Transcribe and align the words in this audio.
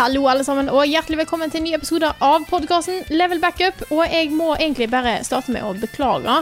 Hallo, 0.00 0.22
alle 0.32 0.40
sammen, 0.46 0.70
og 0.72 0.86
hjertelig 0.88 1.18
velkommen 1.26 1.50
til 1.52 1.60
en 1.60 1.66
ny 1.68 1.74
episode 1.76 2.08
av 2.24 2.44
podkasten 2.48 3.02
Level 3.12 3.36
Backup. 3.42 3.82
Og 3.92 4.00
jeg 4.08 4.30
må 4.32 4.54
egentlig 4.54 4.86
bare 4.88 5.18
starte 5.26 5.52
med 5.52 5.60
å 5.60 5.74
beklage. 5.76 6.38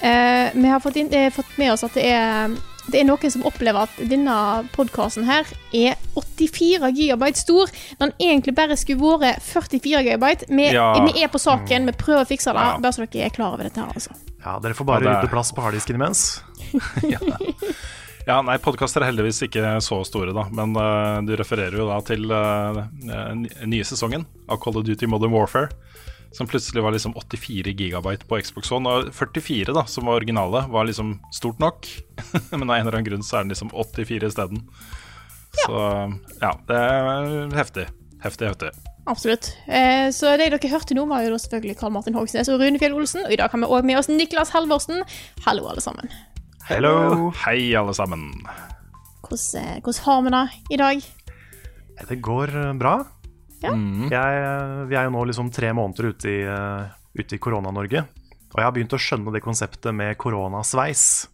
Eh, 0.00 0.48
vi 0.54 0.70
har 0.70 0.80
fått, 0.80 0.96
inn, 0.96 1.10
eh, 1.12 1.28
fått 1.28 1.50
med 1.60 1.74
oss 1.74 1.84
at 1.84 1.92
det 1.92 2.06
er, 2.08 2.54
det 2.88 3.02
er 3.02 3.04
noen 3.04 3.34
som 3.34 3.44
opplever 3.44 3.84
at 3.84 4.00
denne 4.08 4.38
podkasten 4.72 5.28
her 5.28 5.44
er 5.76 6.00
84 6.16 6.88
gigabyte 6.96 7.36
stor. 7.36 7.68
Når 8.00 8.14
den 8.14 8.30
egentlig 8.30 8.56
bare 8.56 8.80
skulle 8.80 9.20
vært 9.20 9.44
44 9.44 10.02
gigabyte. 10.08 10.48
Vi, 10.48 10.72
Ja. 10.72 10.94
vi 11.04 11.22
er 11.22 11.28
på 11.28 11.36
saken, 11.36 11.84
vi 11.84 11.92
prøver 11.92 12.24
å 12.24 12.30
fikse 12.32 12.48
det. 12.48 12.64
Ja. 12.64 12.78
Bare 12.78 12.92
så 12.96 13.04
dere 13.04 13.26
er 13.26 13.36
klar 13.36 13.52
over 13.52 13.68
dette 13.68 13.76
her, 13.76 13.92
altså. 13.92 14.16
Ja, 14.40 14.58
dere 14.58 14.72
får 14.72 14.86
bare 14.86 15.04
rydde 15.04 15.28
plass 15.28 15.52
på 15.52 15.60
harddisken 15.60 16.00
imens. 16.00 16.40
Ja, 17.12 17.18
nei, 18.46 18.58
podkaster 18.62 19.02
er 19.02 19.10
heldigvis 19.10 19.42
ikke 19.48 19.76
så 19.84 20.02
store, 20.06 20.34
da. 20.36 20.46
Men 20.54 20.76
uh, 20.78 21.18
du 21.26 21.34
refererer 21.38 21.78
jo 21.78 21.88
da 21.88 21.98
til 22.06 22.30
uh, 22.30 22.82
nye 23.66 23.86
sesongen 23.86 24.26
av 24.48 24.60
Call 24.62 24.78
of 24.78 24.86
Duty 24.86 25.08
Modern 25.10 25.34
Warfare. 25.34 25.72
Som 26.32 26.48
plutselig 26.48 26.80
var 26.80 26.94
liksom 26.94 27.12
84 27.18 27.74
gigabyte 27.76 28.28
på 28.28 28.38
Xbox 28.40 28.72
One. 28.72 28.88
Og 28.88 29.10
44, 29.12 29.74
da, 29.76 29.84
som 29.90 30.08
var 30.08 30.22
originale, 30.22 30.64
var 30.72 30.88
liksom 30.88 31.18
stort 31.34 31.60
nok. 31.60 31.88
Men 32.54 32.70
av 32.70 32.76
en 32.76 32.86
eller 32.86 32.96
annen 32.96 33.10
grunn 33.10 33.26
så 33.26 33.40
er 33.40 33.44
den 33.44 33.52
liksom 33.52 33.74
84 33.74 34.30
isteden. 34.30 34.64
Så 35.66 35.82
ja, 36.40 36.54
det 36.70 36.78
er 36.78 37.52
heftig. 37.58 37.86
Heftig, 38.22 38.48
heftig. 38.48 38.72
Absolutt. 39.10 39.50
Eh, 39.66 40.08
så 40.14 40.36
det 40.38 40.52
dere 40.54 40.72
hørte 40.72 40.94
nå, 40.94 41.04
var 41.10 41.26
jo 41.26 41.36
selvfølgelig 41.36 41.78
Karl 41.80 41.92
Martin 41.92 42.16
Hogsnes 42.16 42.48
og 42.52 42.62
Rune 42.62 42.78
Fjell 42.80 42.94
Olsen. 42.96 43.26
Og 43.26 43.34
i 43.34 43.40
dag 43.40 43.50
har 43.50 43.60
vi 43.60 43.68
òg 43.68 43.88
med 43.88 43.98
oss 43.98 44.08
Niklas 44.08 44.54
Halvorsen. 44.54 45.02
Hallo, 45.44 45.66
alle 45.68 45.82
sammen. 45.84 46.08
Hello! 46.72 47.30
Hei, 47.44 47.74
alle 47.76 47.92
sammen. 47.94 48.30
Hvordan, 49.22 49.60
eh, 49.60 49.80
hvordan 49.84 50.04
har 50.06 50.22
vi 50.22 50.30
det 50.32 50.72
i 50.72 50.76
dag? 50.80 51.02
Det 52.08 52.16
går 52.24 52.48
eh, 52.48 52.72
bra. 52.80 52.94
Ja. 53.62 53.72
Jeg, 53.72 54.38
eh, 54.42 54.86
vi 54.88 54.96
er 54.96 55.04
jo 55.06 55.12
nå 55.14 55.24
liksom 55.28 55.50
tre 55.52 55.72
måneder 55.76 56.08
ute 56.12 56.30
i, 56.32 56.40
eh, 56.48 56.88
ute 57.18 57.36
i 57.36 57.38
Korona-Norge. 57.38 58.04
Og 58.52 58.56
jeg 58.58 58.64
har 58.66 58.72
begynt 58.72 58.96
å 58.96 59.00
skjønne 59.00 59.32
det 59.32 59.42
konseptet 59.44 59.94
med 59.94 60.16
koronasveis. 60.20 61.28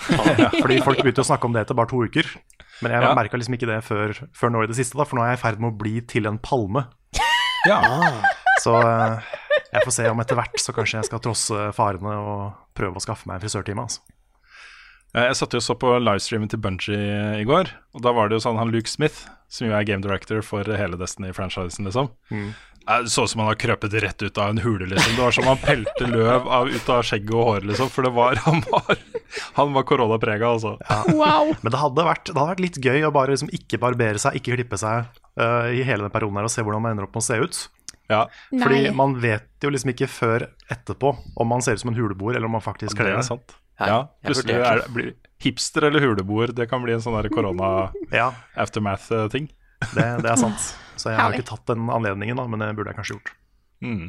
Fordi 0.60 0.80
folk 0.82 1.02
begynte 1.02 1.22
å 1.22 1.28
snakke 1.28 1.46
om 1.46 1.54
det 1.54 1.62
etter 1.64 1.78
bare 1.78 1.90
to 1.90 2.02
uker. 2.04 2.26
Men 2.82 2.92
jeg 2.92 3.02
Ja. 3.02 3.14
merka 3.14 3.36
liksom 3.38 3.54
ikke 3.54 3.68
det 3.70 3.82
før, 3.84 4.14
før 4.34 4.50
nå 4.50 4.64
i 4.64 4.66
det 4.70 4.76
siste, 4.76 4.96
da, 4.96 5.04
for 5.04 5.16
nå 5.18 5.22
er 5.24 5.34
jeg 5.36 5.40
i 5.40 5.42
ferd 5.42 5.60
med 5.60 5.72
å 5.72 5.78
bli 5.78 6.00
til 6.02 6.26
en 6.26 6.38
palme. 6.38 6.86
Ja. 7.68 7.76
Så 8.62 8.72
eh, 8.80 9.20
jeg 9.72 9.82
får 9.84 9.92
se 9.92 10.06
om 10.08 10.20
etter 10.22 10.34
hvert 10.38 10.56
så 10.56 10.72
kanskje 10.72 10.96
jeg 10.96 11.04
skal 11.10 11.20
trosse 11.20 11.66
farene 11.76 12.14
og 12.16 12.54
prøve 12.72 12.96
å 12.96 13.02
skaffe 13.04 13.28
meg 13.28 13.36
en 13.36 13.42
frisørtime. 13.44 13.84
Altså. 13.84 14.00
Eh, 15.14 15.26
Jeg 15.30 15.36
satt 15.40 15.54
jo 15.56 15.60
og 15.62 15.66
så 15.66 15.76
på 15.78 15.92
livestreamen 15.98 16.50
til 16.50 16.60
Bungie 16.62 17.40
i 17.40 17.46
går, 17.48 17.70
og 17.96 18.02
da 18.06 18.14
var 18.16 18.28
det 18.30 18.38
jo 18.38 18.44
sånn 18.46 18.60
han 18.60 18.70
Luke 18.74 18.90
Smith, 18.90 19.24
som 19.50 19.66
jo 19.66 19.74
er 19.74 19.86
game 19.88 20.04
director 20.04 20.42
for 20.46 20.64
hele 20.64 20.98
Destiny-franchisen, 21.00 21.88
liksom. 21.88 22.12
Mm. 22.30 22.52
Det 22.90 23.10
så 23.12 23.22
ut 23.26 23.30
som 23.30 23.42
han 23.42 23.50
har 23.50 23.58
krøpet 23.60 23.92
rett 24.02 24.22
ut 24.22 24.38
av 24.40 24.50
en 24.50 24.60
hule, 24.64 24.86
liksom. 24.88 25.16
Det 25.16 25.22
var 25.22 25.34
som 25.36 25.48
han 25.50 25.58
pelte 25.62 26.06
løv 26.08 26.46
av, 26.48 26.70
ut 26.70 26.88
av 26.90 27.02
skjegget 27.06 27.34
og 27.36 27.44
håret, 27.48 27.66
liksom. 27.70 27.90
For 27.92 28.06
det 28.06 28.12
var 28.16 28.40
Han 28.46 28.62
var, 28.70 29.02
han 29.58 29.74
var 29.76 29.86
koronaprega, 29.86 30.48
altså. 30.54 30.76
Wow! 31.12 31.52
Men 31.60 31.74
det 31.74 31.82
hadde, 31.82 32.06
vært, 32.06 32.24
det 32.30 32.38
hadde 32.38 32.54
vært 32.54 32.64
litt 32.64 32.80
gøy 32.82 33.04
å 33.06 33.12
bare 33.14 33.34
liksom 33.34 33.52
ikke 33.54 33.78
barbere 33.82 34.18
seg, 34.22 34.38
ikke 34.40 34.56
klippe 34.56 34.80
seg 34.80 35.10
uh, 35.38 35.68
i 35.70 35.84
hele 35.86 36.06
den 36.06 36.14
perioden 36.14 36.40
her 36.40 36.48
og 36.48 36.54
se 36.54 36.64
hvordan 36.64 36.82
man 36.86 36.96
ender 36.96 37.06
opp 37.06 37.14
med 37.18 37.22
å 37.22 37.28
se 37.28 37.38
ut. 37.42 37.60
Ja. 38.10 38.24
Fordi 38.50 38.80
Nei. 38.88 38.94
man 38.96 39.14
vet 39.22 39.62
jo 39.62 39.70
liksom 39.70 39.92
ikke 39.92 40.08
før 40.10 40.48
etterpå 40.72 41.12
om 41.38 41.50
man 41.50 41.62
ser 41.62 41.76
ut 41.78 41.84
som 41.84 41.92
en 41.92 41.98
huleboer, 41.98 42.38
eller 42.38 42.50
om 42.50 42.56
man 42.58 42.64
faktisk 42.64 42.96
Det 42.96 43.04
kler 43.04 43.20
er 43.20 43.26
sant. 43.26 43.54
Ja, 43.88 43.98
plutselig 44.26 44.54
er 44.58 44.76
det, 44.82 44.88
blir 44.92 45.14
hipster 45.40 45.82
eller 45.88 46.00
huleboer. 46.04 46.48
Det 46.56 46.66
kan 46.70 46.82
bli 46.84 46.92
en 46.96 47.04
sånn 47.04 47.32
korona-aftermath-ting. 47.32 49.46
det, 49.96 50.06
det 50.20 50.30
er 50.30 50.38
sant. 50.40 50.62
Så 51.00 51.06
jeg 51.14 51.20
har 51.20 51.30
ikke 51.32 51.50
tatt 51.54 51.66
den 51.72 51.82
anledningen, 51.92 52.36
da, 52.36 52.44
men 52.50 52.58
det 52.60 52.76
burde 52.76 52.90
jeg 52.92 52.98
kanskje 53.00 53.14
gjort. 53.16 53.30
Mm. 53.80 54.06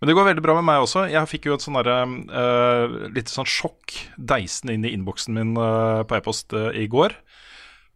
Men 0.00 0.08
det 0.08 0.16
går 0.16 0.30
veldig 0.30 0.44
bra 0.44 0.54
med 0.56 0.66
meg 0.70 0.78
også. 0.80 1.00
Jeg 1.12 1.28
fikk 1.28 1.42
jo 1.50 1.54
et 1.58 1.64
sånn 1.64 1.76
uh, 1.76 2.84
litt 3.12 3.28
sånn 3.28 3.48
sjokk 3.48 3.86
deisende 4.16 4.72
inn 4.76 4.86
i 4.88 4.94
innboksen 4.96 5.32
min 5.36 5.52
uh, 5.60 6.00
på 6.08 6.16
e-post 6.16 6.48
uh, 6.56 6.72
i 6.72 6.88
går. 6.88 7.12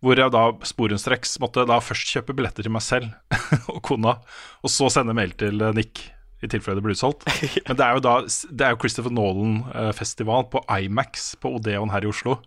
Hvor 0.05 0.21
jeg 0.21 0.29
da 0.35 0.53
sporenstreks 0.69 1.41
måtte 1.41 1.65
da 1.65 1.81
først 1.81 2.13
kjøpe 2.13 2.37
billetter 2.37 2.61
til 2.67 2.75
meg 2.75 2.85
selv 2.85 3.09
og 3.73 3.81
kona, 3.89 4.21
og 4.61 4.69
så 4.69 4.93
sende 4.93 5.17
mail 5.17 5.33
til 5.41 5.57
Nick 5.73 6.13
i 6.45 6.51
tilfelle 6.53 6.79
det 6.79 6.85
blir 6.87 6.97
utsolgt. 6.97 7.25
Men 7.69 7.79
det 7.79 7.87
er 7.87 7.97
jo 7.97 8.03
da 8.05 8.15
Det 8.29 8.67
er 8.67 8.75
jo 8.75 8.81
Christopher 8.83 9.15
Nolan-festival 9.15 10.49
på 10.53 10.63
Imax 10.79 11.33
på 11.41 11.55
Odeon 11.59 11.93
her 11.95 12.05
i 12.05 12.11
Oslo. 12.11 12.39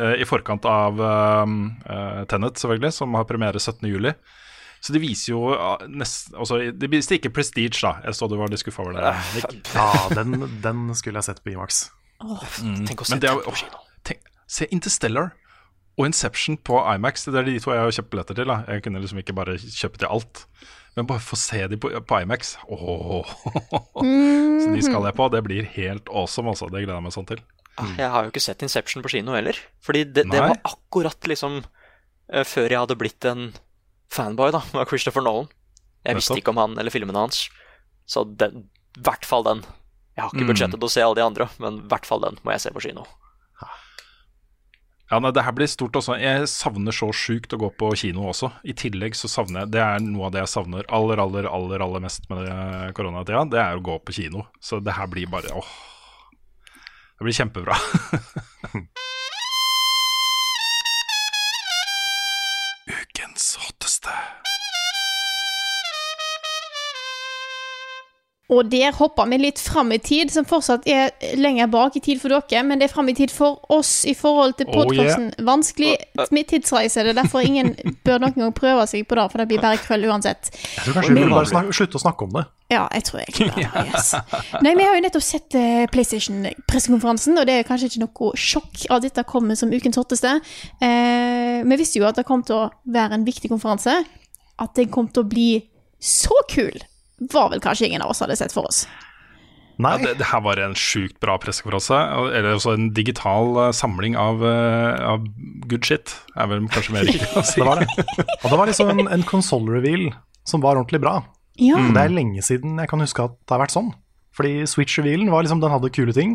eh, 0.00 0.18
I 0.22 0.26
forkant 0.28 0.66
av 0.68 0.98
uh, 1.00 2.24
Tenet, 2.28 2.58
selvfølgelig, 2.60 2.92
som 2.96 3.14
har 3.18 3.28
premiere 3.28 3.62
17.07. 3.62 4.12
Så 4.84 4.92
de 4.92 5.00
viser 5.02 5.32
jo 5.32 5.54
uh, 5.56 5.86
nest, 5.88 6.34
altså, 6.36 6.60
De 6.70 6.90
viste 6.92 7.16
ikke 7.16 7.32
Prestige, 7.34 7.80
da. 7.80 7.96
Jeg 8.04 8.18
så 8.18 8.28
du 8.30 8.36
var 8.38 8.52
litt 8.52 8.62
skuffa 8.62 8.84
over 8.84 8.98
det. 8.98 9.14
Nick. 9.38 9.72
Ja, 9.74 9.88
den, 10.14 10.44
den 10.62 10.86
skulle 10.98 11.22
jeg 11.22 11.30
sett 11.30 11.42
på 11.42 11.54
Imax. 11.54 11.86
Tenk 12.20 13.02
å 13.02 13.06
se 13.06 13.16
Men 13.16 13.24
det 13.24 13.32
er 13.32 13.42
på 13.44 13.56
kino. 13.58 13.82
tenk, 14.06 14.22
Se 14.46 14.68
Interstellar 14.70 15.32
og 15.96 16.06
Inception 16.10 16.58
på 16.60 16.78
Imax. 16.94 17.24
Det 17.26 17.40
er 17.40 17.48
de 17.48 17.56
to 17.62 17.72
jeg 17.72 17.82
har 17.82 17.94
kjøpt 17.98 18.12
billetter 18.12 18.36
til. 18.38 18.52
Da. 18.52 18.60
Jeg 18.68 18.84
kunne 18.84 19.00
liksom 19.02 19.20
ikke 19.22 19.34
bare 19.36 19.56
kjøpe 19.58 20.00
til 20.02 20.12
alt. 20.12 20.44
Men 20.96 21.06
bare 21.10 21.20
få 21.20 21.36
se 21.36 21.58
de 21.68 21.76
på, 21.76 21.90
på 22.08 22.20
Imax 22.24 22.54
Åh. 22.72 23.26
Så 24.00 24.70
de 24.72 24.82
skal 24.84 25.04
jeg 25.04 25.16
på. 25.18 25.26
Det 25.34 25.42
blir 25.44 25.66
helt 25.76 26.08
awesome, 26.08 26.48
altså. 26.54 26.70
Det 26.72 26.80
gleder 26.84 26.96
jeg 26.98 27.04
meg 27.06 27.14
sånn 27.16 27.28
til. 27.28 27.42
Mm. 27.76 27.90
Jeg 28.00 28.08
har 28.14 28.24
jo 28.24 28.30
ikke 28.32 28.40
sett 28.46 28.62
Inception 28.64 29.04
på 29.04 29.10
kino 29.12 29.34
heller. 29.36 29.58
Fordi 29.84 30.04
det, 30.08 30.24
det 30.32 30.40
var 30.40 30.56
akkurat 30.64 31.28
liksom 31.28 31.58
eh, 32.32 32.44
før 32.48 32.72
jeg 32.72 32.80
hadde 32.80 32.96
blitt 32.96 33.28
en 33.28 33.50
fanboy 34.16 34.54
da, 34.54 34.62
av 34.72 34.88
Christopher 34.88 35.24
Nolan. 35.26 35.50
Jeg 36.06 36.16
visste 36.20 36.38
ikke 36.40 36.54
om 36.54 36.60
han 36.62 36.78
eller 36.80 36.94
filmene 36.94 37.26
hans. 37.26 37.44
Så 38.08 38.22
den, 38.40 38.68
i 38.96 39.02
hvert 39.04 39.26
fall 39.28 39.44
den. 39.44 39.64
Jeg 40.16 40.22
har 40.24 40.32
ikke 40.32 40.46
Mm. 40.46 40.50
budsjettet 40.54 40.78
til 40.80 40.88
å 40.88 40.92
se 40.96 41.02
alle 41.04 41.18
de 41.18 41.24
andre, 41.26 41.48
men 41.60 41.82
i 41.82 41.88
hvert 41.90 42.06
fall 42.08 42.22
den 42.24 42.38
må 42.46 42.54
jeg 42.54 42.62
se 42.64 42.70
på 42.72 42.80
kino. 42.86 43.04
Ja, 45.10 45.20
nei, 45.22 45.30
Det 45.30 45.44
her 45.46 45.54
blir 45.54 45.68
stort 45.70 45.94
også. 45.98 46.16
Jeg 46.18 46.48
savner 46.50 46.94
så 46.94 47.12
sjukt 47.14 47.54
å 47.54 47.60
gå 47.62 47.70
på 47.78 47.92
kino 47.98 48.26
også. 48.32 48.50
I 48.66 48.74
tillegg 48.74 49.14
så 49.14 49.30
savner 49.30 49.62
jeg 49.62 49.76
Det 49.76 49.82
er 49.84 50.02
noe 50.02 50.26
av 50.26 50.34
det 50.34 50.42
jeg 50.42 50.54
savner 50.56 50.88
aller, 50.90 51.22
aller, 51.22 51.46
aller, 51.46 51.84
aller 51.84 52.02
mest 52.02 52.26
med 52.30 52.42
det 52.42 52.94
koronatida. 52.98 53.44
Det 53.50 53.60
er 53.62 53.78
å 53.78 53.84
gå 53.86 54.00
på 54.02 54.16
kino. 54.18 54.48
Så 54.60 54.82
det 54.82 54.96
her 54.98 55.06
blir 55.06 55.30
bare 55.30 55.54
åh. 55.54 55.70
Det 57.16 57.24
blir 57.24 57.38
kjempebra. 57.38 57.78
Og 68.52 68.68
der 68.70 68.94
hopper 68.94 69.26
vi 69.26 69.40
litt 69.40 69.58
fram 69.58 69.90
i 69.90 69.98
tid, 69.98 70.30
som 70.30 70.46
fortsatt 70.46 70.84
er 70.86 71.10
lenger 71.34 71.66
bak 71.72 71.96
i 71.98 72.02
tid 72.04 72.20
for 72.22 72.30
dere, 72.30 72.62
men 72.62 72.78
det 72.78 72.86
er 72.86 72.92
fram 72.92 73.08
i 73.10 73.14
tid 73.18 73.32
for 73.34 73.58
oss 73.74 74.04
i 74.06 74.14
forhold 74.14 74.54
til 74.60 74.68
Oh, 74.76 74.90
yeah. 74.92 75.30
Vanskelig 75.46 75.94
med 76.34 76.46
tidsreise. 76.50 77.02
Det 77.06 77.14
er 77.14 77.18
derfor 77.18 77.42
ingen 77.42 77.72
bør 78.06 78.22
noen 78.22 78.36
gang 78.38 78.54
prøve 78.54 78.84
seg 78.90 79.06
på 79.08 79.18
det, 79.18 79.26
for 79.32 79.42
det 79.42 79.48
blir 79.50 79.62
bare 79.62 79.80
krøll 79.82 80.06
uansett. 80.10 80.50
Jeg 80.52 80.84
tror 80.84 80.98
kanskje 80.98 81.16
vi 81.16 81.24
burde 81.24 81.50
bare 81.56 81.74
slutte 81.74 81.98
å 81.98 82.02
snakke 82.02 82.26
om 82.26 82.36
det. 82.36 82.44
Ja, 82.70 82.86
jeg 82.94 83.06
tror 83.06 83.22
jeg 83.22 83.50
det. 83.54 83.66
Yes. 83.86 84.10
Nei, 84.62 84.74
vi 84.78 84.86
har 84.86 84.96
jo 84.98 85.02
nettopp 85.04 85.24
sett 85.24 85.54
eh, 85.58 85.84
PlayStation-pressekonferansen, 85.90 87.38
og 87.38 87.46
det 87.48 87.60
er 87.60 87.68
kanskje 87.68 87.90
ikke 87.90 88.02
noe 88.04 88.32
sjokk 88.38 88.86
at 88.94 89.06
dette 89.06 89.26
kommer 89.28 89.58
som 89.58 89.70
ukens 89.74 89.98
hotteste. 89.98 90.36
Eh, 90.82 91.62
vi 91.66 91.78
visste 91.78 92.02
jo 92.02 92.08
at 92.08 92.18
det 92.18 92.26
kom 92.28 92.42
til 92.46 92.58
å 92.58 92.66
være 92.94 93.18
en 93.18 93.26
viktig 93.26 93.50
konferanse. 93.52 93.94
At 94.62 94.74
den 94.78 94.90
kom 94.92 95.10
til 95.10 95.24
å 95.24 95.30
bli 95.30 95.50
så 96.02 96.34
kul, 96.50 96.74
var 97.32 97.50
vel 97.52 97.60
kanskje 97.64 97.86
ingen 97.90 98.02
av 98.04 98.10
oss 98.12 98.20
hadde 98.24 98.36
sett 98.36 98.52
for 98.52 98.68
oss. 98.68 98.86
Nei. 99.76 99.90
Ja, 99.92 99.98
det, 100.06 100.12
det 100.22 100.26
her 100.30 100.40
var 100.40 100.56
en 100.64 100.72
sjukt 100.78 101.18
bra 101.20 101.34
pressekonferanse. 101.36 101.96
og- 102.16 102.30
Eller 102.32 102.54
også 102.56 102.72
en 102.74 102.86
digital 102.96 103.50
eh, 103.66 103.72
samling 103.76 104.16
av, 104.16 104.40
uh, 104.40 104.96
av 105.12 105.26
good 105.68 105.84
shit, 105.84 106.14
er 106.36 106.46
vel 106.48 106.64
kanskje 106.72 106.92
mer 106.94 107.04
riktig 107.04 107.28
å 107.36 107.42
si. 107.50 107.60
Det 107.60 107.66
var 107.68 107.82
det. 107.84 108.06
Og 108.42 108.50
det 108.50 108.58
var 108.62 108.66
liksom 108.70 108.88
en, 108.94 109.06
en 109.12 109.22
console-reveal 109.28 110.08
som 110.48 110.60
var 110.64 110.76
ordentlig 110.80 111.00
bra. 111.04 111.18
Ja. 111.60 111.76
Mm. 111.80 111.92
det 111.96 112.02
er 112.02 112.12
lenge 112.12 112.42
siden 112.44 112.76
jeg 112.80 112.88
kan 112.88 113.00
huske 113.00 113.24
at 113.24 113.36
det 113.36 113.52
har 113.56 113.62
vært 113.66 113.72
sånn. 113.76 113.92
Fordi 114.36 114.64
Switch-revealen 114.68 115.30
var 115.32 115.44
liksom, 115.44 115.60
den 115.60 115.72
hadde 115.72 115.88
kule 115.92 116.12
ting, 116.16 116.34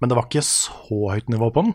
men 0.00 0.08
det 0.10 0.14
var 0.18 0.26
ikke 0.28 0.42
så 0.46 1.10
høyt 1.14 1.30
nivå 1.30 1.48
på 1.54 1.64
den. 1.66 1.72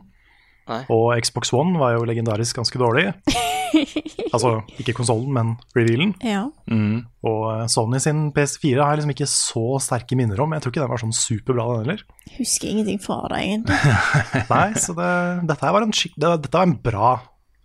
Nei. 0.67 0.81
Og 0.89 1.11
Xbox 1.21 1.51
One 1.53 1.77
var 1.79 1.95
jo 1.95 2.05
legendarisk 2.07 2.55
ganske 2.59 2.79
dårlig. 2.81 3.11
altså 4.33 4.51
ikke 4.81 4.95
konsollen, 4.97 5.33
men 5.35 5.53
revealen. 5.77 6.15
ja. 6.23 6.45
Mm. 6.71 7.03
Og 7.25 7.43
eh, 7.51 7.65
Sony 7.71 7.97
sin 8.01 8.27
PS4 8.35 8.79
har 8.81 8.93
jeg 8.93 9.01
liksom 9.01 9.13
ikke 9.15 9.29
så 9.29 9.65
sterke 9.81 10.17
minner 10.19 10.39
om. 10.43 10.53
Jeg 10.53 10.61
tror 10.63 10.73
ikke 10.73 10.83
den 10.83 10.91
var 10.93 11.01
sånn 11.01 11.15
superbra, 11.17 11.65
den 11.71 11.85
heller. 11.87 12.03
Husker 12.37 12.69
ingenting 12.69 12.99
fra 13.01 13.19
det, 13.33 13.41
egentlig. 13.47 13.79
Nei, 14.53 14.67
så 14.81 14.93
det, 14.97 15.11
dette 15.49 15.65
her 15.65 15.75
var 15.77 15.85
en, 15.87 15.95
skik, 15.95 16.13
det, 16.21 16.33
dette 16.45 16.53
var 16.57 16.69
en 16.69 16.77
bra, 16.85 17.11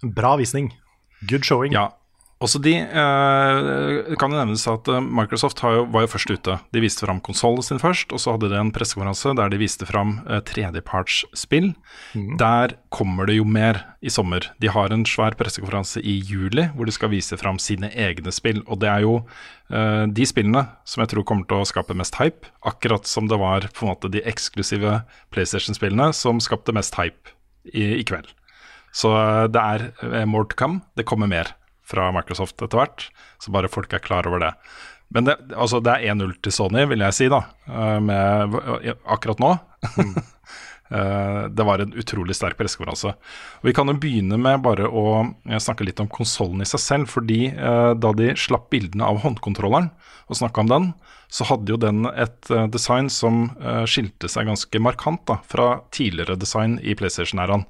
en 0.05 0.15
bra 0.17 0.35
visning. 0.41 0.71
Good 1.29 1.45
showing. 1.45 1.77
Ja. 1.77 1.91
Også 2.40 2.56
de 2.64 2.72
eh, 2.81 4.14
kan 4.16 4.32
jo 4.32 4.38
nevnes 4.38 4.62
at 4.70 4.88
eh, 4.88 5.02
Microsoft 5.04 5.60
har 5.60 5.75
jo, 5.76 5.82
var 5.92 6.06
jo 6.06 6.10
først 6.14 6.31
ute. 6.32 6.54
De 6.72 6.81
viste 6.81 7.04
fram 7.04 7.19
konsollen 7.20 7.60
sin 7.66 7.81
først, 7.82 8.14
og 8.16 8.22
så 8.22 8.32
hadde 8.32 8.48
de 8.48 8.56
en 8.56 8.70
pressekonferanse 8.72 9.34
der 9.37 9.52
de 9.52 9.58
viste 9.60 9.84
fram 9.88 10.14
eh, 10.25 10.40
tredjepartsspill. 10.48 11.75
Der 12.40 12.75
kommer 12.88 13.28
det 13.28 13.37
jo 13.37 13.44
mer 13.44 13.82
i 14.00 14.12
sommer. 14.12 14.48
De 14.64 14.72
har 14.72 14.88
en 14.88 15.04
svær 15.04 15.37
pressekonferanse 15.37 16.00
i 16.00 16.16
juli 16.16 16.64
hvor 16.72 16.88
de 16.88 16.96
skal 16.96 17.12
vise 17.12 17.37
fram 17.37 17.60
sine 17.60 17.92
egne 17.92 18.32
spill. 18.32 18.64
Og 18.64 18.81
det 18.81 18.88
er 18.88 19.04
jo 19.04 19.19
eh, 19.20 20.08
de 20.08 20.28
spillene 20.32 20.64
som 20.88 21.04
jeg 21.04 21.12
tror 21.12 21.28
kommer 21.28 21.44
til 21.44 21.60
å 21.60 21.69
skape 21.69 21.98
mest 21.98 22.16
hype, 22.22 22.48
akkurat 22.64 23.04
som 23.04 23.28
det 23.28 23.37
var 23.42 23.69
på 23.69 23.84
en 23.84 23.92
måte 23.92 24.08
de 24.16 24.25
eksklusive 24.25 25.02
PlayStation-spillene 25.37 26.08
som 26.16 26.40
skapte 26.40 26.72
mest 26.72 26.96
hype 26.96 27.37
i, 27.69 28.00
i 28.00 28.04
kveld. 28.08 28.32
Så 28.96 29.12
eh, 29.12 29.46
det 29.52 29.60
er 29.76 29.90
eh, 30.08 30.25
more 30.25 30.48
to 30.48 30.56
come. 30.56 30.81
Det 30.96 31.04
kommer 31.04 31.28
mer 31.28 31.52
fra 31.90 32.08
Microsoft 32.14 32.60
etter 32.62 32.81
hvert, 32.81 33.10
så 33.42 33.52
bare 33.54 33.70
folk 33.72 33.92
er 33.92 34.04
klar 34.04 34.28
over 34.31 34.42
det. 34.44 34.54
Men 35.10 35.26
det, 35.26 35.37
altså 35.58 35.81
det 35.82 35.96
er 35.96 36.14
1-0 36.14 36.37
til 36.44 36.54
Sony, 36.54 36.84
vil 36.92 37.02
jeg 37.02 37.16
si, 37.16 37.31
da, 37.32 37.42
eh, 37.66 37.96
med, 38.04 38.58
akkurat 39.10 39.42
nå. 39.42 39.56
Mm. 39.98 40.14
det 41.56 41.62
var 41.62 41.78
en 41.78 41.92
utrolig 41.94 42.34
sterk 42.34 42.56
pressekonferanse. 42.58 43.12
Vi 43.62 43.75
kan 43.75 43.87
jo 43.90 43.94
begynne 44.02 44.38
med 44.42 44.62
bare 44.64 44.88
å 44.90 45.04
eh, 45.22 45.60
snakke 45.62 45.87
litt 45.87 46.02
om 46.02 46.10
konsollen 46.10 46.64
i 46.64 46.69
seg 46.69 46.82
selv. 46.82 47.10
fordi 47.10 47.52
eh, 47.52 47.92
da 47.94 48.12
de 48.16 48.32
slapp 48.34 48.70
bildene 48.75 49.06
av 49.06 49.22
håndkontrolleren 49.22 49.90
og 50.31 50.38
snakka 50.38 50.64
om 50.64 50.70
den, 50.70 50.90
så 51.31 51.46
hadde 51.46 51.70
jo 51.70 51.78
den 51.78 52.06
et 52.10 52.50
eh, 52.50 52.66
design 52.75 53.10
som 53.10 53.48
eh, 53.62 53.84
skilte 53.87 54.31
seg 54.31 54.50
ganske 54.50 54.82
markant 54.82 55.22
da, 55.31 55.38
fra 55.46 55.81
tidligere 55.94 56.38
design 56.38 56.78
i 56.82 56.96
PlayStation-æraen. 56.98 57.66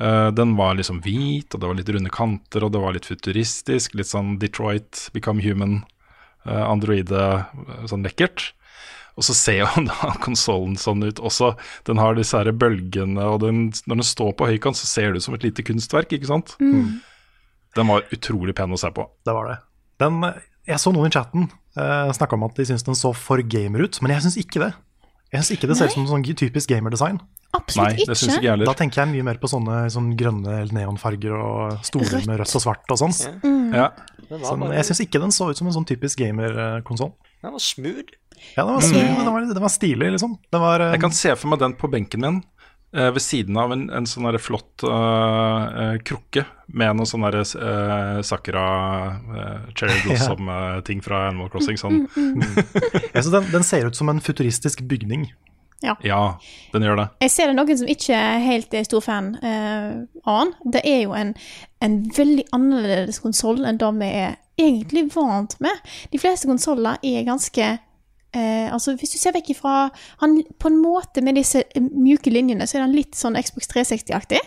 Eh, 0.00 0.30
den 0.32 0.56
var 0.56 0.78
liksom 0.78 1.02
hvit, 1.04 1.52
og 1.54 1.60
det 1.60 1.68
var 1.68 1.76
litt 1.76 1.90
runde 1.92 2.12
kanter, 2.12 2.64
og 2.64 2.72
det 2.72 2.80
var 2.80 2.96
litt 2.96 3.08
futuristisk. 3.08 3.96
Litt 3.98 4.08
sånn 4.08 4.38
Detroit, 4.40 5.08
Become 5.14 5.44
Human, 5.44 5.82
uh, 6.48 6.64
androide, 6.70 7.24
eh, 7.44 7.84
sånn 7.90 8.06
lekkert. 8.06 8.50
Og 9.20 9.26
så 9.26 9.36
ser 9.36 9.60
jo 9.62 9.84
da 9.90 10.14
konsollen 10.24 10.78
sånn 10.80 11.04
ut 11.04 11.20
også. 11.20 11.52
Den 11.88 12.00
har 12.00 12.16
disse 12.16 12.38
her 12.38 12.52
bølgene, 12.56 13.26
og 13.28 13.42
den, 13.44 13.66
når 13.84 14.00
den 14.00 14.08
står 14.08 14.32
på 14.38 14.48
høykant, 14.48 14.80
så 14.80 14.88
ser 14.88 15.10
det 15.10 15.20
ut 15.20 15.28
som 15.28 15.36
et 15.36 15.44
lite 15.44 15.66
kunstverk, 15.66 16.14
ikke 16.16 16.30
sant? 16.30 16.56
Den 17.76 17.90
var 17.90 18.06
utrolig 18.14 18.56
pen 18.56 18.72
å 18.72 18.80
se 18.80 18.88
på. 18.94 19.04
Det 19.26 19.34
var 19.36 19.50
det. 19.50 19.58
Den, 20.00 20.24
jeg 20.66 20.80
så 20.80 20.94
noen 20.94 21.10
i 21.10 21.12
chatten 21.12 21.50
uh, 21.76 22.08
snakke 22.16 22.38
om 22.38 22.46
at 22.48 22.56
de 22.56 22.64
syntes 22.70 22.86
den 22.88 22.96
så 22.98 23.12
for 23.12 23.42
gamer 23.44 23.84
ut, 23.84 24.00
men 24.00 24.14
jeg 24.16 24.24
syns 24.24 24.40
ikke 24.40 24.64
det. 24.64 24.70
Jeg 25.30 25.44
syns 25.44 25.52
ikke 25.58 25.68
det 25.70 25.76
ser 25.78 25.92
ut 25.92 25.98
som 25.98 26.08
sånn 26.08 26.24
typisk 26.24 26.72
gamerdesign. 26.72 27.20
Absolutt 27.50 27.96
Nei, 27.96 28.04
det 28.06 28.14
syns 28.14 28.36
ikke 28.36 28.46
jeg 28.46 28.52
heller. 28.54 28.68
Da 28.68 28.76
tenker 28.78 29.00
jeg 29.02 29.10
mye 29.10 29.24
mer 29.26 29.38
på 29.42 29.48
sånne 29.50 29.80
sånn 29.90 30.12
grønne 30.18 30.60
neonfarger 30.70 31.32
og 31.34 31.80
stoler 31.86 32.22
med 32.28 32.38
rødt 32.38 32.54
og 32.60 32.62
svart 32.62 32.94
og 32.94 33.00
sånn. 33.00 33.16
Ja. 33.74 33.88
Den 34.30 34.38
var, 34.38 34.46
Sånn, 34.52 34.62
jeg 34.76 34.86
syns 34.86 35.00
ikke 35.02 35.18
den 35.24 35.34
så 35.34 35.48
ut 35.50 35.58
som 35.58 35.66
en 35.66 35.74
sånn 35.74 35.88
typisk 35.88 36.20
gamerkonsoll. 36.22 37.10
den 37.42 37.56
var 37.56 37.64
smooth. 37.64 38.14
Ja, 38.54 38.62
den 38.62 38.76
var, 38.76 38.84
smooth, 38.86 39.10
den, 39.18 39.26
var, 39.34 39.48
den 39.50 39.64
var 39.66 39.72
stilig, 39.74 40.12
liksom. 40.14 40.38
Den 40.54 40.62
var, 40.62 40.80
eh, 40.86 40.94
Jeg 40.94 41.02
kan 41.02 41.12
se 41.16 41.34
for 41.36 41.50
meg 41.50 41.58
den 41.64 41.74
på 41.74 41.90
benken 41.90 42.22
min. 42.22 42.38
eh, 42.94 43.10
ved 43.10 43.22
siden 43.22 43.58
av 43.58 43.74
en, 43.74 43.88
en 43.90 44.06
sånn 44.06 44.30
flott 44.42 44.86
eh, 44.86 45.66
eh, 45.82 45.98
krukke 46.06 46.46
med 46.70 46.96
noen 46.98 47.10
sånne 47.10 47.30
der, 47.34 47.42
eh, 47.42 48.22
Sakura 48.26 48.64
uh, 49.18 49.68
Cherry 49.74 49.98
Blossom-ting 50.06 51.02
fra 51.02 51.26
Animal 51.28 51.50
Crossing. 51.50 51.78
Sånn. 51.82 52.04
jeg 52.14 53.22
synes 53.24 53.34
den, 53.34 53.50
den 53.58 53.66
ser 53.66 53.90
ut 53.90 53.98
som 53.98 54.08
en 54.14 54.22
futuristisk 54.22 54.86
bygning. 54.86 55.32
Ja, 55.82 56.24
den 56.74 56.84
gjør 56.84 56.98
det. 57.00 57.06
Jeg 57.24 57.32
ser 57.32 57.50
det 57.50 57.56
noen 57.56 57.78
som 57.80 57.88
ikke 57.88 58.16
er 58.16 58.42
helt 58.44 58.74
er 58.76 58.84
stor 58.84 59.04
fan 59.04 59.32
uh, 59.40 60.02
av 60.28 60.40
den. 60.42 60.54
Det 60.76 60.82
er 60.84 60.98
jo 61.06 61.14
en, 61.16 61.34
en 61.80 61.98
veldig 62.16 62.44
annerledes 62.56 63.22
konsoll 63.24 63.64
enn 63.64 63.80
det 63.80 63.92
vi 64.00 64.10
er 64.20 64.36
egentlig 64.60 65.06
vant 65.14 65.56
med. 65.64 65.92
De 66.12 66.20
fleste 66.20 66.48
konsoller 66.50 67.00
er 67.02 67.24
ganske 67.24 67.64
eh, 67.64 68.68
Altså, 68.72 68.94
hvis 69.00 69.14
du 69.14 69.18
ser 69.18 69.32
vekk 69.32 69.54
ifra 69.54 69.88
han, 70.20 70.42
På 70.60 70.68
en 70.68 70.80
måte 70.82 71.22
med 71.24 71.38
disse 71.40 71.62
eh, 71.64 71.82
mjuke 71.82 72.30
linjene, 72.30 72.66
så 72.68 72.78
er 72.78 72.84
han 72.84 72.96
litt 72.96 73.16
sånn 73.16 73.38
Xbox 73.40 73.70
360-aktig. 73.72 74.40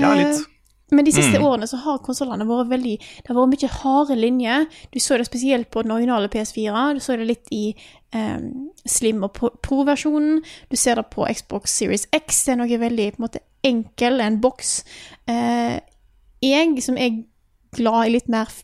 Ja, 0.00 0.12
Eh, 0.12 0.22
litt. 0.22 0.55
Men 0.94 1.04
de 1.04 1.10
siste 1.12 1.40
årene 1.42 1.66
så 1.66 1.80
har 1.82 1.98
konsollene 2.06 2.44
vært 2.46 2.68
veldig 2.70 2.92
Det 3.00 3.26
har 3.26 3.34
vært 3.34 3.54
mye 3.56 3.70
harde 3.80 4.16
linjer. 4.20 4.66
Du 4.94 5.00
så 5.02 5.16
det 5.18 5.26
spesielt 5.26 5.70
på 5.74 5.82
den 5.82 5.90
originale 5.90 6.28
PS4. 6.30 6.84
Du 6.94 7.00
så 7.02 7.16
det 7.18 7.26
litt 7.26 7.50
i 7.50 7.74
um, 8.14 8.70
Slim 8.86 9.24
og 9.26 9.32
Pro- 9.34 9.54
Pro-versjonen. 9.66 10.44
Du 10.70 10.76
ser 10.78 11.00
det 11.00 11.08
på 11.10 11.26
Xbox 11.26 11.74
Series 11.74 12.06
X. 12.14 12.44
Det 12.46 12.54
er 12.54 12.60
noe 12.62 12.78
veldig 12.84 13.08
på 13.16 13.18
en 13.20 13.26
måte 13.26 13.42
enkel, 13.66 14.20
en 14.22 14.38
boks. 14.40 14.84
Uh, 15.26 15.80
jeg, 16.44 16.78
som 16.86 16.96
er 16.96 17.22
glad 17.74 18.06
i 18.06 18.14
litt 18.14 18.30
mer 18.30 18.54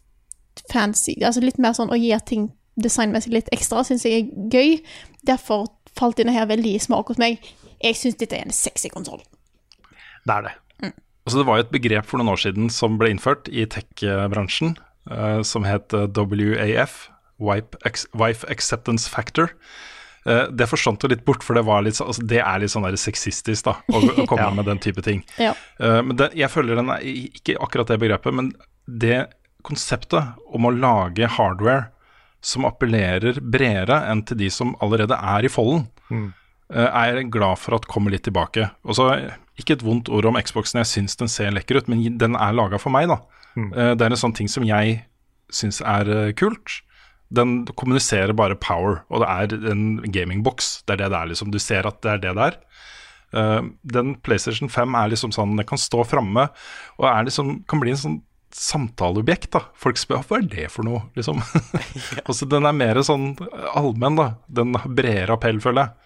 fancy, 0.70 1.16
altså 1.24 1.42
litt 1.42 1.58
mer 1.58 1.74
sånn 1.74 1.90
å 1.90 1.98
gi 1.98 2.12
ting 2.28 2.50
designmessig 2.80 3.32
litt 3.34 3.50
ekstra, 3.52 3.82
syns 3.84 4.06
jeg 4.06 4.22
er 4.22 4.50
gøy. 4.52 4.76
Derfor 5.26 5.66
falt 5.98 6.22
denne 6.22 6.38
her 6.38 6.46
veldig 6.46 6.76
i 6.76 6.80
smak 6.86 7.10
hos 7.10 7.20
meg. 7.20 7.42
Jeg 7.82 7.98
syns 7.98 8.20
dette 8.20 8.38
er 8.38 8.46
en 8.46 8.54
sexy 8.54 8.88
konsoll. 8.94 9.20
Det 10.22 10.36
er 10.36 10.46
det. 10.46 10.54
Altså, 11.22 11.38
det 11.38 11.46
var 11.48 11.58
jo 11.58 11.66
et 11.66 11.74
begrep 11.74 12.08
for 12.08 12.18
noen 12.18 12.32
år 12.32 12.42
siden 12.42 12.70
som 12.72 12.98
ble 12.98 13.12
innført 13.12 13.50
i 13.52 13.64
tech-bransjen, 13.70 14.74
uh, 15.10 15.40
som 15.46 15.66
het 15.68 15.94
eh, 15.94 16.08
WAF, 16.10 17.06
Wipe, 17.42 17.78
Wife 18.18 18.48
Acceptance 18.50 19.10
Factor. 19.10 19.54
Uh, 20.26 20.48
det 20.50 20.66
forsvant 20.70 21.02
jo 21.02 21.10
litt 21.12 21.22
bort, 21.26 21.46
for 21.46 21.58
det, 21.58 21.62
var 21.66 21.86
litt, 21.86 22.00
altså, 22.02 22.26
det 22.26 22.42
er 22.42 22.62
litt 22.62 22.74
sånn 22.74 22.86
der 22.86 22.98
sexistisk 22.98 23.68
da, 23.70 23.76
å, 23.86 24.02
å 24.02 24.26
komme 24.30 24.50
med 24.58 24.66
den 24.70 24.82
type 24.82 25.04
ting. 25.06 25.22
Ja. 25.38 25.54
Uh, 25.78 26.00
men 26.02 26.18
det, 26.18 26.32
jeg 26.38 26.50
føler 26.50 26.78
den 26.78 26.90
er 26.94 27.06
ikke 27.06 27.58
akkurat 27.62 27.94
det 27.94 28.02
begrepet, 28.02 28.34
men 28.34 28.52
det 28.86 29.24
konseptet 29.62 30.34
om 30.50 30.66
å 30.66 30.74
lage 30.74 31.30
hardware 31.38 31.92
som 32.42 32.66
appellerer 32.66 33.38
bredere 33.40 34.00
enn 34.10 34.24
til 34.26 34.40
de 34.40 34.50
som 34.50 34.74
allerede 34.82 35.14
er 35.14 35.46
i 35.46 35.50
folden, 35.52 35.86
eh, 36.10 36.30
er 36.72 37.18
jeg 37.18 37.30
glad 37.34 37.60
for 37.60 37.76
at 37.76 37.88
kommer 37.90 38.14
litt 38.14 38.24
tilbake. 38.24 38.70
Og 38.88 38.96
så 38.96 39.12
Ikke 39.60 39.76
et 39.76 39.84
vondt 39.84 40.08
ord 40.08 40.24
om 40.30 40.38
Xboxen, 40.40 40.80
jeg 40.80 40.88
syns 40.88 41.18
den 41.20 41.28
ser 41.28 41.52
lekker 41.52 41.76
ut, 41.76 41.88
men 41.92 42.16
den 42.18 42.36
er 42.40 42.54
laga 42.56 42.80
for 42.80 42.94
meg, 42.94 43.10
da. 43.10 43.20
Mm. 43.52 43.68
Det 43.98 44.06
er 44.06 44.14
en 44.14 44.22
sånn 44.22 44.32
ting 44.32 44.48
som 44.48 44.64
jeg 44.64 45.02
syns 45.52 45.82
er 45.84 46.08
eh, 46.08 46.32
kult. 46.38 46.80
Den 47.32 47.62
kommuniserer 47.78 48.34
bare 48.36 48.58
power, 48.60 49.02
og 49.08 49.22
det 49.22 49.30
er 49.30 49.70
en 49.72 49.86
gamingboks. 50.12 50.82
Det 50.86 50.96
er 50.96 51.04
det 51.04 51.12
det 51.14 51.20
er, 51.20 51.30
liksom. 51.32 51.52
Du 51.52 51.60
ser 51.62 51.88
at 51.88 52.02
det 52.04 52.16
er 52.16 52.24
det 52.24 52.34
det 52.36 52.48
er. 52.50 52.58
Eh, 53.32 53.62
den 53.94 54.16
PlayStation 54.24 54.72
5 54.72 54.98
er 54.98 55.14
liksom 55.14 55.32
sånn, 55.34 55.56
den 55.56 55.68
kan 55.68 55.80
stå 55.80 56.04
framme 56.08 56.50
og 56.98 57.08
er 57.08 57.28
liksom, 57.28 57.62
kan 57.70 57.80
bli 57.82 57.94
en 57.94 58.02
sånn 58.02 58.20
samtaleobjekt. 58.52 59.52
da 59.56 59.64
Folk 59.80 60.00
spør 60.00 60.26
hva 60.28 60.42
er 60.42 60.48
det 60.52 60.68
for 60.74 60.84
noe, 60.88 61.06
liksom. 61.16 61.40
altså, 62.26 62.48
den 62.48 62.68
er 62.68 62.76
mer 62.76 63.00
sånn 63.06 63.32
allmenn, 63.72 64.20
da. 64.20 64.28
Den 64.48 64.76
har 64.76 64.92
bredere 65.00 65.38
appell, 65.38 65.62
føler 65.64 65.86
jeg, 65.86 66.01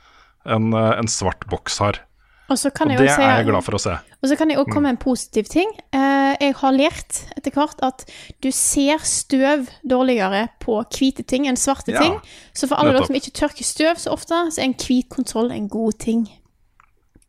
enn 0.53 0.73
eh, 0.75 0.93
en 1.01 1.11
svart 1.11 1.47
boks 1.51 1.81
har. 1.85 2.03
Og 2.47 2.59
så 2.61 2.71
kan 2.71 2.87
Og 2.87 2.95
jeg 2.95 3.03
det 3.03 3.15
si 3.17 3.23
er 3.25 3.41
jeg 3.41 3.49
glad 3.49 3.65
for 3.67 3.75
å 3.75 3.81
se. 3.83 3.97
Og 4.23 4.31
så 4.31 4.37
kan 4.39 4.51
jeg 4.53 4.61
også 4.61 4.71
komme 4.71 4.87
med 4.87 4.95
en 4.95 5.03
positiv 5.03 5.49
ting. 5.51 5.73
Eh, 5.91 6.37
jeg 6.39 6.55
har 6.61 6.75
lært 6.77 7.19
etter 7.35 7.55
hvert 7.55 7.81
at 7.83 8.05
du 8.45 8.53
ser 8.55 9.03
støv 9.03 9.67
dårligere 9.83 10.45
på 10.63 10.79
hvite 10.95 11.27
ting 11.27 11.49
enn 11.51 11.59
svarte 11.59 11.95
Ja, 11.95 12.05
ting. 12.05 12.21
Så 12.55 12.71
for 12.71 12.79
alle 12.79 12.95
dere 12.95 13.09
som 13.09 13.19
ikke 13.19 13.35
tørker 13.35 13.67
støv 13.67 13.99
så 14.03 14.15
ofte, 14.15 14.39
så 14.55 14.63
er 14.63 14.71
en 14.71 14.79
hvit 14.79 15.09
kontroll 15.11 15.51
en 15.55 15.67
god 15.73 15.99
ting. 16.07 16.29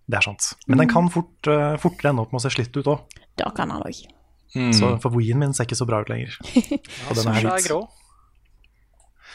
Det 0.07 0.21
er 0.21 0.27
sant. 0.29 0.53
Men 0.69 0.83
den 0.83 0.91
kan 0.91 1.09
fort, 1.11 1.49
uh, 1.49 1.75
fortere 1.81 2.13
ende 2.13 2.23
opp 2.23 2.31
med 2.31 2.39
å 2.39 2.45
se 2.45 2.53
slitt 2.53 2.77
ut 2.77 2.87
òg. 2.87 3.17
Da 3.41 3.49
kan 3.55 3.73
han 3.73 3.83
òg. 3.83 4.05
Så 4.77 4.93
For 5.03 5.11
Wien 5.17 5.41
min 5.41 5.57
ser 5.57 5.67
ikke 5.67 5.79
så 5.81 5.87
bra 5.89 6.03
ut 6.05 6.13
lenger. 6.13 6.37
Og 7.09 7.17
den 7.17 7.33
er 7.33 7.41
er 7.41 7.57
hvit. 7.57 7.73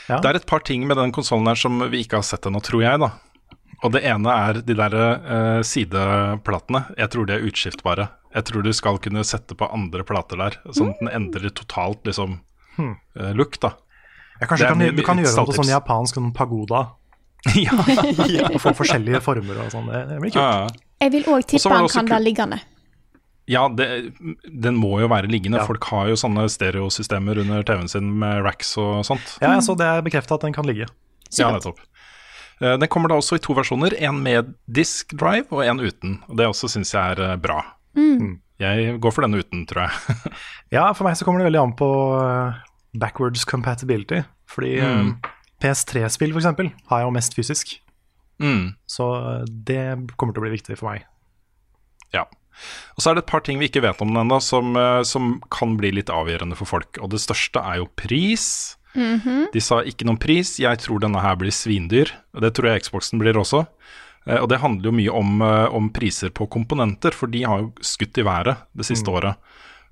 Ja. 0.09 0.19
Det 0.19 0.31
er 0.31 0.39
et 0.41 0.49
par 0.49 0.65
ting 0.67 0.87
med 0.89 0.99
den 0.99 1.13
konsollen 1.15 1.47
her 1.51 1.59
som 1.59 1.79
vi 1.93 2.03
ikke 2.03 2.19
har 2.19 2.27
sett 2.27 2.47
ennå, 2.49 2.63
tror 2.65 2.83
jeg, 2.83 3.03
da. 3.03 3.13
Og 3.83 3.93
det 3.95 4.03
ene 4.07 4.31
er 4.31 4.61
de 4.63 4.75
der 4.79 4.95
uh, 4.95 5.61
sideplatene. 5.67 6.85
Jeg 6.99 7.11
tror 7.15 7.27
de 7.27 7.35
er 7.37 7.47
utskiftbare. 7.49 8.09
Jeg 8.33 8.47
tror 8.49 8.65
du 8.65 8.73
skal 8.73 8.99
kunne 9.03 9.25
sette 9.27 9.57
på 9.59 9.67
andre 9.75 10.05
plater 10.09 10.39
der, 10.41 10.57
sånn 10.73 10.93
at 10.95 11.01
den 11.03 11.11
endrer 11.13 11.53
totalt 11.53 12.07
liksom 12.09 12.39
eh, 12.81 13.33
look, 13.37 13.59
da. 13.61 13.75
Ja, 14.41 14.47
kanskje 14.49 14.71
kan, 14.71 14.79
du- 14.81 15.03
kan 15.05 15.21
gjøre 15.21 15.35
det 15.35 15.45
på 15.51 15.57
sånn 15.59 15.69
japansk 15.73 16.17
sånn 16.17 16.31
pagoda. 16.33 16.87
ja, 17.59 17.75
ja. 18.31 18.49
Og 18.49 18.61
få 18.63 18.73
forskjellige 18.79 19.21
former 19.21 19.61
og 19.67 19.75
sånn. 19.75 19.91
Det, 19.91 20.01
det 20.15 20.21
blir 20.23 20.33
kult. 20.33 20.41
Ja, 20.41 20.65
ja. 20.65 20.89
Jeg 21.03 21.13
vil 21.17 21.29
òg 21.35 21.45
tippe 21.51 21.75
han 21.75 21.89
kan 21.91 22.09
være 22.15 22.25
liggende. 22.25 22.61
Ja, 23.51 23.67
det, 23.69 23.87
den 24.47 24.77
må 24.79 24.95
jo 25.03 25.09
være 25.11 25.29
liggende. 25.29 25.59
Ja. 25.61 25.67
Folk 25.67 25.85
har 25.91 26.09
jo 26.13 26.17
sånne 26.17 26.47
stereosystemer 26.49 27.41
under 27.43 27.65
TV-en 27.67 27.91
sin 27.91 28.13
med 28.21 28.45
racks 28.47 28.77
og 28.81 29.03
sånt. 29.09 29.35
Ja, 29.43 29.57
så 29.61 29.75
det 29.77 29.89
er 29.89 30.05
bekrefta 30.07 30.39
at 30.39 30.47
den 30.47 30.55
kan 30.55 30.65
ligge. 30.69 30.87
Ja, 31.37 31.51
nettopp. 31.53 31.81
Eh, 32.63 32.79
Den 32.79 32.89
kommer 32.89 33.11
da 33.13 33.19
også 33.19 33.37
i 33.37 33.43
to 33.43 33.57
versjoner. 33.59 33.97
En 33.99 34.23
med 34.23 34.55
disk 34.71 35.13
drive 35.19 35.51
og 35.51 35.67
en 35.67 35.83
uten. 35.83 36.21
Og 36.29 36.39
Det 36.39 36.47
også 36.47 36.71
syns 36.71 36.95
jeg 36.95 37.19
er 37.19 37.37
bra. 37.37 37.61
bra. 37.95 38.39
Jeg 38.63 38.99
går 39.03 39.15
for 39.15 39.27
den 39.27 39.39
uten, 39.41 39.67
tror 39.67 39.89
jeg. 39.89 40.33
Ja, 40.77 40.87
for 40.97 41.05
meg 41.05 41.19
så 41.19 41.27
kommer 41.27 41.43
det 41.43 41.51
veldig 41.51 41.61
an 41.61 41.77
på 41.77 41.89
eh, 42.17 42.61
backwards 42.97 43.45
compatibility. 43.49 44.23
Fordi 44.49 44.77
mm. 44.81 45.15
PS3-spill 45.63 46.33
for 46.33 46.43
eksempel 46.43 46.71
har 46.91 47.03
jeg 47.03 47.09
jo 47.09 47.17
mest 47.17 47.37
fysisk. 47.37 47.75
Mm. 48.43 48.75
Så 48.89 49.09
eh, 49.19 49.43
det 49.69 49.83
kommer 50.17 50.33
til 50.33 50.43
å 50.43 50.47
bli 50.47 50.55
viktig 50.55 50.79
for 50.79 50.93
meg. 50.93 51.05
Ja. 52.15 52.25
Og 52.97 53.03
så 53.03 53.11
er 53.11 53.17
det 53.17 53.25
et 53.25 53.33
par 53.33 53.45
ting 53.45 53.61
vi 53.61 53.69
ikke 53.71 53.85
vet 53.85 54.01
om 54.05 54.13
den 54.13 54.23
ennå, 54.25 54.39
som, 54.45 54.77
eh, 54.77 55.03
som 55.09 55.35
kan 55.53 55.77
bli 55.81 55.93
litt 55.99 56.13
avgjørende 56.13 56.59
for 56.59 56.69
folk. 56.69 57.01
Og 57.03 57.13
det 57.13 57.23
største 57.25 57.61
er 57.61 57.83
jo 57.83 57.91
pris. 57.99 58.47
De 59.53 59.63
sa 59.65 59.81
ikke 59.89 60.07
noen 60.09 60.21
pris. 60.21 60.59
Jeg 60.61 60.83
tror 60.85 61.03
denne 61.03 61.23
her 61.25 61.39
blir 61.41 61.55
svindyr. 61.55 62.13
Og 62.37 62.45
det 62.45 62.53
tror 62.57 62.73
jeg 62.73 62.87
Xboxen 62.87 63.23
blir 63.23 63.39
også. 63.41 63.65
Eh, 64.27 64.39
Og 64.39 64.49
det 64.53 64.61
handler 64.63 64.91
jo 64.91 64.97
mye 64.99 65.17
om, 65.23 65.43
eh, 65.43 65.69
om 65.75 65.91
priser 65.91 66.31
på 66.31 66.47
komponenter, 66.47 67.13
for 67.13 67.27
de 67.27 67.43
har 67.43 67.65
jo 67.65 67.73
skutt 67.81 68.19
i 68.19 68.27
været 68.27 68.57
det 68.77 68.87
siste 68.87 69.11
året. 69.11 69.37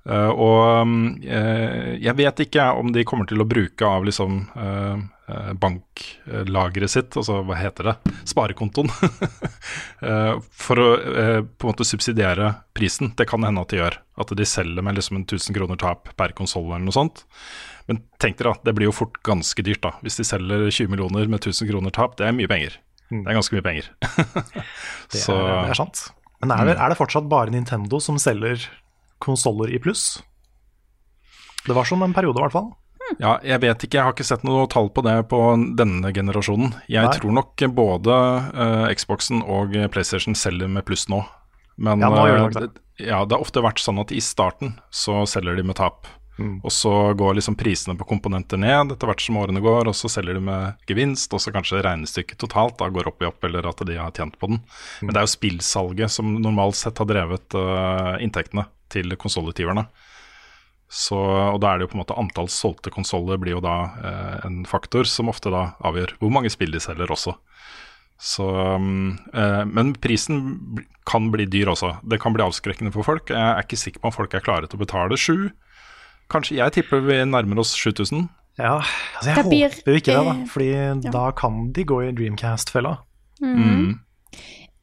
Uh, 0.01 0.33
og 0.33 0.87
mm, 0.89 1.01
eh, 1.29 1.89
jeg 2.01 2.17
vet 2.17 2.39
ikke 2.41 2.63
om 2.73 2.89
de 2.89 3.03
kommer 3.05 3.27
til 3.29 3.43
å 3.43 3.45
bruke 3.45 3.85
av 3.85 4.07
liksom 4.07 4.39
eh, 4.57 5.03
banklageret 5.61 6.89
sitt, 6.89 7.13
altså 7.15 7.37
hva 7.45 7.59
heter 7.59 7.91
det, 7.91 7.93
sparekontoen, 8.27 8.89
for 10.65 10.81
å 10.81 10.87
på 10.97 11.05
en 11.37 11.69
måte 11.69 11.85
subsidiere 11.87 12.49
prisen. 12.75 13.13
Det 13.15 13.29
kan 13.29 13.45
hende 13.45 13.61
at 13.61 13.71
de 13.71 13.79
gjør. 13.79 13.99
At 14.19 14.33
de 14.35 14.47
selger 14.49 14.83
med 14.83 14.97
liksom 14.97 15.21
en 15.21 15.23
1000 15.23 15.55
kroner 15.55 15.79
tap 15.79 16.11
per 16.19 16.33
konsoll 16.35 16.65
eller 16.67 16.83
noe 16.83 16.97
sånt. 16.97 17.23
Men 17.89 18.01
tenk 18.21 18.37
dere 18.39 18.53
da, 18.53 18.61
det 18.67 18.75
blir 18.77 18.89
jo 18.89 18.95
fort 18.95 19.17
ganske 19.25 19.63
dyrt, 19.65 19.81
da. 19.83 19.93
Hvis 20.05 20.19
de 20.19 20.25
selger 20.27 20.67
20 20.69 20.91
millioner 20.93 21.29
med 21.31 21.41
1000 21.41 21.69
kroner 21.71 21.93
tap, 21.95 22.17
det 22.19 22.27
er 22.27 22.35
mye 22.37 22.49
penger. 22.51 22.77
Det 23.11 23.25
er 23.27 23.35
ganske 23.37 23.57
mye 23.57 23.65
penger. 23.65 23.87
Det, 25.11 25.19
er, 25.27 25.47
det 25.65 25.73
er 25.73 25.79
sant. 25.81 26.05
Men 26.41 26.53
er 26.55 26.69
det, 26.69 26.75
er 26.79 26.93
det 26.93 26.97
fortsatt 26.97 27.27
bare 27.29 27.51
Nintendo 27.53 27.99
som 28.01 28.15
selger 28.21 28.63
konsoller 29.21 29.69
i 29.73 29.79
pluss? 29.83 30.21
Det 31.67 31.75
var 31.77 31.85
sånn 31.85 32.01
en 32.05 32.15
periode, 32.15 32.39
i 32.39 32.45
hvert 32.45 32.55
fall. 32.55 32.71
Ja, 33.19 33.35
jeg 33.43 33.59
vet 33.61 33.83
ikke, 33.83 33.97
jeg 33.99 34.05
har 34.07 34.15
ikke 34.15 34.25
sett 34.25 34.45
noe 34.47 34.63
tall 34.71 34.87
på 34.93 35.03
det 35.03 35.17
på 35.31 35.39
denne 35.77 36.13
generasjonen. 36.15 36.71
Jeg 36.89 37.03
Nei. 37.09 37.17
tror 37.17 37.35
nok 37.35 37.65
både 37.75 38.15
uh, 38.55 38.87
Xboxen 38.95 39.43
og 39.43 39.75
PlayStation 39.91 40.37
selger 40.37 40.71
med 40.71 40.85
pluss 40.87 41.07
nå. 41.11 41.19
Men 41.81 41.99
Ja, 42.03 42.09
nå 42.13 42.23
eh, 42.29 42.47
det. 42.55 42.63
det- 42.69 43.07
ja, 43.07 43.23
det 43.25 43.33
har 43.33 43.41
ofte 43.41 43.63
vært 43.65 43.81
sånn 43.81 43.99
at 43.99 44.11
i 44.13 44.21
starten 44.21 44.75
så 44.93 45.23
selger 45.25 45.55
de 45.57 45.63
med 45.65 45.75
tap. 45.79 46.05
Mm. 46.41 46.53
Og 46.65 46.73
så 46.73 46.91
går 47.17 47.37
liksom 47.37 47.57
prisene 47.59 47.95
på 47.99 48.07
komponenter 48.09 48.59
ned 48.61 48.95
etter 48.95 49.09
hvert 49.09 49.23
som 49.23 49.39
årene 49.41 49.63
går, 49.63 49.89
og 49.91 49.97
så 49.97 50.09
selger 50.11 50.37
de 50.37 50.43
med 50.49 50.87
gevinst, 50.89 51.33
og 51.33 51.43
så 51.43 51.53
kanskje 51.53 51.83
regnestykket 51.85 52.41
totalt 52.41 52.79
da 52.81 52.89
går 52.91 53.11
opp 53.11 53.21
i 53.23 53.29
opp, 53.29 53.43
eller 53.47 53.69
at 53.69 53.83
de 53.87 53.99
har 53.99 54.13
tjent 54.15 54.37
på 54.41 54.51
den. 54.51 54.61
Mm. 54.63 55.05
Men 55.05 55.13
det 55.13 55.21
er 55.21 55.27
jo 55.27 55.35
spillsalget 55.35 56.15
som 56.17 56.37
normalt 56.41 56.79
sett 56.79 57.01
har 57.01 57.09
drevet 57.09 57.57
uh, 57.57 58.17
inntektene 58.23 58.67
til 58.91 59.15
konsollutgiverne. 59.19 59.85
Så, 60.91 61.15
og 61.15 61.61
da 61.63 61.69
er 61.71 61.79
det 61.79 61.85
jo 61.85 61.93
på 61.93 61.95
en 61.95 62.01
måte 62.01 62.17
antall 62.19 62.49
solgte 62.51 62.91
konsoller 62.91 63.39
blir 63.39 63.55
jo 63.55 63.61
da 63.63 63.75
eh, 64.03 64.33
en 64.43 64.57
faktor 64.67 65.07
som 65.07 65.31
ofte 65.31 65.47
da 65.53 65.69
avgjør 65.87 66.17
hvor 66.19 66.33
mange 66.35 66.51
spill 66.51 66.75
de 66.75 66.81
selger 66.83 67.13
også. 67.15 67.31
Så, 68.21 68.45
um, 68.75 69.17
eh, 69.33 69.63
men 69.65 69.95
prisen 69.97 70.41
kan 71.09 71.31
bli 71.33 71.47
dyr 71.49 71.71
også. 71.71 71.95
Det 72.05 72.19
kan 72.21 72.35
bli 72.35 72.43
avskrekkende 72.45 72.91
for 72.93 73.07
folk. 73.07 73.31
Jeg 73.33 73.39
er 73.39 73.63
ikke 73.63 73.79
sikker 73.79 74.03
på 74.03 74.11
om 74.11 74.13
folk 74.13 74.35
er 74.35 74.43
klare 74.45 74.67
til 74.69 74.77
å 74.77 74.83
betale 74.83 75.17
sju. 75.17 75.37
Kanskje 76.31 76.57
jeg 76.61 76.71
tipper 76.77 77.01
vi 77.03 77.17
nærmer 77.27 77.59
oss 77.63 77.73
7000. 77.75 78.29
Ja, 78.59 78.77
altså 79.17 79.31
jeg 79.31 79.45
blir, 79.49 79.73
håper 79.73 79.91
jo 79.91 79.99
ikke 80.01 80.13
det, 80.15 80.23
da. 80.27 80.31
eh, 80.37 80.47
Fordi 80.51 81.11
da 81.11 81.25
kan 81.35 81.59
de 81.75 81.83
gå 81.87 81.99
i 82.05 82.11
Dreamcast-fella. 82.15 82.95
Mm. 83.41 83.99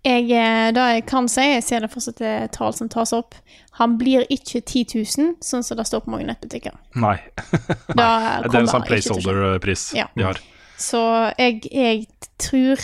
Jeg, 0.09 0.29
da 0.77 0.85
jeg 0.95 1.03
kan 1.11 1.27
si, 1.29 1.43
jeg 1.43 1.63
ser 1.67 1.83
det 1.85 1.91
fortsatt 1.93 2.21
et 2.25 2.53
tall 2.55 2.73
som 2.73 2.89
tas 2.89 3.13
opp, 3.13 3.35
han 3.81 3.97
blir 4.01 4.25
ikke 4.33 4.63
10 4.63 4.85
000, 4.95 5.35
sånn 5.45 5.65
som 5.67 5.77
det 5.79 5.85
står 5.89 6.05
på 6.07 6.13
mange 6.15 6.29
nettbutikker. 6.31 6.77
Nei. 6.97 7.17
Da 7.99 8.09
Det 8.47 8.55
er 8.55 8.63
en 8.63 8.71
sånn 8.73 8.87
placeholder-pris 8.89 9.89
Ja. 9.99 10.07
de 10.17 10.25
har. 10.31 10.41
Så 10.79 11.01
jeg, 11.39 11.65
jeg 11.75 12.05
tror 12.39 12.79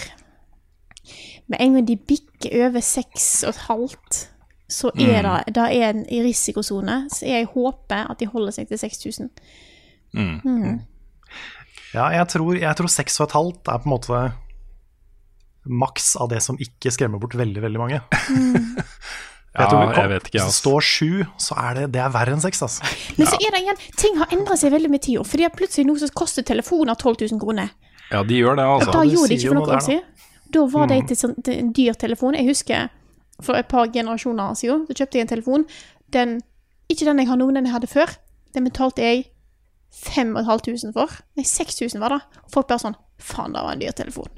Med 1.46 1.60
en 1.60 1.74
gang 1.76 1.84
de 1.86 1.96
bikker 2.00 2.66
over 2.66 2.80
seks 2.82 3.44
og 3.44 3.52
et 3.54 3.62
halvt, 3.68 4.20
så 4.74 4.90
er 4.94 5.22
Mm. 5.22 5.28
det, 5.46 5.54
det 5.54 5.64
er 5.78 5.88
en 5.92 6.04
i 6.10 6.20
risikosone. 6.26 6.96
Så 7.14 7.26
jeg 7.30 7.46
håper 7.54 8.10
at 8.10 8.18
de 8.20 8.26
holder 8.26 8.52
seg 8.58 8.68
til 8.68 8.78
6000. 8.82 9.30
Ja, 11.94 12.08
jeg 12.10 12.26
tror, 12.32 12.56
jeg 12.58 12.76
tror 12.76 12.90
6,5 12.90 13.70
er 13.70 13.78
på 13.78 13.86
en 13.86 13.92
måte 13.94 14.20
maks 15.64 16.16
av 16.20 16.28
det 16.32 16.42
som 16.44 16.58
ikke 16.60 16.90
skremmer 16.92 17.20
bort 17.22 17.36
veldig, 17.38 17.62
veldig 17.62 17.80
mange. 17.80 18.00
jeg 19.58 19.68
tror 19.70 19.84
ja, 19.84 19.92
jeg 20.02 20.10
vet 20.10 20.26
ikke, 20.26 20.32
Hvis 20.34 20.42
det 20.42 20.48
altså. 20.48 20.58
står 20.60 20.80
7, 20.80 21.22
så 21.46 21.56
er 21.62 21.78
det, 21.78 21.84
det 21.94 22.02
er 22.04 22.10
verre 22.12 22.34
enn 22.34 22.42
6, 22.42 22.62
altså. 22.66 22.90
Men 23.16 23.30
så 23.30 23.38
er 23.38 23.54
det 23.54 23.62
igjen, 23.62 23.80
ting 24.02 24.18
har 24.20 24.34
endret 24.34 24.60
seg 24.60 24.74
veldig 24.74 24.90
med 24.92 25.04
tida. 25.06 25.22
Fordi 25.24 25.48
plutselig 25.56 25.86
nå 25.88 25.96
så 26.02 26.10
koster 26.12 26.46
telefoner 26.46 26.98
12 26.98 27.14
000 27.30 27.40
kroner. 27.44 27.70
Ja, 28.10 28.20
de 28.26 28.42
gjør 28.42 28.58
det, 28.58 28.66
altså. 28.74 28.90
Da 28.92 29.04
det 29.06 29.14
gjorde 29.14 29.30
de 29.30 29.38
ikke 29.38 29.48
for 29.54 29.60
noen 29.60 29.70
noe 29.70 29.78
år 29.78 29.86
siden. 29.86 30.04
Da 30.54 30.66
var 30.70 30.90
det 30.90 30.98
til 31.08 31.18
sånn, 31.18 31.38
en 31.54 31.72
dyr 31.74 31.96
telefon. 31.98 32.36
Jeg 32.38 32.46
husker 32.50 32.90
for 33.42 33.58
et 33.58 33.66
par 33.66 33.90
generasjoner 33.92 34.54
siden, 34.54 34.86
så 34.86 34.94
kjøpte 34.94 35.18
jeg 35.18 35.26
en 35.26 35.32
telefon. 35.32 35.64
Den, 36.12 36.40
ikke 36.88 37.06
den 37.08 37.18
jeg 37.18 37.28
har 37.28 37.36
nå, 37.36 37.46
men 37.46 37.56
den 37.58 37.66
jeg 37.66 37.74
hadde 37.74 37.90
før. 37.90 38.12
Den 38.54 38.64
betalte 38.64 39.02
jeg 39.02 39.24
5500 39.94 40.92
for. 40.94 41.10
Nei, 41.38 41.44
6000 41.46 42.00
var 42.02 42.14
det. 42.14 42.20
Og 42.44 42.50
folk 42.54 42.68
bare 42.68 42.82
sånn 42.82 42.98
Faen, 43.22 43.54
det 43.54 43.62
var 43.62 43.76
en 43.76 43.80
dyr 43.80 43.94
telefon. 43.94 44.30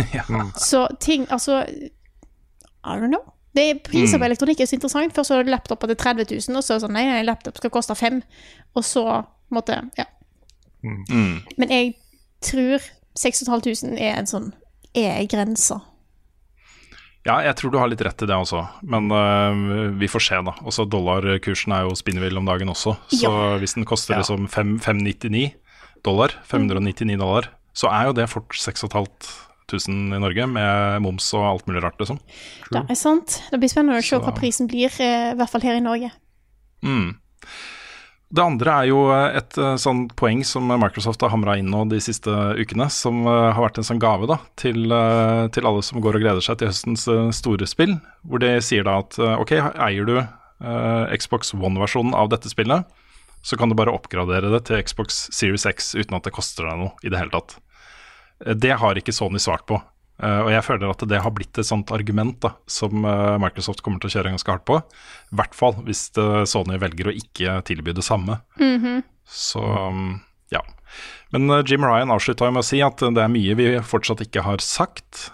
Så 0.68 0.86
ting 1.00 1.26
Altså 1.30 1.60
I 1.66 2.96
don't 2.98 3.10
know. 3.12 3.22
Det 3.56 3.64
er 3.70 3.78
Priser 3.84 4.18
på 4.18 4.26
elektronikk 4.26 4.60
er 4.60 4.68
så 4.68 4.76
interessant. 4.76 5.14
Først 5.14 5.30
så 5.30 5.38
er 5.38 5.46
det 5.46 5.54
laptoper 5.54 5.88
til 5.88 5.96
30 5.96 6.26
000, 6.48 6.58
og 6.58 6.64
så 6.64 6.74
er 6.74 6.76
det 6.76 6.84
sånn 6.84 6.94
Nei, 6.96 7.04
en 7.08 7.26
laptop 7.26 7.56
skal 7.56 7.72
koste 7.72 7.96
fem. 7.96 8.20
Og 8.76 8.84
så 8.84 9.22
måtte 9.54 9.80
Ja. 9.96 10.04
Mm. 10.84 11.40
Men 11.56 11.72
jeg 11.72 11.94
tror 12.44 12.84
6500 13.16 13.96
er 13.98 14.18
en 14.20 14.28
sånn 14.28 14.50
er 14.94 15.24
grensa. 15.30 15.80
Ja, 17.26 17.40
jeg 17.42 17.56
tror 17.58 17.72
du 17.74 17.78
har 17.80 17.90
litt 17.90 18.02
rett 18.06 18.22
i 18.22 18.28
det 18.30 18.36
også, 18.38 18.62
men 18.86 19.08
uh, 19.10 19.90
vi 19.98 20.08
får 20.10 20.22
se, 20.28 20.40
da. 20.46 20.54
Også 20.62 20.86
dollarkursen 20.86 21.74
er 21.74 21.86
jo 21.88 21.96
spinnvill 21.98 22.38
om 22.38 22.46
dagen 22.46 22.70
også, 22.70 22.94
så 23.10 23.32
hvis 23.60 23.74
den 23.74 23.86
koster 23.88 24.14
Ja. 24.14 24.22
liksom 24.22 24.46
599 24.52 25.50
dollar, 26.06 26.36
599 26.46 27.18
dollar, 27.18 27.50
så 27.76 27.90
er 27.90 28.08
jo 28.08 28.16
det 28.16 28.28
fort 28.30 28.54
6500 28.54 30.16
i 30.16 30.22
Norge, 30.22 30.46
med 30.46 31.02
moms 31.02 31.26
og 31.34 31.44
alt 31.50 31.66
mulig 31.66 31.82
rart, 31.82 31.98
liksom. 31.98 32.20
Det 32.70 32.84
er 32.88 32.98
sant. 32.98 33.40
Det 33.50 33.58
blir 33.60 33.72
spennende 33.72 33.98
å 33.98 34.06
se 34.06 34.20
hva 34.22 34.34
prisen 34.36 34.70
blir, 34.70 34.94
eh, 35.02 35.32
i 35.32 35.36
hvert 35.36 35.50
fall 35.50 35.66
her 35.66 35.80
i 35.80 35.84
Norge. 35.84 36.12
Mm. 36.86 37.16
Det 38.26 38.42
andre 38.42 38.72
er 38.80 38.88
jo 38.90 39.04
eh, 39.14 39.36
et 39.38 39.54
eh, 39.60 39.76
sånn 39.78 40.06
poeng 40.18 40.40
som 40.46 40.66
Microsoft 40.66 41.22
har 41.22 41.30
hamra 41.30 41.54
inn 41.60 41.68
nå 41.70 41.84
de 41.92 42.00
siste 42.02 42.32
ukene, 42.58 42.88
som 42.90 43.22
eh, 43.22 43.50
har 43.54 43.62
vært 43.62 43.78
en 43.78 43.86
sånn 43.86 44.02
gave 44.02 44.26
da, 44.26 44.40
til, 44.58 44.90
til 45.54 45.68
alle 45.70 45.84
som 45.86 46.02
går 46.02 46.18
og 46.18 46.26
gleder 46.26 46.42
seg 46.42 46.58
til 46.58 46.72
høstens 46.72 47.06
store 47.38 47.70
spill. 47.70 47.94
Hvor 48.26 48.42
de 48.42 48.56
sier 48.64 48.86
da 48.86 48.98
at 49.04 49.18
ok, 49.22 49.54
eier 49.86 50.08
du 50.08 50.18
Xbox 51.12 51.52
One-versjonen 51.54 52.16
av 52.16 52.30
dette 52.32 52.50
spillet, 52.50 52.88
så 53.46 53.58
kan 53.60 53.70
du 53.70 53.76
bare 53.78 53.92
oppgradere 53.94 54.50
det 54.50 54.64
til 54.66 54.80
Xbox 54.82 55.26
Series 55.36 55.66
X 55.68 55.92
uten 55.94 56.16
at 56.16 56.26
det 56.26 56.34
koster 56.34 56.66
deg 56.66 56.80
noe 56.80 57.06
i 57.06 57.12
det 57.12 57.20
hele 57.20 57.34
tatt. 57.34 57.58
Det 58.56 58.74
har 58.80 58.98
ikke 58.98 59.14
Sony 59.14 59.38
svart 59.42 59.68
på. 59.68 59.78
Eh, 60.16 60.38
og 60.46 60.48
jeg 60.48 60.64
føler 60.64 60.88
at 60.88 61.02
det 61.10 61.20
har 61.20 61.34
blitt 61.36 61.58
et 61.60 61.68
sånt 61.68 61.90
argument 61.92 62.38
da, 62.40 62.54
som 62.70 63.04
uh, 63.04 63.36
Microsoft 63.42 63.82
kommer 63.84 64.00
til 64.00 64.08
å 64.08 64.14
kjøre 64.16 64.32
ganske 64.32 64.52
hardt 64.54 64.66
på. 64.68 64.78
I 65.32 65.40
hvert 65.40 65.56
fall 65.56 65.76
hvis 65.84 66.08
uh, 66.16 66.44
Sony 66.48 66.78
velger 66.80 67.10
å 67.10 67.16
ikke 67.16 67.58
tilby 67.68 67.92
det 67.96 68.04
samme. 68.06 68.40
Så 69.28 69.60
um, 69.60 70.18
ja. 70.54 70.62
Men 71.34 71.50
Jim 71.68 71.84
Ryan 71.84 72.14
avslutta 72.14 72.48
med 72.48 72.62
å 72.62 72.66
si 72.66 72.80
at 72.84 73.02
det 73.02 73.22
er 73.22 73.32
mye 73.32 73.56
vi 73.58 73.72
fortsatt 73.84 74.22
ikke 74.24 74.46
har 74.46 74.62
sagt. 74.64 75.32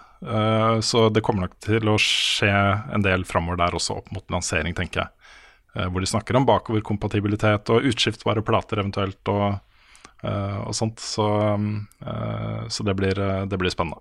Så 0.87 1.01
det 1.11 1.21
kommer 1.27 1.45
nok 1.45 1.57
til 1.67 1.89
å 1.91 1.97
skje 2.01 2.49
en 2.95 3.03
del 3.03 3.27
framover 3.27 3.59
der 3.59 3.75
også, 3.75 3.97
opp 3.99 4.13
mot 4.15 4.25
lansering, 4.31 4.73
tenker 4.79 5.03
jeg. 5.03 5.89
Hvor 5.91 6.01
de 6.01 6.09
snakker 6.09 6.39
om 6.39 6.47
bakoverkompatibilitet 6.49 7.73
og 7.75 7.89
utskiftbare 7.91 8.45
plater 8.47 8.81
eventuelt 8.81 9.33
og, 9.35 9.59
og 10.23 10.73
sånt. 10.79 11.03
Så, 11.03 11.27
um, 11.29 11.83
så 12.71 12.87
det, 12.89 12.97
blir, 13.03 13.21
det 13.51 13.61
blir 13.61 13.75
spennende. 13.75 14.01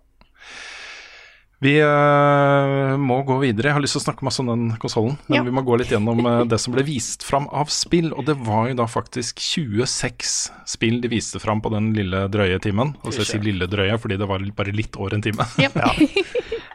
Vi 1.61 1.75
uh, 1.85 2.95
må 2.97 3.19
gå 3.27 3.35
videre. 3.43 3.69
Jeg 3.69 3.75
har 3.77 3.83
lyst 3.83 3.93
til 3.93 4.01
å 4.01 4.05
snakke 4.07 4.25
masse 4.25 4.41
om 4.41 4.47
den 4.49 4.63
konsollen. 4.81 5.17
Men 5.29 5.35
Ja. 5.37 5.43
vi 5.45 5.51
må 5.53 5.61
gå 5.61 5.75
litt 5.77 5.91
gjennom 5.93 6.23
uh, 6.25 6.39
det 6.49 6.57
som 6.59 6.73
ble 6.73 6.81
vist 6.87 7.21
fram 7.21 7.45
av 7.53 7.69
spill. 7.69 8.09
Og 8.17 8.25
det 8.25 8.33
var 8.41 8.71
jo 8.71 8.77
da 8.79 8.87
faktisk 8.89 9.37
26 9.37 10.31
spill 10.73 10.97
de 11.03 11.11
viste 11.11 11.37
fram 11.43 11.61
på 11.61 11.69
den 11.69 11.91
lille 11.93 12.23
drøye 12.33 12.57
timen. 12.63 12.95
Og 13.05 13.13
så 13.13 13.21
jeg 13.21 13.29
sier 13.35 13.45
lille 13.45 13.69
drøye 13.69 13.99
fordi 14.01 14.17
det 14.17 14.29
var 14.31 14.41
bare 14.57 14.73
litt 14.73 14.97
over 14.97 15.13
en 15.19 15.21
time. 15.25 15.45
Ja. 15.61 15.93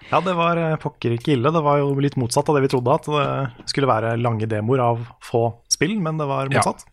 Ja, 0.06 0.20
det 0.22 0.36
var 0.38 0.54
eh, 0.62 0.76
pokker 0.78 1.16
ikke 1.16 1.32
ille. 1.34 1.50
Det 1.50 1.60
var 1.66 1.80
jo 1.82 1.88
litt 1.98 2.14
motsatt 2.14 2.46
av 2.48 2.54
det 2.54 2.62
vi 2.68 2.70
trodde, 2.70 2.94
at 2.94 3.08
det 3.10 3.66
skulle 3.72 3.88
være 3.90 4.12
lange 4.22 4.46
demoer 4.46 4.78
av 4.84 5.00
få 5.26 5.48
spill, 5.66 5.96
men 5.98 6.20
det 6.22 6.28
var 6.30 6.46
Ja. 6.46 6.60
motsatt. 6.62 6.86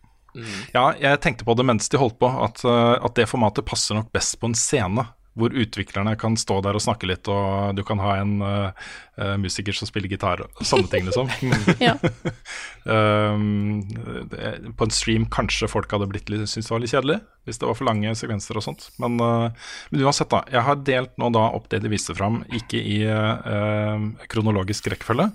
Ja, 0.74 0.88
jeg 0.98 1.20
tenkte 1.22 1.46
på 1.46 1.54
det 1.54 1.62
mens 1.62 1.86
de 1.92 2.00
holdt 2.02 2.18
på, 2.18 2.26
at, 2.26 2.64
at 2.66 3.14
det 3.14 3.28
formatet 3.30 3.62
passer 3.70 3.94
nok 3.94 4.10
best 4.10 4.34
på 4.42 4.50
en 4.50 4.58
scene. 4.58 5.06
Hvor 5.34 5.50
utviklerne 5.50 6.14
kan 6.20 6.36
stå 6.38 6.60
der 6.62 6.76
og 6.78 6.82
snakke 6.84 7.08
litt, 7.10 7.26
og 7.26 7.74
du 7.74 7.82
kan 7.86 7.98
ha 7.98 8.16
en 8.20 8.36
eh, 8.44 9.32
musiker 9.42 9.74
som 9.74 9.88
spiller 9.90 10.12
gitar. 10.12 10.44
og 10.44 10.62
Sånne 10.62 10.90
ting, 10.92 11.08
liksom. 11.10 11.30
Um, 12.84 13.80
det, 14.30 14.58
på 14.76 14.84
en 14.84 14.92
stream 14.92 15.24
kanskje 15.32 15.70
folk 15.72 15.92
hadde 15.94 16.08
blitt 16.10 16.28
litt, 16.28 16.44
syntes 16.50 16.68
det 16.68 16.74
var 16.74 16.82
litt 16.82 16.92
kjedelig, 16.92 17.18
hvis 17.48 17.60
det 17.60 17.68
var 17.68 17.78
for 17.78 17.88
lange 17.88 18.12
sekvenser 18.18 18.60
og 18.60 18.66
sånt. 18.66 18.88
Men, 19.00 19.16
uh, 19.20 19.72
men 19.90 20.04
uansett, 20.04 20.28
da. 20.32 20.42
Jeg 20.52 20.66
har 20.66 20.82
delt 20.84 21.14
nå 21.20 21.30
da 21.34 21.46
opp 21.56 21.70
det 21.72 21.80
de 21.84 21.92
viste 21.92 22.16
fram, 22.16 22.42
ikke 22.52 22.80
i 22.80 22.98
uh, 23.08 24.04
kronologisk 24.32 24.90
rekkefølge. 24.92 25.30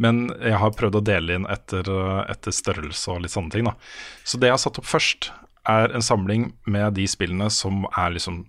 Men 0.00 0.28
jeg 0.40 0.56
har 0.60 0.76
prøvd 0.76 1.00
å 1.00 1.04
dele 1.04 1.36
inn 1.36 1.48
etter, 1.52 1.88
uh, 1.88 2.22
etter 2.30 2.54
størrelse 2.56 3.12
og 3.12 3.24
litt 3.24 3.34
sånne 3.34 3.52
ting. 3.54 3.68
da 3.68 3.76
Så 4.24 4.40
det 4.40 4.50
jeg 4.50 4.58
har 4.58 4.64
satt 4.64 4.80
opp 4.80 4.88
først, 4.88 5.32
er 5.68 5.92
en 5.92 6.02
samling 6.02 6.54
med 6.64 6.94
de 6.96 7.04
spillene 7.08 7.50
som 7.52 7.84
er 7.92 8.14
liksom 8.14 8.46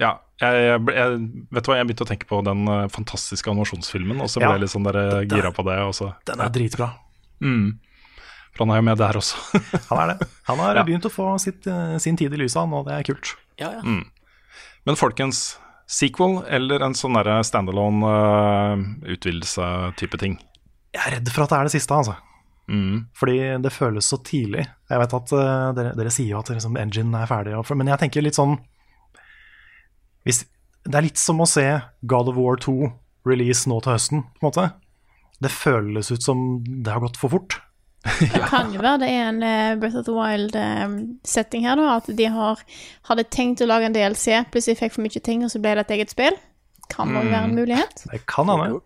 Ja, 0.00 0.14
jeg, 0.40 0.56
jeg, 0.64 0.80
jeg, 0.96 1.16
vet 1.52 1.66
du 1.66 1.68
hva, 1.70 1.76
jeg 1.76 1.88
begynte 1.90 2.06
å 2.06 2.08
tenke 2.08 2.28
på 2.30 2.40
den 2.46 2.64
eh, 2.72 2.86
fantastiske 2.92 3.50
animasjonsfilmen, 3.52 4.22
og 4.24 4.30
så 4.32 4.40
ble 4.40 4.48
Ja. 4.48 4.56
jeg 4.56 4.64
litt 4.64 4.72
sånn 4.72 4.86
der, 4.88 4.96
eh, 4.96 5.24
gira 5.28 5.52
på 5.52 5.64
det. 5.66 5.76
Også. 5.84 6.14
Den 6.30 6.40
er 6.40 6.52
dritbra. 6.54 6.90
mm. 7.44 7.78
For 8.56 8.64
han 8.66 8.72
er 8.74 8.80
jo 8.80 8.86
med 8.88 8.98
der 8.98 9.14
også. 9.14 9.36
Han 9.92 9.98
er 10.02 10.08
det. 10.10 10.26
Han 10.48 10.58
har 10.58 10.74
Ja. 10.80 10.82
begynt 10.82 11.04
å 11.06 11.12
få 11.12 11.38
sitt, 11.38 11.66
eh, 11.70 11.98
sin 12.02 12.16
tid 12.18 12.32
i 12.34 12.40
lyset, 12.40 12.58
han, 12.58 12.72
og 12.74 12.88
det 12.88 12.96
er 12.96 13.04
kult. 13.06 13.36
Ja, 13.60 13.70
ja. 13.76 13.82
Mm. 13.84 14.08
Men 14.86 14.96
folkens, 14.98 15.56
sequel 15.86 16.40
eller 16.48 16.82
en 16.82 16.96
sånn 16.98 17.14
derre 17.14 17.44
standalone 17.44 18.10
uh, 19.06 19.14
ting? 20.18 20.34
Jeg 20.94 21.02
er 21.06 21.14
redd 21.18 21.30
for 21.30 21.44
at 21.44 21.50
det 21.52 21.58
er 21.60 21.68
det 21.70 21.74
siste, 21.76 21.94
altså. 21.94 22.16
Mm. 22.70 23.06
Fordi 23.14 23.38
det 23.62 23.72
føles 23.72 24.06
så 24.10 24.18
tidlig. 24.22 24.66
Jeg 24.90 24.98
vet 24.98 25.14
at 25.14 25.32
uh, 25.32 25.72
dere, 25.76 25.94
dere 25.98 26.10
sier 26.10 26.34
jo 26.34 26.40
at 26.42 26.50
liksom, 26.50 26.76
engine 26.76 27.22
er 27.22 27.30
ferdig, 27.30 27.54
og, 27.58 27.70
men 27.76 27.86
jeg 27.86 28.02
tenker 28.02 28.22
litt 28.26 28.38
sånn 28.38 28.58
hvis, 30.26 30.44
Det 30.84 30.96
er 30.96 31.04
litt 31.04 31.20
som 31.20 31.40
å 31.42 31.48
se 31.48 31.66
God 32.08 32.30
of 32.32 32.38
War 32.40 32.56
2 32.56 32.92
release 33.28 33.68
nå 33.68 33.80
til 33.84 33.92
høsten, 33.92 34.22
på 34.38 34.46
en 34.46 34.48
måte. 34.48 34.68
Det 35.40 35.50
føles 35.52 36.10
ut 36.12 36.24
som 36.24 36.62
det 36.64 36.92
har 36.92 37.02
gått 37.04 37.18
for 37.20 37.32
fort. 37.32 37.58
Det 38.20 38.46
kan 38.48 38.70
jo 38.72 38.80
være 38.80 39.02
det 39.02 39.08
er 39.12 39.26
en 39.28 39.42
eh, 39.44 39.74
Breath 39.76 39.98
of 40.00 40.06
the 40.06 40.14
Wild-setting 40.16 41.66
her, 41.68 41.76
da. 41.76 41.98
At 41.98 42.08
de 42.16 42.28
har, 42.32 42.62
hadde 43.10 43.26
tenkt 43.28 43.60
å 43.60 43.68
lage 43.68 43.90
en 43.90 43.96
DLC, 43.96 44.38
plutselig 44.48 44.78
fikk 44.80 44.94
for 44.96 45.04
mye 45.04 45.20
ting, 45.20 45.44
og 45.44 45.52
så 45.52 45.60
ble 45.60 45.74
det 45.76 45.84
et 45.84 45.92
eget 45.98 46.14
spill. 46.14 46.38
Kan 46.90 47.12
òg 47.12 47.28
være 47.28 47.50
en 47.50 47.58
mulighet. 47.58 48.06
Det 48.08 48.22
kan 48.24 48.48
hende. 48.48 48.80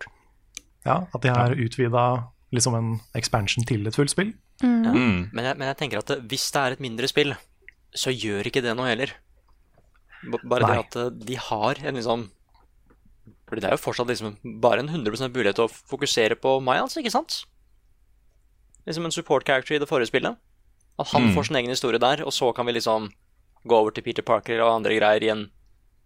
Ja, 0.85 1.05
at 1.07 1.23
de 1.23 1.31
har 1.31 1.55
utvida 1.55 2.05
liksom 2.53 2.75
en 2.77 2.91
expansion 3.17 3.65
til 3.67 3.87
et 3.87 3.95
fullt 3.95 4.11
spill. 4.11 4.35
Mm. 4.63 5.31
Men, 5.31 5.43
jeg, 5.47 5.55
men 5.57 5.67
jeg 5.71 5.79
tenker 5.79 6.03
at 6.03 6.11
hvis 6.29 6.49
det 6.53 6.61
er 6.61 6.75
et 6.75 6.83
mindre 6.83 7.09
spill, 7.11 7.33
så 7.95 8.11
gjør 8.11 8.51
ikke 8.51 8.63
det 8.63 8.75
noe 8.77 8.91
heller. 8.91 9.15
Bare 10.43 10.65
Nei. 10.65 10.71
det 10.75 10.85
at 10.85 10.95
eh, 11.01 11.09
de 11.29 11.35
har 11.35 11.75
en 11.85 11.95
liksom 11.99 12.29
For 13.47 13.55
det 13.59 13.67
er 13.69 13.75
jo 13.75 13.81
fortsatt 13.83 14.07
liksom 14.09 14.37
bare 14.61 14.79
en 14.81 14.89
100 14.89 15.29
mulighet 15.33 15.55
til 15.59 15.67
å 15.67 15.73
fokusere 15.91 16.35
på 16.41 16.55
Miles, 16.65 16.95
ikke 16.97 17.11
sant? 17.13 17.43
Liksom 18.87 19.05
en 19.05 19.13
support 19.13 19.45
character 19.45 19.75
i 19.75 19.79
det 19.81 19.87
forrige 19.89 20.09
spillet. 20.09 20.37
At 20.97 21.07
han 21.13 21.27
Mm. 21.29 21.35
får 21.35 21.47
sin 21.47 21.55
egen 21.57 21.69
historie 21.69 21.99
der, 21.99 22.23
og 22.25 22.31
så 22.33 22.53
kan 22.55 22.65
vi 22.65 22.73
liksom 22.73 23.11
gå 23.67 23.75
over 23.75 23.91
til 23.91 24.03
Peter 24.03 24.21
Parker 24.23 24.61
og 24.61 24.75
andre 24.75 24.97
greier 24.99 25.23
i 25.23 25.29
en 25.33 25.51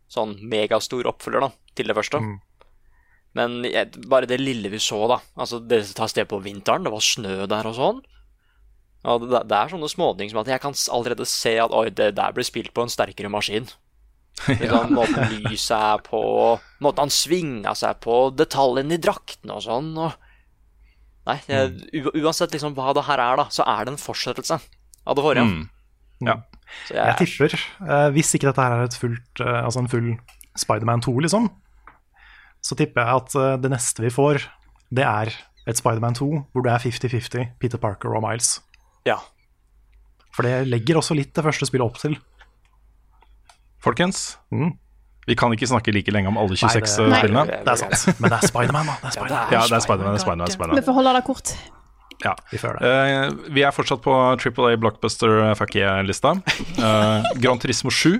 sånn 0.10 0.36
megastor 0.42 1.04
oppfølger 1.08 1.42
da, 1.42 1.52
til 1.76 1.88
det 1.88 1.96
første. 1.96 2.20
Mm. 2.20 2.40
Men 3.36 3.64
jeg, 3.64 3.92
bare 4.10 4.26
det 4.26 4.40
lille 4.40 4.70
vi 4.72 4.80
så, 4.80 5.08
da. 5.08 5.20
Altså, 5.38 5.60
det 5.66 5.94
tar 5.94 6.08
sted 6.08 6.28
på 6.28 6.42
vinteren, 6.42 6.84
det 6.84 6.92
var 6.92 7.00
snø 7.04 7.46
der 7.48 7.68
og 7.68 7.76
sånn. 7.76 8.02
Og 9.06 9.30
det, 9.30 9.44
det 9.48 9.56
er 9.56 9.70
sånne 9.70 9.88
småting 9.92 10.30
som 10.32 10.40
at 10.42 10.48
jeg 10.48 10.60
kan 10.64 10.74
allerede 10.92 11.26
se 11.30 11.58
at 11.60 11.72
oi, 11.72 11.90
det 11.90 12.16
der 12.16 12.34
blir 12.34 12.44
spilt 12.44 12.74
på 12.74 12.82
en 12.84 12.90
sterkere 12.92 13.30
maskin. 13.32 13.70
Liksom, 14.62 14.94
måten 14.96 15.34
lyset 15.46 15.76
er 15.76 16.02
på, 16.06 16.22
måten 16.84 17.06
han 17.06 17.14
svinga 17.14 17.74
seg 17.78 18.00
på, 18.04 18.30
detaljene 18.38 18.96
i 18.96 19.02
draktene 19.04 19.58
og 19.58 19.66
sånn. 19.66 19.92
Og... 20.00 20.14
Nei, 21.30 21.38
jeg, 21.50 22.06
uansett 22.24 22.56
liksom 22.56 22.78
hva 22.78 22.94
det 22.98 23.06
her 23.10 23.22
er, 23.22 23.42
da, 23.42 23.48
så 23.54 23.66
er 23.68 23.86
det 23.86 23.96
en 23.96 24.02
fortsettelse 24.02 24.60
av 24.60 25.18
det 25.18 25.26
forrige. 25.26 25.46
Mm. 25.46 25.66
Ja. 26.26 26.40
Så 26.86 26.94
Jeg 26.96 27.06
jeg, 27.08 27.18
tipper, 27.24 27.56
eh, 27.88 28.10
hvis 28.16 28.32
ikke 28.38 28.50
dette 28.52 28.66
her 28.66 28.78
er 28.78 28.86
et 28.86 28.98
fullt, 28.98 29.42
eh, 29.42 29.60
altså 29.64 29.84
en 29.84 29.92
full 29.92 30.10
Spiderman 30.60 31.02
2, 31.02 31.16
liksom, 31.26 31.50
så 32.66 32.78
tipper 32.78 33.06
jeg 33.06 33.22
at 33.24 33.36
eh, 33.40 33.58
det 33.64 33.72
neste 33.74 34.04
vi 34.06 34.14
får, 34.14 34.44
det 34.94 35.06
er 35.06 35.34
et 35.70 35.80
Spiderman 35.80 36.18
2 36.18 36.30
hvor 36.54 36.66
det 36.66 36.74
er 36.74 36.86
50-50 36.86 37.54
Peter 37.62 37.82
Parker 37.82 38.16
og 38.16 38.26
Miles. 38.26 38.60
ja. 39.08 39.20
For 40.36 40.46
det 40.46 40.70
legger 40.70 41.00
også 41.00 41.16
litt 41.18 41.34
det 41.36 41.44
første 41.44 41.66
spillet 41.68 41.90
opp 41.90 41.98
til. 42.00 42.14
Folkens, 43.84 44.38
Mm. 44.52 44.74
vi 45.28 45.36
kan 45.36 45.52
ikke 45.56 45.68
snakke 45.70 45.94
like 45.94 46.12
lenge 46.12 46.28
om 46.28 46.38
alle 46.38 46.56
26 46.58 47.10
Nei, 47.10 47.22
det- 47.22 47.32
Nei. 47.32 47.46
Det 47.46 47.68
er 47.68 47.76
sant. 47.76 48.20
Men 48.20 48.30
det 48.34 48.44
er 48.44 48.48
Spiderman, 48.48 48.86
da. 48.86 48.96
Det 49.02 49.08
er 49.08 49.12
Spiderman. 49.12 49.52
Ja, 49.52 49.62
det 49.68 49.72
er 49.78 49.80
Spiderman. 49.86 50.14
Det 50.14 50.22
Spider 50.22 50.48
Spiderman, 50.50 50.78
er 50.78 50.82
Vi 50.82 50.86
får 50.88 50.94
holde 50.94 51.14
det 51.14 51.24
kort. 51.26 51.54
Ja. 52.26 52.34
Vi. 52.52 52.58
Eh, 52.58 53.30
vi 53.56 53.62
er 53.64 53.72
fortsatt 53.72 54.02
på 54.04 54.14
Triple 54.42 54.74
A 54.74 54.76
Blockbuster 54.76 55.56
fuck 55.56 55.72
yeah-lista. 55.76 56.34
Uh, 56.78 57.24
Gran 57.40 57.58
Turismo 57.60 57.90
7. 57.90 58.20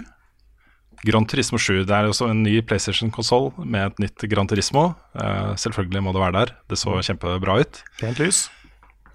Gran 1.06 1.26
Turismo 1.26 1.58
7 1.58 1.86
Det 1.86 1.92
er 1.96 2.08
også 2.08 2.30
en 2.30 2.44
ny 2.44 2.62
PlayStation-konsoll 2.62 3.54
med 3.66 3.92
et 3.92 4.00
nytt 4.00 4.30
Gran 4.30 4.48
Turismo. 4.48 4.96
Uh, 5.16 5.52
selvfølgelig 5.56 6.04
må 6.04 6.14
det 6.14 6.22
være 6.22 6.32
der. 6.46 6.56
Det 6.70 6.78
så 6.80 6.96
kjempebra 7.04 7.60
ut. 7.60 7.84
Pent 8.00 8.20
lys. 8.20 8.50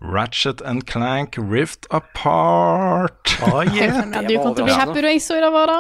Ratchet 0.03 0.61
and 0.63 0.85
Clank 0.87 1.37
Rift 1.39 1.87
Apart. 1.91 3.39
Oh, 3.43 3.63
yeah. 3.65 4.05
Ja, 4.13 4.21
du 4.21 4.37
kom 4.37 4.55
til 4.55 4.65
å 4.65 4.69
bli 4.69 4.75
happy 4.77 5.01
da 5.01 5.13
jeg 5.15 5.23
så 5.25 5.39
det 5.41 5.51
var 5.55 5.71
da. 5.73 5.79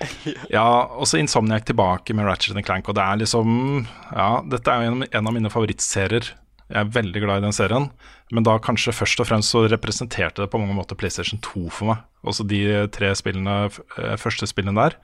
Ja, 0.56 0.66
og 0.92 1.06
så 1.08 1.20
Insomniac 1.20 1.66
tilbake 1.68 2.14
med 2.16 2.26
Ratchet 2.28 2.58
Clank. 2.66 2.88
Og 2.88 2.96
det 2.98 3.04
er 3.04 3.22
liksom 3.22 3.86
Ja, 4.12 4.42
dette 4.44 4.72
er 4.72 4.84
jo 4.84 4.96
en, 4.96 5.06
en 5.08 5.30
av 5.30 5.36
mine 5.36 5.52
favorittserier. 5.52 6.32
Jeg 6.66 6.80
er 6.82 6.94
veldig 6.96 7.22
glad 7.22 7.40
i 7.40 7.46
den 7.46 7.54
serien. 7.54 7.90
Men 8.34 8.46
da 8.46 8.56
kanskje 8.62 8.94
først 8.96 9.22
og 9.22 9.28
fremst 9.28 9.54
så 9.54 9.66
representerte 9.70 10.42
det 10.42 10.50
på 10.50 10.58
mange 10.58 10.74
måter 10.74 10.98
PlayStation 10.98 11.40
2 11.44 11.68
for 11.70 11.92
meg. 11.92 12.02
Også 12.26 12.46
de 12.48 12.62
tre 12.94 13.12
spillene, 13.18 13.68
eh, 14.00 14.16
første 14.18 14.48
spillene 14.50 14.80
der. 14.80 14.96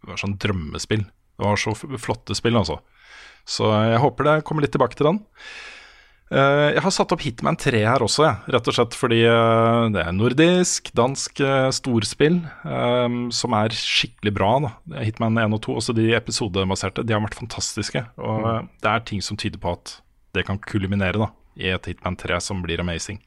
Det 0.00 0.14
var 0.14 0.22
sånn 0.22 0.38
drømmespill. 0.40 1.04
Det 1.04 1.44
var 1.44 1.60
så 1.60 1.74
flotte 1.76 2.36
spill, 2.36 2.56
altså. 2.56 2.78
Så 3.48 3.68
jeg 3.68 4.00
håper 4.00 4.28
det 4.28 4.38
kommer 4.46 4.64
litt 4.64 4.72
tilbake 4.74 4.96
til 4.96 5.10
den. 5.10 5.20
Eh, 6.32 6.68
Jeg 6.72 6.80
har 6.84 6.92
satt 6.94 7.12
opp 7.12 7.20
Hitman 7.26 7.58
3 7.60 7.82
her 7.84 8.00
også, 8.04 8.24
rett 8.48 8.68
og 8.70 8.76
slett 8.76 8.94
fordi 8.96 9.18
eh, 9.28 9.88
det 9.92 10.00
er 10.00 10.14
nordisk, 10.16 10.88
dansk 10.96 11.42
eh, 11.44 11.68
storspill 11.76 12.38
som 13.36 13.56
er 13.58 13.74
skikkelig 13.76 14.32
bra. 14.38 14.52
Da. 14.64 15.02
Hitman 15.04 15.36
1 15.42 15.52
og 15.58 15.60
2, 15.66 15.76
også 15.82 15.94
de 15.98 16.06
episodebaserte, 16.16 17.04
de 17.04 17.12
har 17.16 17.20
vært 17.24 17.36
fantastiske. 17.36 18.04
Og 18.22 18.48
eh, 18.48 18.62
det 18.80 18.94
er 18.94 19.04
ting 19.12 19.20
som 19.24 19.36
tyder 19.40 19.60
på 19.60 19.74
at 19.76 19.98
det 20.32 20.46
kan 20.48 20.56
kuliminere 20.64 21.20
da, 21.20 21.28
i 21.60 21.68
et 21.74 21.90
Hitman 21.90 22.16
3 22.16 22.40
som 22.40 22.62
blir 22.64 22.80
amazing. 22.80 23.20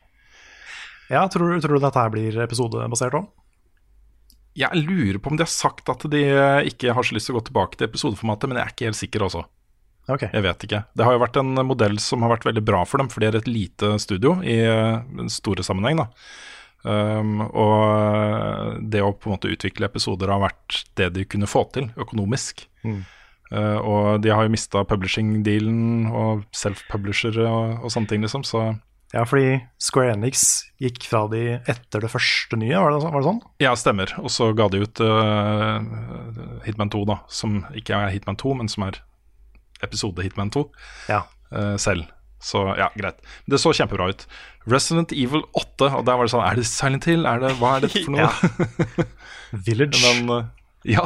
Ja, 1.11 1.27
tror, 1.29 1.51
du- 1.53 1.61
tror 1.61 1.77
du 1.77 1.83
dette 1.85 2.01
her 2.01 2.09
blir 2.09 2.39
episodebasert 2.41 3.13
òg? 3.19 3.27
Jeg 4.57 4.71
lurer 4.87 5.19
på 5.19 5.29
om 5.29 5.35
de 5.37 5.43
har 5.43 5.51
sagt 5.51 5.89
at 5.91 6.05
de 6.09 6.21
ikke 6.71 6.93
har 6.95 7.03
så 7.05 7.13
lyst 7.13 7.27
til 7.27 7.35
å 7.35 7.41
gå 7.41 7.49
tilbake 7.51 7.75
til 7.77 7.89
episodeformatet, 7.89 8.47
men 8.49 8.57
jeg 8.57 8.63
er 8.65 8.71
ikke 8.73 8.87
helt 8.87 8.97
sikker 9.03 9.25
også. 9.27 9.41
Ok. 10.11 10.27
Jeg 10.29 10.45
vet 10.45 10.65
ikke. 10.67 10.81
Det 10.93 11.05
har 11.05 11.15
jo 11.15 11.21
vært 11.23 11.39
en 11.41 11.53
modell 11.65 11.97
som 12.03 12.25
har 12.25 12.35
vært 12.35 12.45
veldig 12.45 12.65
bra 12.65 12.83
for 12.85 13.01
dem, 13.01 13.09
for 13.09 13.23
de 13.23 13.29
er 13.29 13.39
et 13.39 13.49
lite 13.49 13.95
studio 14.01 14.37
i 14.45 14.59
eh, 14.61 14.99
den 15.17 15.31
store 15.33 15.65
sammenheng. 15.65 16.03
da. 16.03 16.09
Um, 16.85 17.39
og 17.49 18.77
det 18.93 19.01
å 19.01 19.09
på 19.17 19.31
en 19.31 19.33
måte 19.33 19.49
utvikle 19.49 19.87
episoder 19.89 20.29
har 20.29 20.43
vært 20.43 20.83
det 20.99 21.09
de 21.15 21.23
kunne 21.25 21.49
få 21.49 21.63
til 21.73 21.89
økonomisk. 21.97 22.67
Mm. 22.85 22.99
Uh, 23.49 23.77
og 23.81 24.05
de 24.21 24.33
har 24.33 24.45
jo 24.45 24.53
mista 24.53 24.83
publishing-dealen 24.85 26.11
og 26.13 26.45
self-publishere 26.53 27.47
og, 27.49 27.79
og 27.81 27.93
sånne 27.93 28.11
ting, 28.11 28.25
liksom. 28.25 28.45
Så 28.45 28.67
Ja, 29.15 29.23
fordi 29.25 29.63
Square 29.81 30.13
Enix 30.13 30.65
gikk 30.81 31.05
fra 31.09 31.23
de 31.31 31.57
etter 31.57 32.05
det 32.05 32.11
første 32.13 32.57
nye, 32.59 32.77
var 32.77 32.93
det, 32.93 33.01
var 33.05 33.21
det 33.21 33.29
sånn? 33.31 33.43
ja, 33.63 33.73
stemmer. 33.79 34.13
Og 34.21 34.29
så 34.33 34.51
ga 34.57 34.69
de 34.69 34.85
ut 34.85 35.01
uh, 35.01 35.81
Hitman 36.67 36.93
2, 36.93 37.05
da, 37.09 37.21
som 37.31 37.63
ikke 37.73 37.97
er 37.97 38.13
Hitman 38.13 38.37
2, 38.37 38.57
men 38.61 38.69
som 38.69 38.85
er 38.89 39.01
episode 39.83 40.23
Hitman 40.23 40.51
2 40.53 40.63
Ja. 41.09 41.23
uh, 41.51 41.75
selv. 41.77 42.05
Så 42.45 42.61
ja, 42.77 42.91
greit. 42.95 43.17
Det 43.49 43.57
så 43.59 43.71
kjempebra 43.73 44.09
ut. 44.11 44.25
Resident 44.69 45.11
Evil 45.11 45.41
8, 45.57 45.87
og 45.97 46.05
der 46.05 46.17
var 46.19 46.25
det 46.27 46.31
sånn 46.33 46.43
Er 46.45 46.55
det 46.59 46.65
Silent 46.69 47.05
Hill? 47.09 47.25
Er 47.25 47.39
det, 47.41 47.55
hva 47.57 47.75
er 47.77 47.85
dette 47.87 48.03
for 48.05 48.13
noe? 48.15 49.05
Village. 49.67 50.01
Men 50.05 50.29
uh, 50.29 50.45
ja. 50.85 51.05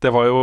Det 0.00 0.12
var 0.12 0.26
jo 0.28 0.40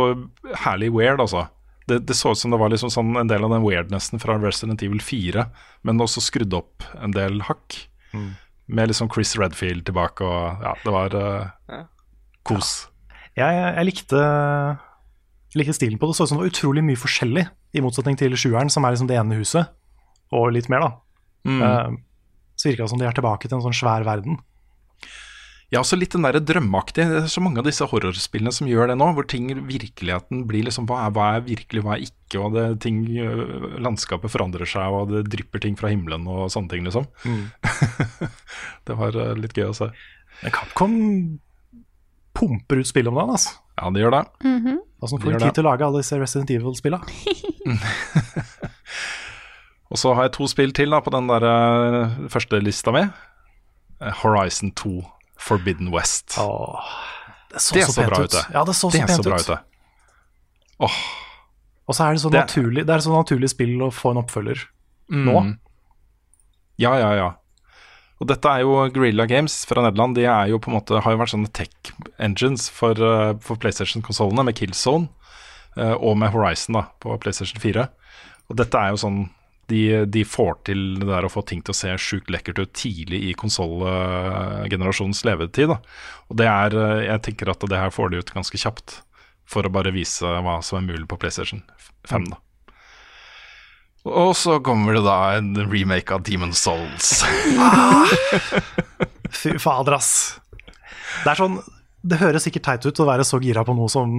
herlig 0.64 0.92
weird, 0.94 1.20
altså. 1.22 1.46
Det, 1.88 2.00
det 2.08 2.14
så 2.16 2.32
ut 2.32 2.38
som 2.40 2.54
det 2.54 2.58
var 2.62 2.70
liksom 2.72 2.90
sånn 2.92 3.12
en 3.20 3.28
del 3.30 3.44
av 3.44 3.50
den 3.52 3.64
weirdnessen 3.66 4.22
fra 4.22 4.38
Resident 4.40 4.82
Evil 4.86 5.02
4, 5.04 5.44
men 5.84 6.00
også 6.00 6.22
skrudd 6.24 6.54
opp 6.56 6.86
en 7.02 7.12
del 7.14 7.42
hakk. 7.44 7.76
Med 8.66 8.88
liksom 8.88 9.10
Chris 9.12 9.34
Redfield 9.36 9.84
tilbake 9.90 10.24
og 10.24 10.62
Ja, 10.64 10.72
det 10.84 10.94
var 10.94 11.16
uh, 11.18 11.82
kos. 12.46 12.86
Jeg, 13.36 13.58
jeg 13.58 13.88
likte, 13.90 14.22
likte 15.58 15.76
stilen 15.76 16.00
på 16.00 16.10
det. 16.10 16.16
Så 16.16 16.26
ut 16.26 16.32
som 16.32 16.40
det 16.40 16.46
var 16.46 16.52
utrolig 16.52 16.84
mye 16.86 17.00
forskjellig, 17.00 17.46
i 17.74 17.82
motsetning 17.84 18.18
til 18.20 18.34
sjueren, 18.38 18.72
som 18.72 18.86
er 18.86 18.94
liksom 18.94 19.10
det 19.10 19.18
ene 19.20 19.38
huset, 19.38 19.70
og 20.34 20.50
litt 20.54 20.70
mer, 20.72 20.86
da. 20.86 20.90
Mm. 21.44 21.62
Uh, 21.62 22.02
så 22.54 22.70
virka 22.70 22.84
det 22.84 22.92
som 22.92 23.00
de 23.00 23.06
er 23.08 23.16
tilbake 23.16 23.48
til 23.48 23.58
en 23.58 23.64
sånn 23.64 23.76
svær 23.76 24.06
verden. 24.06 24.38
Ja, 25.72 25.80
også 25.80 25.96
litt 25.98 26.12
den 26.14 26.22
der 26.22 26.36
drømmeaktige. 26.38 27.06
Det 27.10 27.20
er 27.24 27.30
så 27.32 27.42
mange 27.42 27.58
av 27.58 27.66
disse 27.66 27.86
horrorspillene 27.90 28.52
som 28.54 28.68
gjør 28.70 28.92
det 28.92 28.96
nå, 29.00 29.08
hvor 29.16 29.26
ting 29.26 29.48
virkeligheten 29.66 30.44
blir 30.46 30.66
liksom 30.68 30.86
Hva 30.86 31.00
er, 31.06 31.14
hva 31.16 31.28
er 31.34 31.46
virkelig, 31.48 31.82
hva 31.82 31.96
er 31.96 32.04
ikke? 32.04 32.42
Og 32.44 32.54
det, 32.54 32.66
ting, 32.84 33.00
øh, 33.18 33.80
landskapet 33.82 34.30
forandrer 34.30 34.70
seg, 34.70 34.94
og 34.94 35.10
det 35.10 35.24
drypper 35.32 35.64
ting 35.64 35.78
fra 35.80 35.90
himmelen 35.90 36.28
og 36.30 36.46
sånne 36.54 36.70
ting, 36.70 36.86
liksom. 36.86 37.08
det 38.86 38.98
var 39.00 39.18
øh, 39.18 39.34
litt 39.40 39.56
gøy 39.56 39.72
å 39.72 39.76
se. 39.80 39.90
Men 40.44 40.54
Capcom 40.54 40.96
pumper 42.38 42.82
ut 42.82 42.90
spill 42.90 43.10
om 43.10 43.18
dagen, 43.18 43.34
altså. 43.34 43.58
Ja, 43.80 43.90
det 43.90 44.00
gjør 44.04 44.10
det. 44.14 44.22
Altså, 45.02 45.16
De 45.18 45.22
får 45.24 45.32
du 45.32 45.38
tid 45.38 45.46
det. 45.48 45.54
til 45.54 45.64
å 45.66 45.70
lage 45.70 45.84
alle 45.86 45.98
disse 46.02 46.18
Resident 46.20 46.50
Evil-spilla. 46.54 47.00
Og 49.92 49.98
så 50.00 50.14
har 50.16 50.26
jeg 50.28 50.32
to 50.38 50.46
spill 50.50 50.72
til 50.74 50.90
da 50.94 51.00
på 51.04 51.12
den 51.14 51.26
der 51.30 51.44
øh, 51.46 52.14
første 52.32 52.58
lista 52.62 52.90
mi. 52.94 53.02
Eh, 54.00 54.14
Horizon 54.22 54.72
2 54.78 54.94
Forbidden 55.44 55.90
West. 55.94 56.34
Det 56.38 57.60
så 57.62 57.74
Det 57.76 57.84
så 57.86 57.92
så 57.92 58.00
pent 58.02 58.10
bra 58.14 58.22
ut. 58.22 58.24
ut, 58.24 58.30
det. 58.38 58.44
Ja, 58.54 58.64
det 58.64 58.74
så 58.74 58.88
så 58.88 58.92
det 58.94 59.02
er 59.02 59.06
pent 59.12 59.24
bra 59.28 59.34
ut. 59.36 59.40
ut, 59.40 59.46
det. 59.46 60.90
Og 61.86 61.94
så 61.94 62.04
er 62.08 62.12
det 62.16 62.20
så 62.22 62.30
Det- 62.32 62.40
naturlig 62.40 62.86
Det 62.86 62.94
er 62.94 62.98
så 63.04 63.12
naturlig 63.12 63.48
spill 63.50 63.78
å 63.82 63.90
få 63.92 64.10
en 64.10 64.22
oppfølger 64.24 64.64
nå. 65.10 65.40
Mm. 65.42 65.58
Ja, 66.78 66.94
ja, 66.98 67.12
ja. 67.14 67.32
Og 68.24 68.30
dette 68.30 68.48
er 68.48 68.62
jo 68.64 68.78
Guerrilla 68.88 69.26
Games 69.28 69.52
fra 69.68 69.82
Nederland. 69.84 70.16
De 70.16 70.24
jo 70.48 70.56
måte, 70.72 70.96
har 71.04 71.12
jo 71.12 71.20
vært 71.20 71.34
sånne 71.34 71.50
tech 71.52 71.92
engines 72.16 72.70
for, 72.72 72.96
eh, 72.96 73.34
for 73.44 73.60
PlayStation-konsollene, 73.60 74.46
med 74.48 74.56
Killzone 74.56 75.10
eh, 75.76 75.92
og 75.92 76.16
med 76.16 76.32
Horizon 76.32 76.78
da, 76.78 76.86
på 77.04 77.18
PlayStation 77.20 77.60
4. 77.60 77.84
Og 78.48 78.56
dette 78.56 78.80
er 78.80 78.94
jo 78.94 79.02
sånn 79.04 79.26
de, 79.68 79.82
de 80.08 80.24
får 80.24 80.56
til 80.70 80.80
det 81.02 81.08
der 81.10 81.28
å 81.28 81.32
få 81.32 81.44
ting 81.44 81.60
til 81.64 81.72
å 81.72 81.76
se 81.76 81.92
sjukt 82.00 82.32
lekkert 82.32 82.62
ut 82.62 82.72
tidlig 82.76 83.20
i 83.28 83.36
konsollgenerasjonens 83.36 85.20
levetid. 85.28 85.74
Da. 85.74 85.78
Og 86.32 86.40
det 86.40 86.48
er, 86.48 86.78
eh, 86.80 87.04
jeg 87.10 87.24
tenker 87.28 87.52
at 87.52 87.68
det 87.68 87.82
her 87.82 87.92
får 87.92 88.12
de 88.12 88.24
ut 88.24 88.34
ganske 88.40 88.60
kjapt, 88.64 89.02
for 89.44 89.68
å 89.68 89.72
bare 89.72 89.92
vise 89.92 90.24
hva 90.24 90.62
som 90.64 90.80
er 90.80 90.88
mulig 90.94 91.04
på 91.12 91.20
PlayStation 91.20 91.60
5. 92.08 92.32
da. 92.32 92.40
Og 94.04 94.34
så 94.36 94.58
kommer 94.64 94.98
det 94.98 95.04
da 95.06 95.16
en 95.38 95.54
remake 95.70 96.12
av 96.12 96.24
Demon 96.26 96.52
Souls. 96.52 97.22
Fy 99.34 99.54
fader, 99.62 99.96
ass. 99.96 100.10
Det 101.24 101.30
er 101.32 101.38
sånn 101.40 101.58
Det 102.04 102.18
høres 102.20 102.44
sikkert 102.46 102.66
teit 102.68 102.86
ut 102.88 103.00
å 103.00 103.06
være 103.08 103.24
så 103.26 103.40
gira 103.42 103.64
på 103.64 103.74
noe 103.76 103.88
som 103.92 104.12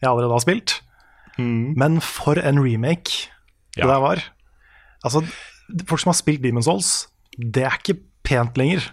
jeg 0.00 0.08
allerede 0.08 0.32
har 0.32 0.40
spilt, 0.44 0.78
men 1.38 1.98
for 2.02 2.38
en 2.40 2.58
remake 2.62 3.28
det 3.76 3.84
Ja. 3.84 3.86
der 3.90 4.00
var. 4.02 4.22
Altså, 5.04 5.20
folk 5.86 6.00
som 6.00 6.10
har 6.10 6.16
spilt 6.18 6.42
Demon's 6.42 6.66
Souls, 6.66 7.06
det 7.36 7.62
er 7.68 7.76
ikke 7.78 7.98
pent 8.26 8.56
lenger. 8.58 8.88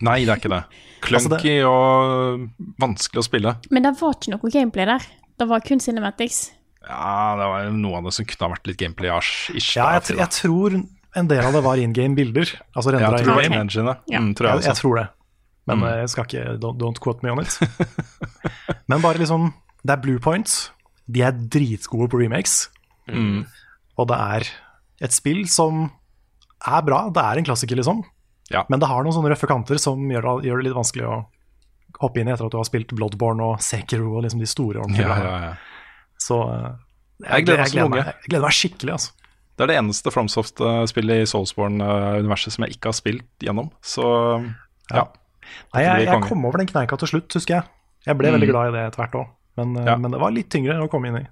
Nei, 0.00 0.22
det 0.24 0.30
er 0.32 0.38
ikke 0.40 0.52
det. 0.52 0.62
Altså, 1.10 1.28
det- 1.42 1.64
og 1.66 2.48
vanskelig 2.80 3.20
å 3.20 3.26
spille. 3.26 3.56
Men 3.70 3.82
det 3.82 3.96
var 4.00 4.14
ikke 4.14 4.30
noe 4.36 4.50
gameplay 4.50 4.86
der. 4.86 5.02
Det 5.38 5.48
var 5.48 5.60
kun 5.60 5.80
cinematics. 5.80 6.52
Ja, 6.88 7.36
det 7.38 7.46
var 7.52 7.70
noe 7.76 7.98
av 8.00 8.04
det 8.08 8.12
som 8.16 8.26
kunne 8.26 8.48
ha 8.48 8.52
vært 8.56 8.66
litt 8.70 8.78
gameplay-ish. 8.80 9.76
Ja, 9.76 9.92
jeg, 9.98 10.16
jeg 10.18 10.30
tror 10.34 10.74
en 11.14 11.28
del 11.30 11.44
av 11.44 11.52
det 11.54 11.62
var 11.64 11.76
in 11.78 11.92
game-bilder. 11.94 12.54
Altså 12.74 12.92
rendra 12.94 13.12
det 13.18 13.26
in 13.26 13.32
game. 13.36 13.54
in-engine. 13.54 13.94
Ja. 14.10 14.18
Mm, 14.22 14.32
tror 14.38 14.48
jeg 14.50 14.62
Jeg, 14.62 14.68
jeg 14.72 14.80
tror 14.80 14.96
det. 15.02 15.08
Men 15.70 15.78
Mm. 15.78 15.84
eh, 15.86 15.96
jeg 16.02 16.08
skal 16.10 16.24
ikke 16.26 16.44
don't, 16.58 16.78
don't 16.80 16.98
quote 16.98 17.22
me 17.22 17.30
on 17.30 17.38
it. 17.38 17.58
Men 18.90 19.00
bare 19.04 19.18
liksom 19.22 19.52
Det 19.84 19.92
er 19.94 20.00
blue 20.02 20.18
points. 20.18 20.70
De 21.10 21.22
er 21.22 21.32
dritgode 21.32 22.08
på 22.10 22.18
remakes. 22.22 22.68
Mm. 23.10 23.44
Og 23.98 24.08
det 24.08 24.18
er 24.18 24.48
et 25.02 25.12
spill 25.14 25.44
som 25.50 25.84
er 26.66 26.82
bra. 26.86 27.04
Det 27.10 27.22
er 27.22 27.38
en 27.40 27.44
klassiker, 27.46 27.76
liksom. 27.78 28.02
Ja. 28.50 28.64
Men 28.70 28.78
det 28.82 28.88
har 28.90 29.02
noen 29.02 29.14
sånne 29.14 29.32
røffe 29.32 29.48
kanter 29.50 29.78
som 29.82 29.98
gjør, 30.10 30.42
gjør 30.46 30.60
det 30.62 30.68
litt 30.68 30.76
vanskelig 30.76 31.06
å 31.08 31.16
hoppe 32.02 32.20
inn 32.22 32.28
i 32.30 32.32
etter 32.34 32.46
at 32.46 32.54
du 32.54 32.58
har 32.60 32.66
spilt 32.68 32.94
Bloodborne 32.94 33.42
og 33.42 33.60
Sekiro 33.62 34.16
og 34.16 34.22
liksom 34.24 34.40
de 34.42 34.46
store 34.50 34.82
ordentlige. 34.82 35.06
Ja, 35.08 35.18
ja, 35.18 35.38
ja. 35.50 35.54
Så 36.22 36.38
jeg, 36.42 37.26
Jeg 37.26 37.46
gleder 37.48 37.62
meg 37.64 37.74
gleder, 37.74 37.90
meg, 37.92 38.06
jeg 38.22 38.30
gleder 38.30 38.46
meg 38.46 38.56
skikkelig, 38.58 38.94
altså. 38.98 39.12
Det 39.52 39.66
er 39.66 39.68
det 39.68 39.76
eneste 39.82 40.10
FromSoft-spillet 40.14 41.22
i 41.22 41.28
Soulsborne-universet 41.28 42.54
som 42.54 42.64
jeg 42.64 42.78
ikke 42.78 42.88
har 42.88 42.96
spilt 42.96 43.44
gjennom. 43.44 43.68
Så 43.84 44.06
ja. 44.90 45.04
Nei, 45.74 45.82
jeg, 45.84 46.06
jeg 46.08 46.24
kom 46.24 46.46
over 46.48 46.62
den 46.62 46.70
kneika 46.70 46.96
til 47.02 47.10
slutt, 47.10 47.36
husker 47.36 47.58
jeg. 47.58 47.68
Jeg 48.08 48.18
ble 48.18 48.32
veldig 48.34 48.48
glad 48.48 48.70
i 48.70 48.74
det 48.78 48.86
etter 48.88 49.02
hvert 49.04 49.18
òg, 49.20 49.28
men, 49.60 49.76
eh, 49.78 49.90
Ja. 49.92 49.98
men 50.00 50.10
det 50.14 50.20
var 50.22 50.32
litt 50.34 50.48
tyngre 50.50 50.78
å 50.82 50.88
komme 50.90 51.10
inn 51.12 51.20
i. 51.20 51.26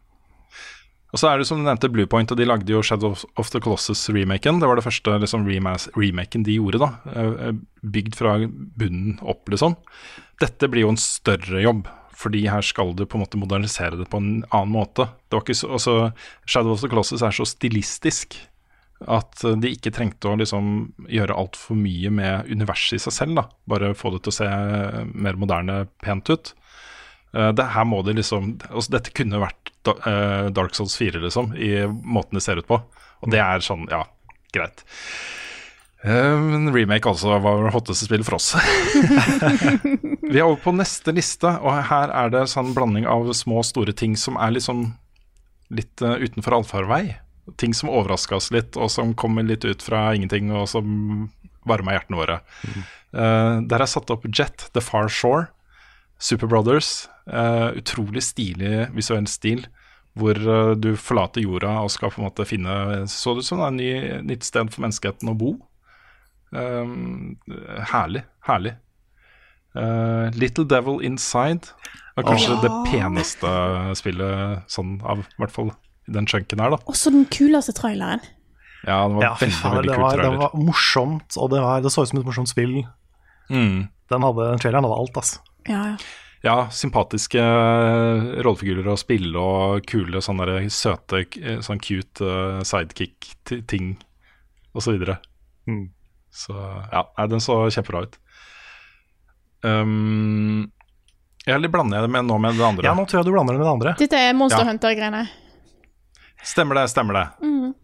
Og 1.11 1.19
så 1.19 1.27
er 1.33 1.41
det 1.41 1.47
som 1.49 1.59
du 1.59 1.65
nevnte 1.67 1.89
Bluepoint, 1.91 2.31
og 2.31 2.39
de 2.39 2.47
lagde 2.47 2.71
jo 2.71 2.83
Shadow 2.87 3.17
of 3.41 3.49
the 3.51 3.59
Colossus-remaken. 3.59 4.61
Det 4.63 4.69
var 4.71 4.79
det 4.79 4.85
første 4.87 5.17
liksom, 5.19 5.49
remaken 5.49 6.45
de 6.47 6.55
gjorde, 6.61 6.79
da. 6.79 6.91
Eh, 7.11 7.49
eh, 7.49 7.57
Bygd 7.83 8.15
fra 8.15 8.37
bunnen 8.79 9.17
opp, 9.27 9.49
liksom. 9.51 9.75
Dette 10.39 10.69
blir 10.71 10.85
jo 10.87 10.93
en 10.93 11.01
større 11.01 11.65
jobb, 11.65 11.89
fordi 12.21 12.45
her 12.53 12.65
skal 12.67 12.93
du 12.97 13.07
på 13.09 13.17
en 13.17 13.25
måte 13.25 13.41
modernisere 13.41 13.97
det 13.97 14.11
på 14.13 14.21
en 14.21 14.31
annen 14.51 14.75
måte. 14.75 15.09
Det 15.29 15.39
var 15.39 15.45
ikke 15.47 15.57
så, 15.57 15.73
altså, 15.79 15.95
Shadow 16.45 16.75
of 16.75 16.83
the 16.83 16.91
Colossus 16.93 17.25
er 17.25 17.35
så 17.35 17.47
stilistisk 17.49 18.37
at 19.09 19.45
eh, 19.45 19.57
de 19.61 19.73
ikke 19.73 19.93
trengte 19.95 20.29
å 20.29 20.37
liksom 20.41 20.93
gjøre 21.09 21.37
altfor 21.41 21.79
mye 21.79 22.13
med 22.13 22.51
universet 22.53 22.99
i 22.99 23.03
seg 23.07 23.17
selv. 23.17 23.41
da 23.41 23.47
Bare 23.71 23.95
få 23.97 24.13
det 24.15 24.25
til 24.25 24.35
å 24.35 24.39
se 24.41 24.49
eh, 24.51 25.03
mer 25.09 25.41
moderne, 25.41 25.83
pent 26.05 26.31
ut. 26.31 26.53
Eh, 27.33 27.51
det 27.57 27.71
her 27.75 27.89
må 27.89 28.03
det 28.05 28.19
liksom 28.21 28.57
altså 28.69 28.99
Dette 28.99 29.15
kunne 29.17 29.43
vært 29.43 29.57
Dark 29.81 30.75
Souls 30.77 30.93
4, 31.01 31.23
liksom, 31.23 31.55
i 31.57 31.87
måten 31.89 32.37
det 32.37 32.45
ser 32.45 32.61
ut 32.61 32.69
på. 32.69 32.77
Og 33.25 33.33
det 33.33 33.41
er 33.41 33.65
sånn, 33.65 33.87
ja, 33.89 34.03
greit. 34.53 34.85
Men 36.05 36.69
remake 36.75 37.09
altså 37.09 37.39
var 37.41 37.65
det 37.65 37.73
hotteste 37.73 38.05
spillet 38.05 38.29
for 38.29 38.37
oss. 38.37 38.53
Vi 40.31 40.39
er 40.39 40.47
over 40.47 40.61
på 40.63 40.73
neste 40.79 41.11
liste, 41.11 41.51
og 41.59 41.75
her 41.89 42.13
er 42.15 42.31
det 42.31 42.45
sånn 42.53 42.71
blanding 42.77 43.07
av 43.11 43.27
små 43.35 43.65
og 43.65 43.67
store 43.67 43.95
ting 43.97 44.15
som 44.19 44.37
er 44.39 44.53
liksom 44.55 44.85
litt 45.75 46.03
uh, 46.07 46.15
utenfor 46.23 46.55
allfarvei. 46.61 47.17
Ting 47.59 47.75
som 47.75 47.91
overraska 47.91 48.37
oss 48.39 48.51
litt, 48.55 48.79
og 48.79 48.93
som 48.95 49.11
kommer 49.19 49.43
litt 49.47 49.67
ut 49.67 49.83
fra 49.83 50.13
ingenting, 50.15 50.53
og 50.55 50.69
som 50.71 51.31
varma 51.67 51.97
hjertene 51.97 52.19
våre. 52.21 52.37
Eh, 53.11 53.57
der 53.67 53.83
er 53.83 53.91
satt 53.91 54.11
opp 54.15 54.23
Jet, 54.31 54.69
The 54.71 54.81
Far 54.81 55.11
Shore. 55.11 55.49
Super 56.23 56.47
Brothers. 56.47 57.09
Uh, 57.27 57.75
utrolig 57.81 58.23
stilig 58.23 58.87
visuell 58.95 59.27
stil, 59.31 59.65
hvor 60.19 60.39
du 60.79 60.93
forlater 60.99 61.43
jorda 61.43 61.75
og 61.83 61.91
skal 61.95 62.11
på 62.11 62.19
en 62.19 62.27
måte 62.27 62.47
finne 62.49 63.05
Så 63.11 63.35
det 63.35 63.45
ut 63.45 63.49
som 63.51 63.63
et 63.63 63.77
ny, 63.77 63.91
nytt 64.27 64.47
sted 64.47 64.71
for 64.71 64.87
menneskeheten 64.87 65.31
å 65.31 65.37
bo. 65.39 65.53
Herlig. 66.55 68.25
Herlig. 68.47 68.75
Eh, 69.79 70.31
Little 70.35 70.67
Devil 70.67 71.03
Inside 71.07 71.71
var 72.17 72.27
kanskje 72.27 72.57
oh. 72.57 72.63
det 72.65 72.71
peneste 72.91 73.51
spillet 73.99 74.65
sånn 74.71 74.97
av 75.07 75.23
I 75.23 75.45
hvert 75.45 75.55
fall 75.55 75.71
den 76.11 76.27
chunken 76.27 76.59
her, 76.59 76.73
da. 76.75 76.81
Også 76.91 77.13
den 77.15 77.29
kuleste 77.31 77.75
traileren. 77.77 78.25
Ja, 78.83 79.05
den 79.07 79.21
var 79.21 79.23
Ja, 79.23 79.35
veldig, 79.39 79.59
faen, 79.61 79.77
veldig 79.77 79.91
det, 79.91 79.95
kult 79.95 80.03
var, 80.03 80.17
det 80.17 80.25
trailer. 80.25 80.41
var 80.41 80.65
morsomt, 80.71 81.37
og 81.37 81.53
det, 81.53 81.61
var, 81.63 81.85
det 81.85 81.93
så 81.95 82.03
ut 82.03 82.11
som 82.11 82.19
et 82.19 82.27
morsomt 82.27 82.51
spill. 82.51 82.81
Mm. 83.53 83.77
Den, 84.11 84.27
hadde, 84.27 84.49
den 84.51 84.65
traileren 84.65 84.89
hadde 84.89 84.99
alt, 85.05 85.23
altså. 85.23 85.45
Ja, 85.69 85.85
ja. 85.93 86.11
Ja, 86.41 86.55
sympatiske 86.73 87.41
eh, 87.45 88.29
rollefigurer 88.41 88.87
å 88.89 88.97
spille 88.99 89.37
og 89.37 89.85
kule 89.85 90.23
sånne 90.25 90.47
der 90.49 90.69
søte, 90.73 91.27
eh, 91.37 91.59
sånn 91.61 91.83
cute 91.85 92.31
sidekick-ting 92.65 93.93
og 94.73 94.87
så 94.87 94.95
videre. 94.97 95.19
Mm. 95.69 95.91
Så 96.33 96.57
ja, 96.57 97.05
den 97.29 97.45
så 97.45 97.61
kjempebra 97.69 98.07
ut. 98.07 98.17
Um, 99.63 100.71
eller 101.47 101.69
blander 101.73 101.99
jeg 102.01 102.09
det 102.09 102.13
med 102.15 102.27
nå 102.29 102.39
med 102.41 102.57
det 102.59 102.65
andre? 102.67 102.85
Ja, 102.87 102.95
nå 102.97 103.05
tror 103.09 103.21
jeg 103.21 103.29
du 103.29 103.33
blander 103.35 103.57
det 103.57 103.61
med 103.63 103.67
det 103.67 103.73
andre. 103.75 103.95
Dette 104.01 104.19
er 104.21 104.35
Monster 104.37 104.65
Ja. 104.65 104.71
Hunter-greiene. 104.71 105.23
Stemmer 106.45 106.79
det, 106.81 106.89
stemmer 106.93 107.17
det. 107.19 107.27
Mm. 107.45 107.75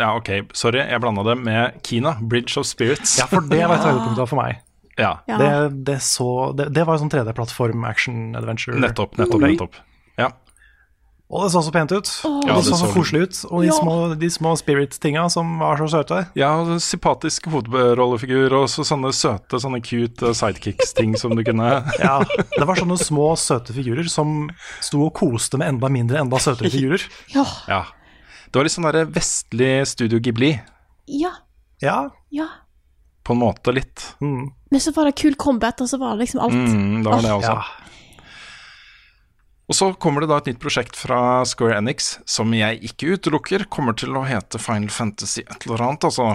Ja, 0.00 0.14
ok, 0.16 0.30
sorry, 0.56 0.80
jeg 0.80 1.00
blanda 1.04 1.22
det 1.26 1.36
med 1.44 1.80
Kina, 1.84 2.14
Bridge 2.20 2.56
of 2.60 2.66
Spirits. 2.66 3.18
Ja, 3.20 3.26
for 3.28 3.44
det 3.44 3.60
var 3.60 3.76
et 3.76 3.84
høydepunkt 3.84 4.22
for 4.28 4.40
meg. 4.40 4.60
Ja, 4.98 5.18
Ja. 5.28 5.38
Det, 5.40 5.50
det, 5.88 5.98
så, 6.04 6.52
det, 6.56 6.70
det 6.72 6.84
var 6.86 6.96
jo 6.96 7.04
sånn 7.04 7.12
3D-plattform 7.12 7.84
action 7.88 8.36
adventure. 8.36 8.76
nettopp, 8.80 9.16
nettopp, 9.20 9.40
nettopp. 9.44 9.76
Og 11.32 11.46
det 11.46 11.52
så 11.54 11.62
så 11.64 11.72
pent 11.72 11.92
ut. 11.96 12.08
og 12.28 12.42
Ja, 12.44 12.54
det 12.54 12.64
det 12.64 12.64
så 12.68 12.76
så 12.76 12.86
så- 12.86 12.92
koselig 12.92 13.22
ut. 13.22 13.36
Og 13.50 13.62
de 13.62 13.68
Ja. 13.68 13.72
små, 13.80 14.18
de 14.20 14.28
små 14.30 14.50
spirit-tinga 14.60 15.30
som 15.32 15.58
var 15.58 15.76
så 15.78 15.88
søte. 15.88 16.26
ja 16.36 16.50
og 16.60 16.76
sympatisk 16.80 17.46
hovedrollefigur 17.48 18.52
og 18.52 18.68
så 18.68 18.84
sånne 18.84 19.12
søte, 19.16 19.56
sånne 19.58 19.80
cute 19.82 20.22
eh, 20.28 20.32
sidekicks-ting 20.34 21.16
som 21.18 21.34
du 21.34 21.42
kunne 21.42 21.82
Ja, 22.04 22.18
Det 22.20 22.66
var 22.68 22.74
sånne 22.76 22.98
små, 23.00 23.32
søte 23.36 23.72
figurer 23.72 24.08
som 24.10 24.50
sto 24.80 25.06
og 25.06 25.14
koste 25.14 25.56
med 25.56 25.68
enda 25.68 25.88
mindre, 25.88 26.20
enda 26.20 26.36
søtere 26.36 26.70
figurer. 26.70 27.00
Ja. 27.34 27.44
Ja. 27.66 27.84
Det 28.52 28.56
var 28.60 28.64
litt 28.64 28.72
sånn 28.76 28.92
der 28.92 29.06
vestlig 29.06 29.86
Studio 29.88 30.18
Ghibli, 30.20 30.60
ja. 31.08 31.30
Ja, 31.80 32.10
Ja. 32.30 32.46
på 33.24 33.32
en 33.32 33.40
måte 33.40 33.72
litt. 33.72 34.14
mm, 34.20 34.50
Men 34.70 34.80
så 34.80 34.92
var 34.94 35.04
det 35.06 35.16
kul 35.16 35.34
combat, 35.34 35.80
og 35.80 35.88
så 35.88 35.98
var 35.98 36.16
det 36.16 36.26
liksom 36.28 36.40
alt. 36.40 36.52
Mm, 36.52 37.02
det 37.02 37.10
var 37.10 37.22
det 37.22 37.30
også. 37.30 37.42
ja. 37.42 37.62
Og 39.72 39.76
så 39.78 39.86
kommer 39.96 40.20
det 40.20 40.28
da 40.28 40.36
et 40.36 40.48
nytt 40.50 40.58
prosjekt 40.60 40.98
fra 41.00 41.18
Square 41.48 41.78
Enix 41.80 42.18
som 42.28 42.50
jeg 42.52 42.76
ikke 42.90 43.14
utelukker 43.16 43.62
kommer 43.72 43.94
til 43.96 44.12
å 44.20 44.24
hete 44.28 44.58
Final 44.60 44.90
Fantasy 44.92 45.40
et 45.46 45.64
eller 45.64 45.80
annet, 45.86 46.04
altså. 46.10 46.26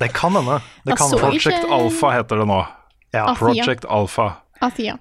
Det 0.00 0.08
kan 0.16 0.32
hende. 0.38 0.56
Det 0.88 0.96
kan 0.96 1.10
hende. 1.12 1.34
ikke- 1.36 1.50
Project 1.52 1.66
Alpha 1.76 2.12
heter 2.14 2.40
det 2.40 2.46
nå. 2.48 2.60
Ja. 3.12 3.26
Athia. 3.26 3.36
Project 3.42 3.84
Alpha. 3.84 4.28
Athia. 4.62 4.96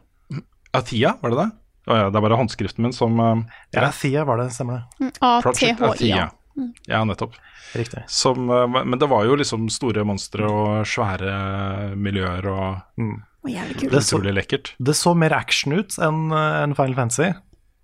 Athia, 0.75 1.13
var 1.21 1.32
det 1.32 1.38
det? 1.39 1.47
Å 1.88 1.95
ja, 2.02 2.10
det 2.12 2.19
er 2.19 2.25
bare 2.28 2.38
håndskriften 2.41 2.84
min 2.84 2.91
som 2.93 3.15
uh, 3.23 3.39
Ja, 3.71 3.86
Athia 3.88 4.25
var 4.28 4.38
det, 4.43 4.49
stemmer 4.52 4.82
det. 4.84 4.84
Mm, 4.99 5.13
Project 5.41 5.80
A-T-H-I-A. 5.80 5.93
Athia. 5.95 6.75
Ja, 6.91 7.04
nettopp. 7.08 7.39
Riktig. 7.73 8.04
Som, 8.12 8.49
uh, 8.52 8.67
men 8.67 8.99
det 8.99 9.08
var 9.08 9.23
jo 9.23 9.39
liksom 9.39 9.69
store 9.71 10.04
monstre 10.04 10.43
og 10.43 10.84
svære 10.86 11.95
miljøer 11.95 12.52
og 12.52 12.84
kult. 12.99 13.23
Det 13.45 14.02
så, 14.04 14.17
utrolig 14.17 14.34
lekkert. 14.36 14.73
det 14.84 14.95
så 14.99 15.13
mer 15.15 15.32
action 15.32 15.78
ut 15.78 15.95
enn 16.04 16.34
en 16.36 16.75
Final 16.75 16.97
Fantasy. 16.97 17.30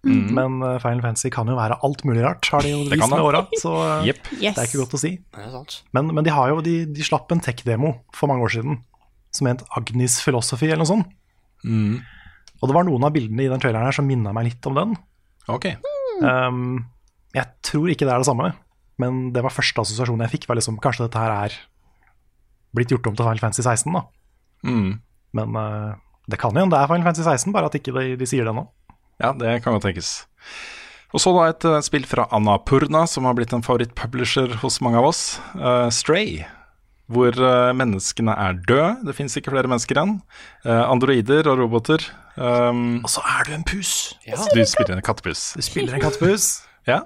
Mm. 0.05 0.25
Men 0.37 0.57
eh, 0.61 0.77
Final 0.83 1.01
Fantasy 1.01 1.31
kan 1.33 1.49
jo 1.49 1.55
være 1.57 1.79
alt 1.85 2.03
mulig 2.05 2.21
rart, 2.21 2.45
har 2.53 2.61
de 2.61 2.73
jo 2.75 2.83
vist 2.85 3.09
med 3.09 3.23
åra. 3.23 3.41
Så 3.57 3.71
yep. 4.05 4.21
Yes. 4.37 4.53
det 4.53 4.61
er 4.61 4.67
ikke 4.69 4.83
godt 4.83 4.97
å 4.97 5.01
si. 5.01 5.15
Men, 5.97 6.11
men 6.13 6.27
de 6.27 6.33
har 6.35 6.51
jo, 6.51 6.59
de, 6.65 6.75
de 6.93 7.05
slapp 7.05 7.31
en 7.33 7.41
tech-demo 7.41 7.95
for 8.15 8.29
mange 8.31 8.45
år 8.45 8.53
siden 8.57 8.83
som 9.35 9.49
het 9.49 9.63
Agnis 9.75 10.19
Philosophy 10.23 10.69
eller 10.69 10.83
noe 10.83 10.91
sånt. 10.91 11.15
Mm. 11.65 12.03
Og 12.61 12.69
det 12.69 12.75
var 12.77 12.85
noen 12.87 13.07
av 13.07 13.15
bildene 13.15 13.47
i 13.47 13.49
den 13.51 13.61
traileren 13.61 13.89
her 13.89 13.97
som 13.97 14.07
minna 14.07 14.31
meg 14.35 14.47
litt 14.51 14.69
om 14.69 14.77
den. 14.77 14.93
Ok. 15.51 15.71
Um, 16.21 16.85
jeg 17.35 17.49
tror 17.65 17.89
ikke 17.91 18.07
det 18.07 18.13
er 18.13 18.21
det 18.21 18.29
samme, 18.29 18.53
men 19.01 19.25
det 19.35 19.43
var 19.43 19.53
første 19.53 19.83
assosiasjonen 19.83 20.23
jeg 20.27 20.37
fikk. 20.37 20.47
var 20.49 20.59
liksom, 20.59 20.77
Kanskje 20.83 21.09
dette 21.09 21.19
her 21.19 21.33
er 21.33 21.57
blitt 22.75 22.93
gjort 22.93 23.09
om 23.09 23.17
til 23.17 23.27
Final 23.27 23.41
Fantasy 23.43 23.65
16, 23.65 23.91
da. 23.97 24.05
Mm. 24.65 24.93
Men 25.35 25.55
uh, 25.59 25.93
det 26.31 26.39
kan 26.41 26.55
jo 26.55 26.63
hende 26.63 26.73
det 26.73 26.81
er 26.81 26.89
Final 26.89 27.05
Fantasy 27.09 27.27
16, 27.27 27.53
bare 27.53 27.69
at 27.69 27.77
ikke 27.77 27.93
de, 27.95 28.15
de 28.19 28.27
sier 28.29 28.47
det 28.47 28.55
nå. 28.55 28.65
Ja, 29.21 29.33
det 29.37 29.59
kan 29.63 29.75
jo 29.77 29.83
tenkes. 29.83 30.25
Og 31.15 31.21
så 31.23 31.31
da 31.31 31.45
et 31.47 31.63
eh, 31.63 31.77
spill 31.85 32.03
fra 32.09 32.25
Annapurna, 32.35 33.05
som 33.07 33.23
har 33.27 33.35
blitt 33.37 33.53
en 33.55 33.63
favorittpublisher 33.63 34.57
hos 34.59 34.81
mange 34.83 34.99
av 34.99 35.07
oss. 35.07 35.21
uh, 35.55 35.87
Stray. 35.93 36.41
Hvor 37.07 37.37
uh, 37.37 37.69
menneskene 37.77 38.33
er 38.33 38.57
døde. 38.67 38.89
Det 39.07 39.13
fins 39.15 39.37
ikke 39.37 39.53
flere 39.53 39.69
mennesker 39.71 39.95
igjen. 39.95 40.17
Uh, 40.65 40.83
androider 40.89 41.47
og 41.51 41.61
roboter. 41.61 42.03
Um, 42.35 42.99
Og 43.05 43.11
så 43.13 43.23
er 43.23 43.47
du 43.47 43.53
en 43.55 43.63
pus! 43.63 43.93
Du 44.25 44.59
spiller 44.67 44.97
en 44.97 45.05
kattepus. 45.05 45.53
Du 45.55 45.63
spiller 45.63 45.95
en 45.95 46.03
kattepus. 46.03 46.49
Ja. 46.85 46.99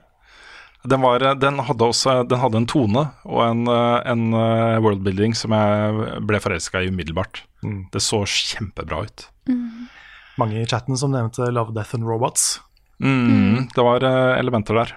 Den, 0.84 1.02
var, 1.02 1.22
eh, 1.22 1.36
den, 1.36 1.60
hadde 1.60 1.90
også, 1.92 2.22
den 2.30 2.40
hadde 2.40 2.62
en 2.62 2.70
tone 2.70 3.04
og 3.28 3.42
en, 3.44 3.66
eh, 3.68 3.98
en 4.08 4.30
eh, 4.32 4.80
worldbuilding 4.84 5.36
som 5.36 5.56
jeg 5.56 6.22
ble 6.28 6.40
forelska 6.40 6.84
i 6.84 6.92
umiddelbart. 6.94 7.44
Mm. 7.64 7.90
Det 7.92 8.02
så 8.04 8.22
kjempebra 8.24 9.04
ut. 9.04 9.28
Mange 10.40 10.62
i 10.62 10.68
chatten 10.70 10.96
som 10.98 11.12
nevnte 11.12 11.50
Love, 11.52 11.76
Death 11.76 11.98
and 11.98 12.08
Robots. 12.08 12.62
Mm, 13.04 13.68
Det 13.76 13.84
var 13.84 14.04
elementer 14.04 14.76
der. 14.76 14.90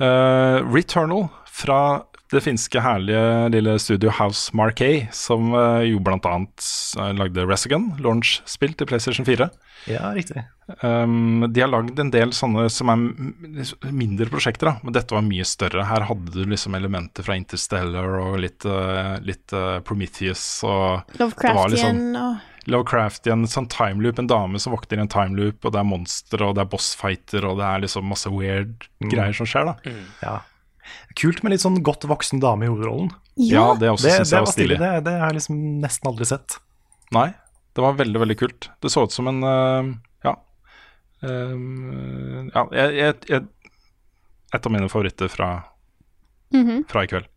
Uh, 0.00 0.64
Returnal 0.72 1.26
fra 1.44 2.04
det 2.38 2.44
finske 2.44 2.80
herlige 2.82 3.50
lille 3.52 3.74
studio 3.82 4.12
House 4.16 4.54
Marquet, 4.56 5.10
som 5.16 5.52
eh, 5.56 5.88
jo 5.90 6.00
blant 6.04 6.26
annet 6.28 6.66
eh, 6.98 7.12
lagde 7.18 7.44
Resogun, 7.48 7.90
launch-spill 8.02 8.76
til 8.78 8.88
PlayStation 8.88 9.26
4. 9.28 9.48
Ja, 9.90 10.12
riktig. 10.14 10.44
Um, 10.80 11.48
de 11.52 11.60
har 11.60 11.68
lagd 11.68 11.98
en 11.98 12.12
del 12.14 12.30
sånne 12.36 12.68
som 12.72 12.92
er 12.92 13.02
mindre 13.90 14.28
prosjekter, 14.30 14.70
da, 14.70 14.74
men 14.84 14.94
dette 14.94 15.14
var 15.14 15.24
mye 15.26 15.44
større. 15.48 15.84
Her 15.88 16.06
hadde 16.08 16.32
du 16.32 16.46
liksom 16.48 16.76
elementer 16.78 17.26
fra 17.26 17.36
Interstellar 17.36 18.16
og 18.20 18.38
litt, 18.44 18.64
eh, 18.64 19.18
litt 19.26 19.52
Prometheus 19.84 20.44
og 20.64 21.02
det 21.12 21.20
var 21.20 21.26
Lovecraftian 21.26 21.68
liksom- 21.74 22.16
og 22.22 22.48
Lovecraftian, 22.70 23.42
sånn 23.50 23.66
timeloop, 23.66 24.20
en 24.22 24.30
dame 24.30 24.60
som 24.62 24.72
våkner 24.72 25.00
i 25.00 25.02
en 25.02 25.10
timeloop, 25.10 25.64
og 25.66 25.72
det 25.74 25.80
er 25.80 25.88
monstre, 25.88 26.46
og 26.46 26.54
det 26.54 26.62
er 26.62 26.70
bossfighter, 26.70 27.46
og 27.48 27.58
det 27.58 27.66
er 27.66 27.82
liksom 27.82 28.06
masse 28.06 28.30
weird 28.30 28.86
greier 29.10 29.34
som 29.34 29.48
skjer, 29.50 29.72
da. 29.72 29.94
Ja. 30.22 30.36
Kult 31.18 31.42
med 31.42 31.52
litt 31.52 31.60
sånn 31.64 31.80
godt 31.84 32.04
voksen 32.08 32.40
dame 32.40 32.64
i 32.64 32.70
hovedrollen. 32.72 33.10
Ja, 33.36 33.74
det 33.80 33.90
også 33.92 34.08
Det, 34.08 34.12
syns 34.18 34.30
det 34.30 34.36
jeg 34.36 34.44
var 34.46 34.52
stilig. 34.52 34.78
Det, 34.78 34.90
det 35.04 35.12
har 35.20 35.30
jeg 35.32 35.38
liksom 35.40 35.58
nesten 35.82 36.08
aldri 36.12 36.26
sett. 36.28 36.58
Nei, 37.12 37.28
det 37.76 37.82
var 37.84 37.94
veldig, 37.98 38.20
veldig 38.24 38.38
kult. 38.40 38.70
Det 38.80 38.90
så 38.92 39.04
ut 39.06 39.12
som 39.12 39.28
en 39.28 39.42
uh, 39.44 39.92
Ja. 40.24 40.34
Um, 41.22 42.50
ja, 42.54 42.64
jeg, 42.74 42.94
jeg, 42.98 43.14
jeg 43.30 43.46
Et 44.52 44.66
av 44.68 44.72
mine 44.74 44.88
favoritter 44.92 45.30
fra, 45.32 45.50
Mhm. 46.52 46.82
fra 46.90 47.04
i 47.04 47.08
kveld. 47.08 47.28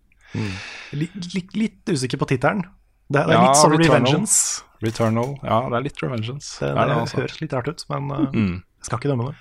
Litt, 0.92 1.14
litt, 1.34 1.54
litt 1.56 1.86
usikker 1.88 2.18
på 2.20 2.28
tittelen. 2.28 2.66
Det, 3.08 3.22
det 3.22 3.30
er 3.30 3.38
Ja, 3.38 3.44
litt 3.46 3.56
sånn 3.62 3.72
Returnal. 3.72 3.94
Revengeance. 4.02 4.64
Returnal. 4.84 5.36
Ja, 5.46 5.60
det 5.70 5.78
er 5.78 5.86
litt 5.86 6.02
Revengeance. 6.04 6.60
Det, 6.60 6.68
Det 6.68 6.76
det, 6.76 6.88
det, 6.90 6.98
altså. 7.00 7.18
høres 7.22 7.38
litt 7.42 7.54
rart 7.56 7.68
ut, 7.72 7.86
men 7.90 8.12
uh, 8.12 8.26
Mm. 8.34 8.56
jeg 8.82 8.86
skal 8.90 9.00
ikke 9.00 9.12
dømme 9.14 9.30
det. 9.30 9.36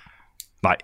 Nei. 0.63 0.77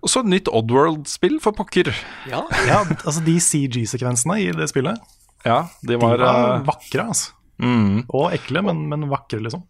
Og 0.00 0.08
så 0.08 0.22
et 0.24 0.30
nytt 0.32 0.48
Oddworld-spill, 0.48 1.38
for 1.44 1.52
pokker. 1.56 1.90
Ja. 2.30 2.44
Ja, 2.68 2.78
altså 3.04 3.20
De 3.26 3.34
CG-sekvensene 3.42 4.38
i 4.40 4.50
det 4.56 4.70
spillet, 4.72 5.00
Ja, 5.44 5.62
de 5.86 5.96
var, 6.00 6.16
de 6.20 6.24
var, 6.24 6.54
eh, 6.58 6.64
vakre, 6.68 7.04
altså. 7.12 7.32
mm. 7.60 8.06
Og 8.12 8.32
ekle, 8.36 8.62
men, 8.64 8.86
men 8.88 9.06
vakre, 9.12 9.40
liksom. 9.44 9.66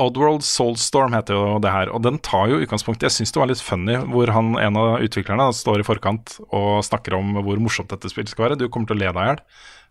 Oddworld 0.00 0.40
Soulstorm 0.46 1.12
heter 1.12 1.36
jo 1.36 1.58
det 1.60 1.72
her, 1.74 1.90
og 1.92 2.00
den 2.06 2.16
tar 2.24 2.46
jo 2.48 2.56
utgangspunkt 2.64 3.02
Jeg 3.04 3.12
syns 3.12 3.34
det 3.36 3.40
var 3.42 3.50
litt 3.50 3.60
funny 3.60 3.98
hvor 4.08 4.30
han, 4.32 4.54
en 4.56 4.78
av 4.80 4.94
utviklerne 5.04 5.50
står 5.52 5.82
i 5.82 5.84
forkant 5.84 6.38
og 6.56 6.80
snakker 6.86 7.18
om 7.18 7.34
hvor 7.44 7.60
morsomt 7.60 7.92
dette 7.92 8.08
spillet 8.08 8.32
skal 8.32 8.46
være. 8.48 8.56
Du 8.62 8.64
kommer 8.72 8.88
til 8.88 8.96
å 8.96 9.02
le 9.02 9.10
deg 9.12 9.20
i 9.20 9.28
hjel. 9.28 9.42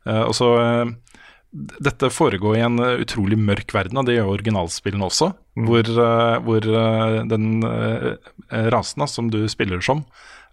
Uh, 0.10 0.24
og 0.24 0.34
så 0.34 0.48
d- 0.58 0.96
Dette 1.52 2.10
foregår 2.14 2.58
i 2.60 2.62
en 2.62 2.78
eh, 2.84 3.00
utrolig 3.02 3.38
mørk 3.42 3.74
verden, 3.74 3.98
og 3.98 4.06
det 4.06 4.20
gjør 4.20 4.34
originalspillene 4.36 5.08
også. 5.08 5.32
Hvor, 5.66 5.88
eh, 5.90 6.36
hvor 6.46 6.68
eh, 6.70 7.16
den 7.32 7.48
rasen 8.74 9.08
som 9.10 9.32
du 9.34 9.42
spiller 9.52 9.82
som, 9.82 10.04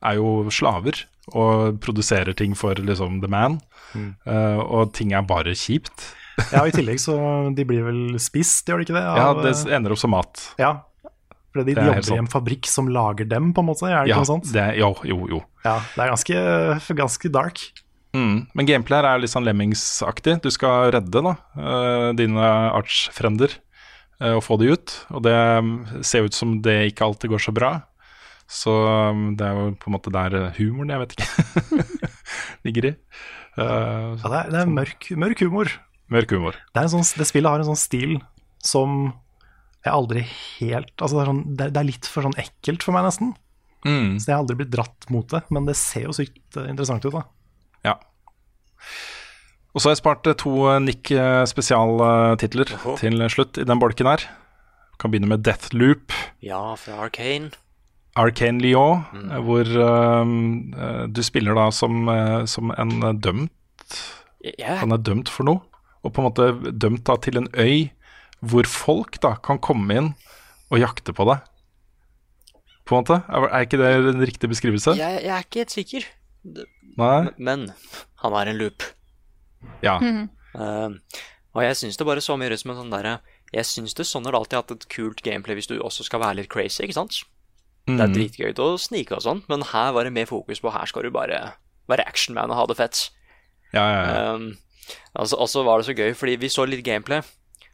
er 0.05 0.19
jo 0.19 0.47
slaver 0.53 1.05
og 1.35 1.81
produserer 1.83 2.33
ting 2.37 2.55
for 2.57 2.75
liksom 2.79 3.21
the 3.23 3.29
man. 3.33 3.59
Eh, 3.97 4.59
og 4.61 4.93
ting 4.97 5.13
er 5.17 5.27
bare 5.27 5.55
kjipt. 5.57 6.13
Ja, 6.53 6.61
og 6.61 6.69
I 6.69 6.73
tillegg 6.77 6.99
så 7.01 7.15
de 7.57 7.65
blir 7.65 7.81
vel 7.87 8.19
spist, 8.21 8.67
gjør 8.69 8.83
de 8.83 8.85
ikke 8.85 8.97
det? 8.99 9.05
Ja, 9.17 9.29
det 9.41 9.53
ender 9.73 9.95
opp 9.95 10.01
som 10.03 10.13
mat. 10.13 10.43
ja. 10.61 10.75
Fordi 11.57 11.73
de, 11.73 11.79
de 11.79 11.81
er 11.89 11.95
jobber 12.03 12.13
i 12.13 12.21
en 12.21 12.27
fabrikk 12.29 12.69
som 12.69 12.91
lager 12.93 13.25
dem, 13.31 13.47
på 13.57 13.63
en 13.63 13.69
måte? 13.71 13.87
Er 13.89 14.05
det 14.05 14.11
Ja, 14.11 14.19
ikke 14.19 14.27
noe 14.27 14.29
sånt? 14.29 14.51
det, 14.53 14.65
jo, 14.77 14.91
jo, 15.09 15.17
jo. 15.33 15.39
Ja, 15.65 15.79
det 15.95 16.03
er 16.05 16.11
ganske, 16.13 16.43
ganske 16.99 17.31
dark. 17.33 17.63
Mm. 18.15 18.47
Men 18.57 18.69
gameplay 18.69 19.03
er 19.03 19.21
litt 19.21 19.33
sånn 19.33 19.47
Lemmings-aktig. 19.47 20.39
Du 20.45 20.51
skal 20.55 20.93
redde 20.95 21.23
da, 21.25 21.35
eh, 21.59 22.09
dine 22.19 22.53
artsfrender 22.77 23.53
eh, 24.21 24.33
og 24.33 24.45
få 24.47 24.59
de 24.61 24.73
ut. 24.73 24.95
Og 25.17 25.25
det 25.27 25.37
mm, 25.37 25.77
ser 26.07 26.29
ut 26.29 26.37
som 26.37 26.57
det 26.65 26.79
ikke 26.93 27.09
alltid 27.09 27.35
går 27.35 27.45
så 27.49 27.55
bra. 27.57 27.73
Så 28.47 28.71
mm, 28.71 29.27
det 29.39 29.47
er 29.47 29.59
jo 29.59 29.75
på 29.83 29.91
en 29.91 29.97
måte 29.97 30.13
der 30.15 30.39
eh, 30.39 30.61
humoren, 30.61 30.95
jeg 30.95 31.03
vet 31.03 31.17
ikke, 31.17 31.85
ligger 32.69 32.91
i. 32.93 32.95
Uh, 33.57 34.15
Ja, 34.21 34.29
det 34.29 34.39
er, 34.39 34.49
det 34.53 34.59
er 34.61 34.69
mørk, 34.71 35.07
mørk 35.17 35.43
humor. 35.43 35.71
mørk 36.13 36.35
humor. 36.37 36.59
Det, 36.77 36.85
sånn, 36.93 37.07
det 37.17 37.27
spillet 37.27 37.51
har 37.51 37.63
en 37.63 37.71
sånn 37.71 37.81
stil 37.81 38.19
som 38.61 39.15
jeg 39.87 39.95
aldri 39.95 40.23
helt 40.59 40.93
Altså 40.99 41.15
det 41.15 41.23
er, 41.23 41.31
sånn, 41.31 41.43
det, 41.59 41.67
er 41.71 41.87
litt 41.87 42.09
for 42.11 42.27
sånn 42.27 42.39
ekkelt 42.43 42.85
for 42.87 42.97
meg, 42.97 43.07
nesten. 43.07 43.33
Mm. 43.87 44.17
Så 44.19 44.29
jeg 44.29 44.35
har 44.35 44.43
aldri 44.43 44.59
blitt 44.61 44.73
dratt 44.75 45.09
mot 45.15 45.27
det. 45.31 45.43
Men 45.55 45.69
det 45.69 45.77
ser 45.79 46.09
jo 46.09 46.15
sykt 46.17 46.59
interessant 46.67 47.07
ut, 47.07 47.15
da. 47.15 47.25
Ja. 47.85 47.99
Og 49.75 49.83
så 49.83 49.91
har 49.91 49.97
jeg 49.97 50.03
spart 50.05 50.27
eh, 50.31 50.39
to 50.41 50.55
eh, 50.71 50.81
Nick-spesialtitler 50.87 52.75
Oho. 52.79 52.97
til 53.01 53.29
slutt 53.33 53.61
i 53.61 53.67
den 53.69 53.83
bolken 53.83 54.09
her. 54.09 54.25
Kan 54.97 55.13
begynne 55.13 55.29
med 55.29 55.45
Deathloop. 55.45 56.15
Ja, 56.41 56.75
fra 56.81 57.03
Arcane. 57.05 57.53
Arcane 58.17 58.63
Lyon, 58.65 59.05
mm. 59.13 59.33
hvor 59.45 59.69
eh, 59.69 60.35
eh, 60.87 61.03
du 61.13 61.21
spiller 61.27 61.57
da 61.59 61.69
som, 61.75 62.07
eh, 62.09 62.45
som 62.49 62.73
en 62.73 62.97
eh, 63.03 63.19
dømt 63.21 63.53
yeah. 64.47 64.79
Han 64.81 64.95
er 64.95 65.03
dømt 65.05 65.29
for 65.33 65.47
noe, 65.49 65.61
og 66.01 66.15
på 66.15 66.23
en 66.23 66.29
måte 66.31 66.73
dømt 66.73 67.05
da 67.09 67.19
til 67.21 67.43
en 67.43 67.51
øy 67.53 67.91
hvor 68.47 68.69
folk 68.69 69.19
da 69.25 69.35
kan 69.45 69.61
komme 69.61 69.97
inn 69.97 70.11
og 70.73 70.81
jakte 70.81 71.15
på 71.17 71.27
deg. 71.29 71.45
På 72.87 72.95
en 72.95 73.03
måte. 73.03 73.21
Er, 73.27 73.49
er 73.51 73.67
ikke 73.67 73.81
det 73.81 73.93
en 74.15 74.25
riktig 74.29 74.51
beskrivelse? 74.53 74.95
jeg, 74.99 75.21
jeg 75.25 75.33
er 75.35 75.45
ikke 75.45 75.65
helt 75.65 75.75
sikker. 75.75 76.09
Nei? 76.97 77.31
Men 77.37 77.71
han 78.23 78.37
er 78.41 78.53
en 78.53 78.61
loop. 78.61 78.85
Ja. 79.85 79.97
Eh, 80.01 81.23
og 81.57 81.65
jeg 81.65 81.79
syns 81.81 81.99
det 81.99 82.07
bare 82.09 82.25
så 82.25 82.37
mye 82.39 82.53
ut 82.53 82.61
som 82.61 82.71
en 82.73 82.79
sånn 82.79 82.93
derre 82.93 83.19
Jeg 83.55 83.67
syns 83.69 83.97
det 83.97 84.05
sånn 84.09 84.27
har 84.29 84.37
alltid 84.37 84.59
hatt 84.59 84.75
et 84.75 84.87
kult 84.93 85.23
gameplay 85.25 85.57
hvis 85.59 85.69
du 85.71 85.79
også 85.79 86.05
skal 86.07 86.21
være 86.23 86.43
litt 86.43 86.51
crazy, 86.53 86.83
ikke 86.85 86.99
sant? 86.99 87.23
Det 87.87 88.03
er 88.03 88.11
dritgøy 88.11 88.57
å 88.59 88.73
snike 88.83 89.15
og 89.15 89.23
sånt, 89.23 89.45
men 89.47 89.63
her 89.71 89.93
var 89.95 90.09
det 90.09 90.15
mer 90.17 90.27
fokus 90.27 90.59
på 90.59 90.73
her 90.75 90.89
skal 90.91 91.07
du 91.07 91.13
bare 91.15 91.39
være 91.87 92.07
actionman 92.11 92.51
og 92.51 92.59
ha 92.59 92.65
det 92.67 92.79
fett. 92.81 93.03
Ja, 93.71 93.85
ja, 93.87 94.01
ja. 94.03 94.33
Um, 94.35 94.49
altså, 95.15 95.39
og 95.39 95.51
så 95.53 95.63
var 95.67 95.79
det 95.79 95.87
så 95.87 95.95
gøy, 95.95 96.11
fordi 96.19 96.35
vi 96.43 96.51
så 96.51 96.67
litt 96.67 96.83
gameplay. 96.87 97.23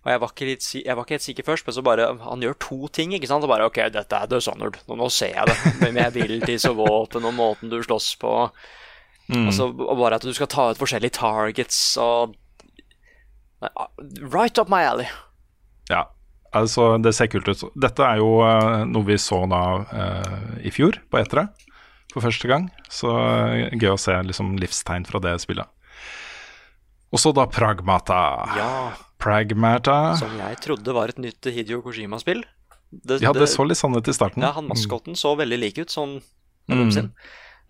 Og 0.02 0.10
jeg 0.10 0.18
var, 0.18 0.32
ikke 0.34 0.46
litt, 0.48 0.66
jeg 0.74 0.96
var 0.98 1.06
ikke 1.06 1.14
helt 1.14 1.24
sikker 1.24 1.46
først, 1.46 1.66
men 1.66 1.74
så 1.76 1.82
bare 1.86 2.08
Han 2.24 2.40
gjør 2.42 2.56
to 2.58 2.78
ting, 2.90 3.12
ikke 3.14 3.28
sant? 3.30 3.44
Og 3.46 3.52
bare 3.52 3.68
OK, 3.70 3.78
dette 3.94 4.18
er 4.18 4.30
Dishonored. 4.30 4.80
Nå, 4.88 4.96
nå 4.98 5.06
ser 5.14 5.36
jeg 5.36 5.46
det. 5.46 5.74
Men 5.78 6.00
jeg 6.00 6.14
vil 6.16 6.42
så 6.58 6.72
våpen 6.74 7.28
og 7.28 7.36
måten 7.38 7.70
du 7.70 7.78
slåss 7.82 8.16
på. 8.18 8.32
Og 9.32 9.52
så 9.54 9.68
og 9.70 9.94
bare 10.00 10.18
at 10.18 10.26
du 10.26 10.32
skal 10.34 10.50
ta 10.50 10.70
ut 10.72 10.80
forskjellige 10.80 11.20
targets 11.22 11.78
og 12.02 12.34
Right 14.18 14.58
up 14.58 14.66
my 14.68 14.82
alley. 14.82 15.06
ja. 15.88 16.08
Altså, 16.52 16.98
det 17.00 17.14
ser 17.16 17.30
kult 17.32 17.48
ut. 17.48 17.62
Dette 17.80 18.04
er 18.04 18.18
jo 18.20 18.42
eh, 18.44 18.82
noe 18.84 19.06
vi 19.06 19.16
så 19.20 19.38
da 19.48 19.62
uh, 19.88 20.50
i 20.60 20.72
fjor, 20.74 20.98
på 21.08 21.20
etere, 21.22 21.46
for 22.12 22.26
første 22.26 22.50
gang. 22.50 22.66
Så 22.92 23.08
eh, 23.08 23.72
gøy 23.72 23.94
å 23.94 24.00
se 24.00 24.18
liksom 24.28 24.58
livstegn 24.60 25.06
fra 25.08 25.22
det 25.24 25.38
spillet. 25.40 25.70
Og 27.12 27.20
så 27.20 27.32
da 27.36 27.46
Pragmata. 27.48 28.20
Ja, 28.58 28.74
Pragmata. 29.22 30.16
som 30.18 30.34
jeg 30.40 30.58
trodde 30.64 30.96
var 30.96 31.12
et 31.12 31.20
nytt 31.22 31.46
Hidio 31.54 31.80
Kojima-spill. 31.84 32.42
Det, 32.92 33.22
Ja, 33.22 33.32
det 33.32 33.48
så 33.48 33.64
litt 33.64 33.80
sånn 33.80 33.96
ut 33.96 34.08
i 34.08 34.14
starten. 34.14 34.44
Ja, 34.44 34.52
han 34.56 34.68
maskotten 34.68 35.16
så 35.16 35.32
veldig 35.38 35.58
lik 35.60 35.78
ut, 35.80 35.92
sånn 35.92 36.18
mm. 36.68 36.90
sin. 36.92 37.12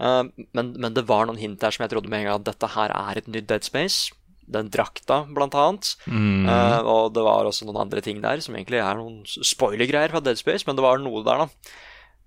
Uh, 0.03 0.25
men, 0.57 0.73
men 0.81 0.97
det 0.97 1.05
var 1.07 1.29
noen 1.29 1.39
hint 1.39 1.61
der 1.63 1.75
som 1.75 1.85
jeg 1.85 1.93
trodde 1.93 2.11
med 2.11 2.25
en 2.25 2.31
gang 2.31 2.41
at 2.41 2.49
dette 2.49 2.73
her 2.75 2.95
er 2.97 3.21
et 3.21 3.31
nytt 3.31 3.47
Dead 3.53 3.69
Space. 3.69 4.11
Den 4.53 4.73
drakta, 4.75 5.23
blant 5.31 5.55
annet. 5.57 5.93
Eh, 6.11 6.81
og 6.83 7.13
det 7.15 7.23
var 7.25 7.47
også 7.47 7.65
noen 7.65 7.79
andre 7.85 8.03
ting 8.05 8.19
der 8.21 8.41
som 8.43 8.57
egentlig 8.59 8.81
er 8.83 8.99
noen 8.99 9.21
spoiler-greier 9.25 10.11
fra 10.13 10.21
Dead 10.21 10.37
Space, 10.37 10.67
men 10.67 10.77
det 10.77 10.83
var 10.85 10.99
noe 11.01 11.23
der, 11.25 11.45
da. 11.45 11.77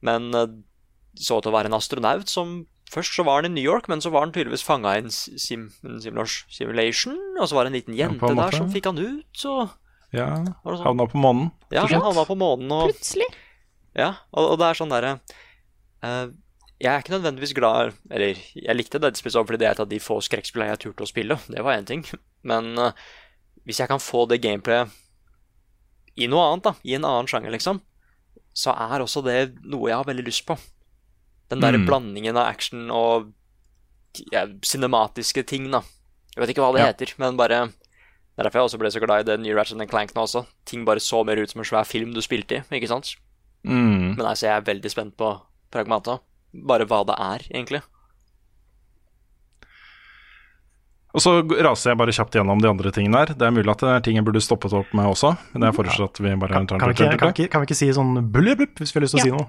Men 0.08 0.32
uh, 0.32 0.48
så 1.20 1.42
til 1.42 1.52
å 1.52 1.58
være 1.58 1.70
en 1.70 1.78
astronaut 1.78 2.32
som 2.32 2.62
Først 2.94 3.18
så 3.18 3.26
var 3.26 3.42
han 3.42 3.50
i 3.50 3.56
New 3.56 3.66
York, 3.66 3.88
men 3.90 4.02
så 4.04 4.12
var 4.14 4.26
han 4.26 4.34
tydeligvis 4.36 4.64
fanga 4.66 4.94
i 4.96 5.02
en 5.02 5.12
sim, 5.12 5.68
simulation. 5.82 7.18
Og 7.40 7.50
så 7.50 7.58
var 7.58 7.66
det 7.66 7.72
en 7.72 7.78
liten 7.80 7.98
jente 7.98 8.22
ja, 8.22 8.32
en 8.32 8.42
der 8.44 8.58
som 8.60 8.70
fikk 8.72 8.92
han 8.92 9.02
ut, 9.02 9.28
så 9.36 9.56
Ja, 10.14 10.30
Var 10.64 10.78
sånn? 10.78 10.86
havna 10.86 11.08
på 11.12 11.20
månen. 11.20 11.50
Ja, 11.74 11.88
han 11.90 12.06
havna 12.06 12.24
på 12.28 12.38
månen 12.40 12.72
og 12.72 12.92
Plutselig. 12.92 13.28
Ja, 13.98 14.14
og, 14.32 14.54
og 14.54 14.60
det 14.62 14.68
er 14.70 14.78
sånn 14.78 14.92
derre 14.92 15.12
uh, 16.04 16.28
Jeg 16.84 16.90
er 16.92 17.00
ikke 17.00 17.14
nødvendigvis 17.14 17.54
glad 17.56 17.94
Eller 18.12 18.42
jeg 18.54 18.76
likte 18.76 19.00
Dead 19.00 19.16
Space 19.16 19.40
fordi 19.40 19.62
det 19.62 19.70
er 19.70 19.78
et 19.78 19.84
av 19.84 19.88
de 19.88 20.00
få 20.04 20.20
skrekkspillene 20.24 20.74
jeg 20.74 20.82
turte 20.86 21.08
å 21.08 21.10
spille. 21.10 21.40
Det 21.48 21.64
var 21.64 21.80
én 21.80 21.88
ting. 21.88 22.04
Men 22.44 22.76
uh, 22.78 22.92
hvis 23.66 23.82
jeg 23.82 23.90
kan 23.90 24.04
få 24.04 24.28
det 24.30 24.44
gameplayet 24.44 24.94
i 26.16 26.30
noe 26.32 26.46
annet, 26.48 26.70
da, 26.70 26.76
i 26.88 26.94
en 26.96 27.04
annen 27.08 27.28
sjanger, 27.28 27.52
liksom, 27.52 27.82
så 28.56 28.72
er 28.72 29.04
også 29.04 29.20
det 29.26 29.40
noe 29.68 29.90
jeg 29.90 29.98
har 30.00 30.08
veldig 30.08 30.24
lyst 30.30 30.46
på. 30.48 30.56
Den 31.50 31.60
derre 31.62 31.78
Mm. 31.78 31.86
blandingen 31.86 32.38
av 32.38 32.48
action 32.48 32.90
og 32.92 33.32
ja, 34.32 34.46
cinematiske 34.64 35.46
ting, 35.46 35.70
da. 35.72 35.82
Jeg 36.36 36.42
vet 36.42 36.50
ikke 36.56 36.64
hva 36.66 36.74
det 36.74 36.82
Ja. 36.82 36.88
heter, 36.92 37.14
men 37.20 37.38
bare 37.38 37.68
Det 38.38 38.44
er 38.44 38.50
derfor 38.50 38.60
jeg 38.60 38.68
også 38.70 38.80
ble 38.80 38.90
så 38.92 39.00
glad 39.00 39.20
i 39.22 39.24
det 39.32 39.40
nye 39.40 39.56
Ratchet 39.56 39.90
Clank 39.90 40.14
nå 40.14 40.22
også. 40.24 40.46
Ting 40.66 40.84
bare 40.84 41.00
så 41.00 41.24
mer 41.26 41.38
ut 41.40 41.50
som 41.50 41.62
en 41.62 41.66
svær 41.66 41.86
film 41.86 42.14
du 42.14 42.20
spilte 42.20 42.52
i, 42.58 42.80
ikke 42.80 42.88
sant? 42.90 43.16
Mm. 43.64 44.18
Men 44.18 44.26
altså, 44.26 44.42
jeg 44.50 44.58
er 44.58 44.74
veldig 44.74 44.92
spent 44.92 45.16
på 45.16 45.42
Pragmata. 45.72 46.20
Bare 46.54 46.86
hva 46.86 47.06
det 47.06 47.16
er, 47.18 47.40
egentlig. 47.56 47.82
Og 51.16 51.24
så 51.24 51.32
raser 51.64 51.94
jeg 51.94 52.00
bare 52.00 52.14
kjapt 52.16 52.36
gjennom 52.36 52.60
de 52.60 52.68
andre 52.68 52.92
tingene 52.92 53.22
her. 53.22 53.32
Det 53.40 53.48
er 53.48 53.54
mulig 53.56 53.72
at 53.72 53.84
det 53.86 53.92
er 53.94 54.04
ting 54.04 54.18
jeg 54.20 54.26
burde 54.28 54.42
stoppet 54.44 54.74
opp 54.76 54.92
med 54.98 55.08
også, 55.08 55.32
men 55.54 55.68
jeg 55.70 55.78
foreslår 55.78 56.10
at 56.12 56.20
vi 56.20 56.34
bare 56.42 56.56
Kan, 56.56 56.68
tar 56.68 56.82
kan, 56.82 56.92
vi 56.92 57.06
en 57.06 57.14
ikke, 57.14 57.20
kan, 57.22 57.32
vi 57.32 57.36
ikke, 57.36 57.52
kan 57.54 57.64
vi 57.64 57.70
ikke 57.70 57.78
si 57.80 57.88
sånn 57.96 58.20
blubb 58.34 58.64
hvis 58.82 58.92
vi 58.92 59.00
har 59.00 59.06
lyst 59.06 59.16
til 59.16 59.24
å 59.24 59.26
si 59.26 59.34
noe? 59.36 59.46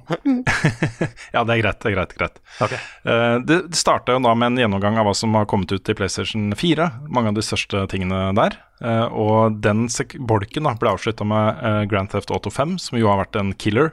Ja, 1.35 1.43
det 1.43 1.57
er 1.57 1.61
greit. 1.65 1.81
det 1.83 1.91
er 1.91 1.97
greit, 1.97 2.15
greit. 2.19 2.39
Okay. 2.63 2.79
Uh, 3.03 3.37
det 3.45 3.59
starta 3.79 4.15
jo 4.15 4.23
da 4.23 4.35
med 4.39 4.55
en 4.55 4.63
gjennomgang 4.63 5.01
av 5.01 5.09
hva 5.09 5.15
som 5.19 5.35
har 5.39 5.49
kommet 5.51 5.75
ut 5.75 5.91
i 5.91 5.97
PlayStation 5.99 6.53
4. 6.57 6.89
Mange 7.11 7.33
av 7.33 7.39
de 7.39 7.45
største 7.45 7.83
tingene 7.91 8.31
der. 8.39 8.59
Uh, 8.79 9.07
og 9.11 9.59
den 9.65 9.87
sek 9.93 10.15
bolken 10.23 10.69
da 10.69 10.77
ble 10.79 10.95
avslutta 10.95 11.27
med 11.27 11.63
uh, 11.63 11.83
Grand 11.91 12.13
Theft 12.13 12.31
Auto 12.35 12.53
5, 12.53 12.79
som 12.87 13.01
jo 13.01 13.11
har 13.11 13.25
vært 13.25 13.41
en 13.41 13.55
killer. 13.59 13.91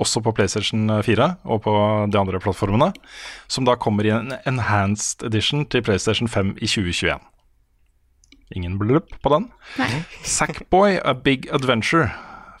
Også 0.00 0.22
på 0.24 0.32
PlayStation 0.34 0.88
4 1.06 1.28
og 1.44 1.62
på 1.66 1.74
de 2.10 2.18
andre 2.18 2.40
plattformene. 2.42 2.90
Som 3.46 3.68
da 3.68 3.76
kommer 3.78 4.06
i 4.06 4.14
en 4.14 4.34
enhanced 4.46 5.22
edition 5.26 5.66
til 5.70 5.84
PlayStation 5.86 6.28
5 6.28 6.56
i 6.58 6.66
2021. 6.66 7.22
Ingen 8.54 8.78
blubb 8.78 9.08
på 9.22 9.32
den. 9.32 9.48
Sackboy 10.22 10.98
A 11.04 11.14
Big 11.14 11.48
Adventure. 11.52 12.10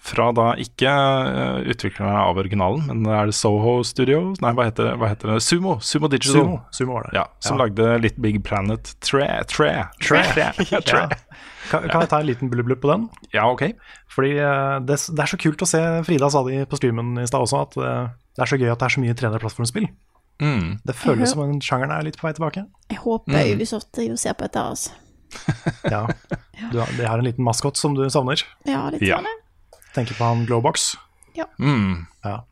Fra 0.04 0.26
da 0.36 0.50
ikke 0.60 0.90
uh, 0.92 1.62
utviklerne 1.64 2.12
av 2.26 2.36
originalen, 2.36 2.82
men 2.90 3.06
er 3.08 3.30
det 3.30 3.36
Soho 3.38 3.78
Studios? 3.88 4.36
Nei, 4.44 4.50
hva 4.52 4.66
heter, 4.68 4.90
hva 5.00 5.08
heter 5.08 5.32
det? 5.32 5.38
Sumo. 5.40 5.78
Sumo 5.80 6.10
Digital. 6.12 6.42
Sumo, 6.42 6.58
Sumo 6.76 6.98
var 6.98 7.06
det. 7.08 7.14
Ja, 7.16 7.24
som 7.40 7.56
lagde 7.56 7.86
litt 8.04 8.18
Big 8.20 8.42
Planet 8.44 8.92
Tre. 9.00 9.30
Tre. 9.48 9.72
Tre. 10.04 10.26
Tre. 10.28 10.50
Ja. 10.84 11.08
Kan, 11.70 11.86
kan 11.88 12.02
jeg 12.04 12.10
ta 12.12 12.20
en 12.20 12.28
liten 12.28 12.50
blubb 12.52 12.72
på 12.82 12.90
den? 12.90 13.06
Ja, 13.32 13.46
ok. 13.50 13.70
Fordi 14.12 14.34
eh, 14.36 14.74
det, 14.84 14.98
det 15.16 15.24
er 15.24 15.30
så 15.30 15.38
kult 15.40 15.62
å 15.64 15.68
se 15.68 15.80
Frida 16.06 16.28
sa 16.32 16.42
det 16.48 16.64
på 16.70 16.80
streamen 16.80 17.14
i 17.22 17.28
stad 17.30 17.44
også, 17.46 17.62
at 17.64 17.78
eh, 17.80 18.10
det 18.36 18.44
er 18.44 18.50
så 18.50 18.58
gøy 18.60 18.72
at 18.72 18.82
det 18.82 18.88
er 18.88 18.94
så 18.96 19.04
mye 19.04 19.16
3D-plattformspill. 19.20 19.88
Mm. 20.42 20.66
Det 20.82 20.96
føles 20.98 21.30
som 21.30 21.44
en 21.44 21.60
sjangeren 21.62 21.94
er 21.94 22.08
litt 22.08 22.18
på 22.18 22.26
vei 22.26 22.34
tilbake. 22.36 22.66
Jeg 22.90 23.00
håper 23.04 23.54
Ubisoft 23.54 23.92
driver 23.94 24.16
og 24.16 24.22
ser 24.24 24.36
på 24.38 24.48
dette. 24.48 24.66
Altså. 24.74 24.98
Ja. 25.90 26.04
Du 26.70 26.78
har, 26.78 26.90
de 26.94 27.06
har 27.06 27.18
en 27.18 27.26
liten 27.26 27.44
maskot 27.46 27.78
som 27.78 27.96
du 27.96 28.04
savner. 28.12 28.42
Ja, 28.68 28.86
litt 28.92 29.02
Ja. 29.02 29.18
ja. 29.24 29.80
Tenker 29.94 30.16
på 30.18 30.26
han 30.26 30.44
Glowbox. 30.46 30.92
Mm. 31.58 32.06
Ja. 32.24 32.44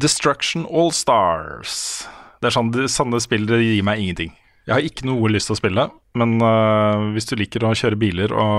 Destruction 0.00 0.64
All 0.70 0.92
Stars. 0.92 2.06
Det 2.40 2.50
er 2.50 2.56
sånn, 2.56 2.72
det, 2.74 2.88
sanne 2.92 3.20
spill 3.22 3.44
det 3.48 3.60
gir 3.62 3.84
meg 3.86 4.00
ingenting. 4.02 4.32
Jeg 4.66 4.74
har 4.74 4.86
ikke 4.86 5.06
noe 5.08 5.30
lyst 5.32 5.50
til 5.50 5.56
å 5.56 5.60
spille, 5.60 5.88
men 6.18 6.36
uh, 6.44 7.12
hvis 7.14 7.28
du 7.30 7.34
liker 7.40 7.64
å 7.64 7.72
kjøre 7.78 7.96
biler 7.96 8.32
og 8.36 8.56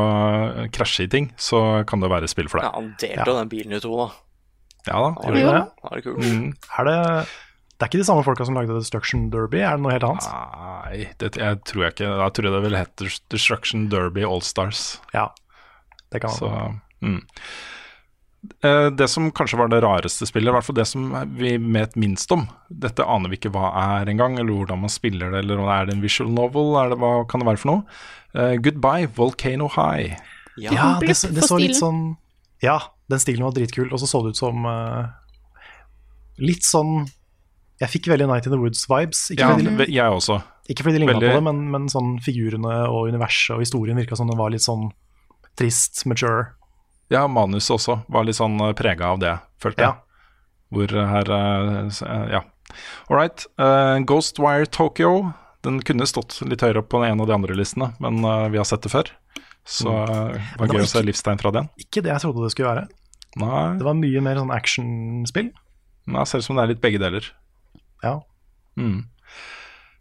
øh, 0.64 0.68
krasje 0.74 1.06
i 1.06 1.10
ting, 1.12 1.28
så 1.38 1.84
kan 1.90 2.02
det 2.02 2.10
være 2.10 2.30
spill 2.32 2.50
for 2.50 2.60
deg. 2.60 2.66
Ja, 2.66 2.74
han 2.80 2.94
delte 2.98 3.28
jo 3.30 3.36
den 3.38 3.52
bilen 3.52 3.76
i 3.78 3.82
to, 3.84 3.92
da. 4.00 4.08
Ja 4.88 5.02
da. 5.04 5.10
Ja, 5.14 5.34
det. 5.36 5.44
det? 5.46 5.52
Ja, 5.54 5.92
det 5.92 6.00
er 6.00 6.06
kult. 6.08 6.24
Mm. 6.26 6.48
Er 6.80 6.88
det 6.90 6.96
Det 7.78 7.86
er 7.86 7.92
ikke 7.92 8.02
de 8.02 8.08
samme 8.08 8.24
folka 8.26 8.48
som 8.48 8.58
lagde 8.58 8.76
Destruction 8.80 9.28
Derby, 9.34 9.62
er 9.62 9.78
det 9.78 9.86
noe 9.86 9.94
helt 9.94 10.08
annet? 10.08 10.28
Nei, 10.34 11.06
det 11.22 11.30
jeg 11.40 11.62
tror 11.70 11.86
jeg 11.86 11.96
ikke. 11.96 12.10
Da 12.24 12.32
tror 12.34 12.50
jeg 12.50 12.56
det 12.58 12.64
ville 12.66 12.82
hett 12.82 13.06
Destruction 13.34 13.86
Derby 13.94 14.26
All 14.28 14.44
Stars. 14.46 14.98
Ja. 15.14 15.30
Det 16.14 16.22
kan 16.26 16.34
Så, 16.34 16.50
man. 16.50 16.82
mm. 17.02 17.22
Eh, 18.64 18.90
Det 18.90 19.08
som 19.10 19.32
kanskje 19.32 19.58
var 19.58 19.70
det 19.72 19.82
rareste 19.84 20.26
spillet, 20.28 20.50
i 20.52 20.56
hvert 20.56 20.66
fall 20.68 20.76
det 20.76 20.86
som 20.88 21.06
vi 21.38 21.56
vet 21.58 21.96
minst 21.96 22.32
om 22.36 22.48
Dette 22.70 23.06
aner 23.08 23.30
vi 23.32 23.38
ikke 23.38 23.52
hva 23.54 23.70
er 24.02 24.10
engang, 24.12 24.36
eller 24.38 24.52
hvordan 24.52 24.82
man 24.82 24.90
spiller 24.92 25.32
det, 25.32 25.46
eller 25.46 25.62
er 25.72 25.86
det 25.88 25.96
en 25.96 26.02
visual 26.04 26.30
novel, 26.30 26.76
er 26.82 26.90
det, 26.92 26.98
hva 27.00 27.26
kan 27.30 27.40
det 27.40 27.48
være 27.48 27.58
for 27.62 27.72
noe? 27.72 27.84
Uh, 28.36 28.56
Goodbye, 28.60 29.08
Volcano 29.16 29.70
High. 29.70 30.18
Ja, 30.58 30.72
Ja, 30.74 31.00
det, 31.00 31.08
det 31.08 31.44
så 31.48 31.58
litt 31.60 31.78
sånn 31.80 32.18
Ja, 32.62 32.80
den 33.10 33.20
stilen 33.20 33.44
var 33.46 33.54
dritkul, 33.56 33.92
og 33.94 34.00
så 34.00 34.08
så 34.12 34.22
det 34.26 34.34
ut 34.36 34.42
som 34.44 34.66
uh, 34.66 35.08
Litt 36.42 36.64
sånn 36.66 37.06
Jeg 37.82 37.90
fikk 37.90 38.08
veldig 38.12 38.28
Night 38.30 38.46
in 38.48 38.54
the 38.54 38.60
Woods-vibes. 38.62 39.32
Ikke, 39.34 39.40
Ja, 39.40 39.56
de- 39.58 39.78
ve- 39.78 39.88
jeg 39.92 40.12
også. 40.12 40.42
ikke 40.70 40.84
fordi 40.86 40.94
de 40.98 41.00
ligna 41.06 41.14
veldig- 41.16 41.32
på 41.32 41.36
det, 41.40 41.44
men, 41.44 41.72
men 41.72 41.88
sånn 41.90 42.20
figurene 42.22 42.76
og 42.90 43.08
universet 43.12 43.56
og 43.56 43.60
historien 43.64 43.98
virka 43.98 44.16
som 44.16 44.28
den 44.28 44.38
var 44.38 44.50
litt 44.54 44.62
sånn 44.62 44.92
trist, 45.58 46.06
mature. 46.06 46.54
Ja, 47.12 47.26
manuset 47.28 47.76
også 47.76 48.00
var 48.08 48.24
litt 48.28 48.38
sånn 48.40 48.58
prega 48.78 49.12
av 49.14 49.20
det, 49.22 49.34
følte 49.62 49.84
jeg. 49.84 49.94
Ja. 49.94 50.00
Hvor 50.74 50.94
her 51.12 51.32
eh, 51.38 51.88
s- 51.88 52.02
eh, 52.02 52.28
Ja. 52.38 52.44
All 53.10 53.18
right. 53.20 53.46
Uh, 53.62 54.00
Ghostwire 54.02 54.66
Tokyo. 54.66 55.34
Den 55.62 55.80
kunne 55.86 56.08
stått 56.10 56.40
litt 56.48 56.64
høyere 56.66 56.82
opp 56.82 56.90
på 56.90 57.04
en 57.06 57.22
av 57.22 57.28
de 57.30 57.36
andre 57.36 57.54
listene, 57.56 57.92
men 58.02 58.24
uh, 58.26 58.48
vi 58.50 58.58
har 58.58 58.66
sett 58.66 58.82
det 58.82 58.90
før. 58.92 59.12
Så 59.64 59.88
mm. 59.88 60.08
det 60.10 60.16
var 60.18 60.34
det 60.34 60.58
var 60.60 60.74
gøy 60.80 60.84
å 60.88 60.90
se 60.92 61.04
livstegn 61.06 61.40
fra 61.40 61.52
den. 61.56 61.70
Ikke 61.80 62.02
det 62.04 62.12
jeg 62.12 62.24
trodde 62.24 62.44
det 62.44 62.52
skulle 62.56 62.72
være. 62.74 62.88
Nei, 63.40 63.62
Det 63.80 63.86
var 63.88 63.96
mye 64.00 64.24
mer 64.26 64.42
sånn 64.42 64.52
actionspill. 64.54 65.52
nei 66.12 66.26
ser 66.28 66.42
ut 66.44 66.48
som 66.48 66.58
det 66.58 66.66
er 66.66 66.72
litt 66.74 66.82
begge 66.84 67.00
deler. 67.02 67.30
Ja. 68.04 68.18
Mm. 68.76 69.06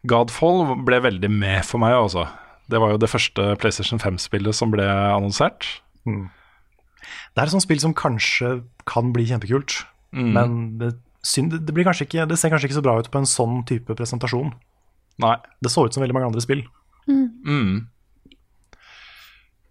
Godfall 0.08 0.64
ble 0.86 0.98
veldig 1.04 1.30
med 1.30 1.62
for 1.68 1.78
meg, 1.82 1.94
altså. 1.94 2.26
Det 2.72 2.80
var 2.82 2.94
jo 2.94 2.98
det 3.02 3.10
første 3.12 3.52
PlayStation 3.60 4.00
5-spillet 4.02 4.56
som 4.56 4.72
ble 4.74 4.86
annonsert. 4.88 5.68
Det 7.34 7.42
er 7.42 7.44
et 7.48 7.54
sånt 7.54 7.62
spill 7.64 7.80
som 7.80 7.94
kanskje 7.94 8.62
kan 8.86 9.12
bli 9.12 9.24
kjempekult, 9.26 9.84
Mm. 10.12 10.32
men 10.34 10.78
det, 10.78 10.90
synd, 11.24 11.52
det, 11.64 11.72
blir 11.72 11.84
kanskje 11.88 12.04
ikke, 12.04 12.26
det 12.28 12.36
ser 12.38 12.50
kanskje 12.52 12.68
ikke 12.68 12.76
så 12.76 12.82
bra 12.84 12.98
ut 13.00 13.08
på 13.10 13.16
en 13.18 13.24
sånn 13.24 13.62
type 13.64 13.94
presentasjon. 13.96 14.52
Nei. 15.18 15.36
Det 15.62 15.70
så 15.72 15.86
ut 15.86 15.94
som 15.94 16.02
veldig 16.02 16.12
mange 16.12 16.26
andre 16.28 16.40
spill. 16.44 16.64
Mm. 17.08 17.86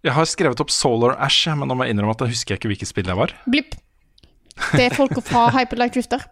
Jeg 0.02 0.12
har 0.16 0.26
skrevet 0.26 0.58
opp 0.60 0.70
Solar 0.74 1.14
Ash, 1.22 1.46
men 1.46 1.68
nå 1.70 1.76
må 1.78 1.86
jeg 1.86 1.94
innrømme 1.94 2.10
at 2.16 2.24
jeg 2.26 2.34
husker 2.34 2.54
jeg 2.54 2.58
ikke 2.60 2.70
hvilket 2.72 2.90
spill 2.90 3.06
det 3.06 3.14
var. 3.14 3.30
Blipp. 3.46 3.76
Det 4.74 4.88
er 4.88 4.96
folka 4.96 5.22
fra 5.22 5.44
Hyperlight 5.54 5.94
Drifter. 5.94 6.24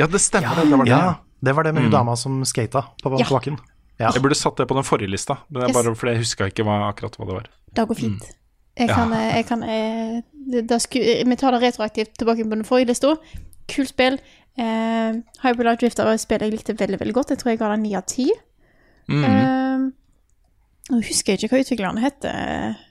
Ja, 0.00 0.06
det 0.10 0.22
stemmer. 0.24 0.56
det, 0.56 0.64
det 0.72 0.78
var 0.80 0.88
det. 0.88 0.90
Ja, 0.94 1.12
det 1.44 1.54
var 1.54 1.62
det 1.68 1.74
med 1.76 1.82
hun 1.84 1.90
Mm. 1.92 1.98
dama 1.98 2.16
som 2.16 2.40
skata 2.48 2.80
på, 3.02 3.12
bakken. 3.12 3.58
Ja. 4.00 4.08
Jeg 4.10 4.22
burde 4.24 4.34
satt 4.34 4.56
det 4.56 4.66
på 4.66 4.74
den 4.74 4.82
forrige 4.88 5.10
lista, 5.12 5.36
men 5.50 5.60
det 5.60 5.68
er 5.68 5.70
Yes. 5.70 5.76
bare 5.76 5.94
fordi 5.94 6.14
jeg 6.16 6.24
huska 6.24 6.48
ikke 6.50 6.64
hva, 6.64 6.78
akkurat 6.88 7.14
hva 7.20 7.26
det 7.28 7.34
var. 7.36 7.46
Det 7.76 7.84
går 7.88 7.94
fint. 8.00 8.24
Jeg 8.74 8.90
kan, 8.90 9.12
ja. 9.14 9.36
jeg 9.36 9.46
kan 9.46 9.60
jeg, 9.62 10.80
sku, 10.82 10.98
Vi 10.98 11.36
tar 11.38 11.54
det 11.54 11.60
retroaktivt 11.62 12.16
tilbake 12.18 12.44
på 12.44 12.56
den 12.56 12.66
forrige 12.66 12.90
lista. 12.90 13.12
Kult 13.70 13.92
spill. 13.92 14.18
Eh, 14.58 15.20
Hyperlight 15.42 15.82
Drifter 15.82 16.06
var 16.06 16.18
et 16.18 16.22
spill 16.22 16.42
jeg 16.42 16.54
likte 16.54 16.76
veldig 16.78 16.98
veldig 17.00 17.14
godt. 17.14 17.34
Jeg 17.34 17.42
tror 17.42 17.54
jeg 17.54 17.60
ga 17.62 17.70
det 17.74 17.82
ni 17.84 17.94
av 17.94 18.06
ti. 18.10 18.26
Mm. 19.10 19.24
Eh, 19.24 19.84
Nå 20.92 21.00
husker 21.00 21.32
jeg 21.32 21.44
ikke 21.44 21.56
hva 21.56 21.64
utviklerne 21.64 22.02
heter 22.02 22.34
eh, 22.34 22.82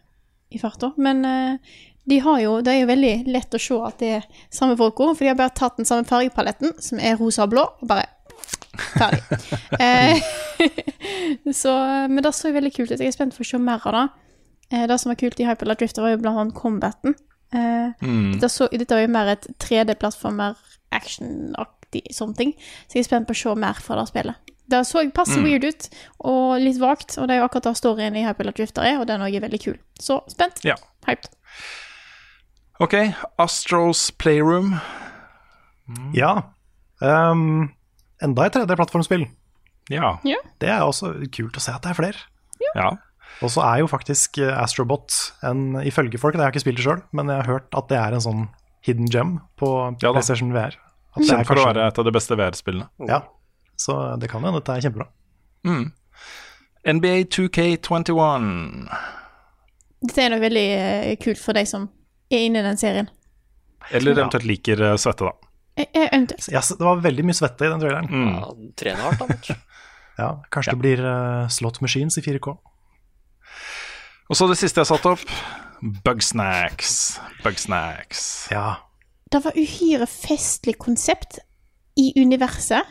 i 0.54 0.62
farta, 0.62 0.90
men 0.98 1.22
eh, 1.30 1.76
de 2.10 2.18
har 2.26 2.40
jo, 2.42 2.56
det 2.66 2.74
er 2.74 2.80
jo 2.82 2.90
veldig 2.90 3.14
lett 3.32 3.54
å 3.54 3.62
se 3.62 3.78
at 3.86 4.02
det 4.02 4.10
er 4.18 4.26
samme 4.54 4.76
folka, 4.80 5.12
for 5.14 5.22
de 5.22 5.30
har 5.30 5.38
bare 5.38 5.54
tatt 5.56 5.78
den 5.78 5.88
samme 5.88 6.08
fargepaletten, 6.10 6.74
som 6.82 7.00
er 7.00 7.20
rosa 7.22 7.46
og 7.46 7.54
blå, 7.54 7.68
og 7.80 7.90
bare 7.90 8.10
ferdig. 8.98 9.22
eh, 9.86 10.18
så, 11.62 11.76
men 12.10 12.26
det 12.26 12.34
så 12.34 12.52
veldig 12.54 12.74
kult 12.74 12.92
ut. 12.92 12.98
Jeg 12.98 13.14
er 13.14 13.16
spent 13.16 13.38
for 13.38 13.46
å 13.46 13.52
se 13.52 13.62
mer 13.62 13.86
av 13.92 13.98
det. 14.00 14.06
Eh, 14.72 14.88
det 14.88 14.99
som 14.99 15.09
var 15.09 15.16
kult 15.16 15.39
i 15.39 15.45
Hyperlight 15.45 15.80
Drifter, 15.80 16.01
var 16.01 16.09
jo 16.16 16.18
blant 16.24 16.38
annet 16.39 16.55
combaten. 16.55 17.16
Eh, 17.53 17.91
Mm. 18.01 18.32
dette, 18.39 18.49
så, 18.49 18.68
dette 18.72 18.89
var 18.95 19.01
jo 19.01 19.07
mer 19.14 19.28
et 19.28 19.47
3D-plattformer, 19.59 20.55
action-aktig 20.91 22.03
sånne 22.11 22.36
ting, 22.36 22.53
så 22.88 22.93
jeg 22.97 23.03
er 23.05 23.09
spent 23.09 23.28
på 23.28 23.34
å 23.36 23.41
se 23.43 23.55
mer 23.59 23.74
fra 23.74 23.95
det 23.99 24.07
spillet. 24.09 24.36
Det 24.70 24.80
så 24.88 25.03
passe 25.11 25.38
Mm. 25.38 25.43
weird 25.43 25.64
ut, 25.66 25.89
og 26.22 26.59
litt 26.61 26.80
vagt, 26.80 27.18
og 27.18 27.28
det 27.28 27.36
er 27.36 27.39
jo 27.41 27.47
akkurat 27.47 27.64
det 27.64 27.76
storyen 27.78 28.16
i 28.16 28.24
Hyperlight 28.24 28.55
Drifter 28.55 28.82
er, 28.84 28.99
og 28.99 29.07
den 29.07 29.22
er 29.22 29.28
også 29.30 29.41
veldig 29.41 29.61
kul. 29.64 29.78
Så 29.99 30.22
spent. 30.32 30.64
Ja. 30.64 30.76
Hyped. 31.05 31.30
Ok, 32.80 32.93
Astros 33.38 34.09
Playroom. 34.11 34.80
Ja. 36.14 36.41
Um, 37.01 37.72
enda 38.22 38.45
et 38.45 38.53
3D-plattformspill. 38.53 39.28
Ja. 39.91 40.18
Det 40.59 40.70
er 40.70 40.80
også 40.82 41.14
kult 41.32 41.57
å 41.57 41.61
se 41.61 41.72
at 41.76 41.82
det 41.84 41.91
er 41.91 41.93
flere. 41.99 42.16
ja. 42.76 42.97
Og 43.42 43.52
så 43.52 43.64
er 43.66 43.82
jo 43.82 43.88
faktisk 43.92 44.38
eh, 44.44 44.54
Astrobot 44.62 45.16
en, 45.48 45.80
ifølge 45.84 46.20
folk, 46.22 46.36
det 46.38 46.44
har 46.44 46.52
jeg 46.52 46.58
ikke 46.60 46.66
spilt 46.68 46.80
det 46.82 46.86
sjøl, 46.86 47.02
men 47.16 47.32
jeg 47.32 47.42
har 47.42 47.50
hørt 47.50 47.78
at 47.80 47.90
det 47.90 47.98
er 48.00 48.16
en 48.16 48.24
sånn 48.24 48.44
hidden 48.86 49.10
gem 49.12 49.38
på 49.60 49.70
Ja. 50.04 50.12
PlayStation 50.12 50.54
VR. 50.54 50.78
At 51.14 51.22
det 51.24 51.30
er 51.30 51.42
Kjent 51.42 51.50
for 51.50 51.62
å 51.62 51.66
være 51.70 51.88
et 51.88 52.00
av 52.02 52.08
de 52.08 52.14
beste 52.14 52.38
VR-spillene. 52.38 52.88
Ja, 53.10 53.22
så 53.80 53.98
det 54.20 54.30
kan 54.32 54.44
hende 54.44 54.60
dette 54.62 54.78
er 54.78 54.86
kjempebra. 54.86 55.08
Mm. 55.68 55.92
NBA 56.98 57.14
2K21. 57.32 58.48
Dette 60.04 60.24
er 60.26 60.34
nok 60.34 60.44
veldig 60.44 60.66
eh, 60.78 61.14
kult 61.24 61.40
for 61.40 61.56
de 61.56 61.64
som 61.70 61.88
er 62.34 62.48
inne 62.48 62.64
i 62.64 62.66
den 62.66 62.80
serien. 62.82 63.12
Eller 63.92 64.16
eventuelt 64.18 64.48
liker 64.48 64.82
eh, 64.90 64.98
svette, 65.00 65.30
da. 65.30 65.52
Jeg, 65.80 65.90
jeg, 65.94 66.10
eventuelt. 66.10 66.50
Ja, 66.54 66.62
det 66.70 66.86
var 66.86 67.00
veldig 67.06 67.26
mye 67.30 67.38
svette 67.38 67.66
i 67.68 67.72
den 67.72 67.82
traileren. 67.82 68.10
Mm. 68.12 68.34
Ja, 68.36 68.74
trener 68.80 69.08
hardt, 69.08 69.24
da. 69.24 69.58
ja, 70.22 70.30
kanskje 70.54 70.74
Ja, 70.74 70.76
det 70.76 70.82
blir 70.84 71.06
slot 71.54 71.80
machines 71.86 72.20
i 72.20 72.26
4K. 72.26 72.58
Og 74.32 74.38
så 74.39 74.47
det 74.49 74.57
siste 74.61 74.82
jeg 74.84 74.89
satte 74.89 75.13
opp. 75.15 75.24
Bugsnacks. 76.05 77.19
Bugsnacks. 77.43 78.47
Ja. 78.53 78.76
Det 79.34 79.41
var 79.43 79.55
uhyre 79.57 80.07
festlig 80.07 80.78
konsept 80.80 81.39
i 81.99 82.11
universet 82.21 82.86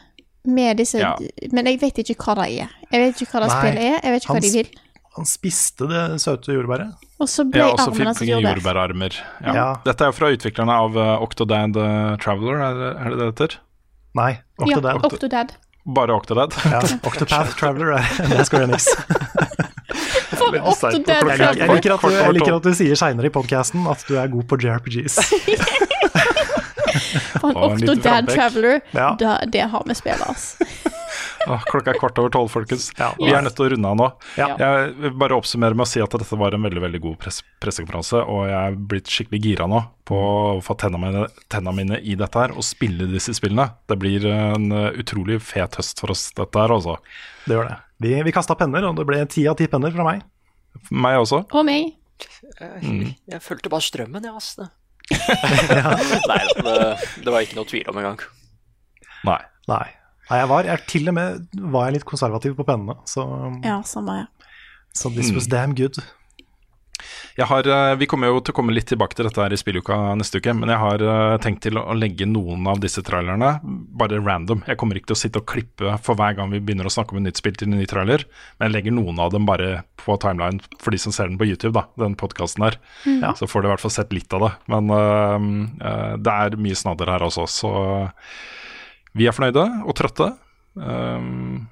med 0.44 0.76
disse 0.82 0.98
Ja. 0.98 1.14
Men 1.54 1.66
jeg 1.70 1.80
vet 1.80 1.98
ikke 2.02 2.18
hva 2.18 2.34
det 2.42 2.48
er. 2.64 2.72
Jeg 2.92 3.00
vet 3.06 3.22
ikke 3.22 3.32
hva 3.36 3.44
det 3.44 3.52
Nei, 3.52 3.58
spillet 3.60 3.84
er, 3.86 3.98
jeg 4.02 4.12
vet 4.16 4.22
ikke 4.24 4.32
hva 4.32 4.40
han 4.40 4.46
de 4.48 4.52
vil. 4.58 4.70
Han 5.12 5.28
spiste 5.28 5.86
det 5.90 6.02
søte 6.22 6.54
jordbæret. 6.56 7.08
Og 7.20 7.28
så 7.28 7.44
ble 7.44 7.60
Ja, 7.60 7.66
også 7.74 7.90
armen 7.92 8.06
hans 8.10 8.22
jordbær. 8.24 8.56
jordbærarmer. 8.56 9.18
Ja. 9.44 9.52
Ja. 9.54 9.66
Dette 9.84 10.04
er 10.04 10.08
jo 10.12 10.16
fra 10.16 10.30
utviklerne 10.34 10.72
av 10.84 10.96
uh, 10.96 11.22
Octodad 11.22 11.76
eh, 11.76 12.16
Traveler, 12.22 12.62
er 12.64 12.78
det 12.80 12.88
er 12.96 13.10
det 13.12 13.18
det 13.20 13.26
heter? 13.32 13.58
Nei, 14.18 14.30
Ja, 14.32 14.64
Octodad. 14.66 15.04
Octodad. 15.08 15.52
Bare 15.84 16.14
Octodad? 16.16 16.56
Ja, 16.64 16.80
Octopath 17.08 17.56
Traveler 17.60 17.96
er 17.98 18.28
det 18.32 18.46
Square 18.48 18.64
Enix. 18.70 18.88
For 20.50 20.92
Jeg, 20.92 21.58
jeg, 21.58 21.68
liker 21.70 21.94
at 21.96 22.02
du, 22.04 22.14
jeg 22.16 22.36
liker 22.38 22.56
at 22.58 22.66
du 22.66 22.72
sier 22.76 22.98
seinere 22.98 23.30
i 23.30 23.34
podkasten 23.34 23.86
at 23.90 24.04
du 24.08 24.16
er 24.20 24.30
god 24.32 24.48
på 24.50 24.58
JRPGs. 24.62 25.18
For 27.42 27.50
en 27.50 27.56
Og 27.56 27.62
en 27.64 27.82
Octodad. 27.82 28.28
Traveler, 28.30 28.80
Ja. 28.94 29.14
det, 29.18 29.30
det 29.52 29.68
har 29.72 29.82
vi 29.86 29.94
spilt, 29.98 30.22
altså. 30.26 30.66
Klokka 31.42 31.90
er 31.90 31.98
kvart 31.98 32.18
over 32.22 32.30
tolv, 32.30 32.50
folkens. 32.52 32.90
Ja. 32.98 33.10
Vi 33.18 33.32
er 33.34 33.42
nødt 33.42 33.56
til 33.58 33.66
å 33.66 33.70
runde 33.72 33.88
av 33.90 33.96
nå. 33.98 34.06
Ja. 34.38 34.46
Jeg 34.60 34.92
vil 35.02 35.14
bare 35.18 35.34
oppsummere 35.40 35.74
med 35.74 35.84
å 35.88 35.90
si 35.90 36.02
at 36.04 36.14
dette 36.14 36.38
var 36.38 36.54
en 36.54 36.62
veldig 36.68 36.82
veldig 36.84 37.00
god 37.02 37.16
press 37.24 37.40
pressekonferanse, 37.62 38.20
og 38.22 38.44
jeg 38.46 38.58
er 38.60 38.78
blitt 38.92 39.10
skikkelig 39.10 39.40
gira 39.42 39.66
nå 39.70 39.82
på 40.08 40.18
å 40.18 40.60
få 40.64 40.76
tenna 40.78 41.00
mine, 41.02 41.26
tenna 41.52 41.74
mine 41.74 41.98
i 41.98 42.14
dette 42.18 42.38
her 42.44 42.54
og 42.54 42.62
spille 42.66 43.08
disse 43.10 43.34
spillene. 43.38 43.72
Det 43.90 43.98
blir 43.98 44.26
en 44.30 44.70
utrolig 44.92 45.40
fet 45.42 45.80
høst 45.80 46.02
for 46.02 46.14
oss, 46.14 46.28
dette 46.38 46.62
her, 46.62 46.74
altså. 46.78 46.98
Det 47.48 47.58
gjør 47.58 47.72
det. 47.72 47.78
Vi, 48.02 48.14
vi 48.26 48.34
kasta 48.34 48.54
penner, 48.58 48.86
og 48.86 48.98
det 48.98 49.06
ble 49.10 49.20
ti 49.30 49.44
av 49.50 49.58
ti 49.58 49.66
penner 49.70 49.94
fra 49.94 50.06
meg. 50.06 50.22
Meg 50.90 51.18
også. 51.22 51.42
Og 51.52 51.64
meg. 51.66 51.92
Jeg, 52.60 53.16
jeg 53.28 53.42
fulgte 53.42 53.70
bare 53.72 53.84
strømmen, 53.84 54.24
jeg, 54.24 54.34
ass. 54.36 54.54
Det. 54.58 54.68
Nei, 56.30 56.38
det, 56.62 56.76
det 57.24 57.32
var 57.34 57.42
ikke 57.44 57.58
noe 57.58 57.68
tvil 57.68 57.88
om 57.90 57.98
engang. 58.00 58.22
Nei. 59.26 59.40
Nei. 59.70 59.84
Nei, 60.30 60.38
jeg 60.38 60.48
var 60.48 60.66
jeg, 60.68 60.80
Til 60.88 61.10
og 61.10 61.14
med 61.18 61.58
var 61.74 61.88
jeg 61.88 61.96
litt 61.98 62.06
konservativ 62.08 62.54
på 62.58 62.64
pennene, 62.66 62.94
så, 63.10 63.24
Ja, 63.66 63.80
samme 63.86 64.14
jeg. 64.20 64.50
så 64.96 65.10
this 65.12 65.32
was 65.34 65.48
damn 65.50 65.74
good. 65.78 65.98
Jeg 67.38 67.48
har, 67.48 67.68
eh, 67.68 67.94
vi 67.96 68.08
kommer 68.10 68.28
jo 68.28 68.40
til 68.40 68.52
å 68.52 68.58
komme 68.58 68.74
litt 68.74 68.88
tilbake 68.90 69.16
til 69.16 69.28
dette 69.28 69.40
her 69.40 69.54
i 69.54 69.60
spilluka 69.60 69.98
neste 70.18 70.42
uke, 70.42 70.54
men 70.56 70.72
jeg 70.72 70.80
har 70.82 71.04
eh, 71.06 71.36
tenkt 71.44 71.62
til 71.66 71.80
å 71.80 71.96
legge 71.96 72.28
noen 72.28 72.66
av 72.68 72.82
disse 72.82 73.02
trailerne 73.06 73.54
bare 73.62 74.20
random. 74.20 74.64
Jeg 74.68 74.80
kommer 74.80 74.98
ikke 74.98 75.12
til 75.12 75.18
å 75.18 75.22
sitte 75.22 75.42
og 75.42 75.48
klippe 75.48 75.96
for 76.04 76.18
hver 76.18 76.36
gang 76.38 76.52
vi 76.52 76.60
begynner 76.60 76.88
å 76.88 76.92
snakke 76.92 77.16
om 77.16 77.22
et 77.22 77.30
nytt 77.30 77.40
spill 77.40 77.56
til 77.56 77.70
en 77.70 77.78
ny 77.80 77.88
trailer, 77.88 78.26
men 78.58 78.68
jeg 78.68 78.76
legger 78.76 78.96
noen 78.98 79.20
av 79.22 79.32
dem 79.34 79.48
bare 79.48 79.82
på 80.02 80.16
timeline 80.22 80.60
for 80.82 80.94
de 80.94 81.00
som 81.00 81.14
ser 81.14 81.30
den 81.30 81.38
på 81.40 81.48
YouTube, 81.48 81.74
da, 81.76 81.86
den 82.00 82.16
podkasten 82.18 82.66
her. 82.66 82.78
Ja. 83.06 83.32
Så 83.38 83.48
får 83.50 83.62
de 83.62 83.70
i 83.70 83.72
hvert 83.74 83.84
fall 83.84 83.94
sett 83.94 84.14
litt 84.14 84.32
av 84.36 84.46
det. 84.46 84.52
Men 84.72 84.90
uh, 84.92 85.38
eh, 85.88 86.14
det 86.22 86.36
er 86.46 86.58
mye 86.60 86.78
snadder 86.78 87.12
her 87.14 87.26
også, 87.26 87.46
så 87.50 87.72
vi 89.18 89.28
er 89.28 89.36
fornøyde 89.36 89.64
og 89.86 89.96
trøtte. 89.98 90.32
Um, 90.74 91.68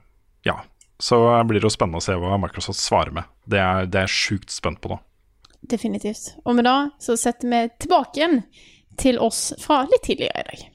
ja. 0.46 0.60
Så 1.00 1.16
blir 1.48 1.62
det 1.62 1.64
jo 1.64 1.72
spennende 1.72 2.02
å 2.02 2.04
se 2.04 2.12
hva 2.20 2.36
Microsoft 2.40 2.82
svarer 2.82 3.14
med. 3.16 3.28
Det 3.48 3.60
er, 3.60 3.86
det 3.88 4.02
er 4.02 4.10
jeg 4.10 4.16
sjukt 4.18 4.52
spent 4.52 4.82
på 4.84 4.92
nå. 4.92 5.00
Definitivt. 5.60 6.34
Og 6.44 6.56
med 6.56 6.64
det 6.64 6.90
så 6.98 7.16
setter 7.20 7.48
vi 7.48 7.62
tilbake 7.78 8.20
igjen 8.20 8.42
til 9.00 9.18
oss 9.22 9.52
fra 9.60 9.82
litt 9.88 10.04
tidligere 10.04 10.40
i 10.40 10.48
dag. 10.50 10.66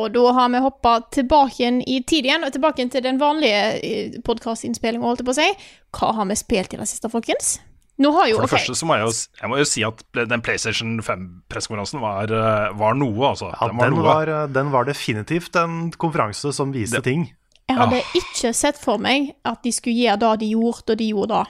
Og 0.00 0.12
da 0.14 0.32
har 0.32 0.48
vi 0.52 0.60
hoppa 0.64 0.92
tilbake 1.12 1.62
igjen 1.62 1.80
i 1.82 2.02
tid 2.06 2.28
igjen, 2.28 2.44
og 2.44 2.52
tilbake 2.54 2.80
igjen 2.80 2.92
til 2.94 3.04
den 3.04 3.18
vanlige 3.20 4.20
podkastinnspillinga, 4.24 5.04
holdt 5.04 5.24
jeg 5.24 5.28
på 5.28 5.34
å 5.34 5.40
si. 5.40 5.48
Hva 5.96 6.12
har 6.20 6.30
vi 6.30 6.38
spilt 6.38 6.76
i 6.76 6.80
det 6.80 6.88
siste, 6.88 7.10
folkens? 7.12 7.58
Nå 8.00 8.10
har 8.16 8.28
jo 8.30 8.36
For 8.38 8.46
det 8.46 8.48
okay. 8.48 8.58
første 8.58 8.74
så 8.80 8.86
må 8.88 8.94
jeg 8.96 9.04
jo, 9.04 9.12
jeg 9.42 9.48
må 9.52 9.56
jo 9.60 9.64
si 9.68 9.82
at 9.84 9.98
den 10.30 10.40
PlayStation 10.40 10.94
5-pressekonferansen 11.04 12.00
var, 12.00 12.30
eh, 12.32 12.70
var 12.80 12.94
noe, 12.96 13.26
altså. 13.28 13.50
Ja, 13.52 13.68
den 13.68 13.76
var 13.76 13.90
den, 13.90 13.98
noe. 13.98 14.04
var, 14.06 14.32
den 14.48 14.70
var 14.72 14.84
definitivt 14.88 15.56
en 15.60 15.90
konferanse 16.00 16.52
som 16.56 16.72
viste 16.72 16.96
Det- 16.96 17.04
ting. 17.04 17.26
Jeg 17.68 17.76
hadde 17.78 18.00
Ah. 18.00 18.14
ikke 18.18 18.54
sett 18.54 18.78
for 18.78 18.98
meg 18.98 19.34
at 19.44 19.62
de 19.62 19.70
skulle 19.70 19.94
gjøre 19.94 20.18
det 20.18 20.40
de 20.40 20.48
gjorde, 20.54 20.90
og 20.90 20.96
de 20.98 21.10
gjorde 21.12 21.28
det. 21.28 21.46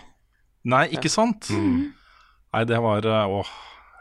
Nei, 0.65 0.89
ikke 0.89 1.09
sant? 1.09 1.49
Nei, 1.51 2.65
det 2.65 2.81
var 2.83 3.07
eh, 3.07 3.27
Åh. 3.39 3.47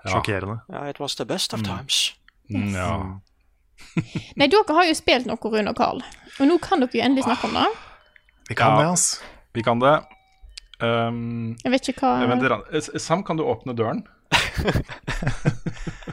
Ja. 0.05 0.11
Sjokkerende. 0.11 0.61
Ja, 0.71 0.85
it 0.89 0.99
was 0.99 1.15
the 1.15 1.25
best 1.25 1.53
of 1.53 1.61
times. 1.61 2.13
Mm, 2.49 2.73
ja. 2.73 3.19
Nei, 4.39 4.47
dere 4.47 4.63
har 4.75 4.85
jo 4.87 4.93
spilt 4.97 5.25
noe, 5.27 5.37
Rune 5.37 5.69
og 5.69 5.75
Carl, 5.77 6.01
og 6.39 6.47
nå 6.47 6.57
kan 6.63 6.79
dere 6.79 6.89
jo 6.93 7.01
endelig 7.03 7.25
snakke 7.25 7.45
om 7.49 7.53
det. 7.53 7.67
Vi 8.49 8.55
kan 8.55 8.71
Ja. 8.71 8.77
det, 8.81 8.87
altså. 8.89 9.19
Vi 9.53 9.61
kan 9.63 9.79
det. 9.79 9.99
Um, 10.79 11.57
Jeg 11.59 11.73
vet 11.73 11.89
ikke 11.91 12.07
hva 12.07 12.61
eh, 12.71 12.99
Sam, 13.03 13.23
kan 13.27 13.39
du 13.39 13.43
åpne 13.43 13.75
døren? 13.75 14.05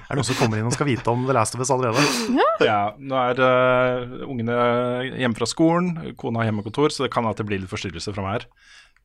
Er 0.06 0.14
det 0.14 0.16
noen 0.18 0.26
som 0.26 0.38
kommer 0.38 0.58
inn 0.58 0.66
og 0.66 0.74
skal 0.74 0.88
vite 0.88 1.12
om 1.12 1.26
The 1.26 1.34
Last 1.36 1.54
of 1.56 1.62
Us 1.62 1.70
allerede? 1.74 2.02
Ja, 2.64 2.94
nå 2.98 3.18
er 3.18 3.42
uh, 3.42 4.24
ungene 4.26 4.56
hjemme 5.18 5.38
fra 5.38 5.48
skolen, 5.50 6.14
kona 6.18 6.42
har 6.42 6.50
hjemmekontor, 6.50 6.94
så 6.94 7.06
det 7.06 7.12
kan 7.14 7.26
at 7.28 7.38
det 7.38 7.46
blir 7.48 7.60
litt 7.62 7.70
forstyrrelser 7.70 8.16
fra 8.16 8.24
meg 8.24 8.38
her. 8.38 8.48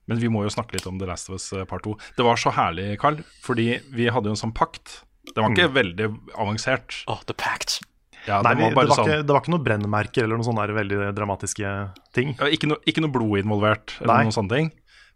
Men 0.09 0.21
vi 0.21 0.31
må 0.33 0.43
jo 0.45 0.51
snakke 0.53 0.77
litt 0.77 0.87
om 0.89 0.97
The 1.01 1.09
Last 1.09 1.29
of 1.29 1.37
Us 1.37 1.51
eh, 1.53 1.65
part 1.69 1.85
2. 1.85 1.93
Det 2.17 2.25
var 2.25 2.39
så 2.41 2.53
herlig, 2.55 2.95
Carl, 3.01 3.21
fordi 3.45 3.67
vi 3.93 4.09
hadde 4.11 4.31
jo 4.31 4.35
en 4.35 4.41
sånn 4.41 4.53
pakt. 4.55 5.01
Det 5.29 5.37
var 5.37 5.53
ikke 5.53 5.69
veldig 5.75 6.07
avansert. 6.41 7.03
Oh, 7.11 7.21
the 7.29 7.35
pact. 7.37 7.79
Ja, 8.27 8.41
Nei, 8.45 8.53
det 8.53 8.67
var 8.75 8.85
det, 8.85 8.89
var 8.91 8.99
sånn 8.99 9.07
ikke, 9.07 9.21
det 9.25 9.33
var 9.33 9.41
ikke 9.41 9.53
noen 9.53 9.63
brennmerker 9.65 10.25
eller 10.25 10.37
noen 10.37 10.45
sånne 10.45 10.65
veldig 10.77 10.97
dramatiske 11.17 11.69
ting. 12.13 12.35
Ja, 12.37 12.49
ikke, 12.53 12.69
noe, 12.69 12.81
ikke 12.89 13.01
noe 13.05 13.13
blod 13.13 13.41
involvert, 13.41 13.95
eller 14.01 14.13
Nei. 14.13 14.25
noen 14.27 14.35
sånne 14.35 14.57
ting. 14.57 14.69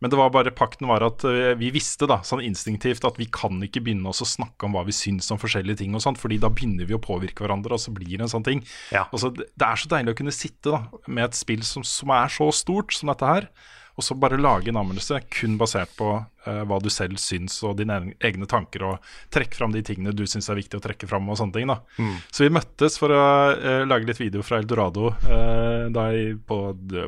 Men 0.04 0.12
det 0.12 0.20
var 0.20 0.34
bare 0.34 0.54
pakten 0.56 0.90
var 0.90 1.06
at 1.06 1.24
eh, 1.28 1.54
vi 1.60 1.72
visste 1.76 2.08
da, 2.10 2.20
sånn 2.28 2.44
instinktivt 2.46 3.06
at 3.08 3.20
vi 3.22 3.30
kan 3.32 3.62
ikke 3.64 3.84
begynne 3.86 4.12
å 4.12 4.28
snakke 4.28 4.68
om 4.68 4.76
hva 4.76 4.84
vi 4.88 4.96
syns 4.96 5.32
om 5.32 5.40
forskjellige 5.42 5.84
ting, 5.84 5.96
og 5.96 6.04
sånt, 6.04 6.20
fordi 6.22 6.40
da 6.42 6.52
begynner 6.52 6.90
vi 6.90 6.98
å 6.98 7.02
påvirke 7.04 7.46
hverandre, 7.46 7.78
og 7.78 7.82
så 7.82 7.94
blir 7.96 8.18
det 8.18 8.28
en 8.28 8.34
sånn 8.36 8.48
ting. 8.48 8.66
Ja. 8.96 9.06
Altså, 9.12 9.32
det 9.36 9.66
er 9.66 9.80
så 9.80 9.92
deilig 9.92 10.16
å 10.16 10.20
kunne 10.20 10.36
sitte 10.36 10.76
da, 10.76 10.84
med 11.08 11.30
et 11.30 11.40
spill 11.40 11.64
som, 11.68 11.86
som 11.88 12.14
er 12.16 12.32
så 12.34 12.52
stort 12.56 12.96
som 12.96 13.12
dette 13.14 13.32
her, 13.32 13.50
og 13.96 14.04
så 14.04 14.16
bare 14.20 14.36
lage 14.36 14.68
en 14.68 14.80
anmeldelse 14.82 15.22
kun 15.32 15.54
basert 15.56 15.94
på 15.96 16.10
uh, 16.20 16.64
hva 16.68 16.80
du 16.84 16.90
selv 16.92 17.16
syns, 17.22 17.62
og 17.64 17.78
dine 17.80 18.02
egne- 18.20 18.50
tanker, 18.52 18.84
og 18.84 19.12
trekke 19.32 19.56
fram 19.56 19.72
de 19.72 19.84
tingene 19.88 20.12
du 20.12 20.26
syns 20.28 20.50
er 20.52 20.60
viktig 20.60 20.82
å 20.82 20.84
trekke 20.84 21.08
fram, 21.08 21.30
og 21.32 21.40
sånne 21.40 21.56
ting. 21.56 21.72
da. 21.72 21.80
Så 22.28 22.44
vi 22.44 22.52
møttes 22.52 23.00
for 23.00 23.16
å 23.16 23.26
uh, 23.56 23.86
lage 23.88 24.10
litt 24.10 24.20
video 24.20 24.44
fra 24.44 24.60
Eldorado 24.60 25.14
uh, 25.16 25.88
da 25.96 26.10
i, 26.12 26.34
på, 26.36 26.60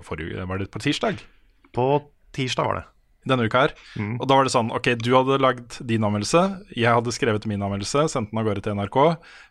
forrige, 0.08 0.48
var 0.48 0.64
det 0.64 0.72
på 0.72 0.84
tirsdag? 0.86 1.20
På 1.76 1.90
tirsdag 2.38 2.70
var 2.70 2.80
det. 2.82 2.86
denne 3.28 3.44
uka 3.50 3.60
her. 3.66 3.74
Og 4.22 4.24
da 4.30 4.38
var 4.38 4.48
det 4.48 4.54
sånn, 4.54 4.70
ok, 4.72 4.86
du 5.04 5.10
hadde 5.12 5.36
lagd 5.44 5.82
din 5.90 6.06
anmeldelse, 6.08 6.46
jeg 6.72 6.88
hadde 6.96 7.12
skrevet 7.12 7.44
min 7.52 7.60
anmeldelse, 7.66 8.06
sendt 8.14 8.30
den 8.32 8.40
av 8.40 8.46
gårde 8.48 8.62
til 8.64 8.78
NRK. 8.78 8.98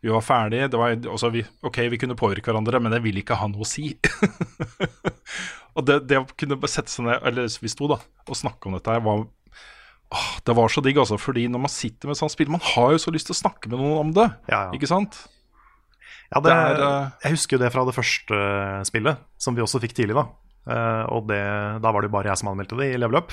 Vi 0.07 0.12
var 0.14 0.24
ferdige, 0.24 0.70
det 0.72 0.80
var 0.80 0.95
også 1.12 1.28
vi, 1.34 1.43
ok, 1.66 1.82
vi 1.93 1.99
kunne 2.01 2.16
påvirke 2.16 2.49
hverandre, 2.49 2.80
men 2.80 2.95
det 2.95 3.03
ville 3.05 3.20
ikke 3.20 3.37
ha 3.37 3.51
noe 3.53 3.66
å 3.66 3.68
si. 3.68 3.91
og 5.76 5.84
det, 5.84 5.99
det 6.09 6.22
å 6.22 6.28
kunne 6.41 6.57
sette 6.72 6.89
seg 6.95 7.05
ned, 7.09 7.20
eller 7.28 7.53
vi 7.61 7.72
sto 7.72 7.91
da, 7.93 7.99
og 8.24 8.39
snakke 8.41 8.70
om 8.70 8.78
dette 8.78 8.97
her, 8.97 9.05
var, 9.05 9.26
åh, 10.16 10.30
det 10.49 10.57
var 10.57 10.72
så 10.72 10.80
digg 10.87 11.03
altså, 11.03 11.20
fordi 11.20 11.45
når 11.53 11.66
man 11.66 11.72
sitter 11.76 12.09
med 12.09 12.16
et 12.16 12.22
sånt 12.24 12.32
spill, 12.32 12.53
man 12.57 12.64
har 12.72 12.95
jo 12.97 13.03
så 13.05 13.12
lyst 13.12 13.28
til 13.28 13.37
å 13.37 13.43
snakke 13.43 13.68
med 13.72 13.82
noen 13.82 14.07
om 14.07 14.16
det, 14.16 14.30
Ja, 14.49 14.70
ja. 14.70 14.72
ikke 14.78 14.89
sant? 14.89 15.20
Ja, 16.32 16.41
det, 16.41 16.49
Det 16.49 16.57
er, 16.57 16.80
eh, 16.89 17.12
jeg 17.28 17.37
husker 17.37 17.55
jo 17.59 17.62
det 17.66 17.70
fra 17.76 17.84
det 17.87 17.95
første 17.95 18.41
spillet, 18.89 19.20
som 19.39 19.55
vi 19.55 19.62
også 19.62 19.84
fikk 19.84 19.93
tidlig. 20.01 20.16
da 20.16 20.24
Og 20.66 21.28
det, 21.30 21.42
da 21.82 21.90
var 21.94 22.02
det 22.02 22.08
jo 22.10 22.14
bare 22.16 22.32
jeg 22.32 22.40
som 22.40 22.48
anmeldte 22.50 22.76
det 22.80 22.88
i 22.94 22.98
Level 22.98 23.20
Up. 23.20 23.30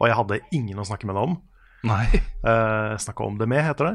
Og 0.00 0.08
jeg 0.08 0.16
hadde 0.18 0.40
ingen 0.56 0.78
å 0.80 0.84
snakke 0.88 1.08
med 1.08 1.16
det 1.16 1.22
om. 1.28 1.38
Nei. 1.88 2.04
Uh, 2.44 2.96
Snakka 3.00 3.24
om 3.24 3.38
det 3.40 3.46
med, 3.48 3.62
heter 3.64 3.88
det. 3.88 3.94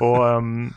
Og 0.00 0.16
um, 0.38 0.70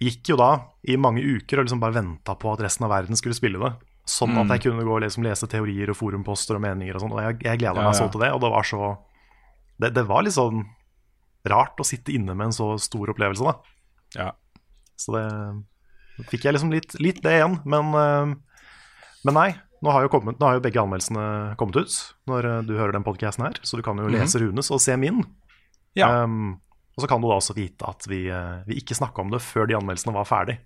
gikk 0.00 0.30
jo 0.32 0.36
da 0.40 0.50
i 0.88 0.96
mange 1.00 1.20
uker 1.24 1.60
og 1.60 1.66
liksom 1.66 1.80
bare 1.82 1.96
venta 1.98 2.36
på 2.40 2.52
at 2.54 2.62
resten 2.64 2.86
av 2.88 2.92
verden 2.94 3.16
skulle 3.18 3.36
spille 3.36 3.60
det. 3.60 3.72
Sånn 4.06 4.32
Mm. 4.36 4.42
at 4.44 4.52
jeg 4.54 4.68
kunne 4.70 4.84
gå 4.86 4.92
og 4.94 5.02
liksom 5.02 5.24
lese 5.26 5.48
teorier 5.50 5.90
og 5.90 5.96
forumposter 5.98 6.54
og 6.56 6.62
meninger 6.62 6.94
og 6.94 7.02
sånn. 7.02 7.12
Og 7.16 7.22
jeg, 7.24 7.38
jeg 7.42 7.58
gleda 7.58 7.80
Ja, 7.82 7.88
meg 7.90 7.96
sånn 7.98 8.12
til 8.14 8.22
det, 8.22 8.32
og 8.36 8.40
det 8.44 8.50
var 8.52 8.68
så 8.68 8.90
det, 9.82 9.90
det 9.96 10.04
var 10.08 10.22
litt 10.22 10.36
sånn 10.36 10.62
rart 11.46 11.80
å 11.82 11.84
sitte 11.84 12.14
inne 12.14 12.32
med 12.38 12.48
en 12.48 12.54
så 12.54 12.68
stor 12.80 13.10
opplevelse, 13.12 13.44
da. 13.44 13.56
Ja. 14.16 14.28
Så 14.96 15.12
det 15.16 15.26
fikk 16.30 16.46
jeg 16.46 16.54
liksom 16.56 16.70
litt, 16.72 16.94
litt 17.02 17.18
det 17.24 17.34
igjen. 17.40 17.58
Men, 17.68 17.90
eh, 17.98 18.30
men 19.26 19.34
nei, 19.36 19.50
nå 19.86 19.94
har, 19.94 20.04
jo 20.04 20.12
kommet, 20.12 20.38
nå 20.40 20.48
har 20.48 20.58
jo 20.58 20.62
begge 20.64 20.82
anmeldelsene 20.82 21.56
kommet 21.60 21.78
ut 21.78 21.96
når 22.30 22.50
eh, 22.50 22.62
du 22.66 22.74
hører 22.74 22.96
den 22.96 23.06
podkasten 23.06 23.46
her, 23.46 23.58
så 23.62 23.78
du 23.78 23.84
kan 23.86 23.98
jo 24.02 24.10
lese 24.10 24.42
Runes 24.42 24.72
og 24.74 24.82
se 24.82 24.96
min. 25.00 25.22
Ja. 25.96 26.10
Um, 26.24 26.58
og 26.96 27.04
så 27.04 27.10
kan 27.10 27.22
du 27.22 27.28
da 27.28 27.36
også 27.36 27.54
vite 27.56 27.86
at 27.88 28.08
vi, 28.08 28.26
eh, 28.32 28.64
vi 28.66 28.80
ikke 28.80 28.96
snakka 28.96 29.22
om 29.22 29.30
det 29.32 29.44
før 29.44 29.68
de 29.68 29.76
anmeldelsene 29.78 30.16
var 30.16 30.28
ferdig. 30.28 30.58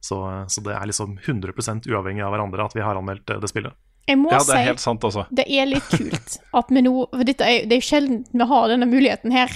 Så, 0.00 0.18
så 0.48 0.62
det 0.62 0.76
er 0.76 0.86
liksom 0.86 1.18
100% 1.18 1.88
uavhengig 1.90 2.22
av 2.22 2.32
hverandre 2.32 2.64
at 2.68 2.76
vi 2.76 2.84
har 2.84 2.98
anmeldt 2.98 3.30
eh, 3.30 3.40
det 3.42 3.50
spillet. 3.50 3.76
Jeg 4.08 4.16
må 4.16 4.30
ja, 4.32 4.40
det 4.40 4.54
er 4.56 4.70
helt 4.70 4.80
sant 4.80 5.02
også. 5.04 5.26
det 5.36 5.44
er 5.52 5.66
litt 5.68 5.88
kult 5.92 6.38
at 6.56 6.70
vi 6.72 6.80
nå 6.80 6.92
For 7.10 7.28
dette 7.28 7.44
er, 7.44 7.66
det 7.68 7.76
er 7.76 7.82
jo 7.82 7.88
sjelden 7.90 8.22
vi 8.32 8.46
har 8.48 8.70
denne 8.72 8.88
muligheten 8.88 9.34
her. 9.34 9.52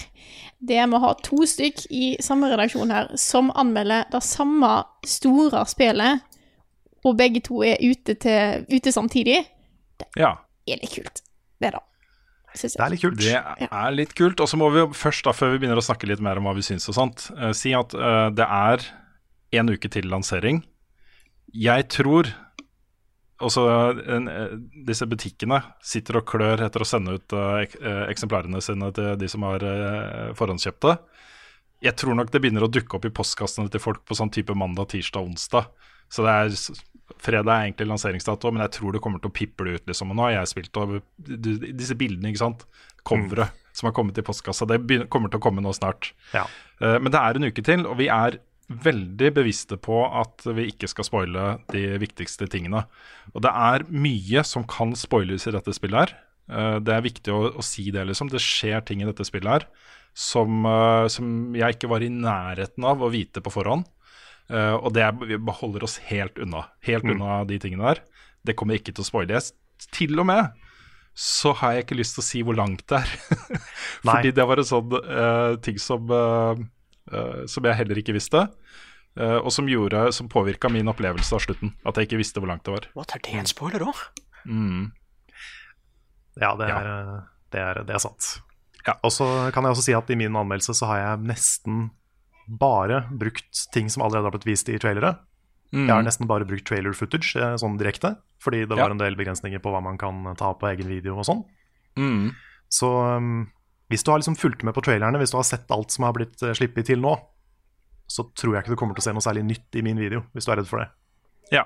Det 0.63 0.77
er 0.77 0.91
med 0.91 1.01
å 1.01 1.07
ha 1.07 1.13
to 1.25 1.47
stykk 1.49 1.87
i 1.91 2.13
samme 2.23 2.51
redaksjon 2.53 2.93
her 2.93 3.09
som 3.19 3.49
anmelder 3.59 4.05
det 4.13 4.21
samme 4.23 4.75
store 5.09 5.65
spillet, 5.71 6.21
og 7.05 7.17
begge 7.19 7.43
to 7.45 7.63
er 7.67 7.81
ute, 7.83 8.15
til, 8.15 8.67
ute 8.71 8.93
samtidig. 8.95 9.41
Ja. 10.19 10.37
Det 10.67 10.77
er 10.77 10.85
litt 10.85 10.95
kult. 10.95 11.25
Det 11.63 11.73
det. 11.75 11.83
Synes 12.53 12.77
Det 12.77 12.85
er 12.85 12.93
litt 12.93 13.03
kult. 13.03 13.19
Det 13.23 13.69
er 13.69 13.95
litt 13.95 14.15
kult. 14.19 14.43
Og 14.45 14.51
så 14.51 14.59
må 14.61 14.69
vi 14.75 14.85
først, 14.97 15.25
da, 15.27 15.35
før 15.37 15.55
vi 15.55 15.63
begynner 15.63 15.81
å 15.81 15.85
snakke 15.85 16.09
litt 16.11 16.23
mer 16.23 16.39
om 16.39 16.49
hva 16.49 16.55
vi 16.57 16.65
syns 16.67 16.89
og 16.93 16.99
sånt, 16.99 17.27
uh, 17.39 17.51
si 17.57 17.73
at 17.77 17.95
uh, 17.97 18.29
det 18.35 18.47
er 18.47 18.85
en 19.59 19.73
uke 19.73 19.91
til 19.93 20.09
lansering. 20.13 20.63
Jeg 21.53 21.89
tror 21.93 22.31
også 23.43 23.63
en, 24.15 24.29
eh, 24.31 24.53
disse 24.87 25.07
butikkene 25.11 25.59
sitter 25.83 26.21
og 26.21 26.29
klør 26.31 26.63
etter 26.63 26.85
å 26.85 26.87
sende 26.87 27.17
ut 27.19 27.35
uh, 27.35 27.59
ek, 27.65 27.75
eksemplarene 28.13 28.61
sine 28.63 28.93
til 28.95 29.17
de 29.19 29.29
som 29.29 29.43
har 29.49 29.65
uh, 29.67 30.31
forhåndskjøpte. 30.39 30.95
Jeg 31.83 31.99
tror 31.99 32.15
nok 32.17 32.31
det 32.31 32.41
begynner 32.45 32.65
å 32.65 32.71
dukke 32.71 32.97
opp 32.97 33.09
i 33.09 33.13
postkassene 33.13 33.73
til 33.73 33.83
folk 33.83 34.05
på 34.07 34.17
sånn 34.17 34.31
type 34.33 34.55
mandag, 34.55 34.93
tirsdag, 34.95 35.27
onsdag. 35.27 35.67
Så 36.13 36.23
det 36.23 36.33
er 36.33 36.55
Fredag 37.21 37.53
er 37.53 37.67
egentlig 37.67 37.89
lanseringsdato, 37.91 38.53
men 38.53 38.63
jeg 38.65 38.77
tror 38.79 38.95
det 38.95 39.03
kommer 39.05 39.21
til 39.23 39.31
å 39.33 39.35
piple 39.37 39.77
ut. 39.77 39.87
liksom. 39.87 40.11
Og 40.13 40.17
nå 40.17 40.29
har 40.29 40.37
jeg 40.39 40.53
spilt 40.55 40.79
over 40.81 41.03
disse 41.19 41.97
bildene, 41.99 42.31
ikke 42.33 42.45
sant. 42.45 42.65
Coveret 43.05 43.59
som 43.73 43.89
har 43.89 43.95
kommet 43.97 44.19
i 44.21 44.25
postkassa. 44.25 44.69
Det 44.69 44.79
begynner, 44.85 45.09
kommer 45.09 45.33
til 45.33 45.41
å 45.41 45.45
komme 45.45 45.63
nå 45.65 45.73
snart. 45.77 46.13
Ja. 46.35 46.47
Uh, 46.81 46.99
Men 47.01 47.13
det 47.13 47.21
er 47.21 47.39
en 47.39 47.49
uke 47.49 47.65
til, 47.65 47.87
og 47.89 47.99
vi 47.99 48.09
er 48.13 48.39
veldig 48.73 49.33
bevisste 49.37 49.77
på 49.77 50.05
at 50.07 50.45
vi 50.57 50.69
ikke 50.71 50.89
skal 50.89 51.05
spoile 51.05 51.47
de 51.73 51.99
viktigste 52.01 52.47
tingene. 52.49 52.85
Og 53.35 53.43
det 53.45 53.51
er 53.53 53.85
mye 53.91 54.45
som 54.49 54.65
kan 54.65 54.95
spoiles 54.97 55.49
i 55.49 55.55
dette 55.57 55.75
spillet 55.77 55.99
her. 55.99 56.15
Uh, 56.53 56.79
Det 56.81 56.95
er 56.95 57.09
viktig 57.09 57.33
å, 57.33 57.41
å 57.57 57.65
si 57.65 57.91
det, 57.91 58.05
liksom. 58.09 58.31
Det 58.33 58.41
skjer 58.41 58.85
ting 58.85 59.03
i 59.03 59.09
dette 59.09 59.25
spillet 59.25 59.51
her 59.53 59.67
som, 60.13 60.67
uh, 60.69 61.09
som 61.09 61.55
jeg 61.57 61.77
ikke 61.77 61.89
var 61.89 62.05
i 62.05 62.13
nærheten 62.13 62.85
av 62.85 63.01
å 63.03 63.11
vite 63.13 63.41
på 63.41 63.53
forhånd. 63.53 63.89
Eh, 64.51 64.75
og 64.75 64.93
det 64.97 65.05
er, 65.07 65.17
vi 65.17 65.39
beholder 65.39 65.87
oss 65.87 65.99
helt 66.09 66.39
unna. 66.43 66.67
Helt 66.87 67.07
unna 67.09 67.43
de 67.49 67.59
tingene 67.63 67.93
der. 67.93 68.03
Det 68.47 68.57
kommer 68.59 68.79
ikke 68.79 68.95
til 68.95 69.05
å 69.05 69.09
spoile. 69.09 69.41
Til 69.93 70.23
og 70.23 70.29
med 70.29 70.69
så 71.13 71.51
har 71.61 71.75
jeg 71.75 71.85
ikke 71.85 71.99
lyst 71.99 72.17
til 72.17 72.23
å 72.23 72.25
si 72.25 72.41
hvor 72.47 72.57
langt 72.57 72.87
det 72.89 73.03
er. 73.03 73.11
Fordi 74.07 74.33
det 74.33 74.47
var 74.49 74.63
en 74.63 74.69
sånn 74.69 74.95
uh, 74.97 75.59
ting 75.61 75.77
som, 75.83 76.09
uh, 76.09 77.43
som 77.45 77.69
jeg 77.69 77.79
heller 77.83 78.01
ikke 78.01 78.17
visste. 78.17 78.47
og 79.13 79.51
som, 79.53 79.67
gjorde, 79.69 80.07
som 80.17 80.31
påvirka 80.33 80.71
min 80.73 80.89
opplevelse 80.89 81.37
av 81.37 81.43
slutten. 81.45 81.75
At 81.85 82.01
jeg 82.01 82.09
ikke 82.09 82.23
visste 82.23 82.41
hvor 82.41 82.49
langt 82.49 82.65
det 82.65 82.73
var. 82.73 82.87
What, 82.97 83.13
er 83.13 83.21
det 83.21 83.35
en 83.43 83.51
spoiler 83.51 83.85
òg? 83.85 84.01
Ja, 86.41 86.55
det 86.57 86.71
er, 86.71 86.89
ja. 86.89 87.19
Det, 87.53 87.61
er, 87.61 87.83
det 87.85 87.99
er 87.99 88.01
sant. 88.01 88.31
Ja. 88.87 88.97
Og 89.05 89.13
så 89.13 89.27
kan 89.53 89.69
jeg 89.69 89.77
også 89.77 89.85
si 89.85 89.95
at 90.01 90.09
i 90.09 90.17
min 90.17 90.33
anmeldelse 90.33 90.73
så 90.81 90.89
har 90.91 91.03
jeg 91.03 91.27
nesten 91.29 91.91
bare 92.49 93.05
brukt 93.11 93.67
ting 93.73 93.89
som 93.91 94.03
allerede 94.03 94.29
har 94.29 94.35
blitt 94.37 94.47
vist 94.49 94.69
i 94.69 94.79
trailere. 94.83 95.19
Jeg 95.73 95.89
har 95.89 96.03
nesten 96.05 96.29
bare 96.29 96.45
brukt 96.45 96.67
trailer 96.69 96.93
footage 96.93 97.33
eh, 97.41 97.55
sånn 97.57 97.79
direkte, 97.81 98.17
fordi 98.45 98.67
det 98.69 98.77
Ja. 98.77 98.83
var 98.85 98.91
en 98.93 98.99
del 99.01 99.15
begrensninger 99.17 99.59
på 99.65 99.71
hva 99.73 99.81
man 99.83 99.97
kan 99.97 100.35
ta 100.37 100.53
på 100.53 100.69
egen 100.69 100.87
video 100.87 101.17
og 101.17 101.25
sånn. 101.25 101.45
Mm. 101.97 102.35
Så 102.69 102.91
um, 103.17 103.47
hvis 103.89 104.05
du 104.05 104.11
har 104.13 104.19
liksom 104.21 104.37
fulgt 104.37 104.63
med 104.69 104.75
på 104.77 104.83
trailerne, 104.85 105.17
hvis 105.19 105.31
du 105.33 105.39
har 105.39 105.45
sett 105.49 105.71
alt 105.73 105.91
som 105.91 106.05
har 106.05 106.13
blitt 106.13 106.37
uh, 106.45 106.53
sluppet 106.53 106.85
til 106.91 107.01
nå, 107.01 107.15
så 108.07 108.27
tror 108.37 108.53
jeg 108.59 108.65
ikke 108.67 108.75
du 108.75 108.77
kommer 108.77 108.95
til 108.99 109.01
å 109.01 109.07
se 109.09 109.13
noe 109.17 109.25
særlig 109.25 109.47
nytt 109.49 109.81
i 109.81 109.83
min 109.87 109.97
video, 109.97 110.27
hvis 110.37 110.45
du 110.45 110.53
er 110.53 110.61
redd 110.61 110.69
for 110.69 110.83
det. 110.85 110.91
Ja. 111.57 111.65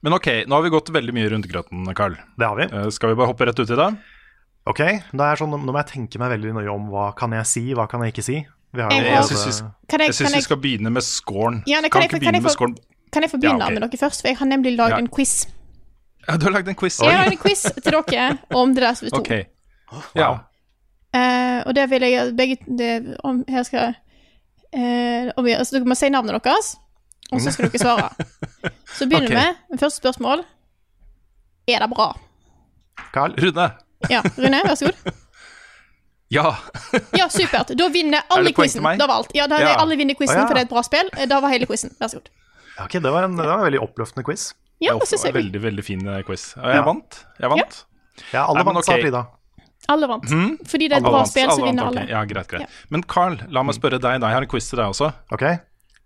Men 0.00 0.16
ok, 0.16 0.28
nå 0.48 0.56
har 0.56 0.64
vi 0.64 0.72
gått 0.72 0.88
veldig 0.92 1.12
mye 1.16 1.28
rundt 1.32 1.48
grøten, 1.48 1.84
Carl. 1.96 2.16
Det 2.40 2.48
har 2.48 2.56
vi. 2.56 2.66
Eh, 2.72 2.88
skal 2.92 3.12
vi 3.12 3.16
bare 3.20 3.30
hoppe 3.32 3.46
rett 3.48 3.60
ut 3.60 3.70
i 3.70 3.78
det? 3.78 3.90
Ok, 4.68 4.80
da 5.12 5.28
er 5.30 5.36
sånn, 5.40 5.52
Nå 5.52 5.72
må 5.72 5.76
jeg 5.82 5.90
tenke 5.92 6.20
meg 6.20 6.32
veldig 6.38 6.54
nøye 6.56 6.72
om 6.72 6.88
hva 6.92 7.10
kan 7.16 7.32
jeg 7.36 7.48
si, 7.48 7.64
hva 7.76 7.84
kan 7.88 8.00
jeg 8.04 8.14
ikke 8.14 8.24
si. 8.24 8.38
Vi 8.74 8.80
har 8.82 8.90
Jeg 8.90 9.04
Jeg 9.06 9.24
syns 9.24 9.60
vi, 9.62 9.68
Kan 9.88 10.00
jeg, 10.00 10.06
jeg 10.08 10.14
synes 10.14 10.34
vi 10.36 10.40
skal 10.40 10.56
begynne 10.56 10.90
med 10.90 11.02
scoren. 11.02 11.62
Ja, 11.66 11.80
kan 11.80 11.90
kan 11.90 12.02
jeg- 12.02 12.04
ikke 12.04 12.10
kan 12.10 12.20
begynne 12.20 12.40
med 12.42 12.50
få- 12.50 12.54
scoren? 12.56 12.76
kan 13.12 13.22
jeg 13.22 13.30
få 13.30 13.36
begynne 13.38 13.58
Ja, 13.60 13.64
okay. 13.70 13.74
med 13.80 13.82
dere 13.90 13.98
først? 14.00 14.20
For 14.22 14.28
jeg 14.28 14.36
har 14.38 14.46
nemlig 14.46 14.76
lagd 14.76 14.90
Ja. 14.90 14.98
en 14.98 15.08
quiz. 15.08 15.46
Ja, 16.28 16.36
du 16.36 16.44
har 16.46 16.52
lagd 16.52 16.68
en 16.68 16.74
quiz. 16.74 16.98
Jeg 17.00 17.12
har 17.12 17.24
lagd 17.24 17.32
en 17.32 17.38
quiz 17.38 17.62
til 17.62 17.92
dere 17.92 18.38
om 18.54 18.74
det 18.74 18.82
der 18.82 18.94
som 18.94 19.06
vi 19.06 19.10
tok. 19.10 19.30
Ok. 19.92 20.10
Ja. 20.16 20.30
Uh, 21.14 21.62
og 21.66 21.74
det 21.74 21.90
vil 21.90 22.02
jeg 22.02 22.36
begge 22.36 22.56
det, 22.78 23.16
om, 23.24 23.44
Her 23.48 23.62
skal 23.62 23.94
uh, 24.76 25.30
om, 25.36 25.46
altså, 25.46 25.76
Dere 25.76 25.84
må 25.84 25.94
si 25.94 26.08
navnet 26.08 26.42
deres, 26.42 26.76
og 27.32 27.40
så 27.40 27.52
skal 27.52 27.68
dere 27.70 27.78
svare. 27.78 28.08
Så 28.98 29.06
begynner 29.06 29.28
vi 29.28 29.36
okay. 29.36 29.46
med 29.46 29.54
med 29.70 29.78
første 29.78 29.96
spørsmål. 30.02 30.42
Er 31.68 31.78
det 31.78 31.90
bra? 31.90 32.18
Carl, 33.14 33.34
Rune. 33.38 33.70
Ja, 34.10 34.20
Rune, 34.38 34.60
vær 34.66 34.74
så 34.74 34.84
god. 34.90 35.12
Ja. 36.34 36.56
Ja, 37.20 37.28
supert. 37.30 37.70
Da 37.78 37.88
vinner 37.94 38.18
Er 38.24 38.36
alle 38.36 38.52
quizen. 38.56 38.82
Det 38.82 39.06
var 39.08 39.16
alt. 39.20 39.30
Ja, 39.36 39.46
da 39.50 39.58
Ja. 39.62 39.74
alle 39.82 39.96
vinner 40.00 40.14
quizen, 40.18 40.36
ah, 40.36 40.42
ja. 40.42 40.46
for 40.50 40.54
det 40.58 40.64
er 40.64 40.68
et 40.68 40.72
bra 40.74 40.82
spill. 40.86 41.10
Eh, 41.16 41.26
Da 41.30 41.38
var 41.44 41.52
hele 41.54 41.66
quizen. 41.70 41.94
Vær 42.00 42.10
så 42.12 42.18
god. 42.20 42.30
ok, 42.84 42.92
det 43.02 43.12
var, 43.14 43.24
en, 43.28 43.36
det 43.38 43.46
var 43.46 43.58
en 43.62 43.66
veldig 43.70 43.80
oppløftende 43.86 44.24
quiz. 44.26 44.52
Ja, 44.82 44.96
Det 44.98 45.06
syns 45.08 45.22
var 45.24 45.30
jeg. 45.30 45.36
en 45.36 45.40
veldig, 45.42 45.60
veldig 45.62 45.84
fin 45.86 46.06
eh, 46.08 46.22
quiz. 46.26 46.48
Og 46.58 46.64
jeg 46.66 46.76
Ja. 46.80 46.82
vant. 46.82 47.20
Jeg 47.40 47.50
vant. 47.50 47.84
Ja, 48.32 48.44
alle 48.46 48.54
Nei, 48.58 48.64
vant, 48.64 48.74
vant, 48.80 48.84
sa. 48.86 48.98
Frida. 48.98 49.22
Alle 49.88 50.06
vant. 50.08 50.24
Fordi 50.24 50.88
det 50.88 50.92
er 50.92 50.96
et 50.96 51.04
Alle 51.04 51.10
bra 51.12 51.18
vant. 51.22 51.28
spill, 51.28 51.50
så 51.50 51.62
vinner 51.64 51.86
alle. 51.90 52.02
Okay. 52.02 52.10
Ja, 52.14 52.24
greit, 52.24 52.48
greit. 52.48 52.60
Ja. 52.62 52.66
Men 52.90 53.02
Carl, 53.02 53.38
la 53.50 53.62
meg 53.62 53.74
spørre 53.76 53.98
deg, 54.00 54.20
da. 54.20 54.26
Jeg 54.30 54.34
har 54.38 54.42
en 54.42 54.48
quiz 54.48 54.68
til 54.70 54.78
deg 54.80 54.86
også. 54.94 55.12
Ok, 55.32 55.44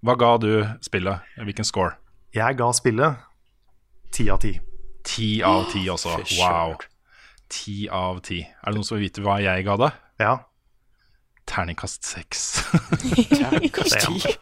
Hva 0.05 0.14
ga 0.18 0.37
du 0.39 0.51
spillet? 0.83 1.20
Hvilken 1.39 1.64
score? 1.64 1.95
jeg 2.35 2.57
ga 2.59 2.66
spillet 2.72 3.16
ti 4.12 4.29
av 4.31 4.39
ti. 4.41 4.59
Ti 5.05 5.43
av 5.43 5.64
ti, 5.72 5.87
også. 5.89 6.16
Wow. 6.39 6.76
Ti 7.49 7.89
av 7.91 8.20
ti. 8.22 8.41
Er 8.43 8.70
det 8.70 8.74
noen 8.76 8.85
som 8.85 8.99
vil 8.99 9.09
vite 9.09 9.22
hva 9.24 9.39
jeg 9.43 9.64
ga 9.64 9.76
det? 9.76 9.93
Ja, 10.19 10.37
Terningkast 11.49 12.05
seks. 12.05 12.64
Terningkast 13.39 14.01
ti. 14.05 14.35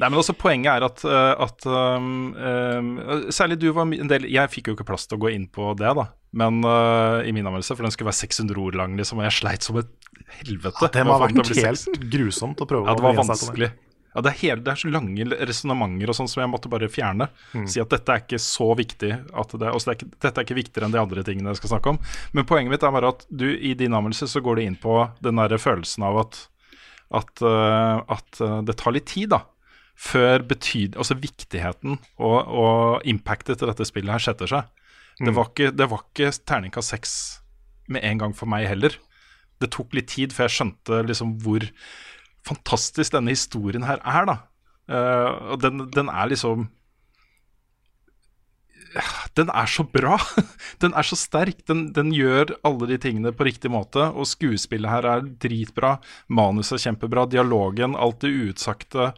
Nei, 0.00 0.08
men 0.08 0.16
også 0.18 0.34
Poenget 0.38 0.70
er 0.72 0.86
at, 0.86 1.02
uh, 1.04 1.42
at 1.44 1.66
um, 1.66 2.30
um, 2.32 2.90
Særlig 3.34 3.58
du 3.60 3.66
var 3.74 3.88
en 3.90 4.08
del 4.08 4.28
Jeg 4.30 4.48
fikk 4.52 4.70
jo 4.70 4.76
ikke 4.76 4.86
plass 4.86 5.08
til 5.10 5.18
å 5.18 5.22
gå 5.24 5.32
inn 5.34 5.48
på 5.52 5.72
det, 5.78 5.90
da. 5.98 6.06
Men 6.40 6.62
uh, 6.64 7.20
i 7.26 7.34
min 7.34 7.44
anmeldelse, 7.44 7.74
for 7.76 7.86
den 7.86 7.94
skulle 7.94 8.12
være 8.12 8.20
600 8.22 8.62
ord 8.62 8.78
lang, 8.78 8.94
liksom, 8.98 9.20
og 9.20 9.26
jeg 9.26 9.36
sleit 9.40 9.66
som 9.66 9.80
et 9.82 9.90
helvete. 10.40 10.78
Ja, 10.86 10.92
det 10.94 11.04
må 11.06 11.18
ha 11.18 11.26
vært 11.26 11.52
helt 11.58 12.02
grusomt 12.14 12.62
å 12.62 12.68
prøve 12.70 12.86
Ja, 12.86 12.94
å 12.94 13.00
det 13.00 13.06
var 13.08 13.18
vanskelig. 13.20 13.72
Ja, 14.14 14.20
det, 14.26 14.30
er 14.32 14.38
hele, 14.40 14.62
det 14.66 14.72
er 14.72 14.80
så 14.80 14.90
lange 14.90 15.24
resonnementer 15.46 16.10
og 16.10 16.16
sånn 16.18 16.28
som 16.32 16.40
jeg 16.42 16.50
måtte 16.50 16.70
bare 16.72 16.88
fjerne. 16.90 17.28
Mm. 17.54 17.66
Si 17.70 17.78
at 17.82 17.92
dette 17.92 18.10
er 18.16 18.24
ikke 18.24 18.40
så 18.42 18.66
viktig. 18.74 19.10
At 19.38 19.52
det, 19.54 19.68
også 19.70 19.86
det 19.86 19.92
er 19.92 19.98
ikke, 20.00 20.08
dette 20.24 20.32
er 20.42 20.46
ikke 20.48 20.56
viktigere 20.58 20.88
enn 20.88 20.96
de 20.96 21.02
andre 21.02 21.22
tingene 21.26 21.52
jeg 21.52 21.60
skal 21.60 21.74
snakke 21.76 21.92
om. 21.94 22.00
Men 22.34 22.48
poenget 22.50 22.72
mitt 22.74 22.82
er 22.88 22.94
bare 22.96 23.12
at 23.14 23.22
du 23.30 23.46
i 23.54 23.74
din 23.78 23.94
anmeldelse 23.94 24.26
så 24.32 24.42
går 24.42 24.58
du 24.58 24.64
inn 24.64 24.78
på 24.82 24.96
den 25.22 25.38
derre 25.38 25.60
følelsen 25.62 26.08
av 26.08 26.18
at, 26.24 26.40
at, 27.20 27.32
øh, 27.46 28.02
at 28.16 28.40
øh, 28.42 28.58
det 28.66 28.76
tar 28.82 28.96
litt 28.98 29.06
tid, 29.12 29.30
da. 29.36 29.44
Før 30.00 30.42
betyd, 30.48 30.94
altså 30.96 31.14
viktigheten 31.20 31.98
og, 32.18 32.36
og 32.48 33.02
impactet 33.10 33.60
til 33.60 33.68
dette 33.68 33.84
spillet 33.84 34.14
her 34.16 34.26
setter 34.30 34.48
seg. 34.50 34.68
Det 35.20 35.28
Mm. 35.28 35.34
var 35.36 35.50
ikke, 35.50 35.70
det 35.76 35.86
var 35.90 36.00
ikke 36.06 36.30
terningkast 36.48 36.94
seks 36.94 37.10
med 37.92 38.00
en 38.08 38.18
gang 38.22 38.32
for 38.32 38.48
meg 38.48 38.64
heller. 38.70 38.94
Det 39.60 39.68
tok 39.74 39.92
litt 39.92 40.08
tid 40.08 40.32
før 40.32 40.46
jeg 40.48 40.54
skjønte 40.56 41.02
liksom 41.04 41.34
hvor 41.44 41.66
fantastisk 42.46 43.14
denne 43.14 43.34
historien 43.34 43.86
her 43.86 44.02
er, 44.04 44.28
da. 44.28 44.36
Uh, 44.90 45.54
og 45.54 45.62
den, 45.62 45.84
den 45.94 46.08
er 46.10 46.30
liksom 46.32 46.64
Den 49.38 49.52
er 49.54 49.68
så 49.70 49.84
bra! 49.86 50.16
Den 50.82 50.96
er 50.98 51.06
så 51.06 51.14
sterk. 51.14 51.60
Den, 51.68 51.92
den 51.94 52.08
gjør 52.10 52.56
alle 52.66 52.88
de 52.90 52.96
tingene 52.98 53.30
på 53.30 53.46
riktig 53.46 53.70
måte. 53.70 54.08
Og 54.10 54.26
skuespillet 54.26 54.90
her 54.90 55.06
er 55.06 55.28
dritbra. 55.44 55.92
Manuset 56.26 56.80
er 56.80 56.82
kjempebra. 56.88 57.28
Dialogen, 57.30 57.94
alt 57.94 58.24
det 58.24 58.32
uutsagte. 58.32 59.12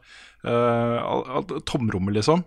Uh, 0.45 0.99
alt, 1.39 1.55
tomrommet, 1.65 2.19
liksom. 2.19 2.45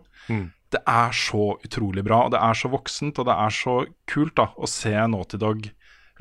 Det 0.75 0.83
er 0.85 1.15
så 1.15 1.55
utrolig 1.65 2.03
bra, 2.05 2.25
og 2.25 2.35
det 2.35 2.41
er 2.43 2.57
så 2.57 2.69
voksent, 2.73 3.19
og 3.21 3.27
det 3.29 3.35
er 3.45 3.53
så 3.53 3.75
kult 4.11 4.35
da 4.37 4.49
å 4.57 4.69
se 4.69 4.93
Naughty 4.93 5.39
Dog 5.41 5.69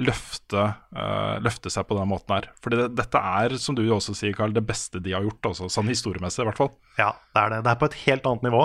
løfte, 0.03 0.63
uh, 0.97 1.37
løfte 1.45 1.71
seg 1.71 1.87
på 1.87 1.95
den 1.99 2.09
måten 2.11 2.35
her. 2.35 2.49
Fordi 2.65 2.81
det, 2.81 2.87
dette 2.99 3.21
er, 3.21 3.55
som 3.63 3.77
du 3.79 3.83
også 3.95 4.15
sier, 4.19 4.35
Carl, 4.35 4.55
det 4.57 4.65
beste 4.67 4.99
de 5.03 5.13
har 5.15 5.23
gjort, 5.23 5.53
også, 5.53 5.69
sånn 5.71 5.91
historiemessig 5.93 6.43
i 6.43 6.49
hvert 6.49 6.59
fall. 6.59 6.73
Ja, 6.99 7.13
det 7.35 7.43
er 7.45 7.53
det. 7.55 7.61
Det 7.67 7.71
er 7.75 7.79
på 7.83 7.89
et 7.91 7.99
helt 8.07 8.27
annet 8.27 8.49
nivå. 8.49 8.65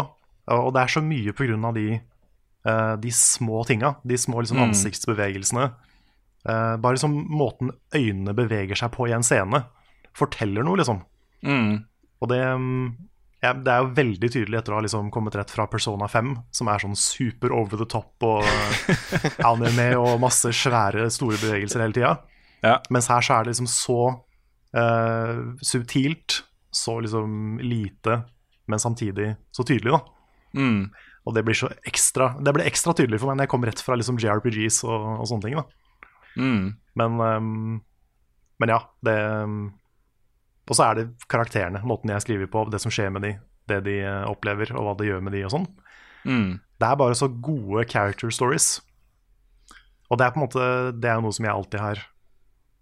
Og 0.50 0.72
det 0.74 0.82
er 0.82 0.88
så 0.96 1.04
mye 1.06 1.36
av 1.70 1.76
de, 1.78 2.00
uh, 2.66 2.96
de 2.98 3.12
små 3.14 3.62
tinga. 3.70 3.96
De 4.04 4.18
små 4.18 4.42
liksom, 4.42 4.58
Mm. 4.58 4.70
ansiktsbevegelsene. 4.72 5.68
Uh, 6.50 6.78
bare 6.82 6.96
liksom 6.98 7.14
måten 7.30 7.70
øynene 7.94 8.34
beveger 8.34 8.76
seg 8.76 8.92
på 8.96 9.08
i 9.10 9.14
en 9.14 9.22
scene, 9.24 9.66
forteller 10.18 10.64
noe, 10.66 10.78
liksom. 10.82 11.04
Og 12.22 12.28
det, 12.32 12.42
mm, 12.42 12.96
ja, 13.40 13.54
det 13.56 13.72
er 13.72 13.84
jo 13.84 13.94
veldig 13.96 14.30
tydelig 14.34 14.58
etter 14.60 14.74
å 14.74 14.80
ha 14.80 14.84
liksom 14.84 15.12
kommet 15.16 15.38
rett 15.40 15.52
fra 15.54 15.68
Persona 15.72 16.10
5, 16.12 16.34
som 16.52 16.72
er 16.72 16.84
sånn 16.84 16.98
super 17.00 17.54
over 17.56 17.80
the 17.80 17.88
top 17.88 18.26
og 18.28 18.44
anime 19.52 19.94
og 20.00 20.20
masse 20.24 20.52
svære, 20.60 21.08
store 21.14 21.40
bevegelser 21.40 21.86
hele 21.86 21.96
tida. 21.96 22.16
Mens 22.92 23.08
her 23.12 23.24
så 23.24 23.38
er 23.38 23.46
det 23.46 23.54
liksom 23.54 23.70
så 23.72 24.00
uh, 24.76 25.38
subtilt, 25.64 26.42
så 26.76 26.98
liksom 27.00 27.62
lite, 27.64 28.22
men 28.70 28.82
samtidig 28.84 29.32
så 29.56 29.64
tydelig, 29.64 29.96
da. 29.96 30.02
Mm. 30.60 30.90
Og 31.28 31.36
det 31.36 31.44
blir 31.46 31.54
så 31.54 31.68
ekstra 31.86 32.32
Det 32.42 32.50
ble 32.56 32.64
ekstra 32.66 32.90
tydelig 32.98 33.20
for 33.22 33.30
meg 33.30 33.36
når 33.38 33.46
jeg 33.46 33.52
kom 33.52 33.66
rett 33.68 33.82
fra 33.86 33.94
liksom 34.00 34.18
JRPGs 34.18 34.80
og, 34.88 35.04
og 35.22 35.28
sånne 35.30 35.46
ting. 35.46 35.60
da 35.60 35.68
Mm. 36.40 36.74
Men, 36.96 37.20
um, 37.20 37.82
men 38.62 38.72
ja, 38.72 38.80
det 39.04 39.16
Og 40.70 40.78
så 40.78 40.86
er 40.86 41.00
det 41.00 41.06
karakterene, 41.32 41.82
måten 41.88 42.12
jeg 42.14 42.22
skriver 42.22 42.50
på, 42.52 42.62
det 42.70 42.80
som 42.84 42.94
skjer 42.94 43.10
med 43.16 43.26
de, 43.26 43.32
det 43.72 43.80
de 43.88 43.96
eh, 44.06 44.26
opplever, 44.30 44.70
og 44.78 44.86
hva 44.86 44.94
det 45.00 45.08
gjør 45.10 45.24
med 45.26 45.34
de 45.34 45.42
og 45.48 45.54
sånn. 45.56 45.66
Mm. 46.30 46.60
Det 46.80 46.88
er 46.88 47.00
bare 47.00 47.18
så 47.18 47.28
gode 47.42 47.88
character 47.90 48.30
stories. 48.34 48.80
Og 50.10 50.18
det 50.20 50.26
er 50.26 50.32
på 50.34 50.40
en 50.40 50.46
måte 50.48 50.64
Det 50.98 51.10
er 51.10 51.20
noe 51.22 51.34
som 51.36 51.46
jeg 51.46 51.54
alltid 51.54 51.80
har 51.84 52.00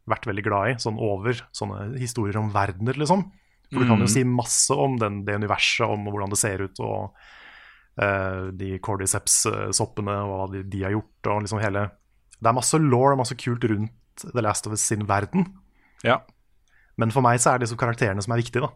vært 0.07 0.27
veldig 0.29 0.43
glad 0.45 0.69
i, 0.71 0.75
sånn 0.79 0.99
over 1.03 1.41
sånne 1.55 1.97
historier 1.99 2.37
om 2.39 2.51
verdener, 2.53 2.95
liksom. 2.95 3.25
For 3.67 3.83
du 3.83 3.89
kan 3.89 3.99
jo 3.99 4.05
Mm. 4.07 4.13
si 4.13 4.23
masse 4.23 4.71
om 4.71 4.95
den, 4.97 5.25
det 5.27 5.35
universet, 5.35 5.83
om 5.83 6.05
hvordan 6.07 6.31
det 6.31 6.37
ser 6.39 6.61
ut, 6.63 6.79
og 6.79 7.11
uh, 7.99 8.47
de 8.55 8.77
cordyceps-soppene, 8.79 10.15
og 10.23 10.31
hva 10.31 10.45
de, 10.53 10.61
de 10.63 10.83
har 10.85 10.93
gjort, 10.95 11.27
og 11.27 11.41
liksom 11.43 11.59
hele 11.59 11.89
Det 12.37 12.47
er 12.47 12.53
masse 12.53 12.77
law 12.79 13.11
og 13.11 13.17
masse 13.17 13.35
kult 13.35 13.63
rundt 13.65 14.23
The 14.33 14.41
Last 14.45 14.67
of 14.67 14.71
Us 14.77 14.81
sin 14.85 15.07
verden. 15.09 15.47
Ja. 16.05 16.21
Men 16.97 17.13
for 17.13 17.25
meg 17.25 17.39
så 17.41 17.53
er 17.53 17.59
det 17.59 17.67
liksom 17.67 17.79
karakterene 17.81 18.23
som 18.23 18.33
er 18.33 18.41
viktige, 18.41 18.67
da. 18.67 18.73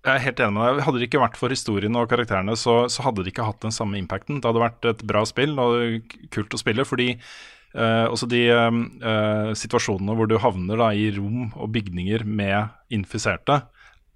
Jeg 0.00 0.16
er 0.16 0.22
helt 0.24 0.40
enig 0.40 0.56
med 0.56 0.64
deg. 0.64 0.82
Hadde 0.86 1.00
det 1.00 1.06
ikke 1.10 1.20
vært 1.20 1.36
for 1.36 1.52
historien 1.52 1.96
og 2.00 2.08
karakterene, 2.08 2.54
så, 2.56 2.86
så 2.88 3.04
hadde 3.04 3.24
det 3.24 3.34
ikke 3.34 3.44
hatt 3.44 3.60
den 3.66 3.74
samme 3.74 3.98
impacten. 4.00 4.38
Det 4.40 4.48
hadde 4.48 4.62
vært 4.62 4.86
et 4.88 5.02
bra 5.08 5.26
spill 5.28 5.58
og 5.60 6.14
kult 6.32 6.56
å 6.56 6.60
spille, 6.60 6.86
fordi 6.88 7.10
eh, 7.12 8.06
også 8.06 8.28
de 8.30 8.46
eh, 8.48 9.50
situasjonene 9.60 10.16
hvor 10.16 10.30
du 10.30 10.38
havner 10.40 10.80
da, 10.80 10.88
i 10.96 11.10
rom 11.18 11.50
og 11.52 11.68
bygninger 11.76 12.24
med 12.24 12.72
infiserte, 12.96 13.60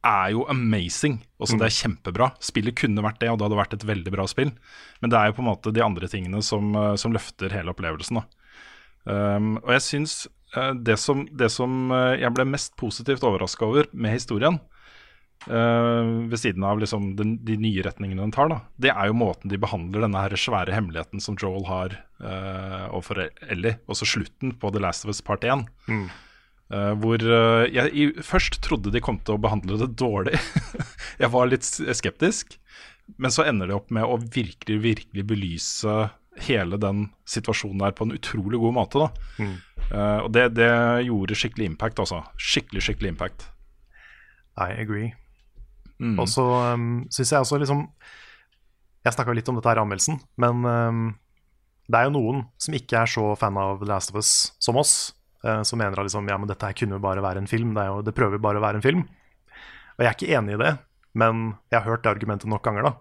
er 0.05 0.33
jo 0.33 0.47
amazing. 0.53 1.19
Også 1.41 1.61
Det 1.61 1.69
er 1.69 1.77
kjempebra. 1.77 2.31
Spillet 2.45 2.77
kunne 2.81 3.05
vært 3.05 3.21
det, 3.21 3.29
og 3.33 3.41
det 3.41 3.49
hadde 3.49 3.61
vært 3.61 3.77
et 3.77 3.87
veldig 3.89 4.12
bra 4.17 4.25
spill. 4.29 4.55
Men 5.05 5.12
det 5.12 5.21
er 5.21 5.29
jo 5.29 5.37
på 5.37 5.45
en 5.45 5.51
måte 5.51 5.73
de 5.73 5.85
andre 5.85 6.09
tingene 6.09 6.41
som, 6.45 6.73
eh, 6.81 6.95
som 7.01 7.12
løfter 7.12 7.53
hele 7.53 7.77
opplevelsen. 7.77 8.23
da. 8.23 8.25
Um, 9.05 9.59
og 9.61 9.69
jeg 9.75 9.85
syns 9.85 10.12
det, 10.87 10.99
som, 11.03 11.25
det 11.33 11.51
som 11.53 11.91
eh, 11.95 12.21
jeg 12.23 12.35
ble 12.37 12.47
mest 12.47 12.75
positivt 12.81 13.27
overraska 13.27 13.67
over 13.67 13.91
med 13.93 14.17
historien, 14.17 14.61
Uh, 15.45 16.25
ved 16.31 16.41
siden 16.41 16.65
av 16.65 16.79
liksom 16.81 17.11
den, 17.19 17.35
de 17.45 17.59
nye 17.61 17.83
retningene 17.85 18.23
den 18.23 18.31
tar, 18.33 18.49
da, 18.49 18.63
det 18.81 18.89
er 18.95 19.11
jo 19.11 19.17
måten 19.19 19.51
de 19.53 19.59
behandler 19.61 20.07
denne 20.07 20.23
her 20.23 20.33
svære 20.41 20.73
hemmeligheten 20.73 21.21
som 21.21 21.37
Joel 21.37 21.67
har 21.69 21.97
uh, 22.23 22.87
overfor 22.87 23.27
Ellie. 23.53 23.77
Også 23.85 24.09
slutten 24.09 24.55
på 24.57 24.71
The 24.73 24.81
Last 24.81 25.05
of 25.05 25.13
Us 25.13 25.21
Part 25.27 25.45
1. 25.45 25.67
Mm. 25.91 26.07
Uh, 26.73 26.95
hvor 26.97 27.21
eh, 27.21 27.67
jeg 27.75 27.93
i, 27.93 28.05
først 28.25 28.63
trodde 28.65 28.89
de 28.95 29.03
kom 29.05 29.19
til 29.21 29.37
å 29.37 29.43
behandle 29.43 29.77
det 29.83 29.91
dårlig. 30.01 30.41
jeg 31.23 31.29
var 31.35 31.51
litt 31.51 31.69
skeptisk. 31.69 32.57
Men 33.21 33.35
så 33.35 33.45
ender 33.45 33.69
det 33.69 33.77
opp 33.77 33.93
med 33.93 34.07
å 34.09 34.17
virkelig, 34.17 34.79
virkelig 34.81 35.27
belyse 35.29 35.97
hele 36.43 36.76
den 36.82 37.09
situasjonen 37.30 37.78
der 37.85 37.93
på 37.95 38.05
en 38.07 38.14
utrolig 38.16 38.59
god 38.59 38.74
måte. 38.74 38.99
da. 38.99 39.09
Mm. 39.39 39.55
Uh, 39.93 40.20
og 40.24 40.30
det, 40.35 40.49
det 40.57 40.70
gjorde 41.07 41.37
skikkelig 41.39 41.66
impact, 41.72 42.01
altså. 42.03 42.22
Skikkelig, 42.41 42.82
skikkelig 42.82 43.12
impact. 43.14 43.47
I 44.59 44.72
agree. 44.80 45.12
Mm. 45.99 46.16
Og 46.18 46.28
så 46.30 46.43
um, 46.74 47.05
syns 47.12 47.30
jeg 47.32 47.39
også 47.45 47.59
liksom 47.62 47.85
Jeg 49.05 49.14
snakka 49.14 49.35
litt 49.37 49.49
om 49.49 49.55
dette 49.59 49.70
her 49.70 49.78
i 49.78 49.82
anmeldelsen, 49.85 50.16
men 50.43 50.64
um, 50.66 51.03
det 51.87 51.99
er 52.01 52.09
jo 52.09 52.14
noen 52.16 52.41
som 52.59 52.74
ikke 52.74 52.97
er 53.03 53.11
så 53.12 53.26
fan 53.39 53.59
av 53.61 53.78
The 53.82 53.87
Last 53.91 54.11
of 54.11 54.16
Us 54.18 54.30
som 54.64 54.78
oss, 54.80 55.12
uh, 55.45 55.61
som 55.62 55.78
mener 55.78 55.99
at 56.01 56.09
liksom, 56.09 56.26
ja, 56.32 56.39
men 56.41 56.49
dette 56.51 56.66
her 56.66 56.76
kunne 56.78 56.97
jo 56.97 57.05
bare 57.05 57.22
være 57.22 57.43
en 57.45 57.51
film. 57.51 57.74
Det, 57.76 57.85
jo, 57.91 57.99
det 58.07 58.14
prøver 58.16 58.41
bare 58.43 58.59
å 58.59 58.64
være 58.64 58.80
en 58.80 58.87
film. 58.87 59.05
Og 59.95 60.03
jeg 60.03 60.09
er 60.11 60.16
ikke 60.16 60.32
enig 60.41 60.57
i 60.57 60.62
det, 60.64 60.72
men 61.20 61.45
jeg 61.70 61.78
har 61.78 61.87
hørt 61.93 62.03
det 62.07 62.11
argumentet 62.14 62.51
nok 62.51 62.64
ganger 62.66 62.89
da, 62.91 62.95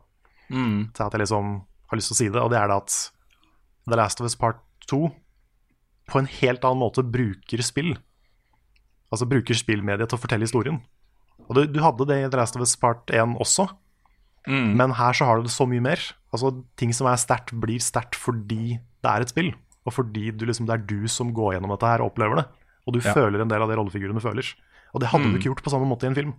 Mm. 0.53 0.91
til 0.93 1.05
at 1.05 1.13
jeg 1.15 1.23
liksom 1.23 1.53
har 1.89 1.97
lyst 1.97 2.11
til 2.11 2.13
å 2.13 2.19
si 2.19 2.25
det, 2.29 2.41
og 2.43 2.51
det 2.51 2.59
er 2.59 2.67
det 2.69 2.75
at 2.83 2.97
The 3.89 3.95
Last 3.99 4.21
of 4.21 4.25
Us 4.25 4.35
Part 4.39 4.57
2 4.87 5.11
på 6.09 6.19
en 6.19 6.27
helt 6.27 6.63
annen 6.67 6.79
måte 6.83 7.03
bruker 7.03 7.61
spill. 7.63 7.93
Altså 9.13 9.27
bruker 9.29 9.55
spillmediet 9.55 10.09
til 10.09 10.17
å 10.17 10.21
fortelle 10.21 10.43
historien. 10.47 10.81
Og 11.49 11.55
du, 11.55 11.61
du 11.67 11.79
hadde 11.83 12.05
det 12.07 12.17
i 12.23 12.29
The 12.29 12.37
Last 12.39 12.55
of 12.57 12.61
Us 12.65 12.75
Part 12.79 13.07
1 13.11 13.37
også, 13.39 13.69
Mm. 14.43 14.73
men 14.75 14.91
her 14.91 15.13
så 15.15 15.23
har 15.23 15.37
du 15.39 15.43
det 15.47 15.53
så 15.55 15.63
mye 15.65 15.79
mer. 15.79 15.95
Altså 16.35 16.49
Ting 16.75 16.91
som 16.91 17.07
er 17.07 17.15
sterkt, 17.15 17.53
blir 17.63 17.79
sterkt 17.79 18.17
fordi 18.19 18.73
det 18.75 19.07
er 19.07 19.21
et 19.23 19.29
spill. 19.31 19.53
Og 19.87 19.93
fordi 19.95 20.31
du 20.35 20.43
liksom, 20.45 20.65
det 20.67 20.73
er 20.75 20.83
du 20.85 21.07
som 21.07 21.29
går 21.31 21.53
gjennom 21.55 21.71
dette 21.71 21.87
her 21.87 22.01
og 22.03 22.11
opplever 22.11 22.35
det. 22.41 22.45
Og 22.85 22.91
du 22.91 22.99
Ja. 22.99 23.13
føler 23.13 23.39
en 23.39 23.47
del 23.47 23.61
av 23.63 23.69
det 23.69 23.77
rollefigurene 23.79 24.19
føler. 24.19 24.43
Og 24.93 24.99
det 24.99 25.07
hadde 25.13 25.23
Mm. 25.23 25.31
du 25.31 25.39
ikke 25.39 25.47
gjort 25.55 25.63
på 25.63 25.71
samme 25.71 25.87
måte 25.87 26.03
i 26.03 26.07
en 26.11 26.15
film. 26.15 26.33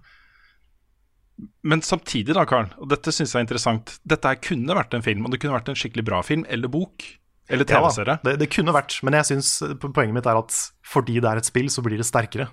Men 1.64 1.80
samtidig, 1.80 2.34
da, 2.34 2.44
Karl, 2.44 2.68
og 2.78 2.88
dette 2.92 3.10
syns 3.10 3.32
jeg 3.32 3.40
er 3.40 3.46
interessant 3.46 3.98
Dette 4.06 4.36
kunne 4.40 4.76
vært 4.76 4.92
en 4.94 5.02
film, 5.02 5.24
og 5.24 5.30
det 5.32 5.40
kunne 5.40 5.56
vært 5.56 5.68
en 5.72 5.74
skikkelig 5.74 6.04
bra 6.04 6.20
film, 6.22 6.44
eller 6.48 6.68
bok. 6.68 7.02
Eller 7.48 7.68
Ja 7.68 7.82
TV-serie. 7.82 8.18
det, 8.24 8.38
det 8.40 8.48
kunne 8.52 8.72
vært, 8.72 8.96
men 9.04 9.16
jeg 9.18 9.28
synes, 9.28 9.50
poenget 9.82 10.16
mitt 10.16 10.28
er 10.30 10.38
at 10.40 10.54
fordi 10.86 11.18
det 11.20 11.28
er 11.28 11.40
et 11.40 11.48
spill, 11.48 11.68
så 11.72 11.84
blir 11.84 12.00
det 12.00 12.06
sterkere. 12.08 12.48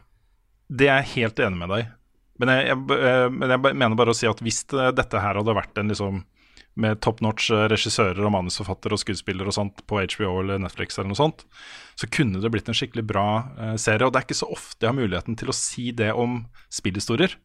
Det 0.68 0.90
er 0.90 1.00
jeg 1.02 1.14
helt 1.16 1.40
enig 1.40 1.62
med 1.62 1.72
deg. 1.72 1.94
Men 2.42 2.52
jeg, 2.52 2.68
jeg, 2.72 2.98
eh, 2.98 3.28
men 3.32 3.54
jeg 3.54 3.62
mener 3.70 3.98
bare 4.00 4.14
å 4.14 4.18
si 4.18 4.28
at 4.28 4.40
hvis 4.44 4.64
dette 4.72 5.22
her 5.22 5.40
hadde 5.40 5.56
vært 5.56 5.80
en 5.80 5.92
liksom 5.92 6.24
med 6.80 7.02
top 7.04 7.20
notch 7.24 7.50
eh, 7.52 7.68
regissører 7.72 8.24
og 8.24 8.34
manusforfattere 8.34 8.96
og 8.96 9.02
skuespillere 9.02 9.52
og 9.52 9.56
sånt 9.56 9.84
på 9.90 10.00
HBO 10.00 10.38
eller 10.42 10.62
Netflix 10.62 10.98
eller 10.98 11.12
noe 11.12 11.20
sånt, 11.20 11.44
så 12.00 12.08
kunne 12.08 12.42
det 12.42 12.52
blitt 12.54 12.72
en 12.72 12.78
skikkelig 12.78 13.04
bra 13.10 13.26
uh, 13.58 13.76
serie. 13.80 14.08
Og 14.08 14.14
det 14.14 14.22
er 14.22 14.28
ikke 14.30 14.40
så 14.40 14.50
ofte 14.54 14.86
jeg 14.86 14.94
har 14.94 14.98
muligheten 14.98 15.38
til 15.40 15.52
å 15.52 15.58
si 15.58 15.92
det 15.96 16.12
om 16.16 16.46
spillhistorier. 16.74 17.36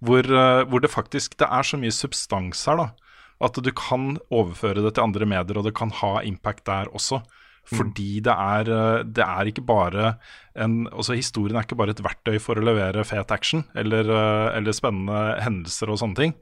Hvor, 0.00 0.24
uh, 0.24 0.64
hvor 0.64 0.80
det 0.80 0.92
faktisk 0.92 1.36
det 1.40 1.50
er 1.52 1.66
så 1.66 1.80
mye 1.80 1.94
substans 1.94 2.64
her, 2.68 2.80
da. 2.80 3.09
At 3.40 3.56
du 3.56 3.70
kan 3.72 4.18
overføre 4.28 4.82
det 4.84 4.94
til 4.96 5.06
andre 5.06 5.28
medier, 5.28 5.58
og 5.58 5.64
det 5.64 5.76
kan 5.78 5.92
ha 6.02 6.18
impact 6.28 6.66
der 6.68 6.90
også. 6.92 7.22
Fordi 7.70 8.20
det 8.24 8.32
er, 8.32 8.70
eh, 8.72 9.04
det 9.04 9.24
er 9.24 9.50
ikke 9.50 9.62
bare 9.66 10.14
en 10.58 10.88
altså 10.88 11.14
Historien 11.14 11.56
er 11.56 11.66
ikke 11.66 11.78
bare 11.78 11.94
et 11.94 12.02
verktøy 12.02 12.40
for 12.42 12.58
å 12.58 12.64
levere 12.64 13.04
fet 13.06 13.30
action 13.30 13.64
eller, 13.78 14.08
eh, 14.10 14.56
eller 14.58 14.74
spennende 14.74 15.38
hendelser 15.44 15.92
og 15.92 16.00
sånne 16.00 16.18
ting. 16.18 16.34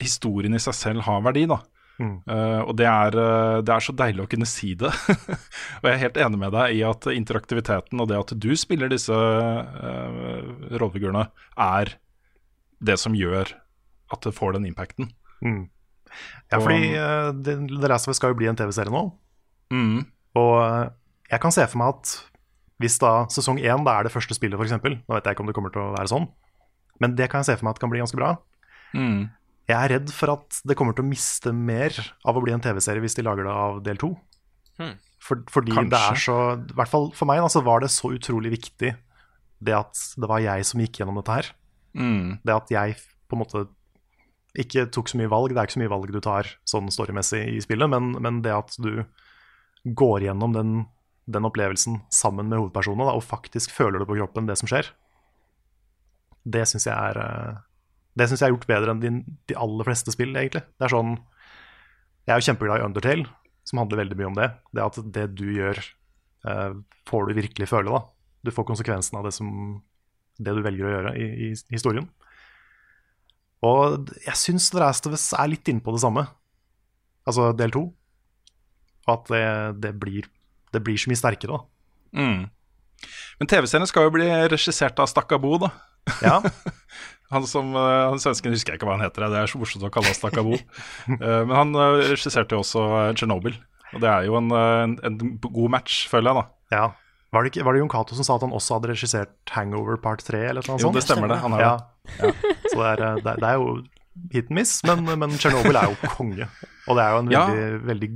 Historien 0.00 0.54
i 0.54 0.62
seg 0.62 0.76
selv 0.76 1.06
har 1.08 1.24
verdi, 1.26 1.46
da. 1.50 1.60
Mm. 2.00 2.14
Uh, 2.24 2.60
og 2.64 2.70
det 2.80 2.86
er, 2.88 3.12
det 3.60 3.72
er 3.74 3.82
så 3.84 3.92
deilig 3.92 4.22
å 4.24 4.28
kunne 4.32 4.46
si 4.48 4.70
det. 4.78 4.88
og 5.80 5.84
jeg 5.84 5.92
er 5.92 6.00
helt 6.00 6.20
enig 6.24 6.38
med 6.40 6.54
deg 6.54 6.78
i 6.78 6.80
at 6.88 7.08
interaktiviteten 7.12 8.00
og 8.00 8.08
det 8.08 8.16
at 8.16 8.32
du 8.40 8.54
spiller 8.56 8.88
disse 8.88 9.12
uh, 9.12 10.38
rollefigurene, 10.70 11.26
er 11.60 11.92
det 12.80 12.96
som 13.02 13.12
gjør 13.12 13.52
at 14.16 14.24
det 14.24 14.32
får 14.32 14.56
den 14.56 14.70
impacten. 14.70 15.10
Mm. 15.44 15.68
Ja, 16.50 16.58
fordi 16.58 16.94
uh, 16.98 17.30
The 17.46 17.88
Last 17.88 18.08
of 18.08 18.14
Us 18.14 18.18
skal 18.18 18.32
jo 18.32 18.40
bli 18.40 18.48
en 18.50 18.58
TV-serie 18.58 18.92
nå. 18.92 19.04
Mm. 19.70 20.02
Og 20.40 20.54
uh, 20.58 20.90
jeg 21.30 21.42
kan 21.42 21.54
se 21.54 21.66
for 21.70 21.82
meg 21.82 21.94
at 21.94 22.14
hvis 22.80 22.96
da 23.02 23.12
sesong 23.30 23.60
én 23.60 23.84
da 23.86 23.98
er 23.98 24.08
det 24.08 24.14
første 24.14 24.34
spillet, 24.34 24.56
f.eks. 24.58 24.78
Nå 24.80 25.14
vet 25.14 25.26
jeg 25.26 25.36
ikke 25.36 25.44
om 25.44 25.50
det 25.50 25.56
kommer 25.56 25.72
til 25.74 25.84
å 25.84 25.92
være 25.92 26.10
sånn, 26.10 26.26
men 27.02 27.14
det 27.18 27.28
kan 27.30 27.44
jeg 27.44 27.50
se 27.50 27.58
for 27.60 27.68
meg 27.68 27.76
at 27.76 27.82
kan 27.82 27.92
bli 27.92 28.00
ganske 28.00 28.18
bra. 28.18 28.32
Mm. 28.96 29.28
Jeg 29.70 29.76
er 29.76 29.92
redd 29.94 30.10
for 30.14 30.34
at 30.34 30.58
det 30.66 30.74
kommer 30.78 30.96
til 30.96 31.04
å 31.04 31.10
miste 31.10 31.52
mer 31.54 31.94
av 32.26 32.38
å 32.38 32.42
bli 32.42 32.54
en 32.54 32.62
TV-serie 32.64 33.04
hvis 33.04 33.14
de 33.18 33.24
lager 33.26 33.46
det 33.46 33.54
av 33.54 33.78
del 33.86 34.00
to. 34.00 34.14
Mm. 34.80 34.96
For, 35.20 35.44
fordi 35.52 35.76
Kanskje. 35.76 35.92
det 35.92 36.00
er 36.00 36.20
så 36.24 36.36
I 36.56 36.76
hvert 36.78 36.88
fall 36.88 37.10
for 37.12 37.28
meg 37.28 37.42
altså, 37.44 37.60
var 37.60 37.82
det 37.84 37.90
så 37.92 38.08
utrolig 38.16 38.54
viktig 38.54 38.94
det 39.60 39.74
at 39.76 39.98
det 40.16 40.28
var 40.30 40.40
jeg 40.40 40.64
som 40.64 40.80
gikk 40.80 41.02
gjennom 41.02 41.20
dette 41.20 41.36
her. 41.36 41.50
Mm. 41.92 42.40
Det 42.40 42.54
at 42.54 42.72
jeg 42.72 42.96
på 43.28 43.36
en 43.36 43.42
måte 43.42 43.66
ikke 44.58 44.86
tok 44.94 45.10
så 45.10 45.18
mye 45.20 45.30
valg. 45.30 45.52
Det 45.54 45.60
er 45.60 45.68
ikke 45.68 45.78
så 45.78 45.82
mye 45.82 45.92
valg 45.92 46.12
du 46.14 46.20
tar 46.24 46.48
sånn 46.68 46.90
storymessig 46.92 47.42
i 47.54 47.60
spillet, 47.62 47.90
men, 47.92 48.14
men 48.22 48.40
det 48.44 48.54
at 48.54 48.74
du 48.82 49.04
går 49.84 50.26
gjennom 50.26 50.54
den, 50.56 50.72
den 51.30 51.46
opplevelsen 51.48 52.00
sammen 52.12 52.50
med 52.50 52.60
hovedpersonene 52.60 53.08
da, 53.08 53.16
og 53.16 53.24
faktisk 53.24 53.72
føler 53.72 54.02
det 54.02 54.08
på 54.10 54.18
kroppen, 54.18 54.48
det 54.50 54.58
som 54.60 54.70
skjer, 54.70 54.90
det 56.44 56.64
syns 56.68 56.86
jeg 56.88 56.96
er 56.96 57.20
eh, 57.20 57.58
Det 58.16 58.26
synes 58.28 58.40
jeg 58.40 58.48
er 58.48 58.54
gjort 58.54 58.70
bedre 58.70 58.94
enn 58.94 59.02
de, 59.02 59.10
de 59.50 59.56
aller 59.60 59.86
fleste 59.86 60.12
spill, 60.14 60.32
egentlig. 60.34 60.62
Det 60.78 60.86
er 60.86 60.94
sånn 60.94 61.12
Jeg 62.26 62.32
er 62.34 62.40
jo 62.40 62.46
kjempeglad 62.48 62.80
i 62.80 62.86
Undertale, 62.86 63.28
som 63.68 63.82
handler 63.82 64.02
veldig 64.02 64.18
mye 64.18 64.30
om 64.30 64.38
det. 64.38 64.48
Det 64.72 64.86
at 64.86 64.98
det 65.16 65.26
du 65.38 65.46
gjør, 65.52 65.82
eh, 66.48 66.72
får 67.08 67.28
du 67.28 67.36
virkelig 67.38 67.68
føle, 67.70 67.92
da. 67.92 68.02
Du 68.46 68.52
får 68.54 68.66
konsekvensen 68.68 69.18
av 69.20 69.28
det, 69.28 69.34
som, 69.36 69.50
det 70.40 70.56
du 70.56 70.62
velger 70.64 70.88
å 70.88 70.94
gjøre 70.94 71.14
i, 71.20 71.28
i 71.48 71.52
historien. 71.74 72.08
Og 73.66 74.08
jeg 74.24 74.36
syns 74.40 74.70
The 74.72 74.80
Last 74.80 75.06
of 75.08 75.12
Us 75.16 75.26
er 75.36 75.50
litt 75.52 75.68
inne 75.68 75.82
på 75.84 75.92
det 75.92 76.00
samme, 76.04 76.26
altså 77.28 77.50
del 77.56 77.74
to. 77.74 77.82
At 79.10 79.26
det, 79.32 79.42
det, 79.82 79.92
blir, 80.00 80.28
det 80.72 80.80
blir 80.86 80.96
så 81.00 81.10
mye 81.10 81.18
sterkere, 81.20 81.58
da. 81.58 82.20
Mm. 82.20 82.42
Men 83.40 83.48
TV-serien 83.50 83.88
skal 83.88 84.06
jo 84.08 84.12
bli 84.14 84.28
regissert 84.52 84.98
av 85.02 85.08
Stakkabo, 85.10 85.56
da. 85.66 85.70
Ja, 86.24 86.38
Han 87.30 87.44
som, 87.46 87.68
eh, 87.78 88.08
han 88.10 88.18
svensken 88.18 88.50
husker 88.50 88.72
jeg 88.74 88.80
ikke 88.80 88.88
hva 88.88 88.96
han 88.96 89.04
heter, 89.04 89.28
det 89.30 89.38
er 89.38 89.46
så 89.52 89.58
morsomt 89.60 89.84
å 89.86 89.90
kalle 89.94 90.10
han 90.10 90.16
Stakkabo. 90.18 90.56
Eh, 91.20 91.42
Men 91.46 91.52
han 91.54 91.76
eh, 91.78 92.00
regisserte 92.10 92.56
jo 92.56 92.64
også 92.64 92.80
Tsjernobyl, 93.14 93.54
Chernobyl, 93.54 93.60
og 93.94 94.02
det 94.02 94.08
er 94.10 94.26
jo 94.26 94.34
en, 94.40 94.48
en, 94.56 94.96
en 95.06 95.20
god 95.44 95.70
match, 95.76 96.00
føler 96.10 96.32
jeg, 96.32 96.40
da. 96.40 96.76
ja. 96.80 96.88
Var 97.30 97.44
det, 97.46 97.52
ikke, 97.52 97.62
var 97.62 97.76
det 97.76 97.78
Jon 97.84 97.90
Cato 97.92 98.16
som 98.18 98.26
sa 98.26 98.34
at 98.34 98.42
han 98.42 98.50
også 98.56 98.74
hadde 98.80 98.88
regissert 98.90 99.52
Hangover 99.54 100.00
part 100.02 100.18
3? 100.26 100.38
Eller 100.50 100.66
noe 100.66 100.80
Jo, 100.80 100.88
sånt? 100.88 100.96
det 100.98 101.04
stemmer 101.06 101.30
det. 101.30 101.36
Han 101.44 101.54
har 101.54 101.60
Ja. 101.62 101.74
det. 102.18 102.30
Så 102.70 102.78
det 102.78 102.88
er, 102.94 103.02
eh, 103.08 103.20
det, 103.24 103.26
er, 103.34 103.40
det 103.42 103.48
er 103.50 103.58
jo 103.60 103.76
hit 104.32 104.50
and 104.50 104.56
miss, 104.58 104.72
men, 104.86 105.04
men 105.18 105.36
Chernobyl 105.38 105.76
er 105.80 105.90
jo 105.92 106.10
konge. 106.16 106.48
Og 106.88 106.96
det 106.98 107.04
er 107.04 107.14
jo 107.14 107.22
en 107.24 107.30
Ja. 107.34 107.44
veldig, 107.50 107.84
veldig 107.90 108.10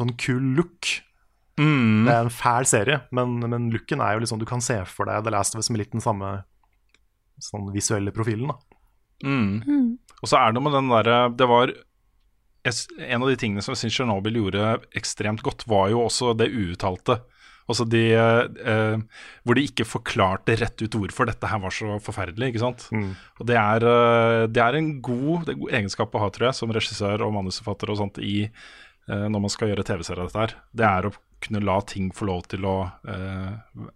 sånn 0.00 0.12
kul 0.20 0.42
look. 0.58 0.88
Mm. 1.60 2.06
Det 2.06 2.12
er 2.14 2.24
en 2.24 2.32
fæl 2.32 2.64
serie, 2.68 3.00
men, 3.12 3.38
men 3.50 3.66
looken 3.74 4.00
er 4.00 4.14
jo 4.16 4.20
liksom 4.22 4.38
Du 4.40 4.46
kan 4.48 4.62
se 4.64 4.78
for 4.88 5.04
deg 5.10 5.24
The 5.26 5.32
Last 5.34 5.54
of 5.54 5.60
Us 5.60 5.68
med 5.70 5.82
litt 5.82 5.90
den 5.92 6.00
samme 6.00 6.44
sånn 7.40 7.70
visuelle 7.74 8.12
profilen. 8.16 8.48
da 8.54 8.58
Mm. 9.20 9.98
Og 10.22 10.28
så 10.30 10.38
er 10.40 10.52
det 10.56 10.62
med 10.64 10.72
den 10.72 10.86
derre 10.88 11.16
Det 11.36 11.44
var 11.46 11.68
En 12.64 13.22
av 13.22 13.28
de 13.28 13.36
tingene 13.36 13.60
som 13.60 13.74
jeg 13.74 13.82
syns 13.82 13.98
Tsjernobyl 13.98 14.38
gjorde 14.38 14.62
ekstremt 14.96 15.42
godt, 15.44 15.66
var 15.68 15.90
jo 15.92 16.00
også 16.06 16.32
det 16.36 16.48
uuttalte. 16.48 17.18
Altså 17.70 17.84
de 17.88 18.00
eh, 18.16 18.96
Hvor 19.46 19.54
de 19.58 19.62
ikke 19.68 19.86
forklarte 19.86 20.56
rett 20.58 20.82
ut 20.82 20.96
hvorfor 20.98 21.28
dette 21.30 21.46
her 21.50 21.60
var 21.62 21.70
så 21.74 21.96
forferdelig. 22.02 22.50
ikke 22.50 22.62
sant? 22.64 22.88
Mm. 22.90 23.12
Og 23.40 23.46
det 23.46 23.56
er, 23.60 23.86
eh, 23.86 24.44
det 24.50 24.62
er 24.64 24.78
en 24.80 24.92
god, 25.06 25.48
er 25.48 25.54
en 25.54 25.60
god 25.64 25.74
egenskap 25.80 26.14
å 26.18 26.22
ha, 26.24 26.30
tror 26.34 26.48
jeg, 26.50 26.58
som 26.58 26.72
regissør 26.74 27.22
og 27.26 27.34
manusforfatter 27.38 27.92
og 27.94 28.00
sånt 28.02 28.18
i 28.24 28.36
eh, 28.50 29.26
når 29.30 29.40
man 29.46 29.52
skal 29.54 29.70
gjøre 29.72 29.86
TV-serier 29.86 30.24
av 30.24 30.30
dette 30.32 30.42
her. 30.44 30.56
Det 30.74 30.86
er 30.90 31.08
å 31.08 31.14
kunne 31.40 31.62
la 31.64 31.78
ting 31.88 32.10
få 32.12 32.26
lov 32.28 32.42
til 32.52 32.66
å 32.68 32.74
eh, 33.08 33.54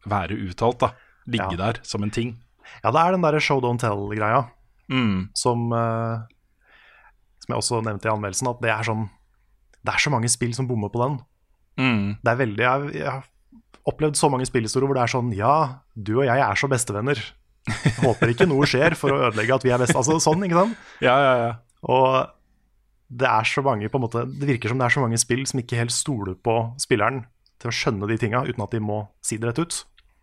være 0.08 0.38
uttalt. 0.48 0.78
da 0.86 0.92
Ligge 1.26 1.50
Ja. 1.56 1.56
der 1.72 1.80
som 1.82 2.02
en 2.04 2.10
ting. 2.12 2.34
Ja, 2.82 2.90
det 2.92 3.00
er 3.00 3.12
den 3.12 3.22
derre 3.24 3.40
show 3.40 3.60
don't 3.60 3.80
tell-greia 3.80 4.46
Mm. 4.90 5.30
som 5.32 5.72
eh, 5.72 6.18
Som 7.40 7.54
jeg 7.54 7.56
også 7.62 7.78
nevnte 7.84 8.04
i 8.08 8.12
anmeldelsen, 8.12 8.48
at 8.50 8.60
det 8.60 8.68
er 8.70 8.82
sånn 8.84 9.06
Det 9.84 9.94
er 9.94 10.00
så 10.04 10.10
mange 10.12 10.28
spill 10.28 10.52
som 10.56 10.66
bommer 10.68 10.90
på 10.92 11.00
den. 11.00 11.14
Mm. 11.80 12.18
Det 12.22 12.30
er 12.32 12.36
veldig 12.36 12.64
Jeg, 12.64 12.92
jeg 13.00 13.22
opplevd 13.88 14.18
så 14.18 14.30
mange 14.32 14.46
spillhistorier 14.48 14.88
hvor 14.88 14.98
det 14.98 15.04
er 15.04 15.12
sånn 15.12 15.32
Ja, 15.36 15.56
du 15.94 16.16
og 16.18 16.26
jeg 16.28 16.40
er 16.40 16.60
så 16.60 16.70
bestevenner. 16.72 17.20
Håper 18.04 18.32
ikke 18.32 18.48
noe 18.48 18.68
skjer 18.68 18.96
for 18.98 19.14
å 19.14 19.20
ødelegge 19.28 19.56
at 19.56 19.66
vi 19.66 19.72
er 19.74 19.80
best. 19.80 19.96
Altså 19.96 20.18
sånn, 20.22 20.44
ikke 20.46 20.62
sant? 20.62 20.88
Ja, 21.04 21.14
ja, 21.20 21.34
ja. 21.40 21.52
Og 21.92 23.14
det 23.14 23.28
er 23.28 23.48
så 23.48 23.62
mange 23.64 23.90
på 23.92 23.98
en 24.00 24.02
måte 24.06 24.22
Det 24.24 24.46
virker 24.48 24.72
som 24.72 24.80
det 24.80 24.86
er 24.86 24.94
så 24.94 25.02
mange 25.02 25.18
spill 25.20 25.42
som 25.46 25.60
ikke 25.60 25.76
helt 25.76 25.92
stoler 25.92 26.34
på 26.40 26.54
spilleren 26.80 27.26
til 27.60 27.70
å 27.70 27.74
skjønne 27.76 28.08
de 28.08 28.16
tinga 28.20 28.40
uten 28.48 28.64
at 28.64 28.72
de 28.74 28.80
må 28.82 29.04
si 29.24 29.38
det 29.40 29.50
rett 29.50 29.60
ut. 29.62 29.76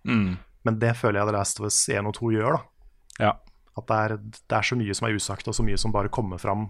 Mm. 0.10 0.42
Men 0.68 0.82
det 0.82 0.96
føler 1.00 1.22
jeg 1.22 1.30
The 1.30 1.38
Last 1.38 1.62
of 1.62 1.70
Us 1.70 1.78
1 1.90 2.10
og 2.10 2.18
2 2.18 2.34
gjør. 2.36 2.58
da 2.58 3.26
ja. 3.26 3.32
At 3.78 3.88
det 3.88 3.98
er, 3.98 4.18
det 4.20 4.58
er 4.58 4.68
så 4.68 4.78
mye 4.78 4.96
som 4.98 5.08
er 5.08 5.16
usagt, 5.16 5.48
og 5.48 5.56
så 5.56 5.64
mye 5.66 5.80
som 5.80 5.94
bare 5.94 6.12
kommer 6.12 6.42
fram 6.42 6.70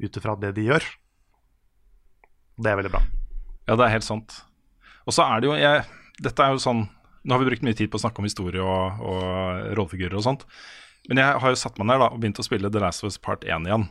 ut 0.00 0.16
ifra 0.16 0.34
det 0.40 0.54
de 0.56 0.66
gjør. 0.66 0.84
Det 2.60 2.70
er 2.70 2.78
veldig 2.80 2.92
bra. 2.92 3.02
Ja, 3.68 3.76
det 3.76 3.86
er 3.86 3.94
helt 3.94 4.06
sant. 4.06 4.40
Og 5.06 5.14
så 5.14 5.24
er 5.24 5.40
det 5.40 5.48
jo 5.48 5.56
jeg, 5.56 5.84
Dette 6.20 6.44
er 6.44 6.54
jo 6.54 6.62
sånn 6.62 6.86
Nå 7.20 7.34
har 7.34 7.42
vi 7.42 7.50
brukt 7.50 7.64
mye 7.66 7.76
tid 7.76 7.90
på 7.92 7.98
å 7.98 8.00
snakke 8.00 8.22
om 8.22 8.24
historie 8.24 8.62
og, 8.64 9.00
og 9.04 9.24
rollefigurer 9.76 10.16
og 10.16 10.24
sånt. 10.24 10.46
Men 11.10 11.18
jeg 11.20 11.40
har 11.42 11.52
jo 11.52 11.58
satt 11.60 11.76
meg 11.76 11.90
ned 11.90 12.00
da, 12.00 12.06
og 12.08 12.20
begynt 12.22 12.40
å 12.40 12.44
spille 12.46 12.70
The 12.72 12.80
Last 12.80 13.04
of 13.04 13.10
Us 13.10 13.18
Part 13.20 13.44
1 13.44 13.68
igjen. 13.68 13.84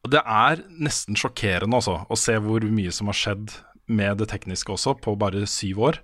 Og 0.00 0.12
det 0.14 0.22
er 0.24 0.62
nesten 0.80 1.18
sjokkerende 1.20 1.76
også, 1.76 1.98
å 2.08 2.16
se 2.16 2.38
hvor 2.40 2.64
mye 2.64 2.92
som 2.92 3.12
har 3.12 3.18
skjedd 3.20 3.52
med 3.84 4.16
det 4.22 4.30
tekniske 4.32 4.72
også, 4.72 4.96
på 5.04 5.12
bare 5.20 5.44
syv 5.44 5.82
år. 5.90 6.00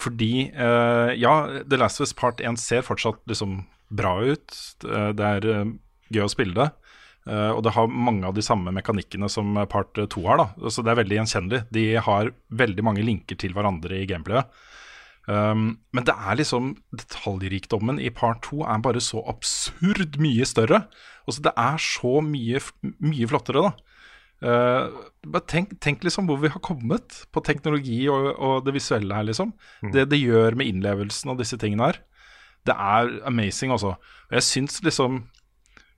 Fordi 0.00 0.48
eh, 0.50 1.12
ja, 1.18 1.34
The 1.62 1.78
Last 1.78 2.02
of 2.02 2.08
Us 2.08 2.16
Part 2.16 2.42
1 2.42 2.58
ser 2.62 2.82
fortsatt 2.86 3.22
liksom 3.30 3.60
bra 3.90 4.16
ut. 4.22 4.54
Det 4.82 5.02
det 5.18 5.30
er 5.36 5.48
eh, 5.50 5.74
gøy 6.14 6.26
å 6.26 6.32
spille 6.32 6.58
det. 6.58 6.70
Eh, 7.30 7.52
og 7.54 7.62
det 7.62 7.74
har 7.76 7.90
mange 7.90 8.26
av 8.26 8.34
de 8.34 8.42
samme 8.42 8.72
mekanikkene 8.74 9.28
som 9.30 9.54
Part 9.70 9.94
2 9.94 10.24
har. 10.26 10.40
da 10.40 10.70
Så 10.70 10.82
det 10.82 10.92
er 10.92 11.02
veldig 11.02 11.20
gjenkjennelig. 11.20 11.62
De 11.70 11.86
har 12.02 12.32
veldig 12.50 12.86
mange 12.86 13.06
linker 13.06 13.38
til 13.38 13.54
hverandre 13.54 14.02
i 14.02 14.08
gameplayet. 14.10 14.50
Um, 15.30 15.76
men 15.94 16.06
det 16.08 16.14
er 16.16 16.38
liksom 16.40 16.72
detaljrikdommen 16.96 18.00
i 18.02 18.08
part 18.10 18.40
2 18.48 18.64
er 18.64 18.80
bare 18.82 19.02
så 19.04 19.20
absurd 19.30 20.16
mye 20.18 20.46
større. 20.48 20.86
Altså 21.28 21.44
Det 21.44 21.52
er 21.54 21.76
så 21.78 22.20
mye, 22.24 22.62
mye 22.98 23.28
flottere, 23.30 23.62
da. 23.68 23.72
Uh, 24.40 25.02
bare 25.28 25.44
tenk, 25.44 25.74
tenk 25.84 26.02
liksom 26.02 26.26
hvor 26.26 26.40
vi 26.40 26.48
har 26.48 26.62
kommet 26.64 27.26
på 27.30 27.42
teknologi 27.44 28.08
og, 28.08 28.30
og 28.40 28.64
det 28.64 28.74
visuelle 28.74 29.14
her, 29.14 29.28
liksom. 29.28 29.52
Det 29.92 30.08
det 30.10 30.22
gjør 30.22 30.56
med 30.56 30.72
innlevelsen 30.72 31.30
og 31.30 31.38
disse 31.38 31.60
tingene 31.60 31.92
her. 31.92 32.00
Det 32.66 32.74
er 32.74 33.20
amazing, 33.28 33.70
altså. 33.70 33.94
Og 34.30 34.40
jeg 34.40 34.48
syns 34.48 34.80
liksom 34.82 35.26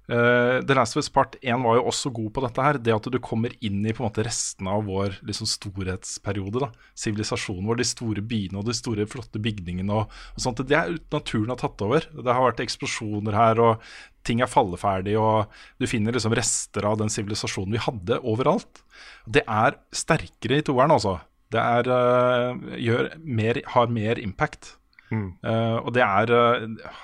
eh, 0.08 0.58
The 0.64 0.76
Last 0.76 0.96
of 0.96 1.02
Us 1.02 1.10
Part 1.12 1.36
1 1.40 1.62
var 1.64 1.78
jo 1.78 1.84
også 1.90 2.12
god 2.14 2.30
på 2.34 2.44
dette 2.44 2.64
her. 2.66 2.78
Det 2.78 2.94
at 2.94 3.08
du 3.12 3.18
kommer 3.22 3.54
inn 3.60 3.80
i 3.84 3.94
på 3.94 4.02
en 4.02 4.08
måte 4.08 4.24
restene 4.26 4.72
av 4.74 4.86
vår 4.88 5.18
liksom, 5.28 5.48
storhetsperiode. 5.50 6.62
da 6.64 6.70
Sivilisasjonen 6.98 7.68
vår, 7.70 7.80
de 7.82 7.88
store 7.88 8.24
byene 8.24 8.60
og 8.60 8.68
de 8.68 8.76
store, 8.76 9.06
flotte 9.10 9.42
bygningene 9.42 10.02
og, 10.02 10.18
og 10.34 10.44
sånt. 10.44 10.64
Det 10.68 10.78
er 10.78 10.96
naturen 11.12 11.54
har 11.54 11.62
tatt 11.62 11.86
over. 11.86 12.08
Det 12.12 12.28
har 12.28 12.46
vært 12.48 12.64
eksplosjoner 12.64 13.38
her, 13.38 13.62
og 13.62 13.88
ting 14.26 14.42
er 14.42 14.50
falleferdig, 14.50 15.16
og 15.18 15.50
du 15.82 15.88
finner 15.90 16.14
liksom 16.14 16.34
rester 16.38 16.86
av 16.86 17.00
den 17.00 17.10
sivilisasjonen 17.10 17.74
vi 17.74 17.82
hadde 17.82 18.20
overalt. 18.22 18.84
Det 19.26 19.42
er 19.46 19.80
sterkere 19.94 20.60
i 20.60 20.66
toeren, 20.66 20.94
altså. 20.94 21.18
Det 21.52 21.60
er, 21.60 21.88
uh, 21.90 22.78
gjør 22.80 23.10
mer, 23.20 23.58
har 23.74 23.90
mer 23.92 24.20
impact. 24.22 24.76
Eh, 25.12 25.76
og 25.82 25.92
det 25.96 26.04
er 26.04 26.32
eh, 26.32 27.00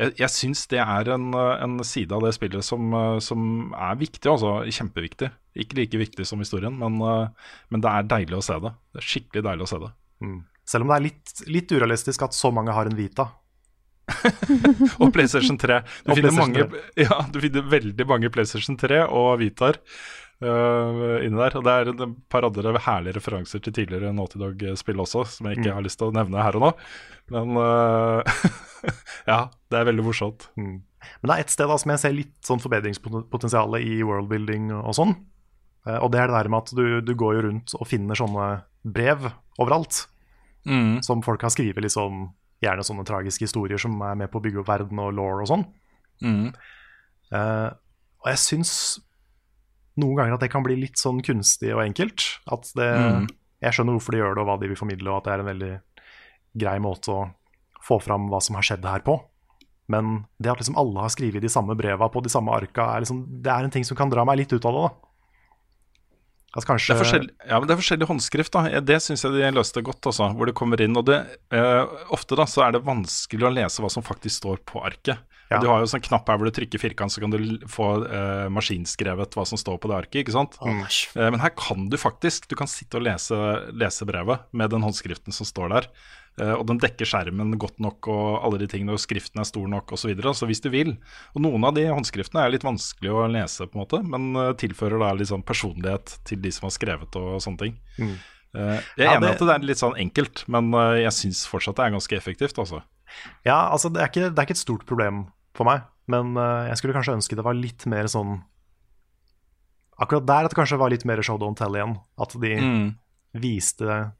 Jeg, 0.00 0.14
jeg 0.16 0.32
syns 0.32 0.62
det 0.72 0.80
er 0.80 1.10
en, 1.12 1.26
eh, 1.36 1.64
en 1.64 1.80
side 1.84 2.14
av 2.16 2.24
det 2.24 2.32
spillet 2.36 2.64
som, 2.64 2.86
eh, 2.96 3.18
som 3.24 3.74
er 3.76 3.98
viktig, 4.00 4.24
altså 4.32 4.60
kjempeviktig. 4.64 5.28
Ikke 5.60 5.76
like 5.76 6.00
viktig 6.00 6.24
som 6.28 6.40
historien, 6.40 6.76
men, 6.80 6.96
eh, 7.04 7.50
men 7.68 7.84
det 7.84 7.90
er 7.90 8.08
deilig 8.08 8.38
å 8.38 8.46
se 8.46 8.56
det. 8.64 8.72
Det 8.94 9.02
er 9.02 9.10
skikkelig 9.10 9.44
deilig 9.50 9.66
å 9.66 9.72
se 9.74 9.82
det. 9.82 9.92
Selv 10.70 10.86
om 10.86 10.92
det 10.92 10.96
er 10.96 11.06
litt, 11.08 11.34
litt 11.50 11.72
urealistisk 11.74 12.24
at 12.24 12.36
så 12.36 12.52
mange 12.54 12.72
har 12.76 12.88
en 12.88 12.96
Vita. 12.96 13.28
Og 15.02 15.12
PlayStation 15.14 15.58
3. 15.60 15.80
Du, 15.84 15.90
Og 16.12 16.16
finner, 16.16 16.30
PlayStation 16.30 16.40
mange, 16.40 16.82
ja, 17.06 17.20
du 17.30 17.38
finner 17.42 17.68
veldig 17.76 18.08
mange 18.08 18.32
PlayStation 18.32 18.78
3 18.80 19.04
og 19.06 19.30
Vitar. 19.42 19.80
Eh, 20.42 21.24
inni 21.26 21.38
der. 21.40 21.56
Og 21.60 21.64
det 21.66 21.72
er 21.74 21.90
et 21.92 22.02
par 22.32 22.46
andre 22.48 22.74
herlige 22.86 23.16
referanser 23.18 23.62
til 23.64 23.72
tidligere 23.76 24.12
Naughty 24.16 24.38
Dog-spill 24.40 25.00
også, 25.04 25.24
som 25.36 25.46
jeg 25.50 25.58
ikke 25.58 25.70
Mm. 25.70 25.74
har 25.78 25.82
lyst 25.86 25.98
til 26.00 26.08
å 26.10 26.14
nevne 26.16 26.42
her 26.42 26.56
og 26.56 26.62
nå. 26.66 26.70
Men 27.30 27.56
uh, 27.56 28.22
ja, 29.30 29.40
det 29.70 29.78
er 29.80 29.84
veldig 29.90 30.04
morsomt. 30.06 30.48
Mm. 30.56 30.80
Men 31.22 31.30
det 31.30 31.34
er 31.36 31.40
ett 31.44 31.50
sted 31.54 31.68
da 31.70 31.76
som 31.80 31.90
jeg 31.94 32.00
ser 32.02 32.12
litt 32.16 32.34
sånn 32.44 32.60
forbedringspotensial 32.60 33.76
i 33.80 34.00
worldbuilding 34.02 34.70
og 34.80 34.92
sånn. 34.96 35.14
Eh, 35.86 35.96
Og 36.02 36.10
det 36.12 36.20
er 36.20 36.28
det 36.28 36.36
der 36.36 36.48
med 36.52 36.64
at 36.66 36.74
du, 36.76 37.00
du 37.00 37.14
går 37.16 37.38
jo 37.38 37.44
rundt 37.48 37.74
og 37.78 37.86
finner 37.88 38.18
sånne 38.18 38.48
brev 38.84 39.30
overalt. 39.60 40.06
Mm. 40.68 41.00
Som 41.06 41.22
folk 41.24 41.40
har 41.46 41.52
skrevet 41.54 41.80
liksom, 41.84 42.26
gjerne 42.60 42.84
sånne 42.84 43.04
tragiske 43.08 43.46
historier 43.46 43.80
som 43.80 43.94
er 44.04 44.18
med 44.20 44.28
på 44.32 44.40
å 44.40 44.44
bygge 44.44 44.60
opp 44.60 44.68
verden 44.68 44.98
og 45.00 45.14
law 45.16 45.40
og 45.40 45.48
sånn. 45.48 45.64
Mm. 46.20 46.50
Uh, 47.32 47.70
og 48.20 48.28
jeg 48.34 48.40
syns 48.42 48.72
noen 49.98 50.16
ganger 50.16 50.34
at 50.34 50.40
det 50.40 50.50
kan 50.52 50.62
bli 50.62 50.76
litt 50.78 50.98
sånn 51.00 51.22
kunstig 51.24 51.74
og 51.74 51.82
enkelt. 51.84 52.38
At 52.50 52.70
det, 52.76 52.90
Mm. 53.00 53.28
Jeg 53.60 53.72
skjønner 53.76 53.92
hvorfor 53.98 54.12
de 54.12 54.18
gjør 54.22 54.34
det, 54.34 54.40
og 54.40 54.46
hva 54.48 54.60
de 54.60 54.68
vil 54.68 54.76
formidle, 54.78 55.10
og 55.10 55.18
at 55.18 55.24
det 55.24 55.32
er 55.32 55.40
en 55.42 55.50
veldig 55.50 55.74
grei 56.56 56.78
måte 56.80 57.12
å 57.12 57.34
få 57.84 58.00
fram 58.00 58.30
hva 58.30 58.40
som 58.40 58.56
har 58.56 58.62
skjedd 58.64 58.84
her 58.88 59.00
på. 59.04 59.18
Men 59.90 60.24
det 60.40 60.50
at 60.52 60.62
liksom 60.62 60.78
alle 60.80 61.02
har 61.02 61.10
skrevet 61.12 61.42
de 61.42 61.48
samme 61.48 61.76
breva 61.76 62.08
på 62.08 62.22
de 62.22 62.30
samme 62.32 62.48
arka, 62.54 62.86
er 62.94 63.04
liksom, 63.04 63.24
det 63.42 63.50
er 63.52 63.64
en 63.64 63.70
ting 63.74 63.84
som 63.84 63.98
kan 63.98 64.08
dra 64.08 64.24
meg 64.24 64.38
litt 64.38 64.52
ut 64.52 64.64
av 64.64 64.72
det. 64.72 64.82
da. 64.88 65.10
Altså 66.50 66.66
Det 66.74 66.96
er, 67.06 67.26
ja, 67.46 67.58
men 67.60 67.68
det 67.68 67.74
er 67.76 67.78
forskjellig 67.78 68.06
håndskrift. 68.10 68.52
da 68.56 68.80
Det 68.80 68.96
syns 69.02 69.22
jeg 69.22 69.36
de 69.36 69.50
løste 69.54 69.82
godt. 69.86 70.02
Også, 70.10 70.32
hvor 70.34 70.46
det 70.46 70.54
kommer 70.58 70.80
inn 70.82 70.96
og 70.96 71.04
det, 71.06 71.20
eh, 71.54 71.84
Ofte 72.10 72.34
da 72.38 72.46
så 72.50 72.64
er 72.66 72.72
det 72.72 72.82
vanskelig 72.82 73.46
å 73.46 73.52
lese 73.54 73.82
hva 73.82 73.90
som 73.90 74.02
faktisk 74.02 74.40
står 74.40 74.64
på 74.66 74.82
arket. 74.82 75.18
Ja. 75.50 75.58
Du 75.58 75.66
har 75.66 75.80
jo 75.82 75.88
sånn 75.90 76.02
knapp 76.04 76.28
her 76.30 76.38
hvor 76.38 76.46
du 76.46 76.54
trykker 76.54 76.78
firkant, 76.78 77.10
så 77.10 77.18
kan 77.24 77.32
du 77.32 77.38
få 77.66 77.86
uh, 78.06 78.46
maskinskrevet 78.54 79.34
hva 79.34 79.42
som 79.48 79.58
står 79.58 79.80
på 79.82 79.88
det 79.90 79.96
arket. 79.96 80.20
ikke 80.22 80.34
sant? 80.36 80.54
Mm. 80.62 80.84
Eh, 80.86 81.30
men 81.34 81.40
her 81.42 81.50
kan 81.58 81.88
du 81.90 81.96
faktisk 81.98 82.46
Du 82.46 82.54
kan 82.54 82.70
sitte 82.70 83.00
og 83.00 83.02
lese, 83.02 83.34
lese 83.74 84.06
brevet 84.06 84.44
med 84.54 84.70
den 84.70 84.84
håndskriften 84.86 85.34
som 85.34 85.48
står 85.48 85.72
der. 85.74 85.88
Uh, 86.40 86.54
og 86.54 86.62
den 86.70 86.78
dekker 86.78 87.04
skjermen 87.04 87.56
godt 87.58 87.82
nok, 87.82 88.06
og 88.06 88.44
alle 88.46 88.60
de 88.62 88.68
tingene, 88.70 88.94
og 88.94 89.02
skriften 89.02 89.42
er 89.42 89.48
stor 89.48 89.66
nok 89.66 89.90
osv. 89.90 90.04
Så, 90.04 90.10
videre. 90.12 90.34
så 90.38 90.46
hvis 90.46 90.62
du 90.62 90.70
vil 90.70 90.92
Og 91.34 91.42
noen 91.42 91.66
av 91.66 91.74
de 91.74 91.88
håndskriftene 91.90 92.44
er 92.46 92.54
litt 92.54 92.64
vanskelig 92.64 93.10
å 93.10 93.26
lese, 93.26 93.66
på 93.66 93.74
en 93.74 93.82
måte, 93.82 94.00
men 94.06 94.30
uh, 94.38 94.52
tilfører 94.54 95.02
da 95.02 95.10
litt 95.18 95.32
sånn 95.32 95.42
personlighet 95.42 96.14
til 96.30 96.38
de 96.46 96.54
som 96.54 96.68
har 96.70 96.76
skrevet 96.78 97.18
og 97.18 97.42
sånne 97.42 97.64
ting. 97.66 97.74
Mm. 97.98 98.14
Uh, 98.54 98.78
jeg 98.94 99.02
er 99.02 99.10
Ja, 99.10 99.18
enig 99.18 99.26
i 99.26 99.26
det- 99.26 99.34
at 99.34 99.44
det 99.50 99.58
er 99.58 99.66
litt 99.66 99.82
sånn 99.82 99.98
enkelt, 99.98 100.46
men 100.46 100.70
jeg 101.02 101.10
syns 101.18 101.42
fortsatt 101.50 101.74
det 101.82 101.88
er 101.90 101.98
ganske 101.98 102.16
effektivt. 102.22 102.54
altså. 102.62 102.84
Ja, 103.42 103.66
altså 103.74 103.90
det 103.90 103.98
er, 104.00 104.06
ikke, 104.06 104.30
det 104.30 104.38
er 104.38 104.46
ikke 104.46 104.58
et 104.60 104.62
stort 104.62 104.86
problem 104.86 105.26
for 105.56 105.66
meg, 105.68 105.82
men 106.10 106.34
eh, 106.38 106.68
jeg 106.70 106.80
skulle 106.80 106.94
kanskje 106.96 107.16
ønske 107.18 107.36
det 107.38 107.44
var 107.46 107.58
litt 107.58 107.86
mer 107.90 108.08
sånn 108.10 108.40
Akkurat 110.00 110.24
der 110.24 110.46
at 110.46 110.52
det 110.54 110.56
kanskje 110.56 110.78
var 110.80 110.88
litt 110.88 111.04
mer 111.04 111.20
show 111.20 111.36
don't 111.36 111.58
tell 111.60 111.74
igjen. 111.76 111.98
At 112.16 112.32
de 112.40 112.54
Mm. 112.56 112.94
viste 113.36 114.12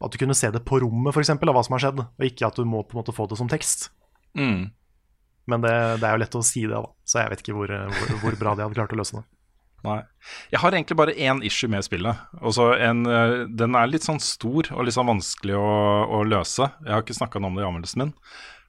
At 0.00 0.12
du 0.12 0.16
kunne 0.16 0.32
se 0.34 0.48
det 0.50 0.62
på 0.64 0.78
rommet, 0.80 1.12
f.eks., 1.12 1.28
av 1.28 1.52
hva 1.52 1.62
som 1.62 1.74
har 1.76 1.82
skjedd, 1.84 1.98
og 2.00 2.24
ikke 2.24 2.46
at 2.46 2.56
du 2.56 2.64
må 2.64 2.80
på 2.88 2.96
en 2.96 3.02
måte 3.02 3.12
få 3.12 3.26
det 3.28 3.36
som 3.36 3.50
tekst. 3.52 3.90
Mm. 4.34 4.70
Men 5.46 5.60
det, 5.60 5.74
det 6.00 6.08
er 6.08 6.14
jo 6.16 6.22
lett 6.22 6.38
å 6.38 6.42
si 6.42 6.62
det, 6.64 6.72
da. 6.72 6.88
så 7.04 7.20
jeg 7.20 7.28
vet 7.34 7.42
ikke 7.44 7.56
hvor, 7.58 7.68
hvor, 7.68 8.14
hvor 8.22 8.38
bra 8.40 8.54
de 8.56 8.64
hadde 8.64 8.78
klart 8.78 8.94
å 8.96 9.00
løse 9.02 9.18
det. 9.18 9.24
Nei. 9.90 9.98
Jeg 10.52 10.60
har 10.62 10.72
egentlig 10.72 10.96
bare 10.96 11.12
én 11.16 11.42
issue 11.44 11.68
med 11.68 11.84
spillet. 11.84 12.16
En, 12.40 13.04
eh, 13.04 13.34
den 13.52 13.76
er 13.76 13.92
litt 13.92 14.04
sånn 14.08 14.20
stor 14.24 14.72
og 14.72 14.84
litt 14.88 14.96
sånn 14.96 15.08
vanskelig 15.12 15.56
å, 15.60 15.68
å 16.08 16.22
løse. 16.24 16.70
Jeg 16.86 16.94
har 16.96 17.04
ikke 17.04 17.20
snakka 17.20 17.44
om 17.44 17.52
det 17.60 17.64
i 17.64 17.68
anmeldelsen 17.68 18.02
min. 18.06 18.14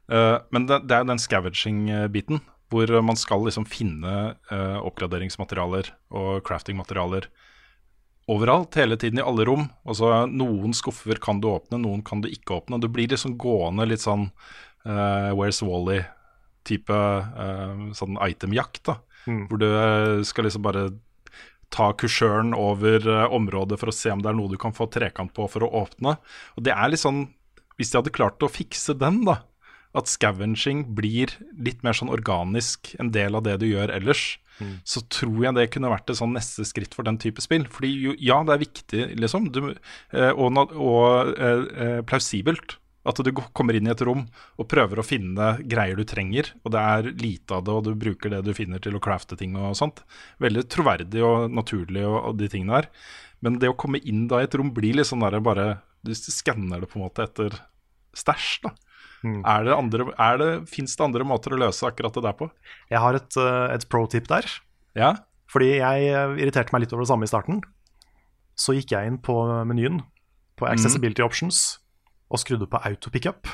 Eh, 0.09 0.37
men 0.53 0.65
det, 0.69 0.81
det 0.87 0.95
er 0.95 1.03
jo 1.03 1.11
den 1.11 1.21
scavenging-biten, 1.21 2.41
hvor 2.71 2.91
man 3.03 3.19
skal 3.19 3.43
liksom 3.45 3.67
finne 3.67 4.35
eh, 4.51 4.79
oppgraderingsmaterialer 4.79 5.91
og 6.15 6.43
crafting-materialer 6.47 7.27
overalt, 8.31 8.75
hele 8.79 8.97
tiden 8.97 9.19
i 9.19 9.25
alle 9.25 9.45
rom. 9.47 9.67
Altså, 9.87 10.11
Noen 10.29 10.75
skuffer 10.77 11.19
kan 11.21 11.41
du 11.41 11.49
åpne, 11.51 11.81
noen 11.81 12.03
kan 12.05 12.23
du 12.23 12.29
ikke 12.31 12.59
åpne. 12.61 12.79
Du 12.81 12.87
blir 12.91 13.11
liksom 13.11 13.37
gående 13.41 13.87
litt 13.89 14.03
sånn 14.03 14.29
uh, 14.85 15.31
Where's 15.35 15.61
Wally-type 15.65 16.97
uh, 16.97 17.87
sånn 17.97 18.19
itemjakt, 18.27 18.83
da. 18.87 18.99
Mm. 19.27 19.45
Hvor 19.49 19.61
du 19.61 19.67
skal 20.25 20.47
liksom 20.47 20.63
bare 20.65 20.85
ta 21.71 21.91
kursøren 21.97 22.55
over 22.57 23.03
uh, 23.07 23.27
området 23.33 23.79
for 23.81 23.91
å 23.91 23.95
se 23.95 24.13
om 24.13 24.23
det 24.23 24.31
er 24.31 24.37
noe 24.37 24.51
du 24.51 24.57
kan 24.61 24.75
få 24.75 24.89
trekant 24.91 25.33
på 25.35 25.47
for 25.51 25.65
å 25.65 25.73
åpne. 25.83 26.17
Og 26.57 26.65
det 26.65 26.75
er 26.75 26.91
litt 26.91 27.03
sånn 27.03 27.27
Hvis 27.79 27.89
de 27.91 27.97
hadde 27.97 28.13
klart 28.13 28.43
å 28.45 28.51
fikse 28.51 28.93
den, 28.93 29.23
da, 29.25 29.39
at 29.97 30.07
scavenging 30.07 30.85
blir 30.95 31.33
litt 31.59 31.81
mer 31.83 31.97
sånn 31.97 32.11
organisk 32.13 32.93
en 33.01 33.11
del 33.11 33.35
av 33.35 33.43
det 33.47 33.57
du 33.61 33.67
gjør 33.67 33.91
ellers, 33.91 34.37
så 34.83 35.01
tror 35.11 35.39
jeg 35.45 35.55
det 35.57 35.69
kunne 35.73 35.91
vært 35.91 36.11
et 36.11 36.19
sånn 36.19 36.35
neste 36.35 36.65
skritt 36.67 36.95
for 36.97 37.07
den 37.07 37.19
type 37.21 37.41
spill. 37.43 37.65
Fordi 37.71 37.89
jo, 38.05 38.13
ja, 38.21 38.41
det 38.47 38.55
er 38.55 38.61
viktig, 38.61 39.01
liksom, 39.21 39.49
du, 39.53 39.73
eh, 40.13 40.31
og, 40.31 40.59
og 40.75 41.33
eh, 41.35 41.65
eh, 41.85 41.99
plausibelt. 42.07 42.77
At 43.01 43.17
du 43.17 43.31
kommer 43.33 43.73
inn 43.73 43.87
i 43.89 43.93
et 43.95 44.01
rom 44.05 44.27
og 44.61 44.67
prøver 44.69 44.99
å 45.01 45.05
finne 45.05 45.55
greier 45.65 45.97
du 45.97 46.03
trenger, 46.05 46.51
og 46.61 46.75
det 46.75 46.81
er 46.85 47.07
lite 47.17 47.55
av 47.57 47.63
det, 47.65 47.73
og 47.73 47.87
du 47.87 47.95
bruker 47.97 48.29
det 48.29 48.43
du 48.45 48.51
finner 48.53 48.77
til 48.83 48.93
å 48.93 49.01
crafte 49.01 49.33
ting 49.39 49.55
og 49.57 49.73
sånt. 49.79 50.03
Veldig 50.43 50.67
troverdig 50.69 51.23
og 51.25 51.47
naturlig 51.49 52.05
og, 52.05 52.19
og 52.29 52.37
de 52.37 52.51
tingene 52.51 52.77
der. 52.83 52.91
Men 53.41 53.57
det 53.57 53.71
å 53.71 53.77
komme 53.79 54.03
inn 54.05 54.27
da 54.29 54.43
i 54.43 54.45
et 54.45 54.53
rom 54.53 54.69
blir 54.75 54.99
litt 54.99 55.09
sånn 55.09 55.25
der 55.25 55.41
bare 55.41 55.81
Du 56.05 56.13
skanner 56.13 56.81
det 56.81 56.91
på 56.91 56.99
en 56.99 57.07
måte 57.07 57.25
etter 57.25 57.57
stæsj, 58.17 58.67
da. 58.67 58.75
Mm. 59.21 59.41
Er 59.45 59.65
det 59.67 59.73
andre, 59.75 60.07
er 60.17 60.39
det, 60.41 60.49
Fins 60.71 60.95
det 60.97 61.03
andre 61.05 61.25
måter 61.27 61.53
å 61.53 61.59
løse 61.61 61.85
akkurat 61.85 62.15
det 62.17 62.23
der 62.25 62.37
på? 62.39 62.47
Jeg 62.89 63.01
har 63.03 63.17
et, 63.19 63.37
eh, 63.37 63.67
et 63.75 63.85
pro-tip 63.91 64.27
der. 64.31 64.47
Ja? 64.97 65.11
Fordi 65.51 65.75
jeg 65.77 66.07
eh, 66.09 66.35
irriterte 66.41 66.73
meg 66.73 66.85
litt 66.85 66.95
over 66.95 67.05
det 67.05 67.11
samme 67.11 67.27
i 67.27 67.31
starten. 67.31 67.61
Så 68.57 68.73
gikk 68.77 68.95
jeg 68.95 69.07
inn 69.11 69.19
på 69.21 69.35
menyen, 69.69 70.01
på 70.59 70.67
Accessibility 70.69 71.23
Options, 71.25 71.79
og 72.31 72.41
skrudde 72.41 72.67
på 72.69 72.81
auto 72.81 73.09
pickup. 73.13 73.47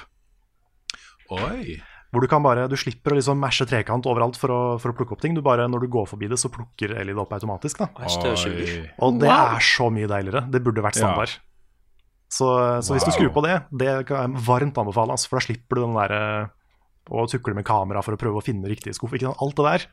Oi. 1.31 1.77
Hvor 2.13 2.23
du 2.23 2.27
kan 2.31 2.43
bare, 2.43 2.69
du 2.71 2.75
slipper 2.79 3.11
å 3.11 3.17
liksom 3.17 3.39
mashe 3.41 3.65
trekant 3.67 4.05
overalt 4.07 4.37
for 4.39 4.53
å, 4.53 4.59
for 4.79 4.93
å 4.93 4.95
plukke 4.95 5.17
opp 5.17 5.23
ting. 5.23 5.35
Du 5.35 5.41
bare, 5.43 5.67
Når 5.67 5.83
du 5.83 5.87
går 5.91 6.07
forbi 6.07 6.29
det, 6.31 6.39
så 6.39 6.49
plukker 6.53 6.95
Ellie 6.95 7.13
det 7.13 7.19
opp 7.19 7.33
automatisk. 7.35 7.83
da. 7.83 7.89
Oi. 7.99 8.87
Og 9.03 9.19
det 9.19 9.29
er 9.33 9.59
så 9.59 9.89
mye 9.91 10.07
deiligere. 10.07 10.45
Det 10.49 10.63
burde 10.63 10.85
vært 10.85 11.01
Ja. 11.03 11.11
Standard. 12.29 12.83
Så, 12.83 12.91
wow. 12.91 12.97
hvis 12.97 13.07
du 13.07 13.13
skrur 13.15 13.33
på 13.35 13.43
det, 13.45 13.57
det 13.83 13.93
kan 14.09 14.25
jeg 14.25 14.45
varmt 14.47 14.77
anbefale. 14.77 15.15
Altså, 15.15 15.31
for 15.31 15.39
da 15.39 15.47
slipper 15.47 15.79
du 15.79 15.85
den 15.85 15.97
der 15.97 16.17
å 17.07 17.23
tukle 17.31 17.55
med 17.55 17.65
kamera 17.67 18.03
for 18.03 18.17
å 18.17 18.19
prøve 18.19 18.41
å 18.41 18.43
finne 18.43 18.67
riktige 18.67 18.95
skuff. 18.97 19.15
Ikke 19.15 19.29
sant? 19.29 19.41
Alt 19.43 19.57
det 19.59 19.67
der. 19.69 19.87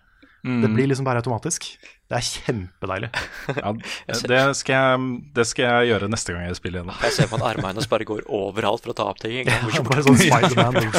Det 0.45 0.69
blir 0.69 0.87
liksom 0.87 1.07
bare 1.07 1.23
automatisk. 1.23 1.65
Det 2.11 2.19
er 2.19 2.25
kjempedeilig. 2.27 3.09
Ja, 3.65 3.71
det, 4.29 4.41
skal 4.59 4.75
jeg, 4.75 5.07
det 5.37 5.47
skal 5.49 5.65
jeg 5.65 5.89
gjøre 5.95 6.09
neste 6.13 6.35
gang 6.35 6.45
jeg 6.45 6.59
spiller 6.59 6.83
igjen. 6.83 6.93
Jeg 7.07 7.15
ser 7.17 7.31
på 7.31 7.39
at 7.39 7.47
armene 7.49 7.71
hennes 7.73 7.89
bare 7.89 8.05
går 8.09 8.27
overalt 8.29 8.85
for 8.85 8.93
å 8.93 8.97
ta 8.99 9.07
opp 9.09 9.23
ting. 9.23 9.49
Ja, 9.49 9.81
bare 9.87 10.05
sånn 10.05 10.21
Spiderman. 10.21 10.91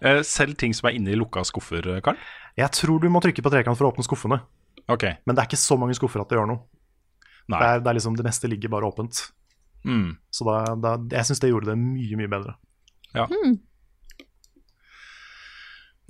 Eh, 0.00 0.22
Selv 0.24 0.56
ting 0.56 0.72
som 0.72 0.86
er 0.88 0.94
inne 0.96 1.10
i 1.12 1.16
lukka 1.20 1.42
skuffer, 1.44 1.84
Karl? 2.00 2.16
Jeg 2.56 2.72
tror 2.72 3.02
du 3.02 3.10
må 3.12 3.20
trykke 3.20 3.42
på 3.44 3.50
trekant 3.52 3.76
for 3.76 3.84
å 3.84 3.90
åpne 3.92 4.06
skuffene. 4.06 4.38
Okay. 4.88 5.18
Men 5.28 5.36
det 5.36 5.42
er 5.42 5.50
ikke 5.50 5.60
så 5.60 5.76
mange 5.76 5.92
skuffer 5.98 6.22
at 6.22 6.30
det 6.32 6.38
gjør 6.38 6.48
noe. 6.48 6.62
Nei. 7.48 7.58
Det, 7.58 7.66
er, 7.66 7.82
det, 7.82 7.90
er 7.90 7.98
liksom, 7.98 8.16
det 8.18 8.26
meste 8.26 8.50
ligger 8.50 8.72
bare 8.72 8.88
åpent. 8.90 9.24
Mm. 9.86 10.16
Så 10.34 10.44
da, 10.44 10.60
da, 10.76 10.96
jeg 11.14 11.30
syns 11.30 11.40
det 11.42 11.52
gjorde 11.52 11.72
det 11.72 11.78
mye, 11.80 12.20
mye 12.20 12.30
bedre. 12.30 12.56
Ja 13.16 13.24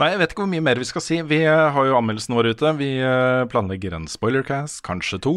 Nei, 0.00 0.14
jeg 0.14 0.20
vet 0.22 0.32
ikke 0.32 0.44
hvor 0.46 0.48
mye 0.48 0.64
mer 0.64 0.78
vi 0.80 0.86
skal 0.88 1.02
si. 1.04 1.18
Vi 1.28 1.42
eh, 1.44 1.66
har 1.74 1.84
jo 1.84 1.96
anmeldelsen 1.98 2.32
vår 2.32 2.54
ute. 2.54 2.70
Vi 2.78 2.88
eh, 3.04 3.42
planlegger 3.52 3.98
en 3.98 4.06
spoilercast, 4.08 4.80
kanskje 4.86 5.18
to. 5.26 5.34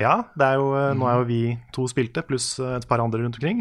Ja, 0.00 0.22
det 0.40 0.46
er 0.46 0.56
jo, 0.56 0.70
eh, 0.78 0.92
nå 0.96 1.08
er 1.10 1.20
jo 1.20 1.26
vi 1.28 1.40
to 1.76 1.84
spilte, 1.92 2.24
pluss 2.24 2.54
et 2.64 2.88
par 2.88 3.02
andre 3.04 3.20
rundt 3.20 3.36
omkring. 3.36 3.60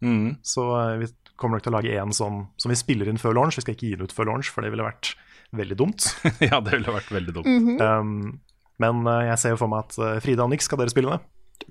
Mm. 0.00 0.38
Så 0.46 0.64
vi 1.02 1.10
kommer 1.36 1.58
nok 1.58 1.66
til 1.66 1.74
å 1.74 1.76
lage 1.76 2.00
en 2.00 2.16
sånn 2.16 2.46
som 2.56 2.72
vi 2.72 2.78
spiller 2.80 3.10
inn 3.12 3.20
før 3.20 3.36
launch. 3.36 3.58
Vi 3.58 3.66
skal 3.66 3.76
ikke 3.76 3.90
gi 3.90 3.98
den 3.98 4.08
ut 4.08 4.16
før 4.16 4.30
launch, 4.32 4.48
for 4.54 4.64
det 4.64 4.72
ville 4.72 4.88
vært 4.88 5.12
veldig 5.58 5.78
dumt. 5.82 6.08
ja, 6.48 6.62
det 6.64 6.78
ville 6.78 6.96
vært 6.96 7.12
veldig 7.12 7.36
dumt. 7.36 7.84
Um, 7.84 8.38
men 8.82 9.02
eh, 9.06 9.24
jeg 9.32 9.38
ser 9.42 9.54
jo 9.54 9.60
for 9.60 9.70
meg 9.72 9.86
at 9.86 9.98
eh, 9.98 10.20
Frida 10.24 10.44
og 10.46 10.50
Nix, 10.52 10.64
skal 10.68 10.78
dere 10.82 10.92
spille 10.92 11.16
det? 11.16 11.20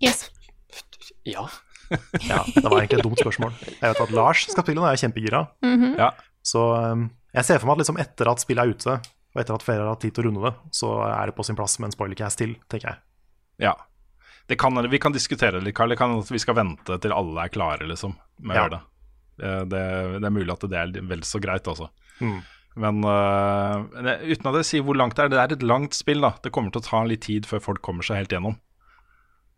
Yes. 0.03 0.27
Ja. 1.25 1.47
Ja, 2.27 2.41
det 2.51 2.65
var 2.67 2.81
egentlig 2.81 2.97
et 2.99 3.05
dumt 3.05 3.19
spørsmål. 3.21 3.53
Jeg 3.63 3.79
vet 3.93 3.99
at 4.03 4.09
Lars 4.11 4.41
skal 4.51 4.65
spille 4.65 4.81
det, 4.83 4.89
jeg 4.89 4.97
er 4.97 5.01
kjempegira. 5.05 5.39
Ja. 5.95 6.09
Så 6.43 6.59
um, 6.75 7.05
jeg 7.31 7.47
ser 7.47 7.61
for 7.61 7.69
meg 7.69 7.77
at 7.77 7.83
liksom 7.85 7.99
etter 8.03 8.27
at 8.27 8.41
spillet 8.43 8.59
er 8.65 8.73
ute, 8.75 8.95
og 9.31 9.39
etter 9.39 9.55
at 9.55 9.63
flere 9.63 9.85
har 9.85 9.93
hatt 9.93 10.01
tid 10.03 10.11
til 10.17 10.25
å 10.25 10.27
runde 10.27 10.43
det, 10.43 10.51
så 10.75 10.89
er 11.07 11.31
det 11.31 11.35
på 11.37 11.45
sin 11.47 11.55
plass 11.55 11.77
med 11.79 11.87
en 11.87 11.95
spoilercast 11.95 12.41
til, 12.43 12.57
tenker 12.67 12.89
jeg. 12.91 12.99
ja. 13.69 13.71
Det 14.47 14.55
kan, 14.59 14.75
vi 14.91 14.99
kan 14.99 15.11
diskutere 15.15 15.57
det 15.61 15.65
litt, 15.69 15.75
Karl. 15.75 15.91
Det 15.91 15.97
kan 15.99 16.13
at 16.21 16.29
vi 16.31 16.39
skal 16.39 16.55
vente 16.59 16.95
til 17.03 17.11
alle 17.15 17.47
er 17.47 17.49
klare, 17.51 17.83
liksom, 17.87 18.13
med 18.39 18.53
å 18.55 18.59
Ja. 18.59 18.61
gjøre 18.65 18.75
det. 18.75 18.83
Eh, 19.47 19.63
det. 19.71 19.81
Det 20.23 20.27
er 20.29 20.35
mulig 20.41 20.53
at 20.53 20.67
det 20.71 20.77
er 20.79 21.07
vel 21.09 21.23
så 21.27 21.39
greit, 21.43 21.67
altså. 21.67 21.87
Mm. 22.23 22.37
Men 22.77 23.01
uh, 23.01 23.87
uten 24.21 24.49
at 24.51 24.59
jeg 24.61 24.67
sier 24.69 24.85
hvor 24.85 24.97
langt 24.99 25.17
det 25.17 25.25
er, 25.25 25.33
det 25.33 25.39
er 25.41 25.55
et 25.55 25.65
langt 25.65 25.97
spill, 25.97 26.21
da. 26.23 26.35
Det 26.43 26.51
kommer 26.53 26.73
til 26.73 26.83
å 26.83 26.87
ta 26.87 27.03
litt 27.09 27.25
tid 27.25 27.47
før 27.49 27.63
folk 27.71 27.81
kommer 27.85 28.05
seg 28.05 28.21
helt 28.21 28.35
gjennom. 28.35 28.57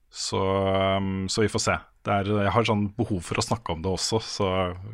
Så, 0.09 0.39
um, 0.39 1.27
så 1.29 1.43
vi 1.43 1.51
får 1.51 1.63
se. 1.67 1.75
Det 2.07 2.15
er, 2.15 2.31
jeg 2.45 2.53
har 2.55 2.65
sånn 2.65 2.87
behov 2.97 3.21
for 3.27 3.41
å 3.41 3.45
snakke 3.45 3.75
om 3.75 3.83
det 3.83 3.91
også, 3.91 4.21
så 4.23 4.47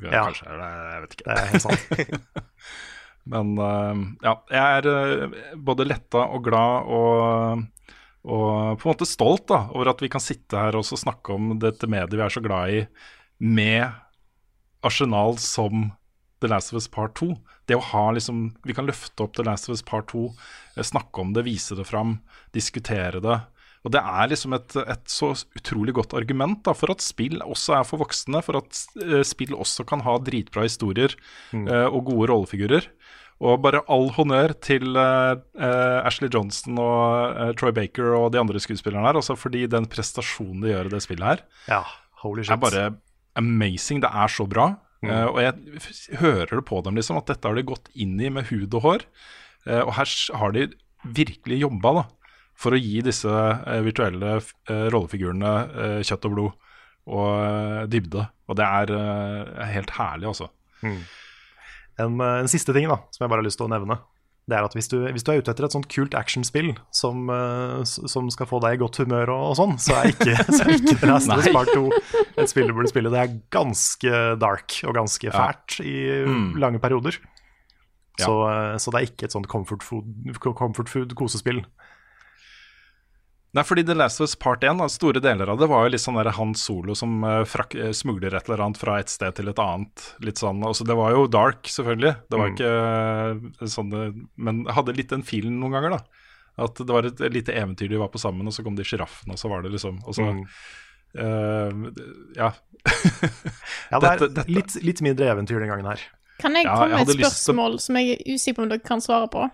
Ja. 0.04 0.26
kanskje 0.26 0.58
det 0.58 0.70
Jeg 0.74 1.04
vet 1.04 1.16
ikke. 1.16 1.28
Det 1.30 1.38
er 1.38 1.52
helt 1.54 1.66
sant. 1.66 2.42
Men 3.36 3.54
uh, 3.58 4.02
ja, 4.26 4.34
jeg 4.54 4.80
er 4.80 4.90
eh, 4.92 5.38
både 5.58 5.88
letta 5.88 6.28
og 6.36 6.44
glad 6.46 6.90
og, 6.94 7.64
og 8.28 8.78
på 8.78 8.86
en 8.86 8.92
måte 8.92 9.08
stolt 9.10 9.48
da, 9.50 9.64
over 9.74 9.90
at 9.94 10.04
vi 10.04 10.12
kan 10.14 10.22
sitte 10.22 10.60
her 10.62 10.78
og 10.78 10.86
snakke 10.86 11.34
om 11.34 11.56
dette 11.62 11.90
mediet 11.90 12.14
vi 12.14 12.22
er 12.26 12.36
så 12.36 12.44
glad 12.46 12.76
i, 12.76 12.84
med 13.42 13.88
arsenal 14.86 15.40
som 15.42 15.90
The 16.42 16.52
Last 16.52 16.74
of 16.74 16.78
Us 16.78 16.90
Part 16.92 17.16
2. 17.18 17.32
Det 17.66 17.78
å 17.78 17.84
ha 17.92 18.06
liksom 18.14 18.48
Vi 18.66 18.76
kan 18.78 18.86
løfte 18.86 19.26
opp 19.26 19.36
The 19.38 19.46
Last 19.48 19.70
of 19.70 19.76
Us 19.76 19.84
Part 19.86 20.12
2, 20.14 20.28
eh, 20.76 20.86
snakke 20.86 21.22
om 21.24 21.34
det, 21.34 21.46
vise 21.48 21.78
det 21.78 21.88
fram, 21.90 22.20
diskutere 22.54 23.22
det. 23.24 23.40
Og 23.86 23.94
det 23.94 24.02
er 24.02 24.32
liksom 24.32 24.56
et, 24.58 24.74
et 24.82 25.12
så 25.12 25.32
utrolig 25.58 25.94
godt 25.94 26.16
argument 26.18 26.64
da, 26.66 26.74
for 26.74 26.90
at 26.94 27.06
spill 27.06 27.38
også 27.46 27.76
er 27.78 27.84
for 27.86 28.02
voksne. 28.02 28.42
For 28.46 28.58
at 28.58 28.80
eh, 29.04 29.22
spill 29.28 29.54
også 29.54 29.86
kan 29.86 30.02
ha 30.08 30.18
dritbra 30.26 30.66
historier 30.66 31.14
eh, 31.54 31.86
og 31.86 32.08
gode 32.10 32.32
rollefigurer. 32.34 32.90
Og 33.46 33.60
bare 33.60 33.84
all 33.92 34.08
honnør 34.16 34.54
til 34.64 34.96
uh, 34.96 35.36
Ashley 36.08 36.30
Johnson 36.32 36.78
og 36.80 37.36
uh, 37.36 37.50
Troy 37.60 37.74
Baker 37.76 38.14
og 38.16 38.30
de 38.32 38.40
andre 38.40 38.62
skuespillerne 38.64 39.04
her. 39.10 39.20
Altså 39.20 39.36
fordi 39.36 39.66
den 39.68 39.90
prestasjonen 39.92 40.64
de 40.64 40.72
gjør 40.72 40.88
i 40.88 40.94
det 40.94 41.02
spillet 41.04 41.28
her, 41.28 41.44
Ja, 41.68 41.82
holy 42.24 42.46
shit. 42.46 42.56
er 42.56 42.62
bare 42.64 42.86
amazing. 43.36 44.00
Det 44.06 44.08
er 44.08 44.32
så 44.32 44.48
bra. 44.48 44.70
Eh, 45.12 45.28
og 45.30 45.40
jeg 45.44 46.18
hører 46.22 46.52
det 46.58 46.66
på 46.68 46.82
dem, 46.86 47.00
liksom, 47.00 47.20
at 47.22 47.32
dette 47.32 47.50
har 47.50 47.58
de 47.58 47.66
gått 47.68 47.90
inn 47.94 48.18
i 48.20 48.32
med 48.34 48.50
hud 48.52 48.74
og 48.80 48.86
hår. 48.86 49.08
Uh, 49.66 49.82
og 49.82 49.96
her 49.98 50.12
har 50.38 50.54
de 50.54 50.68
virkelig 51.16 51.58
jobba 51.64 51.94
da, 51.98 52.04
for 52.60 52.76
å 52.76 52.80
gi 52.80 53.00
disse 53.06 53.30
uh, 53.30 53.80
virtuelle 53.86 54.38
rollefigurene 54.94 55.54
kjøtt 56.06 56.28
og 56.30 56.36
blod 56.36 56.70
og 57.06 57.90
dybde. 57.90 58.28
Og 58.50 58.58
det 58.58 58.66
er 58.66 59.72
helt 59.74 59.94
herlig, 59.98 60.30
altså. 60.30 60.52
En, 62.02 62.20
eh, 62.20 62.40
en 62.44 62.52
siste 62.52 62.74
ting 62.76 62.90
da, 62.92 63.00
som 63.14 63.26
jeg 63.26 63.32
bare 63.32 63.42
har 63.42 63.48
lyst 63.48 63.60
til 63.62 63.70
å 63.70 63.72
nevne. 63.72 64.00
Det 64.46 64.54
er 64.54 64.66
at 64.68 64.76
hvis 64.78 64.90
du, 64.92 65.00
hvis 65.10 65.24
du 65.26 65.32
er 65.34 65.40
ute 65.42 65.50
etter 65.50 65.66
et 65.66 65.74
sånt 65.74 65.88
kult 65.90 66.14
actionspill 66.14 66.76
som, 66.94 67.24
eh, 67.34 67.80
som 67.86 68.28
skal 68.30 68.46
få 68.50 68.60
deg 68.62 68.78
i 68.78 68.82
godt 68.84 69.00
humør 69.02 69.32
og, 69.34 69.46
og 69.52 69.56
sånn, 69.58 69.78
så 69.82 69.96
er 69.98 70.12
ikke, 70.12 70.36
så 70.56 70.60
er 70.68 70.76
ikke 70.76 70.98
The 71.02 71.10
Last 71.10 71.32
of 71.34 71.42
Us. 71.42 71.50
Part 71.56 71.72
2 71.74 71.86
et 72.44 72.52
spill 72.52 72.70
du 72.70 72.76
burde 72.78 72.92
spille. 72.92 73.10
Det 73.14 73.24
er 73.24 73.40
ganske 73.56 74.20
dark 74.42 74.78
og 74.86 74.94
ganske 75.00 75.34
fælt 75.34 75.80
i 75.82 75.96
lange 76.62 76.82
perioder. 76.84 77.18
Ja. 78.20 78.28
Så, 78.28 78.36
eh, 78.52 78.76
så 78.80 78.94
det 78.94 79.02
er 79.02 79.10
ikke 79.10 79.28
et 79.28 79.36
sånt 79.36 79.50
comfort 79.52 79.84
food, 79.84 80.06
comfort 80.46 80.92
food. 80.92 81.16
Nei, 83.56 83.64
fordi 83.64 83.86
The 83.88 83.94
Last 83.96 84.20
of 84.20 84.26
Us 84.28 84.34
Part 84.36 84.64
1, 84.68 84.78
da, 84.82 84.88
store 84.92 85.22
deler 85.24 85.48
av 85.54 85.60
det 85.62 85.68
var 85.72 85.86
jo 85.86 85.94
litt 85.94 86.02
sånn 86.04 86.18
der 86.20 86.28
Han 86.36 86.52
Solo 86.60 86.92
som 87.00 87.24
eh, 87.24 87.44
frak, 87.48 87.76
eh, 87.80 87.94
smugler 87.96 88.34
et 88.36 88.50
eller 88.50 88.64
annet 88.66 88.78
fra 88.82 88.98
et 89.00 89.08
sted 89.14 89.38
til 89.38 89.48
et 89.48 89.62
annet. 89.64 90.10
Litt 90.28 90.42
sånn, 90.42 90.60
altså 90.68 90.84
Det 90.88 90.98
var 91.00 91.14
jo 91.16 91.26
dark, 91.32 91.64
selvfølgelig. 91.72 92.12
Det 92.30 92.40
var 92.42 92.52
ikke 92.52 92.72
eh, 92.76 93.68
sånn 93.72 93.94
Men 94.36 94.66
hadde 94.76 94.96
litt 94.98 95.14
den 95.16 95.24
filen 95.24 95.56
noen 95.62 95.72
ganger, 95.78 95.96
da. 95.96 96.02
At 96.66 96.76
det 96.80 96.92
var 96.92 97.08
et 97.08 97.20
lite 97.32 97.52
eventyr 97.56 97.90
de 97.92 97.98
var 98.00 98.12
på 98.12 98.20
sammen, 98.20 98.48
og 98.48 98.54
så 98.56 98.64
kom 98.64 98.76
de 98.78 98.84
sjiraffene, 98.88 99.36
og 99.36 99.40
så 99.40 99.50
var 99.52 99.64
det 99.64 99.72
liksom 99.74 100.02
og 100.04 100.16
så, 100.16 100.28
eh, 101.16 101.72
Ja. 102.36 102.52
Ja, 103.92 104.00
det 104.00 104.10
er 104.10 104.20
Dette- 104.20 104.34
dette- 104.36 104.52
Litt, 104.52 104.76
litt 104.84 105.02
mindre 105.06 105.32
eventyr 105.32 105.60
den 105.64 105.72
gangen 105.72 105.88
her. 105.90 106.02
Kan 106.44 106.56
jeg 106.60 106.66
Ja, 106.68 106.76
komme 106.76 106.98
jeg 107.00 107.08
med 107.08 107.16
et 107.16 107.24
spørsmål 107.24 107.72
til- 107.80 107.86
som 107.88 107.96
jeg 107.96 108.12
er 108.20 108.34
usikker 108.36 108.56
på 108.60 108.64
om 108.64 108.70
dere 108.70 108.80
kan 108.84 109.00
svare 109.02 109.30
på? 109.32 109.48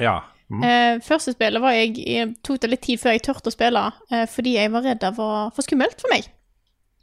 ja. 0.00 0.22
Eh, 0.46 1.02
første 1.02 1.34
spillet 1.34 1.62
var 1.62 1.74
jeg, 1.74 1.96
jeg 2.06 2.32
tok 2.46 2.60
det 2.62 2.70
litt 2.70 2.84
tid 2.86 3.00
før 3.02 3.16
jeg 3.16 3.24
turte 3.26 3.50
å 3.50 3.54
spille, 3.54 3.82
eh, 4.14 4.26
fordi 4.30 4.54
jeg 4.54 4.72
var 4.74 4.84
redd 4.86 5.02
det 5.02 5.12
var 5.16 5.52
for 5.56 5.66
skummelt 5.66 6.02
for 6.02 6.12
meg. 6.14 6.28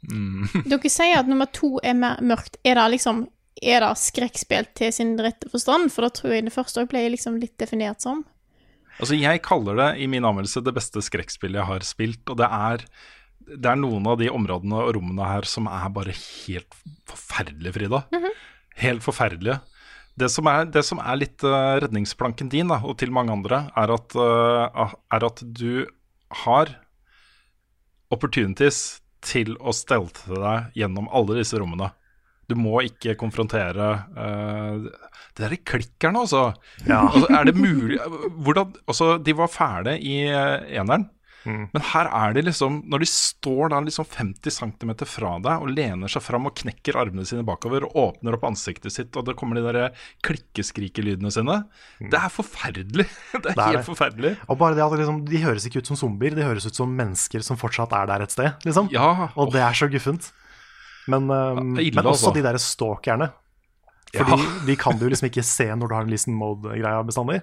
Dere 0.68 0.92
sier 0.92 1.18
at 1.20 1.28
nummer 1.30 1.48
to 1.52 1.78
er 1.84 1.96
mer 1.96 2.20
mørkt. 2.24 2.58
Er 2.64 2.76
det 2.80 2.90
liksom 2.98 3.26
Er 3.64 3.80
det 3.80 3.92
skrekkspill 3.96 4.66
til 4.74 4.90
sin 4.92 5.12
rette 5.22 5.48
forstand? 5.48 5.92
For 5.94 6.04
da 6.04 6.10
tror 6.12 6.32
jeg 6.34 6.44
det 6.48 6.52
første 6.52 6.82
òg 6.82 6.88
ble 6.90 7.04
liksom 7.12 7.36
litt 7.38 7.54
definert 7.60 8.02
som. 8.02 8.24
Altså, 8.98 9.14
jeg 9.14 9.40
kaller 9.46 9.78
det 9.78 9.86
i 10.02 10.08
min 10.10 10.26
anmeldelse 10.26 10.62
det 10.66 10.74
beste 10.74 11.00
skrekkspillet 11.02 11.60
jeg 11.60 11.68
har 11.68 11.86
spilt, 11.86 12.24
og 12.28 12.40
det 12.42 12.48
er 12.50 12.84
det 13.44 13.68
er 13.68 13.76
noen 13.76 14.06
av 14.08 14.18
de 14.20 14.30
områdene 14.32 14.78
og 14.80 14.94
rommene 14.96 15.28
her 15.28 15.46
som 15.48 15.66
er 15.68 15.86
bare 15.92 16.14
helt 16.16 16.76
forferdelige, 17.10 17.74
Frida. 17.76 18.00
Helt 18.80 19.04
forferdelige. 19.04 19.58
Det 20.14 20.28
som 20.30 20.46
er, 20.46 20.68
det 20.70 20.84
som 20.86 21.00
er 21.02 21.18
litt 21.18 21.42
uh, 21.42 21.76
redningsplanken 21.82 22.50
din, 22.52 22.70
da, 22.70 22.78
og 22.86 22.98
til 23.00 23.10
mange 23.14 23.34
andre, 23.34 23.64
er 23.74 23.92
at, 23.96 24.14
uh, 24.14 24.94
er 25.10 25.26
at 25.26 25.42
du 25.42 25.86
har 26.44 26.70
opportunities 28.14 29.00
til 29.24 29.56
å 29.58 29.74
stelte 29.74 30.36
deg 30.36 30.78
gjennom 30.78 31.08
alle 31.14 31.40
disse 31.40 31.58
rommene. 31.58 31.90
Du 32.46 32.54
må 32.60 32.82
ikke 32.84 33.16
konfrontere 33.16 33.86
uh, 34.12 34.84
Det 34.84 35.46
derre 35.46 35.58
klikkerne, 35.64 36.26
altså. 36.26 36.50
altså. 36.84 37.24
Er 37.32 37.48
det 37.48 37.54
mulig 37.56 37.96
Hvordan 38.44 38.74
Altså, 38.84 39.14
de 39.16 39.32
var 39.38 39.48
fæle 39.48 39.96
i 39.96 40.18
eh, 40.28 40.74
eneren. 41.44 41.68
Men 41.74 41.82
her 41.92 42.08
er 42.08 42.34
de 42.36 42.42
liksom 42.46 42.80
Når 42.90 43.02
de 43.04 43.06
står 43.10 43.70
da 43.72 43.80
liksom 43.84 44.06
50 44.10 44.50
cm 44.58 44.92
fra 45.06 45.32
deg 45.44 45.64
og 45.64 45.70
lener 45.74 46.08
seg 46.08 46.22
fram 46.24 46.46
og 46.48 46.54
knekker 46.56 46.96
armene 47.00 47.24
sine 47.28 47.44
bakover 47.46 47.84
og 47.88 47.96
åpner 48.00 48.36
opp 48.38 48.46
ansiktet 48.48 48.92
sitt, 48.94 49.14
og 49.16 49.26
det 49.28 49.36
kommer 49.36 49.56
de 49.60 49.64
der 49.66 49.92
klikkeskrikelydene 50.26 51.30
sine 51.34 51.58
Det 52.00 52.18
er 52.20 52.32
forferdelig! 52.32 53.06
Det 53.34 53.50
er, 53.50 53.54
Det 53.54 53.58
er 53.58 53.70
helt 53.72 53.80
det. 53.82 53.88
forferdelig. 53.88 54.32
Og 54.48 54.58
bare 54.60 54.74
det 54.78 54.84
at 54.84 54.96
liksom, 54.98 55.20
De 55.28 55.42
høres 55.44 55.66
ikke 55.68 55.82
ut 55.82 55.90
som 55.92 55.96
zombier, 56.00 56.34
de 56.36 56.46
høres 56.46 56.66
ut 56.66 56.74
som 56.76 56.90
mennesker 56.94 57.44
som 57.44 57.58
fortsatt 57.60 57.92
er 57.96 58.06
der 58.10 58.24
et 58.26 58.34
sted. 58.34 58.52
liksom. 58.64 58.88
Ja, 58.94 59.30
Og 59.36 59.52
det 59.52 59.62
er 59.64 59.72
så 59.76 59.88
guffent. 59.92 60.30
Men, 61.06 61.28
um, 61.28 61.74
det 61.76 61.82
er 61.82 61.88
ille, 61.90 62.00
men 62.00 62.06
også 62.08 62.30
altså. 62.30 62.34
de 62.38 62.42
der 62.46 62.56
stalkerne. 62.62 63.30
Fordi 64.14 64.66
de 64.68 64.76
kan 64.78 64.96
du 64.98 65.08
liksom 65.10 65.26
ikke 65.28 65.42
se 65.44 65.66
når 65.74 65.90
du 65.90 65.94
har 65.96 66.06
en 66.06 66.12
listen 66.12 66.36
mode-greia 66.38 67.02
bestandig. 67.04 67.40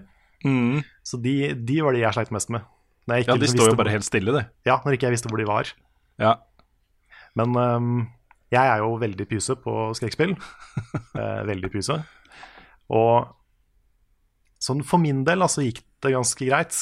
Mm. 0.47 0.80
Så 1.06 1.20
de, 1.22 1.34
de 1.54 1.82
var 1.84 1.93
de 1.93 1.99
jeg 2.02 2.16
sleit 2.16 2.32
mest 2.34 2.49
med. 2.54 2.64
Når 3.08 3.18
jeg 3.18 3.26
ikke 3.26 3.36
Ja, 3.36 3.41
de 3.41 3.49
står 3.49 3.70
jo 3.72 3.76
bare 3.76 3.89
hvor- 3.89 3.95
helt 3.97 4.08
stille, 4.08 4.34
det. 4.36 4.45
Ja, 4.66 4.80
når 4.86 4.97
ikke 4.97 5.08
jeg 5.10 5.16
visste 5.18 5.30
hvor 5.32 5.41
de 5.41 5.47
var. 5.49 5.72
Ja. 6.22 6.36
Men 7.36 7.56
um, 7.56 8.10
jeg 8.52 8.68
er 8.68 8.84
jo 8.84 8.97
veldig 8.99 9.28
pyse 9.30 9.56
på 9.56 9.76
skrekkspill. 9.97 10.36
eh, 11.22 11.41
veldig 11.47 11.72
pyse. 11.72 11.97
Og 12.91 13.32
sånn 14.62 14.84
for 14.86 15.02
min 15.02 15.24
del 15.28 15.41
altså, 15.41 15.64
gikk 15.66 15.82
det 16.04 16.14
ganske 16.14 16.45
greit. 16.45 16.78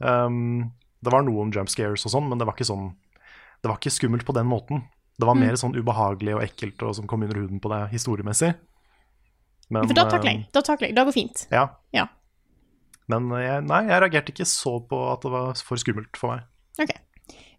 Um, 0.00 0.72
det 1.04 1.12
var 1.12 1.22
noen 1.26 1.52
jump 1.54 1.70
scares 1.70 2.06
og 2.08 2.12
sånn, 2.12 2.28
men 2.30 2.40
det 2.40 2.46
var 2.48 2.56
ikke 2.56 2.66
sånn 2.68 2.90
Det 3.62 3.70
var 3.70 3.78
ikke 3.78 3.94
skummelt 3.94 4.26
på 4.26 4.34
den 4.36 4.48
måten. 4.48 4.82
Det 5.16 5.24
var 5.26 5.38
mer 5.38 5.56
sånn 5.56 5.72
ubehagelig 5.72 6.34
og 6.36 6.42
ekkelt 6.44 6.82
og 6.84 6.92
som 6.98 7.06
kom 7.08 7.22
under 7.24 7.38
huden 7.40 7.60
på 7.60 7.70
det 7.72 7.86
historiemessig. 7.94 8.50
Men, 9.72 9.86
For 9.88 9.96
da 9.96 10.04
takler 10.10 10.28
um, 10.28 10.28
jeg. 10.28 10.42
Da 10.52 10.62
takler 10.62 10.88
jeg. 10.90 10.96
Det 10.96 11.04
går 11.08 11.14
fint. 11.16 11.46
Ja. 11.50 11.62
Ja. 11.96 12.04
Men 13.12 13.30
eh, 13.36 13.46
jeg, 13.46 13.64
nei, 13.70 13.82
jeg 13.90 14.02
reagerte 14.02 14.34
ikke 14.34 14.48
så 14.50 14.76
på 14.90 15.00
at 15.12 15.24
det 15.24 15.32
var 15.34 15.64
for 15.66 15.82
skummelt 15.82 16.20
for 16.20 16.34
meg. 16.34 16.46
OK. 16.82 16.94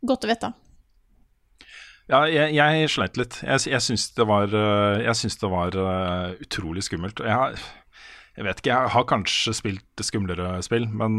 Godt 0.08 0.28
å 0.28 0.32
vite. 0.32 0.54
Ja, 2.08 2.22
jeg, 2.32 2.54
jeg 2.56 2.92
sleit 2.94 3.18
litt. 3.20 3.42
Jeg, 3.44 3.66
jeg 3.68 3.84
syns 3.84 4.08
det 4.16 4.28
var, 4.30 4.54
jeg 5.04 5.20
syns 5.20 5.36
det 5.42 5.50
var 5.52 5.76
uh, 5.76 6.38
utrolig 6.40 6.86
skummelt. 6.86 7.20
Jeg, 7.20 7.58
jeg 8.38 8.48
vet 8.48 8.62
ikke, 8.62 8.72
jeg 8.72 8.94
har 8.94 9.10
kanskje 9.10 9.56
spilt 9.58 10.06
skumlere 10.08 10.54
spill, 10.64 10.88
men 10.88 11.18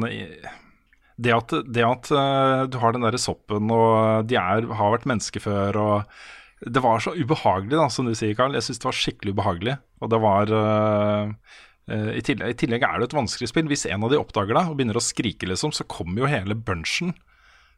det 1.20 1.34
at, 1.34 1.52
det 1.68 1.84
at 1.84 2.08
uh, 2.14 2.64
du 2.70 2.78
har 2.80 2.96
den 2.96 3.04
derre 3.04 3.20
soppen, 3.20 3.68
og 3.74 4.30
de 4.30 4.38
er, 4.40 4.64
har 4.80 4.94
vært 4.94 5.04
mennesker 5.12 5.44
før, 5.44 5.80
og 5.82 6.16
det 6.60 6.82
var 6.82 7.02
så 7.02 7.14
ubehagelig, 7.14 7.76
da, 7.76 7.86
som 7.92 8.08
du 8.08 8.14
sier, 8.18 8.34
Carl. 8.38 8.56
Jeg 8.56 8.66
syns 8.66 8.80
det 8.82 8.88
var 8.88 8.98
skikkelig 8.98 9.34
ubehagelig. 9.36 9.76
Og 10.02 10.10
det 10.10 10.18
var 10.22 10.50
øh, 10.50 11.30
i, 11.88 12.20
tillegg, 12.24 12.52
I 12.52 12.58
tillegg 12.60 12.84
er 12.84 13.00
det 13.00 13.08
et 13.08 13.16
vanskelig 13.16 13.48
spill. 13.50 13.68
Hvis 13.70 13.86
en 13.88 14.04
av 14.04 14.12
de 14.12 14.20
oppdager 14.20 14.56
deg 14.56 14.70
og 14.70 14.76
begynner 14.78 14.98
å 15.00 15.04
skrike, 15.04 15.48
liksom, 15.48 15.72
så 15.76 15.86
kommer 15.88 16.22
jo 16.22 16.30
hele 16.30 16.56
bunchen 16.56 17.14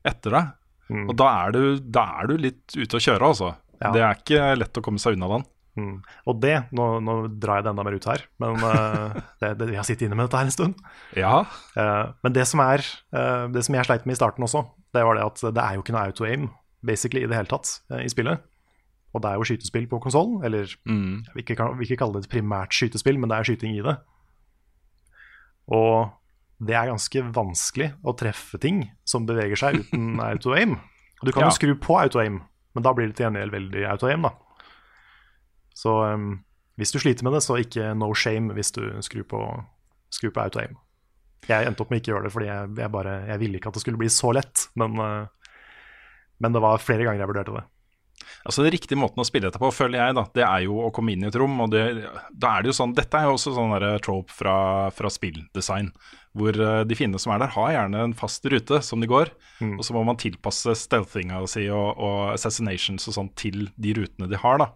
etter 0.07 0.37
deg. 0.37 0.57
Og 1.07 1.15
da 1.15 1.29
er, 1.45 1.55
du, 1.55 1.63
da 1.79 2.03
er 2.19 2.31
du 2.31 2.35
litt 2.43 2.75
ute 2.75 2.99
å 2.99 3.03
kjøre, 3.03 3.31
altså. 3.33 3.53
Ja. 3.81 3.93
Det 3.95 4.03
er 4.03 4.19
ikke 4.19 4.49
lett 4.59 4.81
å 4.81 4.83
komme 4.85 5.01
seg 5.03 5.17
unna 5.17 5.29
den. 5.37 5.47
Mm. 5.79 5.93
Og 6.29 6.39
det, 6.43 6.57
nå, 6.77 6.87
nå 7.05 7.15
drar 7.41 7.61
jeg 7.61 7.67
det 7.67 7.73
enda 7.73 7.85
mer 7.87 7.97
ut 7.97 8.09
her, 8.11 8.25
men 8.43 8.65
eh, 8.71 9.21
det, 9.43 9.53
det, 9.61 9.69
jeg 9.71 9.81
har 9.81 9.89
sittet 9.89 10.09
inne 10.09 10.19
med 10.19 10.27
dette 10.27 10.41
her 10.41 10.51
en 10.51 10.57
stund. 10.57 10.87
Ja, 11.19 11.35
Uh, 11.71 12.11
men 12.27 12.35
det 12.35 12.43
som 12.51 12.59
er 12.65 12.83
uh, 13.15 13.47
Det 13.55 13.63
som 13.63 13.77
jeg 13.77 13.87
sleit 13.87 14.07
med 14.09 14.17
i 14.17 14.19
starten 14.19 14.43
også, 14.43 14.65
det 14.93 15.05
var 15.07 15.15
det 15.17 15.23
at 15.23 15.43
det 15.55 15.63
er 15.63 15.77
jo 15.77 15.85
ikke 15.85 15.95
noe 15.95 16.03
auto-aim 16.11 16.49
basically 16.83 17.23
i 17.23 17.29
det 17.31 17.37
hele 17.37 17.51
tatt 17.51 17.71
eh, 17.93 18.03
i 18.05 18.11
spillet. 18.11 18.43
Og 19.15 19.23
det 19.25 19.31
er 19.33 19.41
jo 19.41 19.47
skytespill 19.49 19.89
på 19.91 19.99
konsollen, 20.05 20.39
eller 20.47 20.71
Mm. 20.87 21.25
jeg 21.27 21.35
vil 21.35 21.43
ikke, 21.45 21.65
vil 21.79 21.87
ikke 21.89 21.99
kalle 22.05 22.15
det 22.21 22.27
et 22.29 22.33
primært 22.37 22.71
skytespill, 22.77 23.19
men 23.19 23.29
det 23.33 23.39
er 23.41 23.49
skyting 23.49 23.75
i 23.79 23.83
det. 23.83 23.97
Og 25.71 26.11
det 26.61 26.77
er 26.77 26.91
ganske 26.91 27.23
vanskelig 27.35 27.93
å 28.07 28.15
treffe 28.19 28.59
ting 28.61 28.85
som 29.09 29.27
beveger 29.27 29.57
seg 29.59 29.81
uten 29.83 30.21
auto-aim. 30.31 30.77
Du 31.25 31.33
kan 31.33 31.43
Ja. 31.45 31.49
jo 31.51 31.57
skru 31.57 31.75
på 31.81 31.97
auto-aim, 32.01 32.41
men 32.75 32.83
da 32.87 32.93
blir 32.95 33.09
det 33.11 33.17
til 33.19 33.27
gjengjeld 33.27 33.53
veldig 33.55 33.83
auto-aim, 33.91 34.23
da. 34.29 34.31
Så 35.75 35.95
um, 36.15 36.45
hvis 36.79 36.93
du 36.93 36.99
sliter 37.01 37.25
med 37.25 37.33
det, 37.37 37.43
så 37.43 37.59
ikke 37.61 37.95
no 37.97 38.13
shame 38.15 38.53
hvis 38.57 38.73
du 38.77 38.83
skrur 39.03 39.25
på, 39.29 39.41
skru 40.13 40.31
på 40.31 40.43
auto-aim. 40.45 40.77
Jeg 41.49 41.67
endte 41.67 41.81
opp 41.83 41.91
med 41.91 42.03
ikke 42.03 42.13
å 42.13 42.15
gjøre 42.19 42.29
det, 42.29 42.33
fordi 42.35 42.47
jeg, 42.51 42.71
jeg, 42.77 42.91
bare, 42.93 43.15
jeg 43.27 43.41
ville 43.41 43.59
ikke 43.59 43.69
at 43.73 43.75
det 43.79 43.83
skulle 43.83 43.99
bli 44.01 44.11
så 44.13 44.31
lett. 44.37 44.69
Men, 44.77 44.99
uh, 45.01 45.27
men 46.41 46.53
det 46.57 46.63
var 46.63 46.79
flere 46.85 47.05
ganger 47.09 47.25
jeg 47.25 47.31
vurderte 47.33 47.57
det. 47.59 47.65
Altså 48.45 48.65
Den 48.65 48.75
riktige 48.75 48.99
måten 48.99 49.23
å 49.23 49.27
spille 49.27 49.49
dette 49.49 49.61
på, 49.61 49.71
føler 49.75 50.01
jeg, 50.01 50.17
da, 50.17 50.25
det 50.37 50.47
er 50.47 50.65
jo 50.67 50.79
å 50.87 50.93
komme 50.95 51.15
inn 51.15 51.27
i 51.27 51.29
et 51.29 51.39
rom. 51.41 51.59
og 51.65 51.75
det, 51.75 51.85
da 52.31 52.55
er 52.55 52.65
det 52.65 52.73
jo 52.73 52.79
sånn, 52.79 52.95
Dette 52.97 53.19
er 53.19 53.29
jo 53.29 53.37
også 53.37 53.55
sånn 53.57 53.75
der 53.77 54.03
trope 54.05 54.33
fra, 54.35 54.55
fra 54.97 55.13
spilldesign. 55.13 55.93
Hvor 56.39 56.55
uh, 56.55 56.83
de 56.87 56.97
fine 56.99 57.19
som 57.19 57.35
er 57.35 57.43
der, 57.43 57.55
har 57.57 57.75
gjerne 57.75 58.05
en 58.07 58.17
fast 58.17 58.47
rute 58.53 58.81
som 58.87 59.03
de 59.03 59.11
går. 59.11 59.33
Mm. 59.59 59.77
Og 59.79 59.87
så 59.87 59.97
må 59.97 60.05
man 60.07 60.21
tilpasse 60.21 60.77
stealthinga 60.79 61.43
si 61.51 61.67
og, 61.75 61.99
og 61.99 62.35
assassinations 62.37 63.09
og 63.11 63.17
sånn 63.17 63.33
til 63.39 63.69
de 63.77 63.97
rutene 63.99 64.31
de 64.31 64.39
har. 64.41 64.63
da. 64.63 64.71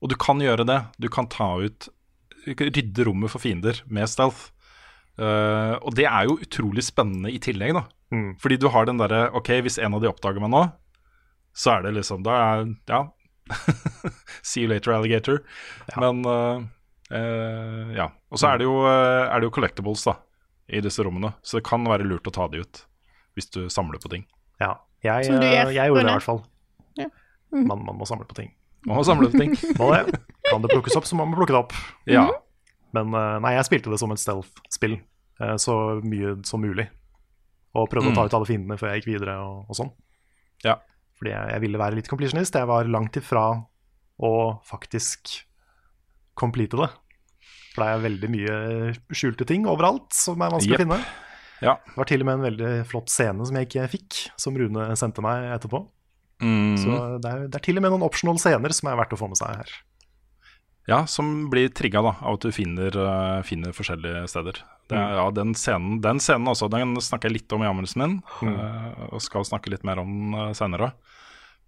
Og 0.00 0.12
du 0.12 0.16
kan 0.20 0.40
gjøre 0.42 0.66
det. 0.68 0.80
Du 1.02 1.10
kan 1.12 1.28
ta 1.30 1.54
ut 1.60 1.90
Rydde 2.46 3.02
rommet 3.08 3.32
for 3.32 3.42
fiender 3.42 3.80
med 3.90 4.06
stealth. 4.06 4.52
Uh, 5.18 5.74
og 5.80 5.96
det 5.96 6.04
er 6.06 6.28
jo 6.28 6.36
utrolig 6.44 6.84
spennende 6.86 7.32
i 7.32 7.40
tillegg, 7.42 7.72
da. 7.74 7.86
Mm. 8.14 8.36
Fordi 8.38 8.58
du 8.60 8.68
har 8.70 8.86
den 8.86 9.00
derre 9.00 9.24
Ok, 9.34 9.50
hvis 9.64 9.80
en 9.82 9.96
av 9.96 10.02
de 10.04 10.06
oppdager 10.06 10.38
meg 10.38 10.52
nå, 10.52 10.60
så 11.56 11.76
er 11.78 11.86
det 11.86 11.94
liksom 11.96 12.22
Da 12.26 12.34
er 12.36 12.66
Ja. 12.90 13.02
See 14.42 14.62
you 14.64 14.68
later, 14.70 14.92
alligator. 14.96 15.40
Men 16.00 16.22
uh, 16.26 16.62
uh, 17.12 17.92
Ja. 17.96 18.10
Og 18.30 18.38
så 18.42 18.50
er 18.52 18.58
det, 18.60 18.66
jo, 18.68 18.74
uh, 18.84 19.26
er 19.30 19.40
det 19.40 19.48
jo 19.48 19.54
collectibles 19.54 20.04
da 20.08 20.16
i 20.68 20.80
disse 20.82 21.04
rommene, 21.06 21.30
så 21.46 21.60
det 21.60 21.64
kan 21.68 21.84
være 21.86 22.02
lurt 22.08 22.26
å 22.26 22.32
ta 22.34 22.48
de 22.50 22.58
ut 22.64 22.80
hvis 23.36 23.46
du 23.54 23.66
samler 23.70 24.00
på 24.02 24.10
ting. 24.10 24.24
Ja. 24.60 24.72
Jeg, 25.04 25.26
Som 25.28 25.36
du 25.38 25.44
gjør, 25.46 25.68
jeg 25.76 25.90
gjorde 25.92 26.02
det 26.02 26.10
i 26.10 26.16
hvert 26.16 26.24
fall. 26.26 26.40
Ja. 26.98 27.06
Mm. 27.54 27.66
Man, 27.68 27.84
man 27.86 27.98
må 28.00 28.06
samle 28.08 28.24
på 28.26 28.34
ting. 28.34 28.48
Man 28.88 28.96
må 28.98 29.04
samle 29.06 29.28
på 29.30 29.38
ting. 29.38 29.52
Det. 29.78 30.20
Kan 30.48 30.62
det 30.64 30.70
plukkes 30.72 30.96
opp, 30.98 31.06
så 31.06 31.14
man 31.18 31.28
må 31.30 31.36
plukke 31.38 31.52
det 31.54 31.60
opp. 31.60 31.74
Ja. 32.10 32.24
Men 32.96 33.12
eh, 33.14 33.36
nei, 33.44 33.52
jeg 33.58 33.66
spilte 33.68 33.92
det 33.92 33.98
som 34.00 34.10
et 34.14 34.22
stealth-spill 34.22 34.96
eh, 34.96 35.54
så 35.62 35.76
mye 36.06 36.36
som 36.48 36.62
mulig. 36.64 36.86
Og 37.76 37.86
prøvde 37.92 38.10
å 38.10 38.16
ta 38.16 38.24
Mm. 38.24 38.30
ut 38.30 38.36
alle 38.38 38.48
fiendene 38.48 38.78
før 38.80 38.90
jeg 38.94 39.02
gikk 39.02 39.08
videre 39.12 39.34
og, 39.44 39.66
og 39.70 39.78
sånn. 39.78 39.90
Ja. 40.64 40.78
Fordi 41.16 41.32
jeg, 41.32 41.52
jeg 41.54 41.64
ville 41.64 41.80
være 41.80 41.98
litt 41.98 42.10
completionist. 42.10 42.58
Jeg 42.58 42.68
var 42.68 42.88
langt 42.92 43.16
ifra 43.18 43.48
å 44.16 44.32
faktisk 44.66 45.32
complete 46.36 46.78
det. 46.80 46.90
For 47.74 47.84
det 47.84 47.88
er 47.92 48.04
veldig 48.06 48.32
mye 48.32 48.58
skjulte 49.16 49.46
ting 49.48 49.66
overalt 49.68 50.08
som 50.16 50.40
er 50.40 50.52
vanskelig 50.54 50.76
yep. 50.76 50.80
å 50.80 50.84
finne. 50.84 51.00
Ja. 51.64 51.74
Det 51.88 51.96
var 51.96 52.08
til 52.08 52.22
og 52.22 52.28
med 52.28 52.38
en 52.38 52.46
veldig 52.50 52.70
flott 52.88 53.12
scene 53.12 53.44
som 53.48 53.56
jeg 53.56 53.68
ikke 53.68 53.90
fikk, 53.92 54.22
som 54.40 54.56
Rune 54.60 54.88
sendte 55.00 55.24
meg 55.24 55.48
etterpå. 55.56 55.82
Mm. 56.44 56.74
Så 56.80 56.96
det 57.22 57.30
er, 57.30 57.44
det 57.48 57.58
er 57.60 57.64
til 57.64 57.80
og 57.80 57.84
med 57.84 57.94
noen 57.94 58.04
optional 58.04 58.40
scener 58.40 58.74
som 58.76 58.90
er 58.90 58.98
verdt 59.00 59.14
å 59.16 59.20
få 59.20 59.28
med 59.32 59.40
seg 59.40 59.60
her. 59.60 59.76
Ja, 60.86 61.02
som 61.10 61.48
blir 61.50 61.68
trigga 61.74 61.98
da, 62.04 62.14
av 62.22 62.38
at 62.38 62.46
du 62.46 62.54
finner, 62.54 62.94
eh, 62.94 63.42
finner 63.46 63.74
forskjellige 63.74 64.22
steder. 64.30 64.62
Det 64.86 64.94
mm. 64.94 65.14
ja, 65.18 65.26
den 65.34 65.54
scenen, 65.58 65.98
den 66.02 66.22
scenen 66.22 66.46
også, 66.52 66.70
den 66.70 66.94
snakker 67.02 67.26
jeg 67.26 67.40
litt 67.40 67.54
om 67.56 67.64
i 67.64 67.66
anmeldelsen 67.66 68.04
min, 68.04 68.16
eh, 68.46 69.04
og 69.10 69.22
skal 69.24 69.46
snakke 69.48 69.72
litt 69.72 69.86
mer 69.86 69.98
om 69.98 70.12
den 70.14 70.36
uh, 70.38 70.54
senere. 70.54 70.92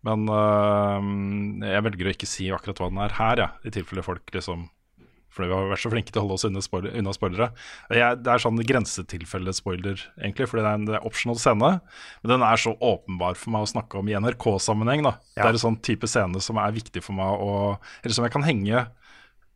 Men 0.07 0.29
eh, 0.31 1.71
jeg 1.73 1.85
velger 1.89 2.07
å 2.11 2.13
ikke 2.15 2.31
si 2.31 2.47
akkurat 2.55 2.79
hva 2.79 2.91
den 2.93 3.01
er 3.03 3.17
her, 3.19 3.43
ja, 3.43 3.49
i 3.67 3.73
tilfelle 3.75 4.05
folk 4.07 4.31
liksom 4.31 4.69
For 5.35 5.47
vi 5.47 5.51
har 5.51 5.67
vært 5.71 5.83
så 5.83 5.91
flinke 5.91 6.15
til 6.15 6.21
å 6.21 6.25
holde 6.25 6.37
oss 6.39 6.47
unna, 6.47 6.63
spoiler, 6.63 6.95
unna 6.99 7.13
spoilere. 7.15 7.49
Jeg, 7.95 8.21
det 8.23 8.31
er 8.33 8.43
sånn 8.43 8.63
grensetilfelle-spoiler, 8.71 10.05
egentlig, 10.23 10.47
fordi 10.51 10.63
det 10.63 10.71
er 10.71 10.79
en 10.79 10.87
det 10.87 10.95
er 10.99 11.11
optional 11.11 11.39
scene. 11.43 11.73
Men 12.23 12.33
den 12.33 12.47
er 12.47 12.63
så 12.63 12.73
åpenbar 12.75 13.39
for 13.39 13.55
meg 13.55 13.67
å 13.67 13.71
snakke 13.75 13.99
om 13.99 14.11
i 14.11 14.17
NRK-sammenheng. 14.19 15.03
da 15.07 15.17
Det 15.35 15.45
er 15.45 15.59
en 15.59 15.63
sånn 15.67 15.83
type 15.91 16.11
scene 16.11 16.43
som 16.43 16.59
er 16.63 16.75
viktig 16.79 17.03
for 17.03 17.19
meg 17.19 17.43
å 17.43 17.53
Eller 18.03 18.15
som 18.15 18.27
jeg 18.27 18.35
kan 18.35 18.47
henge 18.47 18.87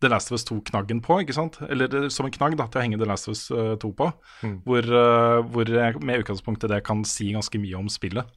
The 0.03 0.11
Last 0.13 0.33
of 0.33 0.37
Us 0.37 0.47
2-knaggen 0.49 1.01
på, 1.05 1.21
ikke 1.23 1.37
sant? 1.37 1.61
Eller 1.69 2.09
som 2.13 2.27
en 2.27 2.35
knagg 2.35 2.57
da, 2.59 2.67
til 2.69 2.81
å 2.81 2.85
henge 2.85 2.99
The 3.01 3.09
Last 3.09 3.31
of 3.31 3.37
Us 3.37 3.47
eh, 3.55 3.73
2 3.83 3.93
på. 3.99 4.11
Hvor, 4.67 4.91
eh, 5.03 5.39
hvor 5.55 5.73
jeg 5.79 6.03
med 6.03 6.25
utgangspunkt 6.25 6.67
i 6.67 6.71
det 6.73 6.83
kan 6.87 7.05
si 7.09 7.31
ganske 7.35 7.63
mye 7.63 7.81
om 7.81 7.91
spillet. 7.93 8.29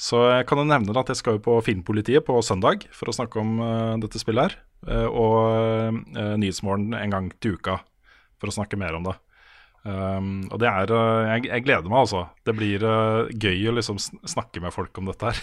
Så 0.00 0.22
jeg 0.32 0.46
kan 0.48 0.58
jo 0.62 0.64
nevne 0.66 0.96
at 0.96 1.12
jeg 1.12 1.20
skal 1.20 1.36
jo 1.36 1.44
på 1.44 1.58
Filmpolitiet 1.66 2.24
på 2.24 2.38
søndag 2.44 2.86
for 2.96 3.12
å 3.12 3.14
snakke 3.14 3.36
om 3.42 3.58
uh, 3.60 3.98
dette 4.00 4.16
spillet 4.18 4.48
her. 4.48 4.54
Uh, 4.88 5.08
og 5.12 5.34
uh, 6.16 6.32
Nyhetsmorgen 6.40 6.96
en 6.96 7.12
gang 7.12 7.28
til 7.44 7.58
uka 7.60 7.76
for 8.40 8.48
å 8.48 8.56
snakke 8.56 8.80
mer 8.80 8.96
om 8.96 9.04
det. 9.10 9.18
Um, 9.82 10.44
og 10.54 10.60
det 10.62 10.68
er 10.70 10.92
eh, 10.94 11.24
jeg, 11.26 11.46
jeg 11.48 11.64
gleder 11.66 11.90
meg, 11.90 12.04
altså. 12.04 12.22
Det 12.46 12.54
blir 12.54 12.84
uh, 12.86 13.26
gøy 13.34 13.66
å 13.66 13.74
liksom 13.74 13.98
snakke 13.98 14.62
med 14.62 14.74
folk 14.74 14.98
om 15.00 15.08
dette 15.10 15.32
her. 15.32 15.40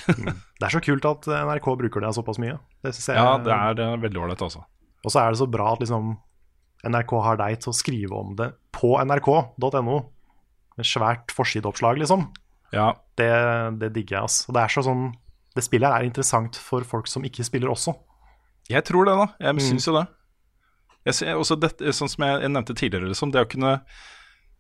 Det 0.60 0.68
er 0.68 0.76
så 0.76 0.82
kult 0.84 1.08
at 1.10 1.28
NRK 1.28 1.68
bruker 1.82 2.06
det 2.06 2.14
såpass 2.16 2.40
mye. 2.40 2.56
Det 2.86 2.94
jeg, 2.96 3.18
ja, 3.18 3.34
det 3.44 3.56
er 3.56 3.84
eh, 3.84 3.98
veldig 4.06 4.24
ålreit, 4.24 4.46
altså. 4.48 4.64
Og 5.06 5.12
så 5.14 5.22
er 5.24 5.32
det 5.32 5.40
så 5.40 5.48
bra 5.50 5.72
at 5.74 5.80
liksom 5.84 6.18
NRK 6.90 7.12
har 7.24 7.38
deg 7.40 7.60
til 7.64 7.72
å 7.72 7.76
skrive 7.76 8.16
om 8.20 8.36
det 8.40 8.50
på 8.76 8.94
nrk.no. 9.04 9.98
Med 10.80 10.88
svært 10.88 11.32
forsideoppslag, 11.36 12.00
liksom. 12.00 12.28
Ja. 12.72 12.94
Det, 13.20 13.30
det 13.82 13.90
digger 13.96 14.20
jeg, 14.20 14.24
ass. 14.30 14.44
Og 14.48 14.56
det 14.56 14.62
er 14.64 14.68
så 14.76 14.84
sånn 14.86 15.10
Det 15.58 15.64
spillet 15.66 15.90
er 15.90 16.06
interessant 16.06 16.56
for 16.62 16.86
folk 16.86 17.08
som 17.10 17.24
ikke 17.26 17.44
spiller 17.44 17.72
også. 17.74 17.96
Jeg 18.70 18.84
tror 18.86 19.08
det, 19.10 19.16
da. 19.18 19.26
Jeg 19.42 19.56
Mm. 19.58 19.60
syns 19.66 19.88
jo 19.90 19.94
det. 19.98 20.06
Jeg 21.10 21.14
ser 21.18 21.34
også 21.40 21.58
dette, 21.60 21.82
sånn 21.96 22.08
som 22.12 22.24
jeg, 22.24 22.42
jeg 22.44 22.52
nevnte 22.54 22.76
tidligere, 22.78 23.10
liksom, 23.10 23.32
det 23.34 23.42
å 23.42 23.50
kunne 23.50 23.82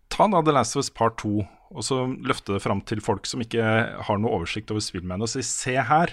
ta 0.09 0.27
da 0.27 0.41
The 0.41 0.51
Last 0.51 0.75
of 0.75 0.81
Us 0.81 0.89
Part 0.89 1.17
2 1.21 1.45
og 1.71 1.83
så 1.85 1.99
løfte 2.25 2.55
det 2.57 2.63
fram 2.63 2.81
til 2.81 2.99
folk 3.05 3.27
som 3.29 3.39
ikke 3.45 3.61
har 4.07 4.17
noe 4.17 4.33
oversikt 4.39 4.71
over 4.73 4.81
spillmennene, 4.81 5.21
og 5.21 5.29
si 5.29 5.41
se 5.45 5.75
her, 5.77 6.09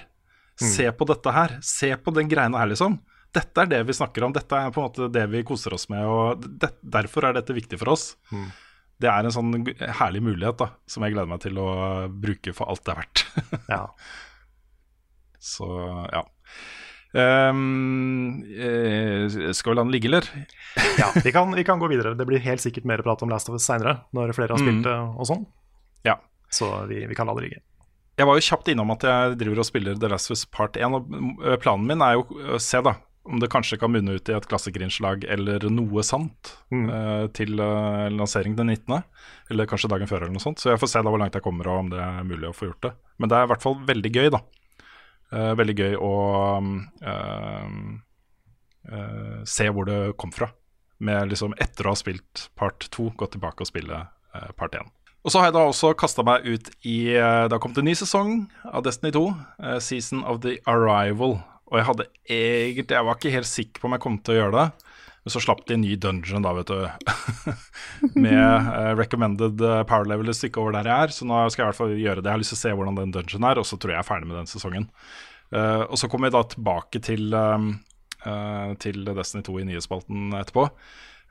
Mm. 0.60 0.68
se 0.76 0.90
på 0.92 1.06
dette 1.06 1.32
her, 1.32 1.58
se 1.62 1.96
på 1.96 2.12
den 2.14 2.28
greiene 2.28 2.56
her, 2.58 2.66
liksom. 2.68 3.00
Dette 3.34 3.62
er 3.64 3.66
det 3.66 3.80
vi 3.88 3.92
snakker 3.96 4.24
om, 4.24 4.32
dette 4.32 4.56
er 4.56 4.70
på 4.72 4.80
en 4.80 4.86
måte 4.88 5.08
det 5.12 5.26
vi 5.32 5.42
koser 5.44 5.74
oss 5.76 5.88
med, 5.92 6.04
og 6.08 6.46
det, 6.62 6.70
derfor 6.80 7.26
er 7.28 7.36
dette 7.36 7.52
viktig 7.56 7.78
for 7.82 7.92
oss. 7.92 8.16
Mm. 8.32 8.46
Det 9.02 9.10
er 9.12 9.26
en 9.28 9.34
sånn 9.34 9.50
herlig 9.98 10.22
mulighet 10.24 10.56
da, 10.62 10.70
som 10.88 11.04
jeg 11.04 11.12
gleder 11.12 11.28
meg 11.28 11.42
til 11.44 11.58
å 11.60 11.66
bruke 12.08 12.54
for 12.56 12.70
alt 12.72 12.84
det 12.86 12.94
er 12.94 13.00
verdt. 13.02 13.26
Ja. 13.74 13.82
Så 15.46 15.66
ja. 16.12 16.22
Um, 17.16 18.42
eh, 18.60 19.28
skal 19.54 19.72
vi 19.72 19.76
la 19.76 19.84
den 19.84 19.92
ligge, 19.94 20.08
eller? 20.10 20.26
ja 21.00 21.10
vi, 21.24 21.32
kan, 21.32 21.52
vi 21.54 21.64
kan 21.64 21.78
gå 21.80 21.88
videre. 21.92 22.14
Det 22.18 22.26
blir 22.28 22.42
helt 22.44 22.60
sikkert 22.64 22.84
mer 22.88 23.02
prat 23.04 23.22
om 23.24 23.30
Last 23.32 23.48
of 23.52 23.56
Us 23.56 23.64
seinere, 23.68 23.98
når 24.16 24.34
flere 24.36 24.56
har 24.56 24.60
spilt 24.64 24.84
Mm. 24.86 25.14
og 25.16 25.28
sånn. 25.28 25.46
Ja. 26.04 26.16
Så 26.52 26.68
vi, 26.90 27.04
vi 27.08 27.14
kan 27.18 27.28
la 27.28 27.34
det 27.38 27.46
ligge. 27.46 27.62
Jeg 28.16 28.26
var 28.28 28.38
jo 28.38 28.44
kjapt 28.48 28.68
innom 28.72 28.90
at 28.94 29.04
jeg 29.04 29.36
driver 29.42 29.60
og 29.60 29.68
spiller 29.68 29.96
The 30.00 30.08
Last 30.08 30.30
of 30.30 30.36
Us 30.38 30.44
Part 30.48 30.76
1. 30.80 30.94
Og 30.96 31.60
planen 31.60 31.84
min 31.88 32.00
er 32.04 32.16
jo 32.16 32.24
å 32.56 32.60
se 32.62 32.80
da 32.84 32.94
om 33.26 33.40
det 33.42 33.48
kanskje 33.52 33.78
kan 33.80 33.90
munne 33.92 34.16
ut 34.16 34.28
i 34.30 34.34
et 34.36 34.46
klassikerinnslag 34.48 35.24
eller 35.24 35.66
noe 35.72 36.02
sant 36.06 36.52
Mm. 36.72 36.88
uh, 36.90 37.26
til 37.30 37.60
uh, 37.60 38.08
lansering 38.10 38.56
den 38.58 38.72
19., 38.72 39.02
eller 39.50 39.68
kanskje 39.70 39.90
dagen 39.92 40.08
før, 40.10 40.24
eller 40.24 40.34
noe 40.34 40.42
sånt. 40.42 40.58
Så 40.58 40.72
jeg 40.72 40.80
får 40.82 40.90
se 40.90 41.02
da 41.02 41.12
hvor 41.12 41.20
langt 41.22 41.34
jeg 41.38 41.44
kommer, 41.44 41.68
og 41.70 41.84
om 41.84 41.90
det 41.92 42.00
er 42.02 42.26
mulig 42.26 42.48
å 42.48 42.54
få 42.56 42.70
gjort 42.70 42.82
det. 42.88 42.92
Men 43.18 43.30
det 43.30 43.38
er 43.38 43.46
i 43.46 43.50
hvert 43.52 43.62
fall 43.62 43.76
veldig 43.86 44.12
gøy, 44.14 44.30
da. 44.34 44.40
Uh, 45.30 45.52
veldig 45.58 45.76
gøy 45.78 45.96
å 46.02 46.12
se 49.46 49.66
hvor 49.74 49.86
det 49.88 49.96
kom 50.18 50.30
fra. 50.30 50.46
Med 51.02 51.30
liksom 51.32 51.54
etter 51.58 51.86
å 51.88 51.94
ha 51.94 51.98
spilt 51.98 52.48
part 52.54 52.86
2, 52.94 53.08
gå 53.18 53.26
tilbake 53.32 53.64
og 53.64 53.70
spille 53.70 54.04
part 54.58 54.76
1. 54.78 54.86
Og 55.26 55.32
så 55.32 55.40
har 55.40 55.48
jeg 55.48 55.56
da 55.56 55.64
også 55.66 55.90
kasta 55.98 56.22
meg 56.22 56.46
ut 56.46 56.68
i 56.86 57.10
Det 57.18 57.50
har 57.50 57.58
kommet 57.58 57.80
en 57.82 57.88
ny 57.88 57.96
sesong 57.98 58.44
av 58.70 58.84
Destiny 58.86 59.10
2, 59.16 59.24
eh, 59.58 59.78
Season 59.82 60.22
of 60.22 60.38
the 60.44 60.60
Arrival. 60.70 61.40
Og 61.66 61.80
jeg 61.80 61.86
hadde 61.88 62.04
egentlig 62.30 62.94
Jeg 62.96 63.06
var 63.08 63.18
ikke 63.18 63.34
helt 63.34 63.50
sikker 63.50 63.82
på 63.82 63.88
om 63.88 63.96
jeg 63.96 64.04
kom 64.04 64.18
til 64.22 64.36
å 64.36 64.38
gjøre 64.40 64.56
det. 64.56 64.66
Men 65.26 65.34
så 65.34 65.40
slapp 65.42 65.64
de 65.66 65.74
en 65.74 65.82
ny 65.82 65.96
dungeon, 65.98 66.44
da, 66.44 66.52
vet 66.54 66.68
du. 66.70 66.84
Med 68.24 68.38
uh, 68.38 68.92
recommended 68.94 69.58
eh, 69.58 69.80
power 69.90 70.06
level 70.06 70.30
et 70.30 70.38
stykke 70.38 70.60
over 70.62 70.76
der 70.76 70.86
jeg 70.86 71.08
er. 71.08 71.14
Så 71.16 71.26
nå 71.26 71.40
skal 71.50 71.64
jeg 71.64 71.66
i 71.66 71.70
hvert 71.72 71.80
fall 71.80 71.94
gjøre 71.98 72.22
det. 72.22 72.28
Jeg 72.28 72.36
har 72.36 72.42
lyst 72.44 72.54
til 72.54 72.60
å 72.60 72.60
se 72.60 72.74
hvordan 72.78 73.00
den 73.00 73.14
dungeon 73.16 73.48
er, 73.50 73.58
og 73.58 73.66
så 73.66 73.74
tror 73.74 73.90
jeg 73.90 73.98
jeg 73.98 74.04
er 74.04 74.06
ferdig 74.06 74.30
med 74.30 74.38
den 74.38 74.50
sesongen. 74.52 74.86
Uh, 75.50 75.82
og 75.88 75.98
så 75.98 76.06
kommer 76.12 76.30
vi 76.30 76.36
da 76.36 76.44
tilbake 76.52 77.02
til, 77.02 77.34
um, 77.34 77.72
uh, 78.22 78.70
til 78.78 79.02
Destiny 79.18 79.42
2 79.50 79.58
i 79.58 79.66
nyhetsspalten 79.72 80.38
etterpå. 80.38 80.68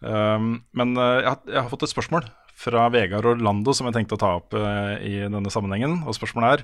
Um, 0.03 0.51
men 0.75 0.91
jeg, 0.99 1.29
har, 1.29 1.39
jeg 1.47 1.61
har 1.61 1.71
fått 1.71 1.87
et 1.87 1.95
spørsmål 1.95 2.27
fra 2.55 2.87
Vegard 2.93 3.27
Orlando 3.27 3.73
som 3.75 3.89
jeg 3.89 3.97
tenkte 3.97 4.15
å 4.15 4.21
ta 4.21 4.31
opp 4.39 4.55
uh, 4.55 4.95
i 5.03 5.17
denne 5.27 5.51
sammenhengen. 5.51 5.99
Og 6.07 6.15
spørsmålet 6.15 6.63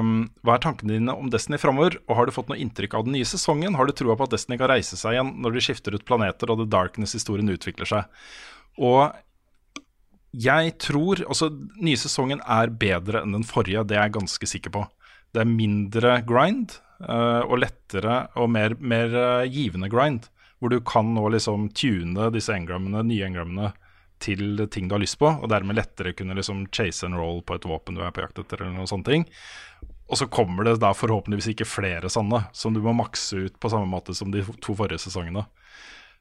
um, 0.00 0.24
Hva 0.40 0.56
er 0.56 0.64
tankene 0.64 0.96
dine 0.96 1.14
om 1.16 1.28
Destiny 1.32 1.60
framover? 1.60 1.98
Og 2.06 2.16
har 2.18 2.26
du 2.26 2.34
fått 2.34 2.48
noe 2.50 2.60
inntrykk 2.62 2.96
av 2.96 3.06
den 3.06 3.16
nye 3.18 3.28
sesongen? 3.28 3.76
Har 3.76 3.88
du 3.88 3.94
troa 3.96 4.16
på 4.16 4.26
at 4.26 4.34
Destiny 4.34 4.58
kan 4.60 4.72
reise 4.72 4.98
seg 4.98 5.18
igjen 5.18 5.34
når 5.44 5.56
de 5.56 5.64
skifter 5.68 5.96
ut 5.96 6.06
planeter 6.08 6.52
og 6.52 6.62
The 6.62 6.68
Darkness-historien 6.72 7.52
utvikler 7.52 7.92
seg? 7.92 8.10
Og 8.80 9.12
jeg 10.36 10.74
tror 10.82 11.22
Altså, 11.24 11.48
nye 11.80 11.96
sesongen 11.96 12.42
er 12.42 12.72
bedre 12.72 13.22
enn 13.24 13.36
den 13.38 13.46
forrige, 13.46 13.86
det 13.88 13.96
er 13.96 14.08
jeg 14.08 14.18
ganske 14.18 14.48
sikker 14.50 14.74
på. 14.74 14.82
Det 15.32 15.42
er 15.42 15.48
mindre 15.48 16.18
grind 16.28 16.78
uh, 17.04 17.44
og 17.44 17.60
lettere 17.62 18.26
og 18.36 18.50
mer, 18.52 18.76
mer 18.80 19.12
uh, 19.16 19.48
givende 19.48 19.88
grind. 19.92 20.28
Hvor 20.56 20.72
du 20.72 20.80
kan 20.80 21.08
nå 21.12 21.28
liksom 21.34 21.68
tune 21.76 22.30
disse 22.32 22.54
engrammene, 22.54 23.02
nye 23.04 23.26
engrammene 23.28 23.74
til 24.22 24.66
ting 24.72 24.88
du 24.88 24.94
har 24.96 25.02
lyst 25.02 25.18
på, 25.20 25.28
og 25.28 25.48
dermed 25.52 25.76
lettere 25.76 26.14
kunne 26.16 26.36
liksom 26.38 26.66
chase 26.72 27.04
and 27.06 27.16
roll 27.18 27.42
på 27.42 27.54
et 27.58 27.66
våpen 27.68 27.94
du 27.94 28.02
er 28.02 28.10
på 28.14 28.22
jakt 28.24 28.38
etter, 28.42 28.62
eller 28.62 28.76
noen 28.78 28.90
sånne 28.90 29.04
ting. 29.08 29.26
Og 30.08 30.20
så 30.20 30.28
kommer 30.30 30.64
det 30.64 30.76
da 30.80 30.92
forhåpentligvis 30.94 31.50
ikke 31.52 31.66
flere 31.66 32.10
sånne, 32.12 32.44
som 32.54 32.74
du 32.74 32.80
må 32.80 32.94
makse 32.94 33.46
ut 33.48 33.56
på 33.60 33.70
samme 33.72 33.88
måte 33.90 34.14
som 34.14 34.30
de 34.30 34.44
to 34.62 34.74
forrige 34.78 35.02
sesongene. 35.02 35.46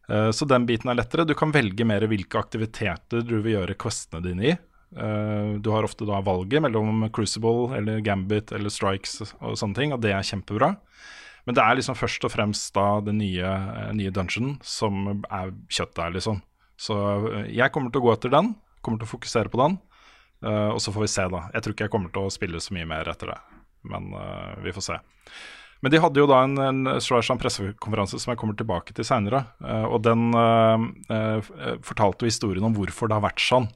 Eh, 0.10 0.32
Så 0.32 0.48
den 0.50 0.66
biten 0.66 0.90
er 0.90 0.98
lettere. 0.98 1.26
Du 1.26 1.36
kan 1.38 1.52
velge 1.54 1.86
mer 1.86 2.02
hvilke 2.02 2.40
aktiviteter 2.42 3.22
du 3.26 3.42
vil 3.42 3.60
gjøre 3.60 3.78
questene 3.78 4.24
dine 4.26 4.44
i. 4.44 4.52
Eh, 4.98 5.58
Du 5.62 5.70
har 5.72 5.84
ofte 5.84 6.06
da 6.06 6.22
valget 6.22 6.62
mellom 6.62 7.10
Crucible 7.12 7.76
eller 7.78 8.02
Gambit 8.02 8.52
eller 8.52 8.70
Strikes 8.70 9.22
og 9.42 9.56
sånne 9.58 9.76
ting, 9.76 9.94
og 9.94 10.02
det 10.02 10.12
er 10.14 10.22
kjempebra. 10.26 10.76
Men 11.46 11.54
det 11.54 11.62
er 11.62 11.76
liksom 11.76 11.96
først 11.96 12.26
og 12.26 12.32
fremst 12.34 12.74
da 12.74 13.00
den 13.02 13.20
nye, 13.20 13.46
eh, 13.46 13.94
nye 13.94 14.10
dungeon 14.12 14.58
som 14.64 15.24
er 15.30 15.52
kjøttet 15.70 16.04
her, 16.04 16.12
liksom. 16.12 16.42
Så 16.80 16.96
eh, 17.32 17.52
jeg 17.56 17.74
kommer 17.74 17.94
til 17.94 18.04
å 18.04 18.08
gå 18.08 18.14
etter 18.16 18.34
den. 18.34 18.54
Kommer 18.86 19.02
til 19.02 19.10
å 19.10 19.14
fokusere 19.16 19.52
på 19.52 19.62
den. 19.62 19.78
Eh, 20.46 20.72
og 20.72 20.80
så 20.84 20.94
får 20.96 21.06
vi 21.06 21.12
se, 21.12 21.28
da. 21.34 21.46
Jeg 21.56 21.66
tror 21.66 21.76
ikke 21.76 21.88
jeg 21.88 21.94
kommer 21.96 22.14
til 22.16 22.26
å 22.26 22.34
spille 22.34 22.64
så 22.64 22.76
mye 22.78 22.90
mer 22.90 23.12
etter 23.12 23.34
det. 23.34 23.38
Men 23.92 24.12
eh, 24.18 24.52
vi 24.66 24.76
får 24.76 24.88
se. 24.90 25.00
Men 25.84 25.94
de 25.94 26.02
hadde 26.02 26.22
jo 26.22 26.28
da 26.30 26.42
en, 26.46 26.56
en 26.62 26.86
sånn 27.04 27.42
pressekonferanse 27.42 28.18
som 28.22 28.32
jeg 28.32 28.40
kommer 28.42 28.58
tilbake 28.58 28.96
til 28.96 29.06
seinere. 29.06 29.44
og 29.86 30.00
den 30.02 30.32
fortalte 31.86 32.26
jo 32.26 32.32
historien 32.32 32.64
om 32.66 32.74
hvorfor 32.74 33.12
det 33.12 33.18
har 33.20 33.26
vært 33.28 33.44
sånn. 33.44 33.68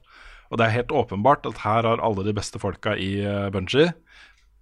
Og 0.48 0.58
det 0.58 0.64
er 0.64 0.74
helt 0.80 0.94
åpenbart 0.96 1.46
at 1.46 1.60
her 1.62 1.86
har 1.86 2.02
alle 2.02 2.24
de 2.26 2.34
beste 2.34 2.58
folka 2.58 2.96
i 2.98 3.20
Bungie 3.54 3.92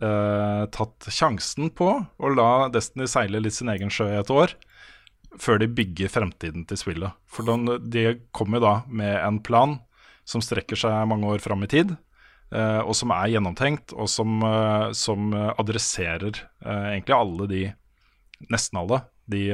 eh, 0.02 0.65
tatt 0.74 1.09
sjansen 1.12 1.70
på 1.74 1.90
å 1.98 2.32
la 2.35 2.69
Destiny 2.73 3.09
seile 3.10 3.43
litt 3.43 3.56
sin 3.56 3.70
egen 3.73 3.93
sjø 3.93 4.10
i 4.12 4.20
et 4.20 4.32
år, 4.32 4.55
før 5.37 5.61
de 5.61 5.69
bygger 5.71 6.11
fremtiden 6.13 6.65
til 6.69 6.81
spillet. 6.81 7.15
For 7.29 7.47
de, 7.47 8.05
kommer 8.33 8.63
da 8.63 8.75
med 8.89 9.15
en 9.21 9.41
plan 9.45 9.77
som 10.29 10.43
strekker 10.45 10.79
seg 10.79 11.09
mange 11.09 11.29
år 11.29 11.43
fram 11.43 11.65
i 11.65 11.71
tid, 11.71 11.95
eh, 12.53 12.81
og 12.81 12.95
som 12.97 13.13
er 13.17 13.33
gjennomtenkt, 13.35 13.95
og 13.97 14.11
som, 14.13 14.39
eh, 14.45 14.89
som 14.97 15.33
adresserer 15.35 16.33
eh, 16.65 16.89
egentlig 16.95 17.19
alle 17.19 17.51
de 17.51 17.67
Nesten 18.39 18.79
alle 18.79 19.01
de 19.27 19.49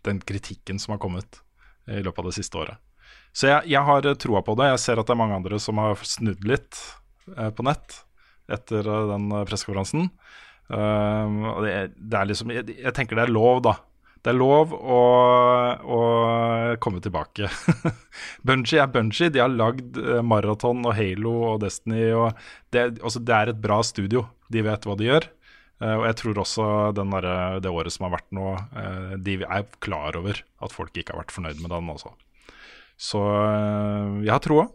Den 0.00 0.20
kritikken 0.24 0.78
som 0.80 0.94
har 0.94 0.98
kommet 1.02 1.42
i 1.84 1.98
løpet 2.00 2.22
av 2.22 2.30
det 2.30 2.38
siste 2.38 2.56
året. 2.56 2.78
Så 3.36 3.50
jeg, 3.50 3.68
jeg 3.74 3.82
har 3.84 4.08
troa 4.16 4.40
på 4.40 4.54
det. 4.56 4.70
Jeg 4.70 4.80
ser 4.80 5.02
at 5.02 5.04
det 5.04 5.12
er 5.12 5.20
mange 5.20 5.36
andre 5.36 5.58
som 5.60 5.76
har 5.76 6.00
snudd 6.00 6.40
litt 6.48 6.80
på 7.28 7.66
nett 7.68 7.98
etter 8.48 8.88
den 9.12 9.28
pressekonferansen. 9.44 10.08
Um, 10.70 11.40
og 11.50 11.64
det, 11.66 11.72
det 11.98 12.18
er 12.18 12.28
liksom 12.30 12.52
jeg, 12.54 12.76
jeg 12.78 12.94
tenker 12.94 13.18
det 13.18 13.24
er 13.26 13.32
lov, 13.34 13.62
da. 13.66 13.74
Det 14.20 14.34
er 14.34 14.36
lov 14.36 14.74
å, 14.76 15.00
å 15.80 16.00
komme 16.84 17.00
tilbake. 17.00 17.48
Bungie 18.46 18.82
er 18.82 18.90
Bungie. 18.92 19.30
De 19.32 19.40
har 19.40 19.48
lagd 19.48 19.96
eh, 19.96 20.20
Marathon 20.20 20.84
og 20.84 20.92
Halo 20.98 21.32
og 21.54 21.62
Destiny. 21.62 22.10
Og 22.12 22.36
det, 22.68 23.00
altså, 23.00 23.22
det 23.24 23.36
er 23.38 23.52
et 23.54 23.62
bra 23.64 23.78
studio. 23.86 24.26
De 24.52 24.60
vet 24.66 24.84
hva 24.84 24.98
de 25.00 25.08
gjør. 25.08 25.28
Uh, 25.80 25.94
og 26.02 26.04
jeg 26.10 26.18
tror 26.20 26.42
også 26.42 26.64
derre- 26.92 27.60
det 27.64 27.72
året 27.72 27.94
som 27.94 28.04
har 28.04 28.18
vært 28.18 28.28
nå, 28.36 28.50
uh, 28.76 29.14
de 29.16 29.38
er 29.40 29.64
klar 29.80 30.18
over 30.20 30.42
at 30.60 30.74
folk 30.76 30.92
ikke 30.92 31.14
har 31.14 31.22
vært 31.22 31.32
fornøyd 31.32 31.62
med 31.64 31.72
den 31.72 31.88
også. 31.88 32.12
Så 33.00 33.24
uh, 33.24 34.20
jeg 34.20 34.34
har 34.34 34.44
troa 34.44 34.68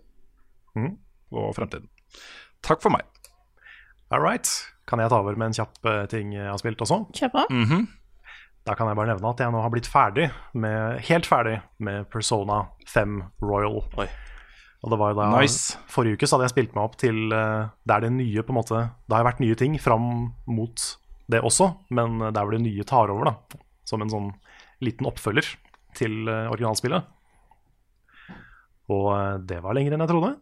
mm, 0.74 0.96
på 1.30 1.52
fremtiden. 1.54 1.92
Takk 2.66 2.82
for 2.82 2.98
meg. 2.98 3.06
All 4.10 4.26
right. 4.26 4.50
Kan 4.90 5.02
jeg 5.02 5.12
ta 5.12 5.20
over 5.22 5.38
med 5.38 5.52
en 5.52 5.58
kjapp 5.58 5.90
eh, 5.90 6.04
ting 6.12 6.34
jeg 6.36 6.50
har 6.50 6.60
spilt 6.62 6.82
også? 6.82 7.06
Kjør 7.14 7.32
på. 7.34 7.46
-hmm. 7.50 7.88
Da 8.66 8.74
kan 8.74 8.88
jeg 8.88 8.96
bare 8.96 9.08
nevne 9.14 9.30
at 9.30 9.40
jeg 9.40 9.52
nå 9.52 9.62
har 9.62 9.70
blitt 9.70 9.88
ferdig 9.88 10.32
med, 10.54 11.00
helt 11.00 11.26
ferdig 11.26 11.62
med 11.78 12.10
Persona 12.10 12.66
5 12.88 13.24
Royal. 13.42 13.84
Oi. 13.98 14.08
Og 14.84 14.92
det 14.92 15.00
var 15.00 15.10
jo 15.10 15.16
da 15.16 15.40
Nice. 15.42 15.78
Forrige 15.88 16.14
uke 16.14 16.28
så 16.28 16.36
hadde 16.36 16.44
jeg 16.44 16.56
spilt 16.56 16.76
meg 16.76 16.84
opp 16.84 16.98
til 16.98 17.32
eh, 17.34 17.68
der 17.86 18.00
det 18.00 18.12
nye 18.12 18.42
på 18.42 18.54
en 18.54 18.60
måte 18.62 18.90
Det 19.08 19.16
har 19.16 19.24
vært 19.24 19.40
nye 19.40 19.56
ting 19.56 19.80
fram 19.80 20.34
mot 20.46 20.98
det 21.28 21.42
også, 21.42 21.74
men 21.90 22.20
der 22.20 22.44
hvor 22.44 22.52
det 22.52 22.62
nye 22.62 22.84
tar 22.84 23.10
over, 23.10 23.26
da. 23.26 23.60
Som 23.84 24.02
en 24.02 24.10
sånn 24.10 24.34
liten 24.82 25.08
oppfølger 25.08 25.46
til 25.98 26.28
eh, 26.28 26.50
originalspillet. 26.52 27.08
Og 28.94 29.08
eh, 29.16 29.38
det 29.50 29.62
var 29.64 29.78
lenger 29.78 29.96
enn 29.96 30.06
jeg 30.06 30.12
trodde. 30.12 30.34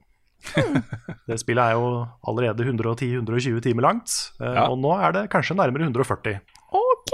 det 1.30 1.38
spillet 1.41 1.64
er 1.64 1.78
jo 1.78 2.03
allerede 2.28 2.65
110-120 2.68 3.61
timer 3.64 3.88
langt, 3.88 4.14
eh, 4.41 4.53
Ja. 4.57 4.68
og 4.70 4.80
nå 4.84 4.91
er 4.99 5.15
det 5.15 5.30
kanskje 5.34 5.56
nærmere 5.57 5.88
140. 5.88 6.40
OK. 6.74 7.14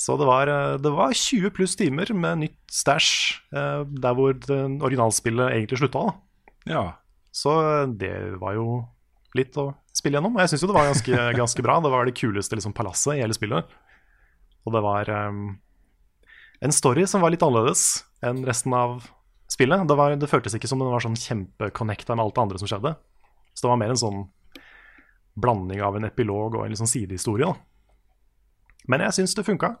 Så 0.00 0.16
det 0.16 0.26
var, 0.28 0.48
eh, 0.48 0.78
det 0.80 0.92
var 0.96 1.12
20 1.12 1.50
pluss 1.52 1.76
timer 1.76 2.08
med 2.16 2.38
nytt 2.46 2.58
stæsj 2.72 3.10
eh, 3.52 3.82
der 4.00 4.16
hvor 4.16 4.32
det 4.32 4.60
originalspillet 4.80 5.52
egentlig 5.52 5.78
slutta. 5.82 6.06
da. 6.06 6.72
Ja. 6.72 6.84
Så 7.32 7.52
det 8.00 8.38
var 8.40 8.56
jo 8.56 8.84
litt 9.36 9.54
å 9.60 9.68
spille 9.94 10.16
gjennom. 10.18 10.34
Og 10.34 10.40
jeg 10.42 10.50
syns 10.54 10.64
jo 10.64 10.70
det 10.72 10.78
var 10.78 10.88
ganske, 10.88 11.20
ganske 11.42 11.62
bra. 11.62 11.76
Det 11.84 11.92
var 11.92 12.08
det 12.08 12.16
kuleste 12.18 12.56
liksom, 12.56 12.72
palasset 12.74 13.18
i 13.18 13.20
hele 13.22 13.36
spillet. 13.36 13.68
Og 14.66 14.72
det 14.74 14.82
var 14.84 15.08
um, 15.28 15.58
en 16.60 16.72
story 16.74 17.06
som 17.08 17.22
var 17.22 17.30
litt 17.32 17.44
annerledes 17.44 18.02
enn 18.26 18.42
resten 18.44 18.74
av 18.76 19.06
spillet. 19.50 19.86
Det, 19.88 19.96
var, 19.98 20.14
det 20.16 20.30
føltes 20.30 20.54
ikke 20.56 20.70
som 20.70 20.82
den 20.82 20.92
var 20.92 21.02
sånn 21.04 21.18
kjempeconnecta 21.18 22.16
med 22.16 22.24
alt 22.24 22.36
det 22.36 22.44
andre 22.44 22.60
som 22.62 22.70
skjedde. 22.70 22.94
Så 23.54 23.64
det 23.64 23.72
var 23.72 23.80
mer 23.80 23.94
en 23.94 24.00
sånn 24.00 24.22
blanding 25.40 25.82
av 25.82 25.96
en 25.96 26.08
epilog 26.08 26.58
og 26.58 26.66
en 26.66 26.78
sånn 26.78 26.90
sidehistorie. 26.90 27.48
da. 27.48 27.56
Men 28.90 29.04
jeg 29.06 29.20
syns 29.20 29.36
det 29.36 29.46
funka. 29.46 29.74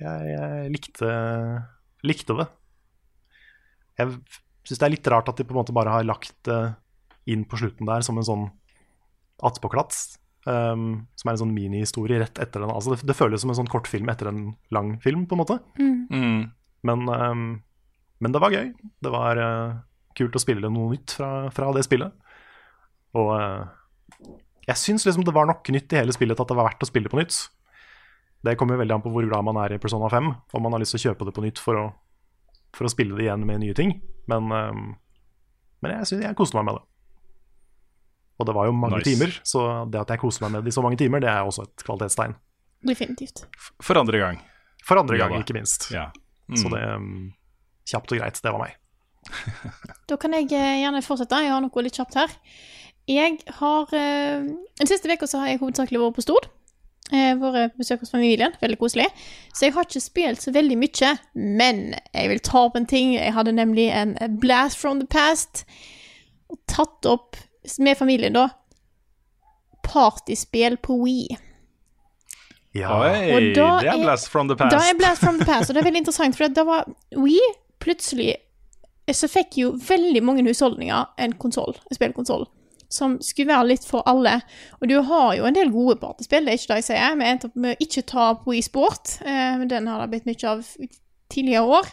Jeg, 0.00 0.32
jeg 0.32 0.72
likte, 0.74 1.12
likte 2.06 2.36
det. 2.40 2.46
Jeg 3.96 4.18
syns 4.66 4.80
det 4.82 4.86
er 4.86 4.94
litt 4.94 5.10
rart 5.12 5.30
at 5.32 5.40
de 5.40 5.46
på 5.46 5.56
en 5.56 5.60
måte 5.62 5.74
bare 5.76 5.94
har 5.94 6.06
lagt 6.06 6.36
det 6.48 6.60
inn 7.30 7.46
på 7.48 7.58
slutten 7.58 7.88
der 7.88 8.04
som 8.06 8.18
en 8.20 8.28
sånn 8.28 8.46
attpåklats. 9.44 10.18
Um, 10.46 11.08
som 11.18 11.28
er 11.28 11.34
en 11.34 11.40
sånn 11.40 11.56
minihistorie 11.56 12.20
rett 12.22 12.38
etter 12.38 12.62
den. 12.62 12.70
Altså 12.70 12.92
det, 12.92 13.00
det 13.08 13.16
føles 13.18 13.42
som 13.42 13.50
en 13.50 13.58
sånn 13.58 13.70
kortfilm 13.70 14.06
etter 14.12 14.30
en 14.30 14.52
lang 14.70 14.94
film, 15.02 15.24
på 15.26 15.34
en 15.34 15.40
måte. 15.42 15.56
Mm. 15.80 16.52
Men, 16.86 17.08
um, 17.10 17.48
men 18.20 18.32
det 18.32 18.40
var 18.40 18.54
gøy. 18.54 18.70
Det 19.04 19.12
var 19.12 19.40
uh, 19.40 19.74
kult 20.16 20.36
å 20.38 20.42
spille 20.42 20.70
noe 20.72 20.92
nytt 20.94 21.16
fra, 21.18 21.30
fra 21.52 21.68
det 21.76 21.84
spillet. 21.86 22.14
Og 23.16 23.28
uh, 23.36 23.66
jeg 24.66 24.76
syns 24.80 25.04
liksom 25.06 25.24
det 25.26 25.34
var 25.36 25.46
nok 25.50 25.68
nytt 25.74 25.92
i 25.92 26.00
hele 26.00 26.14
spillet 26.16 26.36
til 26.38 26.44
at 26.46 26.50
det 26.52 26.56
var 26.58 26.70
verdt 26.70 26.82
å 26.86 26.88
spille 26.90 27.12
på 27.12 27.20
nytt. 27.20 27.36
Det 28.46 28.56
kommer 28.60 28.76
jo 28.76 28.82
veldig 28.84 28.94
an 28.98 29.02
på 29.04 29.10
hvor 29.14 29.26
glad 29.26 29.44
man 29.46 29.58
er 29.64 29.74
i 29.76 29.80
Persona 29.82 30.08
5, 30.12 30.32
om 30.54 30.62
man 30.62 30.74
har 30.76 30.82
lyst 30.82 30.94
til 30.96 31.00
å 31.00 31.06
kjøpe 31.10 31.26
det 31.28 31.34
på 31.36 31.44
nytt 31.44 31.60
for 31.62 31.78
å, 31.80 31.86
for 32.76 32.86
å 32.88 32.92
spille 32.92 33.16
det 33.18 33.26
igjen 33.26 33.46
med 33.48 33.62
nye 33.62 33.76
ting. 33.76 33.94
Men, 34.30 34.50
uh, 34.52 34.72
men 35.82 35.96
jeg, 35.98 36.10
synes, 36.12 36.26
jeg 36.28 36.38
koste 36.38 36.58
meg 36.60 36.68
med 36.70 36.80
det. 36.80 36.84
Og 38.36 38.44
det 38.50 38.52
var 38.52 38.66
jo 38.68 38.74
mange 38.76 38.98
Nice. 39.00 39.08
timer, 39.08 39.32
så 39.48 39.60
det 39.88 40.02
at 40.02 40.10
jeg 40.12 40.20
koste 40.20 40.44
meg 40.44 40.52
med 40.52 40.66
det 40.66 40.68
i 40.68 40.76
så 40.76 40.82
mange 40.84 40.98
timer, 41.00 41.22
det 41.24 41.30
er 41.32 41.46
også 41.48 41.64
et 41.64 41.84
kvalitetstegn. 41.86 42.34
Definitivt. 42.86 43.46
For 43.80 43.96
andre 43.96 44.20
gang. 44.20 44.42
For 44.84 45.00
andre 45.00 45.16
gang, 45.18 45.32
ikke 45.40 45.56
minst. 45.56 45.88
Ja. 45.94 46.10
Så 46.52 46.68
Mm. 46.68 46.74
det 46.76 46.82
um, 46.94 47.32
Kjapt 47.86 48.12
og 48.12 48.18
greit, 48.20 48.40
det 48.42 48.52
var 48.52 48.62
meg. 48.62 48.74
Da 50.10 50.16
kan 50.22 50.34
jeg 50.36 50.50
eh, 50.54 50.80
gjerne 50.82 51.02
fortsette. 51.02 51.38
Jeg 51.42 51.50
har 51.54 51.62
noe 51.64 51.82
litt 51.86 51.96
kjapt 51.98 52.14
her. 52.18 52.34
Jeg 53.10 53.38
har 53.60 53.94
eh, 53.94 54.46
Den 54.78 54.90
siste 54.90 55.10
uka 55.10 55.26
så 55.30 55.40
har 55.42 55.52
jeg 55.52 55.60
hovedsakelig 55.62 56.00
vært 56.02 56.16
på 56.18 56.24
Stord. 56.26 56.48
Eh, 57.14 57.34
vært 57.38 57.74
på 57.76 57.82
besøk 57.84 58.02
hos 58.02 58.10
familien. 58.14 58.54
Veldig 58.62 58.78
koselig. 58.80 59.06
Så 59.54 59.66
jeg 59.68 59.74
har 59.76 59.86
ikke 59.86 60.02
spilt 60.02 60.42
så 60.42 60.54
veldig 60.54 60.78
mye. 60.78 61.12
Men 61.34 61.82
jeg 62.14 62.30
vil 62.32 62.42
ta 62.46 62.64
opp 62.66 62.78
en 62.78 62.86
ting. 62.90 63.14
Jeg 63.18 63.34
hadde 63.34 63.54
nemlig 63.54 63.88
en 63.94 64.16
blast 64.42 64.78
from 64.82 64.98
the 65.02 65.06
past. 65.10 65.64
Og 66.50 66.58
tatt 66.70 67.06
opp 67.10 67.38
med 67.82 67.98
familien, 67.98 68.34
da, 68.34 68.48
partyspill 69.86 70.76
på 70.82 70.94
Wii. 71.02 71.36
Ja. 72.76 72.92
Oi, 73.00 73.32
Og 73.32 73.42
da 73.56 73.68
det 73.80 73.88
er 73.88 73.92
er- 73.96 74.02
blast 74.04 74.28
from 74.30 74.48
the 74.48 74.56
past. 74.56 74.70
Da 74.74 74.82
er 74.90 74.98
Blast 74.98 75.20
from 75.22 75.38
the 75.38 75.44
Past, 75.48 75.70
og 75.70 75.74
det 75.74 75.80
er 75.80 75.86
veldig 75.88 76.02
interessant, 76.04 76.36
for 76.36 76.46
da 76.48 76.64
var 76.64 76.84
Wii 77.16 77.40
plutselig 77.82 78.36
Så 79.14 79.28
fikk 79.30 79.58
jo 79.60 79.68
veldig 79.78 80.18
mange 80.26 80.42
husholdninger 80.42 81.12
en 81.22 81.34
konsoll, 81.38 81.76
en 81.86 81.94
spillkonsoll, 81.94 82.40
som 82.90 83.12
skulle 83.22 83.52
være 83.52 83.68
litt 83.68 83.84
for 83.86 84.02
alle. 84.10 84.40
Og 84.80 84.88
du 84.90 84.96
har 84.98 85.36
jo 85.36 85.44
en 85.46 85.54
del 85.54 85.70
gode 85.70 85.94
partyspill, 86.00 86.42
det 86.42 86.56
er 86.56 86.58
ikke 86.58 86.72
det 86.72 86.78
jeg 86.80 86.86
sier. 86.88 87.14
Vi 87.20 87.28
endte 87.28 87.46
opp 87.46 87.60
med 87.62 87.76
å 87.76 87.86
ikke 87.86 88.02
ta 88.10 88.24
Wii 88.48 88.64
Sport, 88.66 89.12
eh, 89.22 89.52
men 89.60 89.70
den 89.70 89.86
har 89.86 90.02
det 90.02 90.08
blitt 90.10 90.26
mye 90.26 90.50
av 90.50 90.64
tidligere 91.30 91.78
år. 91.78 91.92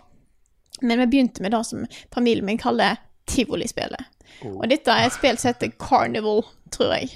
Men 0.82 1.04
vi 1.04 1.10
begynte 1.12 1.46
med 1.46 1.54
det 1.54 1.62
som 1.70 1.86
familien 2.16 2.50
min 2.50 2.58
kaller 2.58 2.98
tivolispillet. 3.30 4.10
Og 4.50 4.66
dette 4.72 4.92
er 4.92 5.08
et 5.08 5.16
spill 5.16 5.38
som 5.40 5.54
heter 5.54 5.74
Carnival, 5.80 6.44
tror 6.74 6.96
jeg. 6.98 7.14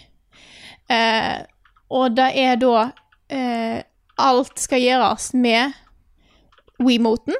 Eh, 0.93 1.41
og 1.89 2.15
det 2.15 2.29
er 2.39 2.59
da 2.61 2.89
eh, 3.33 3.81
Alt 4.17 4.57
skal 4.57 4.81
gjøres 4.81 5.33
med 5.37 5.75
Wii-moten. 6.81 7.35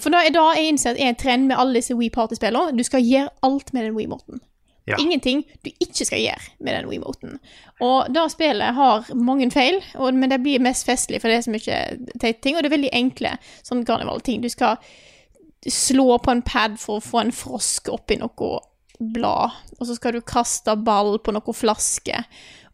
For 0.00 0.12
da 0.12 0.22
er 0.24 0.34
da 0.34 0.46
jeg 0.56 0.72
innsett 0.72 1.00
er 1.00 1.12
en 1.12 1.18
trend 1.18 1.50
med 1.50 1.58
alle 1.60 1.80
disse 1.80 1.96
Wii 1.96 2.12
Party-spillene. 2.14 2.76
Du 2.76 2.84
skal 2.86 3.04
gjøre 3.04 3.32
alt 3.46 3.72
med 3.76 3.86
den 3.86 3.96
Wii-moten. 3.98 4.40
Ja. 4.88 4.96
Ingenting 4.98 5.44
du 5.62 5.70
ikke 5.70 6.06
skal 6.08 6.22
gjøre 6.22 6.40
med 6.58 6.74
den 6.74 6.88
Wii-moten. 6.90 7.36
Og 7.84 8.08
det 8.14 8.24
spillet 8.32 8.74
har 8.74 9.10
mange 9.14 9.50
feil, 9.52 9.78
og, 9.94 10.14
men 10.16 10.32
det 10.32 10.40
blir 10.42 10.62
mest 10.62 10.88
festlig, 10.88 11.20
for 11.20 11.30
det 11.30 11.38
er 11.38 11.46
så 11.46 11.54
mye 11.54 11.78
teite 12.16 12.40
ting, 12.40 12.56
og 12.56 12.64
det 12.64 12.70
er 12.70 12.76
veldig 12.76 12.94
enkle 12.96 13.36
sånn 13.62 13.84
karnevalting. 13.86 14.42
Du 14.42 14.50
skal 14.50 14.80
slå 15.68 16.16
på 16.18 16.32
en 16.32 16.42
pad 16.42 16.78
for 16.80 16.98
å 16.98 17.04
få 17.04 17.22
en 17.22 17.34
frosk 17.36 17.92
oppi 17.92 18.18
noe 18.20 18.58
blad, 19.00 19.60
og 19.78 19.86
så 19.88 19.96
skal 19.96 20.16
du 20.16 20.24
kaste 20.24 20.74
ball 20.84 21.18
på 21.22 21.32
noe 21.36 21.56
flaske. 21.56 22.24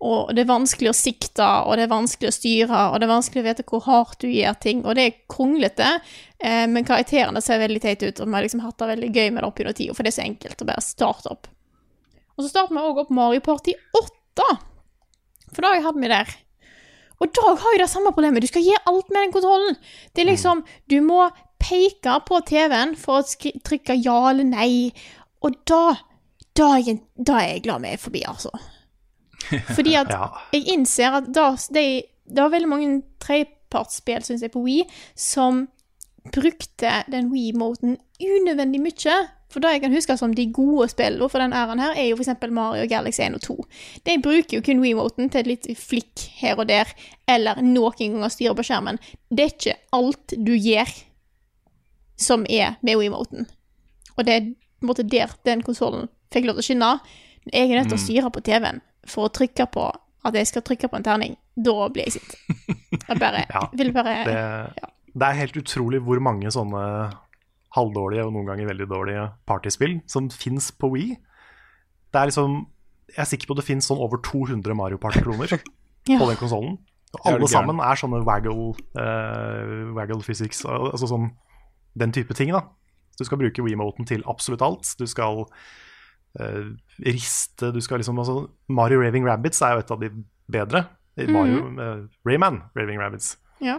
Og 0.04 0.32
det 0.36 0.42
er 0.44 0.50
vanskelig 0.50 0.90
å 0.90 0.96
sikte, 0.96 1.44
og 1.64 1.78
det 1.78 1.86
er 1.86 1.92
vanskelig 1.92 2.28
å 2.28 2.34
styre, 2.36 2.80
og 2.92 2.98
det 3.00 3.06
er 3.06 3.14
vanskelig 3.14 3.42
å 3.42 3.46
vite 3.46 3.64
hvor 3.70 3.84
hardt 3.86 4.20
du 4.20 4.28
gjør 4.28 4.58
ting. 4.60 4.82
Og 4.84 4.96
det 4.98 5.04
er 5.06 5.18
kronglete, 5.32 5.92
eh, 6.38 6.64
men 6.68 6.84
karakterene 6.84 7.40
ser 7.44 7.62
veldig 7.62 7.80
teite 7.82 8.10
ut, 8.10 8.20
og 8.20 8.28
vi 8.28 8.36
har 8.36 8.44
liksom 8.44 8.64
hatt 8.66 8.76
det 8.82 8.90
veldig 8.92 9.08
gøy 9.14 9.30
med 9.30 9.40
det 9.40 9.48
opp 9.48 9.62
gjennom 9.62 9.78
tida, 9.78 9.96
for 9.96 10.04
det 10.04 10.12
er 10.12 10.18
så 10.18 10.26
enkelt 10.26 10.64
å 10.64 10.68
bare 10.68 10.84
starte 10.84 11.32
opp. 11.32 11.48
Og 12.36 12.44
så 12.44 12.50
starter 12.52 12.76
vi 12.76 12.82
òg 12.84 13.00
opp 13.00 13.14
Mario 13.16 13.44
Party 13.44 13.72
8, 13.96 14.50
for 15.54 15.62
da 15.62 15.70
har 15.70 15.78
jeg 15.78 15.86
hatt 15.88 16.02
meg 16.02 16.12
der. 16.12 16.36
Og 17.16 17.32
Dag 17.32 17.62
har 17.62 17.72
jo 17.72 17.80
det 17.80 17.88
samme 17.88 18.12
problemet. 18.12 18.44
Du 18.44 18.50
skal 18.50 18.66
gjøre 18.66 18.90
alt 18.90 19.06
med 19.08 19.22
den 19.22 19.30
kontrollen. 19.32 19.78
Det 20.12 20.20
er 20.20 20.28
liksom 20.28 20.58
Du 20.84 20.98
må 21.00 21.30
peke 21.56 22.18
på 22.28 22.42
TV-en 22.44 22.92
for 23.00 23.22
å 23.22 23.52
trykke 23.64 23.96
ja 24.04 24.18
eller 24.28 24.44
nei, 24.44 24.92
og 25.40 25.56
da 25.64 25.96
da 26.56 26.70
er, 26.76 26.82
jeg, 26.86 27.00
da 27.20 27.40
er 27.40 27.50
jeg 27.50 27.66
glad 27.66 27.84
vi 27.84 27.92
er 27.92 28.00
forbi, 28.00 28.22
altså. 28.28 28.50
Fordi 29.74 29.94
at 30.00 30.10
Ja. 30.16 30.28
jeg 30.52 30.66
innser 30.74 31.20
at 31.20 31.30
da, 31.34 31.50
det, 31.74 31.86
det 32.26 32.42
var 32.42 32.52
veldig 32.54 32.68
mange 32.70 32.90
trepartsspill, 33.22 34.22
syns 34.26 34.42
jeg, 34.42 34.52
på 34.54 34.62
Wii, 34.64 34.84
som 35.14 35.66
brukte 36.34 36.90
den 37.12 37.28
Wii-moten 37.30 37.96
unødvendig 38.20 38.80
mye. 38.82 39.16
For 39.46 39.62
det 39.62 39.70
jeg 39.76 39.82
kan 39.84 39.94
huske 39.94 40.16
som 40.18 40.32
de 40.34 40.48
gode 40.52 40.88
spillene 40.90 41.28
for 41.30 41.38
den 41.38 41.52
æren 41.54 41.78
her, 41.80 41.94
er 41.94 42.08
jo 42.08 42.16
f.eks. 42.18 42.32
Mario 42.50 42.88
Galaxy 42.90 43.22
1 43.22 43.36
og 43.38 43.42
2. 43.44 43.54
De 44.08 44.16
bruker 44.24 44.56
jo 44.58 44.62
kun 44.66 44.80
Wii-moten 44.82 45.30
til 45.30 45.44
et 45.44 45.50
litt 45.52 45.68
flikk 45.78 46.24
her 46.40 46.58
og 46.58 46.66
der, 46.68 46.90
eller 47.30 47.60
noen 47.62 47.94
ganger 48.16 48.32
styre 48.34 48.56
på 48.58 48.64
skjermen. 48.66 48.98
Det 49.30 49.44
er 49.46 49.54
ikke 49.54 49.76
alt 49.96 50.34
du 50.34 50.52
gjør 50.56 50.90
som 52.18 52.46
er 52.50 52.74
med 52.82 52.98
Wii-moten. 52.98 53.46
Og 54.16 54.26
det 54.26 54.34
er 54.34 54.50
på 54.50 54.84
en 54.84 54.90
måte 54.90 55.06
der 55.08 55.32
den 55.46 55.62
konsollen 55.64 56.08
fikk 56.34 56.48
lov 56.48 56.58
til 56.58 56.64
å 56.64 56.68
skinne. 56.70 56.90
Jeg 57.52 57.70
er 57.70 57.78
nødt 57.78 57.92
til 57.92 58.00
å 58.00 58.02
styre 58.02 58.30
på 58.34 58.42
TV-en 58.44 58.82
for 59.10 59.28
å 59.28 59.32
trykke 59.32 59.66
på 59.72 59.86
at 60.26 60.34
jeg 60.34 60.48
skal 60.50 60.64
trykke 60.66 60.88
på 60.90 60.98
en 60.98 61.06
terning. 61.06 61.36
Da 61.56 61.86
blir 61.92 62.08
jeg 62.08 62.16
sint. 62.18 62.34
Jeg 63.06 63.18
bare, 63.20 63.44
Ja, 63.52 63.60
vil 63.78 63.92
bare 63.94 64.14
Det, 64.26 64.38
det 65.14 65.26
er 65.28 65.36
helt 65.38 65.56
utrolig 65.60 66.00
hvor 66.02 66.18
mange 66.24 66.50
sånne 66.50 66.80
halvdårlige 67.76 68.24
og 68.26 68.32
noen 68.34 68.48
ganger 68.48 68.70
veldig 68.70 68.86
dårlige 68.90 69.24
partyspill 69.48 69.98
som 70.10 70.26
fins 70.32 70.70
på 70.74 70.90
Wii. 70.94 71.14
Det 72.12 72.20
er 72.20 72.30
liksom 72.30 72.56
Jeg 73.12 73.22
er 73.22 73.28
sikker 73.30 73.50
på 73.52 73.56
det 73.60 73.64
fins 73.68 73.86
sånn 73.86 74.00
over 74.02 74.18
200 74.24 74.74
Mario 74.74 74.98
Party-kloner 75.02 75.54
Ja. 76.10 76.18
på 76.20 76.26
den 76.30 76.38
konsollen. 76.38 76.76
Og 77.16 77.26
alle 77.30 77.48
sammen 77.50 77.80
er 77.82 77.98
sånne 77.98 78.20
waggle, 78.26 78.74
uh, 78.98 79.92
waggle 79.96 80.20
physics, 80.22 80.60
altså 80.66 81.08
sånn 81.10 81.30
den 81.98 82.12
type 82.12 82.34
ting, 82.36 82.50
da. 82.54 82.60
Du 83.16 83.24
skal 83.24 83.38
bruke 83.40 83.62
WeMoten 83.64 84.06
til 84.06 84.22
absolutt 84.28 84.62
alt. 84.62 84.90
Du 85.00 85.06
skal 85.08 85.44
riste, 87.04 87.72
du 87.72 87.80
skal 87.80 87.98
liksom 87.98 88.18
altså, 88.18 88.46
Mario 88.68 89.00
Raving 89.02 89.26
Rabbits 89.28 89.60
er 89.62 89.72
jo 89.76 89.78
et 89.84 89.90
av 89.90 90.00
de 90.00 90.10
bedre. 90.52 90.84
Mario, 91.16 91.62
eh, 91.80 92.02
Rayman 92.28 92.58
Raving 92.76 92.98
Rabbits 93.00 93.38
Ja. 93.60 93.78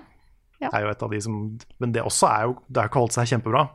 er 0.73 0.81
jo 0.81 0.89
et 0.89 1.03
av 1.03 1.11
de 1.11 1.19
som 1.21 1.59
Men 1.79 1.91
det 1.93 2.01
også 2.01 2.27
er 2.27 2.43
jo 2.47 2.55
Det 2.67 2.77
har 2.81 2.87
ikke 2.89 2.99
holdt 2.99 3.13
seg 3.13 3.27
kjempebra. 3.27 3.69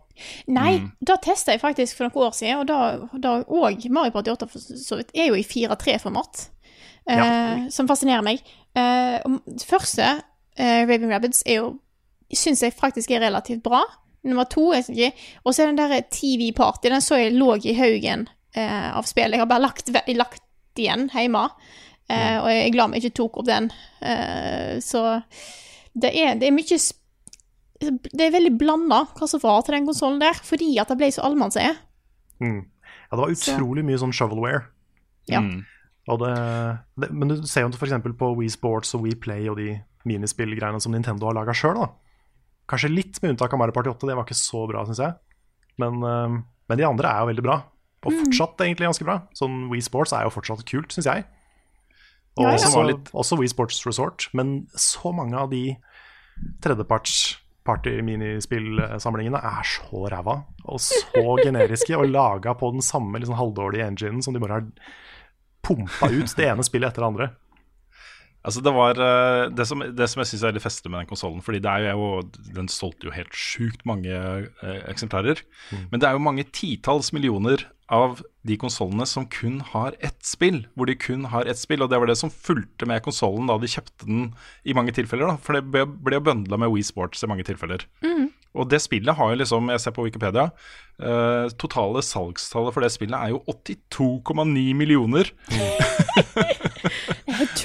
Nei, 0.48 0.78
Mm. 0.80 0.92
da 1.04 1.16
testa 1.16 1.52
jeg 1.52 1.60
faktisk 1.60 1.96
for 1.96 2.04
noen 2.08 2.26
år 2.26 2.34
siden, 2.34 2.58
og 2.58 2.66
da, 2.66 2.98
da 3.18 3.44
og 3.46 3.90
Mario 3.90 4.10
Party 4.10 4.30
8 4.30 4.48
for 4.50 4.58
så 4.58 4.96
vidt 4.96 5.12
er 5.14 5.28
jo 5.28 5.34
i 5.34 5.42
4-3-format, 5.44 6.48
eh, 7.06 7.16
Ja. 7.16 7.68
som 7.70 7.86
fascinerer 7.88 8.22
meg. 8.22 8.40
Uh, 8.74 9.38
første, 9.64 10.02
uh, 10.58 10.82
Raving 10.88 11.12
Rabbits, 11.12 11.42
er 11.46 11.54
jo 11.54 11.78
syns 12.34 12.62
jeg 12.62 12.72
faktisk 12.74 13.10
er 13.10 13.20
relativt 13.20 13.62
bra. 13.62 13.82
Nummer 14.24 14.44
to 14.44 14.72
er 14.72 14.82
ikke 14.82 15.12
Og 15.44 15.54
så 15.54 15.62
er 15.62 15.66
den 15.66 15.76
der 15.76 16.00
TV 16.10 16.52
Party, 16.54 16.88
den 16.88 17.00
så 17.00 17.16
jeg 17.16 17.32
lå 17.32 17.54
i 17.64 17.74
haugen 17.74 18.28
eh, 18.54 18.88
av 18.96 19.06
spill. 19.08 19.34
Jeg 19.34 19.42
har 19.42 19.50
bare 19.50 19.66
lagt, 19.66 19.92
lagt 19.92 20.80
igjen 20.80 21.08
hjemme, 21.12 21.44
eh, 22.08 22.38
og 22.40 22.48
jeg 22.50 22.64
er 22.66 22.74
glad 22.74 22.94
vi 22.94 23.02
ikke 23.02 23.18
tok 23.20 23.38
opp 23.42 23.48
den. 23.48 23.70
Eh, 24.00 24.80
så 24.84 25.22
det 25.92 26.12
er, 26.16 26.36
det 26.40 26.48
er 26.48 26.56
mye 26.56 26.80
sp 26.80 26.98
det 27.82 28.22
er 28.22 28.30
veldig 28.30 28.52
blanda 28.60 29.00
hva 29.16 29.26
som 29.26 29.40
var 29.42 29.64
til 29.66 29.74
den 29.74 29.88
konsollen 29.88 30.20
der, 30.22 30.36
fordi 30.46 30.68
at 30.78 30.92
det 30.92 31.00
ble 31.00 31.08
så 31.10 31.24
allmannseie. 31.26 31.72
Mm. 32.38 32.60
Ja, 32.62 33.16
det 33.16 33.22
var 33.24 33.32
utrolig 33.34 33.82
mye 33.86 33.98
sånn 33.98 34.14
shovelware. 34.14 34.60
Ja. 35.30 35.40
Mm. 35.42 35.64
Og 36.10 36.20
det, 36.22 36.34
det, 36.98 37.08
men 37.14 37.30
du 37.30 37.42
ser 37.46 37.66
jo 37.66 37.72
f.eks. 37.74 37.96
på 38.18 38.30
Wii 38.38 38.52
Sports 38.54 38.94
og 38.98 39.04
Wii 39.06 39.18
Play 39.22 39.50
og 39.50 39.58
de 39.60 39.76
minispillgreiene 40.08 40.80
som 40.82 40.94
Nintendo 40.94 41.28
har 41.28 41.36
laga 41.38 41.54
sjøl. 41.54 41.82
Kanskje 42.70 42.90
litt 42.90 43.20
med 43.22 43.34
unntak 43.34 43.52
av 43.54 43.60
Mario 43.60 43.74
Party 43.76 43.92
8, 43.92 44.08
det 44.08 44.16
var 44.18 44.26
ikke 44.26 44.38
så 44.38 44.64
bra, 44.70 44.86
syns 44.86 45.02
jeg. 45.02 45.18
Men, 45.82 46.00
eh, 46.06 46.40
men 46.70 46.80
de 46.80 46.88
andre 46.88 47.10
er 47.10 47.22
jo 47.22 47.30
veldig 47.32 47.46
bra. 47.46 47.58
Og 48.04 48.12
Mm. 48.12 48.24
fortsatt 48.24 48.56
egentlig 48.58 48.88
ganske 48.88 49.04
bra. 49.04 49.22
Sånn 49.34 49.68
Wii 49.70 49.80
Sports 49.82 50.12
er 50.12 50.24
jo 50.24 50.30
fortsatt 50.30 50.64
kult, 50.66 50.88
syns 50.90 51.04
jeg. 51.06 51.24
Og 52.36 52.44
Ja, 52.44 52.50
ja. 52.50 52.56
også, 52.56 52.86
litt- 52.86 53.12
også 53.12 53.38
Wii 53.38 53.48
Sports 53.48 53.84
Resort. 53.86 54.28
Men 54.32 54.66
så 54.74 55.12
mange 55.14 55.34
av 55.38 55.50
de 55.50 55.76
tredjeparts 56.60 57.36
party-minispillsamlingene 57.64 59.38
er 59.38 59.62
så 59.66 60.08
ræva 60.10 60.44
og 60.64 60.80
så 60.80 61.36
generiske 61.44 61.94
og 61.96 62.08
laga 62.10 62.54
på 62.58 62.72
den 62.72 62.82
samme 62.82 63.18
liksom, 63.20 63.36
halvdårlige 63.38 63.86
enginen 63.86 64.22
som 64.24 64.34
de 64.34 64.40
bare 64.42 64.60
har 64.60 64.66
pumpa 65.62 66.08
ut 66.10 66.34
det 66.36 66.48
ene 66.48 66.64
spillet 66.66 66.90
etter 66.90 67.02
det 67.04 67.10
andre. 67.12 67.30
Altså 68.42 68.62
Det 68.64 68.72
var 68.74 68.98
eh, 68.98 69.50
det 69.54 69.66
som, 69.70 69.82
det 69.82 70.08
som 70.10 70.22
jeg 70.22 70.32
syns 70.32 70.46
er 70.48 70.56
litt 70.56 70.64
festlig 70.64 70.90
med 70.90 71.04
den 71.04 71.10
konsollen, 71.12 71.42
fordi 71.44 71.60
det 71.62 71.70
er 71.70 71.92
jo, 71.94 72.22
den 72.56 72.70
solgte 72.72 73.06
jo 73.06 73.14
helt 73.14 73.36
sjukt 73.36 73.84
mange 73.88 74.10
eh, 74.10 74.80
eksemplarer. 74.90 75.44
Men 75.92 76.02
det 76.02 76.08
er 76.08 76.16
jo 76.18 76.24
mange 76.26 76.46
titalls 76.50 77.12
millioner 77.14 77.68
av 77.92 78.22
de 78.48 78.56
konsollene 78.58 79.04
som 79.06 79.26
kun 79.30 79.60
har 79.72 79.94
ett 80.00 80.18
spill. 80.26 80.64
Hvor 80.74 80.88
de 80.88 80.96
kun 80.98 81.26
har 81.30 81.46
ett 81.46 81.60
spill, 81.60 81.84
og 81.84 81.92
det 81.92 82.00
var 82.02 82.10
det 82.10 82.18
som 82.18 82.32
fulgte 82.32 82.88
med 82.88 83.04
konsollen 83.04 83.50
da 83.50 83.58
de 83.62 83.70
kjøpte 83.70 84.08
den 84.08 84.30
i 84.64 84.74
mange 84.74 84.94
tilfeller. 84.96 85.34
da 85.34 85.38
For 85.42 85.58
det 85.58 85.66
ble, 85.70 85.84
ble 85.86 86.18
jo 86.18 86.26
bøndla 86.26 86.58
med 86.58 86.72
Wii 86.72 86.86
Sports 86.88 87.22
i 87.22 87.30
mange 87.30 87.46
tilfeller. 87.46 87.84
Og 88.52 88.68
det 88.68 88.82
spillet 88.84 89.16
har 89.16 89.30
jo 89.32 89.38
liksom, 89.40 89.70
jeg 89.72 89.80
ser 89.80 89.94
på 89.96 90.04
Wikipedia, 90.04 90.50
eh, 91.00 91.46
totale 91.60 92.02
salgstallet 92.04 92.74
for 92.74 92.84
det 92.84 92.90
spillet 92.92 93.16
er 93.16 93.32
jo 93.32 93.40
82,9 93.48 94.74
millioner. 94.76 95.30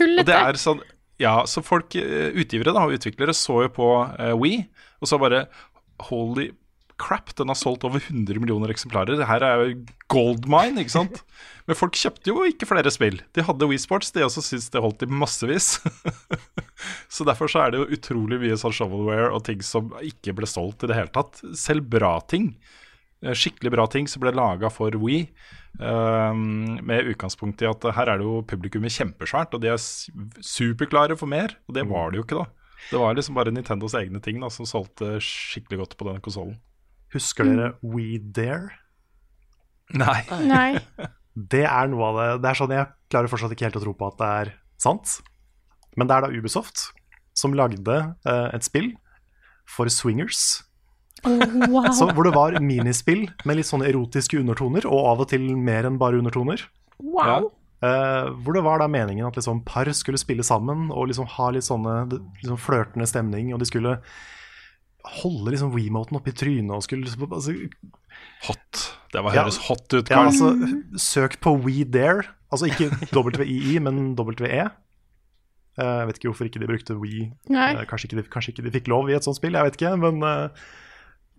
Helt 0.07 0.23
Og 0.23 0.29
det 0.29 0.37
er 0.37 0.59
sånn 0.61 0.79
Ja, 1.21 1.41
så 1.49 1.63
folk, 1.65 1.95
eh, 1.99 2.29
utgivere 2.37 2.73
da, 2.75 2.85
og 2.87 2.95
utviklere 2.97 3.33
så 3.35 3.63
jo 3.65 3.73
på 3.73 3.89
uh, 4.05 4.33
Wii, 4.37 4.63
og 5.01 5.09
så 5.09 5.17
bare 5.21 5.47
Holy 6.09 6.51
crap, 6.97 7.29
den 7.37 7.51
har 7.51 7.57
solgt 7.57 7.83
over 7.85 8.01
100 8.01 8.39
millioner 8.41 8.71
eksemplarer. 8.73 9.19
Her 9.29 9.43
er 9.45 9.59
jo 9.61 9.73
gold 10.09 10.47
mine, 10.49 10.81
ikke 10.81 10.95
sant? 10.95 11.19
Men 11.69 11.77
folk 11.77 11.97
kjøpte 11.97 12.31
jo 12.31 12.45
ikke 12.49 12.65
flere 12.69 12.89
spill. 12.93 13.19
De 13.37 13.43
hadde 13.45 13.67
Wii 13.69 13.77
Sports, 13.81 14.09
de 14.15 14.23
også 14.25 14.41
syntes 14.45 14.69
det 14.73 14.81
holdt 14.81 15.05
i 15.05 15.09
massevis. 15.11 15.75
så 17.13 17.27
derfor 17.27 17.51
så 17.51 17.65
er 17.65 17.73
det 17.73 17.81
jo 17.83 17.89
utrolig 17.99 18.39
mye 18.41 18.57
sånn 18.57 18.73
shovelware 18.73 19.29
og 19.29 19.43
ting 19.45 19.61
som 19.65 19.91
ikke 20.05 20.33
ble 20.39 20.49
solgt 20.49 20.85
i 20.87 20.89
det 20.89 20.97
hele 20.97 21.13
tatt. 21.13 21.41
Selv 21.57 21.85
bra 21.91 22.15
ting. 22.33 22.53
eh, 23.21 23.35
Skikkelig 23.37 23.75
bra 23.77 23.85
ting 23.93 24.09
som 24.09 24.23
ble 24.25 24.33
laga 24.37 24.71
for 24.73 24.97
Wii. 24.97 25.27
Um, 25.77 26.79
med 26.81 27.11
utgangspunkt 27.11 27.61
i 27.61 27.67
at 27.69 27.83
her 27.93 28.09
er 28.09 28.17
det 28.17 28.25
jo 28.25 28.39
publikummet 28.49 28.95
kjempesvært, 28.95 29.53
og 29.53 29.61
de 29.61 29.69
er 29.69 29.81
superklare 30.41 31.17
for 31.19 31.29
mer. 31.29 31.53
Og 31.69 31.77
det 31.77 31.85
var 31.89 32.11
det 32.11 32.21
jo 32.21 32.25
ikke, 32.25 32.41
da. 32.41 32.73
Det 32.87 33.01
var 33.01 33.17
liksom 33.17 33.37
bare 33.37 33.53
Nintendos 33.53 33.95
egne 33.97 34.21
ting 34.23 34.41
da 34.41 34.49
som 34.53 34.67
solgte 34.69 35.17
skikkelig 35.23 35.81
godt 35.83 35.95
på 35.99 36.07
denne 36.09 36.23
konsollen. 36.23 36.57
Husker 37.13 37.47
dere 37.47 37.71
We 37.81 38.17
Dare? 38.19 38.73
Nei. 39.95 40.21
Nei. 40.43 40.71
Det 41.37 41.67
er 41.69 41.89
noe 41.91 42.07
av 42.09 42.15
det 42.17 42.29
Det 42.41 42.47
er 42.49 42.57
sånn 42.57 42.71
jeg 42.73 42.87
klarer 43.13 43.29
fortsatt 43.29 43.51
ikke 43.53 43.67
helt 43.67 43.75
å 43.77 43.81
tro 43.83 43.91
på 43.93 44.07
at 44.09 44.15
det 44.17 44.29
er 44.41 44.49
sant. 44.81 45.19
Men 45.93 46.09
det 46.09 46.15
er 46.15 46.25
da 46.25 46.31
Ubisoft 46.33 46.87
som 47.37 47.53
lagde 47.53 47.97
uh, 48.25 48.47
et 48.49 48.65
spill 48.65 48.89
for 49.69 49.89
swingers. 49.93 50.63
Wow. 51.25 51.91
Så, 51.95 52.07
hvor 52.13 52.23
det 52.27 52.33
var 52.35 52.59
minispill 52.63 53.27
med 53.45 53.57
litt 53.59 53.65
sånne 53.69 53.87
erotiske 53.89 54.39
undertoner, 54.39 54.85
og 54.85 55.05
av 55.13 55.23
og 55.25 55.29
til 55.33 55.47
mer 55.57 55.87
enn 55.89 55.97
bare 56.01 56.19
undertoner. 56.21 56.67
wow. 56.99 57.51
Eh, 57.77 58.29
hvor 58.41 58.55
det 58.57 58.63
var 58.65 58.79
da 58.81 58.87
meningen 58.89 59.27
at 59.27 59.35
liksom 59.37 59.59
par 59.63 59.85
skulle 59.93 60.17
spille 60.17 60.41
sammen 60.41 60.87
og 60.89 61.11
liksom 61.11 61.27
ha 61.29 61.51
litt 61.53 61.61
sånne 61.67 62.07
liksom 62.41 62.57
flørtende 62.57 63.05
stemning, 63.05 63.51
og 63.53 63.59
de 63.61 63.67
skulle 63.69 63.91
holde 65.21 65.51
liksom 65.53 65.69
Wiimoten 65.75 66.17
oppi 66.17 66.33
trynet 66.33 66.73
og 66.73 66.81
skulle 66.83 67.05
liksom, 67.05 67.27
altså, 67.31 67.53
Hot. 68.47 68.81
Det 69.13 69.21
var, 69.23 69.33
Ja. 69.35 69.43
høres 69.45 69.59
hot 69.67 69.93
ut. 69.93 70.09
Ja, 70.09 70.23
altså, 70.25 70.49
søk 70.97 71.37
på 71.39 71.53
WeDare. 71.63 72.25
Altså 72.51 72.65
ikke 72.65 72.89
WII, 73.13 73.77
men 73.79 74.15
WE. 74.17 74.49
Eh, 74.49 74.71
Jeg 75.77 76.07
vet 76.07 76.17
ikke 76.17 76.31
hvorfor 76.31 76.45
ikke 76.49 76.59
de 76.59 76.67
brukte 76.67 76.97
We. 76.97 77.29
Eh, 77.53 77.85
Kanskje 77.85 78.09
ikke, 78.09 78.17
de, 78.17 78.23
kanskje 78.33 78.49
ikke 78.55 78.65
de 78.65 78.71
fikk 78.79 78.87
lov 78.89 79.09
i 79.09 79.13
et 79.13 79.23
sånt 79.23 79.37
spill, 79.37 79.53
jeg 79.53 79.63
vet 79.69 79.77
ikke. 79.77 79.93
Men, 80.01 80.23
eh, 80.23 80.49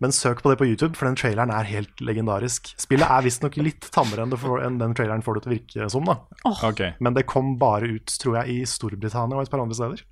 men 0.03 0.15
søk 0.15 0.43
på 0.45 0.53
det 0.53 0.59
på 0.61 0.69
YouTube, 0.69 0.95
for 0.99 1.09
den 1.09 1.17
traileren 1.19 1.51
er 1.55 1.67
helt 1.69 2.03
legendarisk. 2.05 2.71
Spillet 2.79 3.09
er 3.11 3.25
visstnok 3.27 3.57
litt 3.61 3.89
tammere 3.95 4.25
enn, 4.25 4.35
det 4.35 4.39
får, 4.43 4.63
enn 4.67 4.79
den 4.81 4.95
traileren 4.99 5.25
får 5.27 5.39
det 5.39 5.43
til 5.45 5.51
å 5.51 5.57
virke 5.57 5.89
som. 5.95 6.07
da. 6.07 6.19
Okay. 6.71 6.95
Men 7.03 7.17
det 7.17 7.27
kom 7.31 7.57
bare 7.61 7.91
ut, 7.99 8.15
tror 8.23 8.41
jeg, 8.41 8.55
i 8.55 8.69
Storbritannia 8.69 9.39
og 9.39 9.47
et 9.47 9.53
par 9.53 9.65
andre 9.65 9.79
steder. 9.79 10.05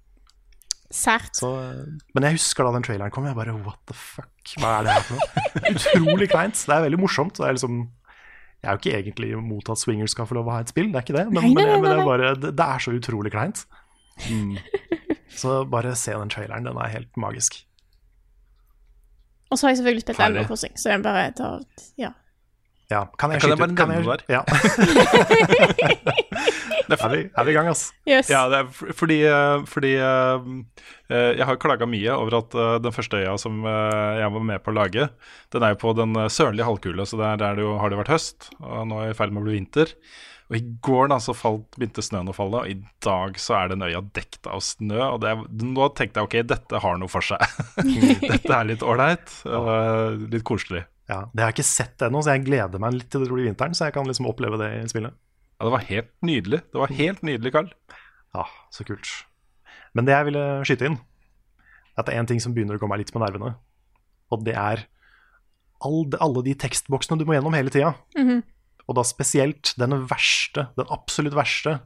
Sært. 0.90 1.34
Så, 1.34 1.50
eh, 1.62 1.86
men 2.14 2.26
jeg 2.26 2.38
husker 2.38 2.66
da 2.66 2.74
den 2.76 2.86
traileren 2.86 3.14
kom, 3.14 3.26
jeg 3.26 3.38
bare 3.38 3.54
what 3.58 3.78
the 3.90 3.94
fuck, 3.98 4.54
hva 4.58 4.78
er 4.78 4.86
det 4.86 4.96
her 4.96 5.06
for 5.06 5.18
noe? 5.18 5.72
Utrolig 5.74 6.28
kleint. 6.30 6.58
Det 6.58 6.74
er 6.74 6.84
veldig 6.86 7.00
morsomt. 7.02 7.38
Det 7.38 7.46
er 7.46 7.56
liksom, 7.58 7.80
jeg 8.62 8.70
er 8.70 8.76
jo 8.76 8.82
ikke 8.82 8.98
egentlig 9.00 9.32
imot 9.38 9.70
at 9.74 9.82
swingers 9.82 10.14
skal 10.14 10.28
få 10.30 10.38
lov 10.38 10.50
å 10.50 10.56
ha 10.56 10.62
et 10.62 10.70
spill, 10.70 10.92
det 10.92 11.00
er 11.00 11.06
ikke 11.06 11.18
det. 11.18 11.26
Men, 11.30 11.42
Nei, 11.42 11.54
nei, 11.54 11.66
nei, 11.72 11.80
men 11.82 11.90
det, 11.90 11.96
er 11.98 12.10
bare, 12.10 12.34
det, 12.38 12.54
det 12.58 12.68
er 12.74 12.86
så 12.86 12.94
utrolig 12.96 13.34
kleint. 13.34 13.66
Mm. 14.30 14.56
Så 15.36 15.66
bare 15.68 15.90
se 15.98 16.14
den 16.16 16.30
traileren, 16.32 16.64
den 16.64 16.78
er 16.80 16.88
helt 16.88 17.18
magisk. 17.20 17.58
Og 19.50 19.58
så 19.58 19.62
har 19.66 19.70
jeg 19.74 19.78
selvfølgelig 19.82 20.04
spilt 20.06 20.46
Crossing, 20.48 20.74
så 20.80 20.86
jeg 20.94 21.02
bare 21.06 21.22
tar 21.38 21.54
Ja. 21.98 22.10
Ja, 22.90 23.00
kan 23.18 23.30
jeg 23.34 23.40
jeg 23.42 23.50
skyte 23.50 23.64
ut 23.66 23.74
kan 23.76 23.88
der? 23.90 23.94
jeg- 23.98 24.06
det 24.06 24.22
Ja. 24.30 24.42
er, 26.86 27.08
vi, 27.10 27.18
er 27.34 27.42
vi 27.44 27.50
i 27.50 27.54
gang, 27.56 27.66
altså? 27.72 27.90
Yes. 28.06 28.28
Ja, 28.30 28.44
det 28.50 28.56
er 28.60 28.66
fordi, 28.94 29.16
eh, 29.26 29.64
fordi 29.66 29.90
eh, 29.98 30.38
eh, 31.10 31.32
jeg 31.40 31.46
har 31.48 31.56
klaga 31.62 31.86
mye 31.90 32.12
over 32.14 32.36
at 32.38 32.50
den 32.84 32.92
første 32.94 33.16
øya 33.24 33.34
som 33.42 33.54
jeg 33.66 34.30
var 34.36 34.44
med 34.52 34.58
på 34.62 34.70
å 34.70 34.76
lage, 34.78 35.08
den 35.52 35.62
er 35.66 35.70
jo 35.74 35.80
på 35.82 35.90
den 35.98 36.14
sørlige 36.30 36.62
halvkule, 36.68 37.02
så 37.06 37.18
der, 37.18 37.36
der 37.42 37.54
det 37.58 37.64
jo, 37.66 37.74
har 37.82 37.88
det 37.90 37.98
vært 38.04 38.14
høst, 38.14 38.38
og 38.60 38.86
nå 38.86 38.94
er 39.02 39.06
det 39.10 39.16
i 39.16 39.18
ferd 39.18 39.32
med 39.34 39.42
å 39.42 39.46
bli 39.48 39.58
vinter. 39.58 39.86
Og 40.46 40.56
i 40.58 40.62
går 40.86 41.08
da 41.10 41.16
så 41.22 41.34
falt, 41.34 41.66
begynte 41.74 42.04
snøen 42.06 42.30
å 42.30 42.34
falle, 42.36 42.60
og 42.62 42.70
i 42.70 42.76
dag 43.02 43.38
så 43.42 43.56
er 43.58 43.72
den 43.72 43.82
øya 43.82 43.98
dekt 44.14 44.46
av 44.46 44.60
snø. 44.62 45.00
Og 45.16 45.20
det 45.24 45.32
nå 45.66 45.88
tenkte 45.98 46.22
jeg 46.22 46.28
ok, 46.28 46.36
dette 46.54 46.82
har 46.84 47.00
noe 47.00 47.10
for 47.10 47.26
seg. 47.26 47.42
dette 48.30 48.52
er 48.54 48.68
litt 48.68 48.84
ålreit, 48.86 49.32
litt 50.30 50.46
koselig. 50.46 50.84
Ja, 51.10 51.24
Det 51.32 51.42
har 51.42 51.50
jeg 51.50 51.58
ikke 51.58 51.66
sett 51.68 52.02
ennå, 52.06 52.22
så 52.22 52.34
jeg 52.34 52.46
gleder 52.46 52.82
meg 52.82 52.94
litt 52.94 53.10
til 53.10 53.22
det 53.22 53.30
blir 53.30 53.46
vinteren, 53.48 53.74
så 53.78 53.88
jeg 53.88 53.94
kan 53.98 54.06
liksom 54.06 54.30
oppleve 54.30 54.58
det 54.62 54.70
i 54.78 54.86
spillet. 54.90 55.14
Ja, 55.56 55.66
det 55.66 55.74
var 55.74 55.86
helt 55.90 56.10
nydelig. 56.26 56.62
Det 56.70 56.80
var 56.82 56.94
helt 56.94 57.22
nydelig, 57.26 57.52
Karl. 57.54 57.70
Ja, 58.36 58.46
så 58.74 58.86
kult. 58.86 59.10
Men 59.96 60.06
det 60.06 60.14
jeg 60.14 60.28
ville 60.30 60.48
skyte 60.68 60.90
inn, 60.90 60.98
er 61.96 62.02
at 62.02 62.08
det 62.08 62.14
er 62.14 62.22
en 62.22 62.28
ting 62.28 62.42
som 62.42 62.54
begynner 62.54 62.76
å 62.76 62.82
komme 62.82 62.94
meg 62.94 63.06
litt 63.06 63.14
på 63.14 63.22
nervene. 63.22 63.54
Og 64.34 64.42
det 64.46 64.54
er 64.58 64.82
all, 65.86 66.04
alle 66.22 66.42
de 66.46 66.54
tekstboksene 66.58 67.18
du 67.18 67.24
må 67.26 67.34
gjennom 67.34 67.54
hele 67.56 67.72
tida. 67.72 67.96
Mhm. 68.18 68.44
Og 68.86 68.94
da 68.98 69.02
spesielt 69.06 69.72
den 69.80 69.94
verste, 70.06 70.68
den 70.78 70.90
absolutt 70.94 71.34
verste, 71.34 71.80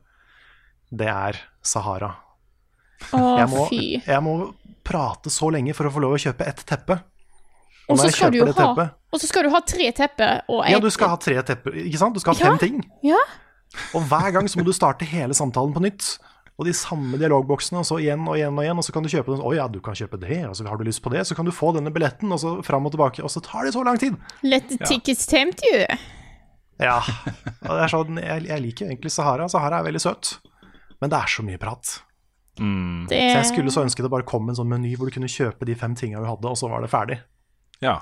det 0.93 1.09
er 1.09 1.39
Sahara. 1.65 2.15
Å, 3.17 3.21
Jeg 3.41 3.49
må, 3.49 3.67
fy. 3.71 3.83
jeg 4.05 4.23
må 4.27 4.35
prate 4.85 5.31
så 5.33 5.49
lenge 5.55 5.73
for 5.77 5.89
å 5.89 5.93
få 5.95 6.03
lov 6.05 6.17
å 6.19 6.21
kjøpe 6.21 6.45
ett 6.51 6.65
teppe. 6.69 6.99
Og 7.91 7.97
og, 7.97 8.03
så 8.05 8.11
skal, 8.15 8.31
du 8.35 8.43
ha, 8.45 8.53
teppet- 8.53 8.93
og 9.11 9.19
så 9.23 9.27
skal 9.27 9.47
du 9.47 9.51
ha 9.51 9.61
tre 9.67 9.89
tepper 9.97 10.43
og 10.53 10.61
Ja, 10.71 10.79
du 10.79 10.91
skal 10.95 11.09
ha 11.11 11.17
tre 11.19 11.41
tepper, 11.43 11.75
ikke 11.75 11.99
sant? 11.99 12.15
Du 12.15 12.21
skal 12.23 12.37
ha 12.37 12.41
Ja. 12.45 12.51
fem 12.53 12.59
ting. 12.59 12.85
Ja. 13.03 13.19
Og 13.95 14.05
hver 14.11 14.31
gang 14.37 14.47
så 14.47 14.61
må 14.61 14.65
du 14.67 14.73
starte 14.77 15.07
hele 15.09 15.35
samtalen 15.35 15.73
på 15.75 15.81
nytt. 15.83 16.19
Og 16.61 16.67
de 16.67 16.75
samme 16.77 17.17
dialogboksene, 17.17 17.81
og 17.81 17.87
så 17.89 17.97
igjen 17.99 18.21
og 18.29 18.37
igjen 18.37 18.53
og 18.53 18.61
igjen. 18.63 18.77
Og 18.77 18.85
så 18.85 18.93
kan 18.93 19.03
du 19.03 19.09
kjøpe 19.09 19.33
den. 19.33 19.41
Å 19.41 19.55
ja, 19.57 19.67
du 19.67 19.81
kan 19.81 19.95
kjøpe 19.97 20.21
det, 20.21 20.45
og 20.45 20.55
så 20.59 20.67
har 20.69 20.77
du 20.77 20.85
lyst 20.85 21.01
på 21.01 21.09
det. 21.11 21.23
Så 21.27 21.35
kan 21.35 21.47
du 21.49 21.51
få 21.57 21.73
denne 21.73 21.89
billetten, 21.91 22.31
og 22.31 22.39
så 22.39 22.63
fram 22.63 22.85
og 22.85 22.93
tilbake. 22.93 23.25
Og 23.25 23.31
så 23.33 23.41
tar 23.41 23.65
det 23.65 23.73
så 23.73 23.83
lang 23.83 23.97
tid. 23.99 24.19
Let 24.43 24.69
the 24.69 24.77
tickets 24.85 25.25
tempt 25.27 25.65
you. 25.73 25.87
Ja. 26.81 26.99
Og 27.69 27.75
det 27.75 27.83
er 27.85 27.93
sånn, 27.93 28.21
jeg, 28.23 28.47
jeg 28.49 28.65
liker 28.65 28.87
jo 28.87 28.93
egentlig 28.93 29.13
Sahara. 29.15 29.49
Sahara 29.53 29.81
er 29.81 29.91
veldig 29.91 30.03
søt. 30.03 30.37
Men 31.01 31.13
det 31.13 31.19
er 31.21 31.33
så 31.33 31.45
mye 31.47 31.61
prat. 31.61 31.99
Det 32.61 33.17
Så 33.17 33.37
jeg 33.39 33.49
skulle 33.49 33.73
så 33.73 33.85
ønske 33.87 34.05
det 34.05 34.11
bare 34.13 34.27
kom 34.29 34.51
en 34.51 34.57
sånn 34.59 34.69
meny 34.69 34.93
hvor 34.99 35.09
du 35.09 35.15
kunne 35.15 35.31
kjøpe 35.31 35.65
de 35.69 35.77
fem 35.79 35.95
tinga 35.97 36.21
du 36.21 36.29
hadde, 36.29 36.51
og 36.51 36.59
så 36.61 36.69
var 36.69 36.85
det 36.85 36.91
ferdig. 36.93 37.17
Ja. 37.81 37.97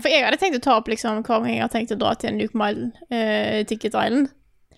For 0.00 0.10
jeg 0.10 0.24
hadde 0.24 0.40
tenkt 0.40 0.58
å 0.58 0.64
ta 0.64 0.76
opp 0.80 0.90
liksom 0.90 1.22
hva 1.26 1.38
jeg 1.46 1.62
har 1.62 1.70
tenkt 1.70 1.94
å 1.94 1.98
dra 2.00 2.16
til 2.18 2.34
Nuke 2.34 2.58
Mile 2.58 2.90
uh, 3.10 3.62
Ticket 3.70 3.94
Island. 3.94 4.32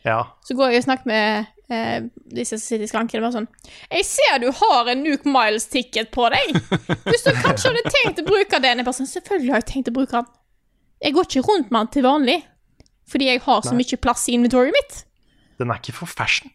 Ja. 0.04 0.20
Så 0.44 0.56
går 0.58 0.72
jeg 0.72 0.82
og 0.82 0.86
snakker 0.88 1.08
med 1.08 1.48
uh, 1.72 1.98
disse 2.34 2.58
som 2.58 2.64
sitter 2.64 2.84
i 2.84 2.90
skranken. 2.90 3.22
og 3.22 3.28
bare 3.28 3.36
sånn 3.38 3.48
Jeg 3.92 4.08
ser 4.08 4.40
du 4.42 4.48
har 4.58 4.92
en 4.92 5.04
Nuke 5.04 5.32
Miles-ticket 5.32 6.12
på 6.12 6.28
deg! 6.34 6.56
Hvis 7.08 7.24
du 7.24 7.32
kanskje 7.38 7.70
hadde 7.72 7.92
tenkt 7.92 8.20
å 8.24 8.28
bruke 8.28 8.60
den 8.60 8.82
Jeg 8.82 8.88
bare 8.88 8.98
sånn, 8.98 9.12
Selvfølgelig 9.12 9.54
har 9.54 9.62
jeg 9.62 9.70
tenkt 9.72 9.92
å 9.92 9.96
bruke 9.96 10.18
den. 10.18 10.32
Jeg 11.02 11.16
går 11.16 11.28
ikke 11.28 11.46
rundt 11.48 11.70
med 11.70 11.78
den 11.80 11.92
til 11.96 12.06
vanlig. 12.06 12.40
Fordi 13.10 13.28
jeg 13.28 13.42
har 13.44 13.62
så 13.64 13.74
Nei. 13.74 13.82
mye 13.82 14.00
plass 14.00 14.26
i 14.30 14.36
inventoriet 14.38 14.76
mitt. 14.76 14.98
Den 15.60 15.72
er 15.72 15.80
ikke 15.82 15.94
for 16.00 16.10
fashion. 16.10 16.52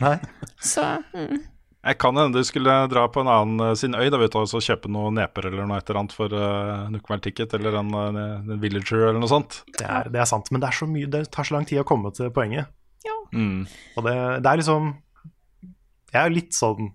Nei. 0.00 0.16
Så 0.74 0.84
mm. 1.12 1.42
Jeg 1.84 1.98
kan 2.00 2.16
hende 2.16 2.40
du 2.40 2.46
skulle 2.48 2.72
dra 2.88 3.02
på 3.12 3.20
en 3.20 3.28
annen 3.28 3.60
eh, 3.66 3.74
sin 3.76 3.92
øy 3.92 4.06
da, 4.08 4.16
vet 4.20 4.32
du, 4.32 4.38
og 4.40 4.64
kjøpe 4.64 4.88
noen 4.88 5.18
neper 5.20 5.50
eller 5.50 5.68
noe 5.68 5.76
et 5.76 5.90
eller 5.90 6.00
annet 6.00 6.14
for 6.16 6.32
uh, 6.32 6.86
Nukmal 6.92 7.20
Ticket 7.24 7.52
eller 7.58 7.76
en, 7.76 7.90
en, 8.00 8.20
en 8.22 8.62
Villager 8.62 9.10
eller 9.10 9.20
noe 9.20 9.28
sånt. 9.28 9.58
Det 9.76 9.84
er, 9.84 10.08
det 10.12 10.22
er 10.22 10.30
sant, 10.30 10.48
men 10.48 10.64
det, 10.64 10.70
er 10.70 10.78
så 10.78 10.88
mye, 10.88 11.10
det 11.12 11.26
tar 11.34 11.44
så 11.44 11.58
lang 11.58 11.68
tid 11.68 11.82
å 11.82 11.86
komme 11.88 12.12
til 12.16 12.32
poenget. 12.32 12.72
Mm. 13.34 13.64
Og 13.98 14.06
det, 14.06 14.14
det 14.44 14.50
er 14.50 14.60
liksom 14.60 14.92
Jeg 16.12 16.20
er 16.20 16.30
litt 16.30 16.54
sånn 16.54 16.92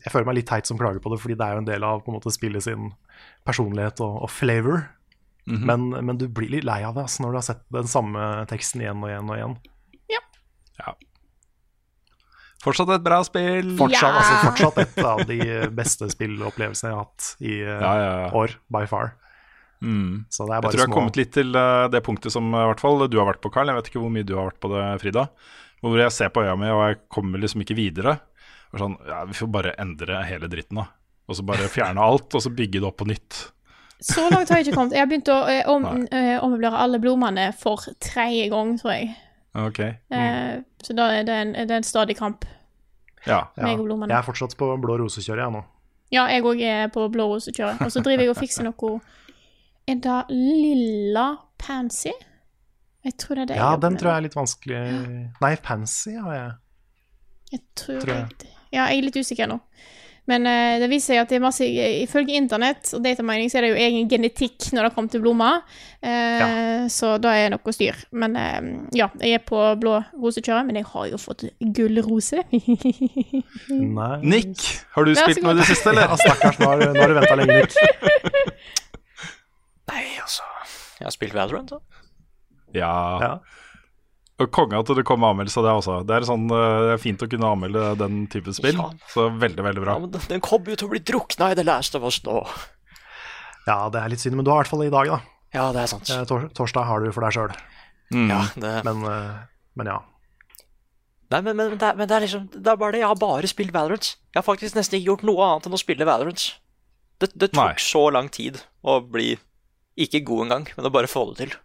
Jeg 0.00 0.12
føler 0.12 0.24
meg 0.24 0.38
litt 0.38 0.48
teit 0.48 0.68
som 0.68 0.78
klager 0.80 1.02
på 1.04 1.12
det, 1.12 1.18
fordi 1.20 1.36
det 1.36 1.44
er 1.44 1.56
jo 1.56 1.62
en 1.62 1.68
del 1.68 1.84
av 1.84 2.00
på 2.00 2.08
en 2.12 2.16
måte 2.16 2.32
spillet 2.32 2.64
sin 2.64 2.88
personlighet 3.46 4.00
og, 4.00 4.22
og 4.24 4.30
flavor. 4.32 4.86
Mhm. 5.42 5.62
men, 5.66 6.06
men 6.06 6.18
du 6.20 6.28
blir 6.30 6.46
litt 6.52 6.62
lei 6.62 6.84
av 6.86 6.94
det 6.94 7.02
altså, 7.02 7.24
når 7.24 7.32
du 7.32 7.36
har 7.40 7.46
sett 7.48 7.62
den 7.74 7.88
samme 7.90 8.26
teksten 8.46 8.84
igjen 8.84 9.00
og 9.02 9.10
igjen 9.10 9.30
og 9.32 9.36
igjen. 9.40 9.56
Fortsatt 12.62 12.92
et 12.94 13.02
bra 13.02 13.18
spill. 13.26 13.72
Fortsatt, 13.78 14.14
Ja! 14.14 14.20
altså, 14.20 14.36
fortsatt 14.46 14.76
et 14.84 15.00
av 15.02 15.22
de 15.26 15.38
beste 15.74 16.06
spillopplevelsene 16.12 16.92
jeg 16.92 16.94
har 16.94 17.02
hatt 17.08 17.30
i 17.42 17.56
uh, 17.64 17.72
Ja, 17.72 17.92
ja, 17.98 18.12
ja. 18.22 18.28
år, 18.38 18.54
by 18.70 18.84
far. 18.86 19.16
Mm. 19.82 20.28
Så 20.30 20.46
det 20.46 20.54
er 20.54 20.62
Jeg 20.62 20.70
tror 20.70 20.78
jeg 20.78 20.84
har 20.84 20.92
små 20.92 20.98
kommet 21.00 21.18
litt 21.18 21.32
til 21.34 21.56
uh, 21.58 21.88
det 21.90 22.04
punktet 22.06 22.30
som 22.34 22.52
uh, 22.54 22.68
hvert 22.70 22.82
fall 22.84 23.02
du 23.10 23.18
har 23.18 23.26
vært 23.32 23.42
på, 23.42 23.50
Carl. 23.50 23.72
Jeg 23.72 23.80
vet 23.80 23.90
ikke 23.90 24.04
hvor 24.04 24.14
mye 24.14 24.28
du 24.28 24.36
har 24.38 24.46
vært 24.52 24.60
på 24.62 24.70
det, 24.70 24.84
Frida. 25.02 25.26
Hvor 25.82 25.98
jeg 25.98 26.14
ser 26.14 26.30
på 26.30 26.44
øya 26.46 26.54
mi, 26.54 26.68
og 26.70 26.84
jeg 26.86 27.00
kommer 27.10 27.42
liksom 27.42 27.64
ikke 27.64 27.74
videre. 27.74 28.20
Og 28.70 28.78
sånn, 28.84 28.94
ja, 29.10 29.24
Vi 29.26 29.34
får 29.34 29.50
bare 29.58 29.74
endre 29.82 30.22
hele 30.28 30.46
dritten, 30.52 30.78
da. 30.84 30.86
Og 31.26 31.38
så 31.38 31.42
bare 31.46 31.66
fjerne 31.70 32.02
alt, 32.02 32.30
og 32.30 32.44
så 32.46 32.52
bygge 32.54 32.78
det 32.78 32.86
opp 32.86 33.00
på 33.02 33.08
nytt. 33.10 33.40
Så 34.02 34.24
langt 34.30 34.50
har 34.50 34.58
jeg 34.58 34.66
ikke 34.66 34.76
kommet. 34.76 34.96
Jeg 34.96 35.04
har 35.04 35.10
begynt 35.10 35.30
å 35.30 35.38
eh, 35.50 35.68
om, 35.70 35.84
eh, 36.10 36.34
ommøblere 36.42 36.80
alle 36.84 36.98
blommene 37.02 37.50
for 37.58 37.84
tredje 38.02 38.48
gang, 38.50 38.74
tror 38.80 38.96
jeg. 38.96 39.12
Ok. 39.58 39.78
Eh, 39.84 40.56
så 40.82 40.96
da 40.98 41.06
er 41.14 41.28
det 41.28 41.36
en, 41.44 41.52
det 41.54 41.70
er 41.70 41.82
en 41.82 41.86
stadig 41.86 42.16
kamp. 42.18 42.46
Ja. 43.22 43.44
ja, 43.54 43.62
meg 43.62 43.78
og 43.78 43.86
blommene. 43.86 44.10
Jeg 44.10 44.18
er 44.18 44.26
fortsatt 44.26 44.56
på 44.58 44.72
blå 44.82 44.98
rosekjøret, 45.04 45.44
jeg 45.44 45.54
nå. 45.54 45.62
Ja, 46.12 46.26
jeg 46.28 46.44
òg 46.44 46.60
er 46.66 46.90
på 46.92 47.06
blå 47.12 47.28
rosekjøret. 47.30 47.84
Og 47.86 47.94
så 47.94 48.02
driver 48.04 48.26
jeg 48.26 48.34
og 48.34 48.40
fikser 48.40 48.66
noe 48.66 48.92
Er 49.88 50.02
det 50.02 50.18
lilla 50.34 51.28
pansy? 51.62 52.12
Jeg 53.02 53.16
tror 53.18 53.38
det 53.38 53.42
er 53.42 53.52
det. 53.52 53.56
Ja, 53.58 53.70
den 53.82 53.96
tror 53.98 54.12
jeg 54.12 54.20
er 54.20 54.26
litt 54.28 54.36
vanskelig 54.38 54.80
Nei, 55.42 55.56
Pansy 55.62 56.12
har 56.14 56.34
jeg. 56.36 56.52
Jeg 57.52 57.62
tror, 57.74 57.98
tror 58.04 58.12
jeg. 58.14 58.52
Ja, 58.72 58.86
jeg 58.86 59.00
er 59.00 59.06
litt 59.08 59.18
usikker 59.18 59.50
nå. 59.50 59.58
Men 60.30 60.44
uh, 60.46 60.78
det 60.78 60.86
viser 60.86 61.16
seg 61.16 61.18
at 61.18 61.32
det 61.32 61.40
er 61.40 61.42
masse 61.42 61.66
Ifølge 61.66 62.36
internett 62.38 62.92
og 62.94 63.00
datamining 63.02 63.48
så 63.50 63.58
er 63.58 63.64
det 63.66 63.70
jo 63.72 63.80
egen 63.82 64.06
genetikk 64.10 64.68
når 64.72 64.86
det 64.86 64.92
kommer 64.94 65.10
til 65.10 65.20
blomster. 65.24 65.64
Eh, 66.02 66.86
Så 66.94 67.16
da 67.22 67.32
er 67.34 67.48
det 67.50 67.56
noe 67.56 67.72
styr. 67.74 67.98
Men 68.14 68.36
uh, 68.38 68.60
ja, 68.94 69.08
jeg 69.18 69.34
er 69.40 69.44
på 69.48 69.58
blå 69.82 69.96
rosekjøret, 70.22 70.66
men 70.68 70.76
jeg 70.78 70.86
har 70.92 71.08
jo 71.10 71.18
fått 71.18 71.42
gullrose. 71.74 72.44
nice. 72.52 74.22
Nick, 74.22 74.62
har 74.94 75.04
du 75.08 75.14
spilt 75.18 75.42
noe 75.42 75.56
i 75.56 75.58
det 75.60 75.66
siste, 75.72 75.90
eller? 75.90 76.06
Ja, 76.06 76.16
stakkars, 76.22 76.58
nå 76.62 76.66
har 76.70 76.78
du- 76.84 76.92
nå 76.94 77.00
har 77.02 77.08
du 77.08 77.14
venta 77.18 77.34
lenge, 77.42 77.54
Nick. 77.58 77.72
Nei, 79.92 80.04
altså 80.22 80.44
Jeg 81.00 81.06
har 81.08 81.14
spilt 81.16 81.34
Valorant, 81.34 81.70
da. 81.74 81.78
Ja. 82.78 82.92
Ja. 83.20 83.32
Konge 84.50 84.78
at 84.80 84.86
det 84.96 85.04
kom 85.06 85.22
anmeldelse 85.22 85.60
av 85.60 85.64
det 85.66 85.72
også. 85.76 85.96
Det 86.08 86.14
er, 86.16 86.24
sånn, 86.26 86.46
eh, 86.50 86.78
det 86.88 86.92
er 86.96 87.02
fint 87.02 87.20
å 87.22 87.28
kunne 87.30 87.50
anmelde 87.52 87.82
den 88.00 88.26
type 88.32 88.50
spill. 88.56 88.74
Ja. 88.80 88.88
Så 89.12 89.28
veldig, 89.38 89.62
veldig 89.62 89.82
bra. 89.84 89.92
Ja, 89.94 89.98
men 90.02 90.10
den- 90.10 90.40
kom 90.40 90.58
kommer 90.58 90.70
jo 90.72 90.76
til 90.76 90.88
å 90.88 90.90
bli 90.90 91.00
drukna 91.00 91.50
i 91.52 91.54
det 91.54 91.64
Last 91.66 91.94
of 91.94 92.02
oss 92.02 92.20
nå. 92.24 92.40
ja, 93.66 93.88
det 93.92 94.00
er 94.00 94.08
litt 94.08 94.20
synd, 94.20 94.34
men 94.36 94.44
du 94.44 94.50
har 94.50 94.60
i 94.60 94.64
hvert 94.64 94.70
fall 94.72 94.80
det 94.80 94.88
i 94.88 94.96
dag, 94.96 95.06
da. 95.06 95.20
Ja, 95.52 95.66
det 95.72 95.82
er 95.82 95.86
sant. 95.92 96.10
Eh, 96.10 96.24
Tor 96.24 96.48
torsdag 96.56 96.86
har 96.88 97.00
du 97.04 97.12
for 97.12 97.20
deg 97.22 97.36
sjøl. 97.36 97.52
Mm. 98.12 98.28
Ja, 98.32 98.40
det, 98.56 98.84
Men, 98.84 99.04
eh, 99.04 99.38
men 99.76 99.86
ja. 99.86 99.98
nei, 101.30 101.40
men, 101.40 101.56
men, 101.56 101.76
det 101.78 101.82
er, 101.82 101.94
men 101.96 102.08
det 102.08 102.16
er 102.16 102.20
liksom 102.26 102.48
Det 102.50 102.66
er 102.72 102.76
bare 102.76 102.92
det. 102.92 103.00
Jeg 103.00 103.08
har 103.08 103.16
bare 103.20 103.48
spilt 103.48 103.72
Valorant. 103.72 104.16
Jeg 104.32 104.40
har 104.40 104.46
faktisk 104.48 104.74
nesten 104.76 104.98
ikke 104.98 105.12
gjort 105.12 105.22
noe 105.28 105.44
annet 105.46 105.66
enn 105.68 105.76
å 105.76 105.80
spille 105.80 106.08
Valorant. 106.08 106.46
Det, 107.20 107.30
det 107.38 107.52
tok 107.52 107.62
Nei. 107.62 107.74
så 107.78 108.10
lang 108.12 108.28
tid 108.32 108.62
å 108.84 108.98
bli 109.00 109.36
ikke 109.96 110.24
god 110.24 110.46
engang, 110.46 110.66
men 110.76 110.88
å 110.88 110.92
bare 110.92 111.06
få 111.06 111.28
det 111.30 111.36
til. 111.46 111.56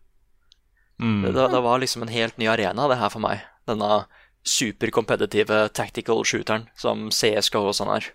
Mm. 1.00 1.22
Det, 1.34 1.34
det, 1.52 1.62
var 1.62 1.80
liksom 1.80 2.02
en 2.02 2.08
helt 2.14 2.38
ny 2.42 2.48
arena, 2.50 2.88
det 2.90 2.98
her 2.98 3.10
for 3.14 3.20
meg. 3.22 3.42
Denne 3.70 4.06
superkompetitive 4.48 5.70
tactical 5.76 6.24
shooteren 6.26 6.68
som 6.80 7.10
CSGO 7.14 7.66
og 7.70 7.76
sånn 7.78 7.92
er. 7.98 8.08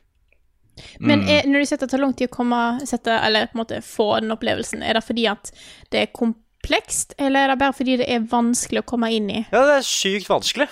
Men 0.98 1.20
Mm. 1.20 1.28
er, 1.28 1.42
når 1.46 1.60
du 1.60 1.66
sier 1.68 1.76
at 1.76 1.80
det 1.84 1.90
tar 1.92 2.00
lang 2.00 2.14
tid 2.16 2.30
å 2.30 2.32
komme 2.32 2.80
sette, 2.88 3.12
Eller 3.26 3.46
på 3.46 3.59
en 3.59 3.60
måte 3.64 3.82
få 3.84 4.20
den 4.20 4.32
opplevelsen, 4.32 4.82
er 4.82 4.94
det 4.94 5.04
fordi 5.04 5.26
at 5.28 5.50
det 5.90 6.00
er 6.00 6.06
komplekst, 6.16 7.12
eller 7.18 7.44
er 7.44 7.48
det 7.52 7.59
bare 7.60 7.72
fordi 7.76 7.96
det 8.00 8.09
er 8.09 8.20
vanskelig 8.20 8.80
å 8.80 8.86
komme 8.88 9.10
inn 9.12 9.28
i? 9.30 9.46
Ja, 9.52 9.66
det 9.68 9.76
er 9.76 9.82
sykt 9.86 10.28
vanskelig. 10.28 10.68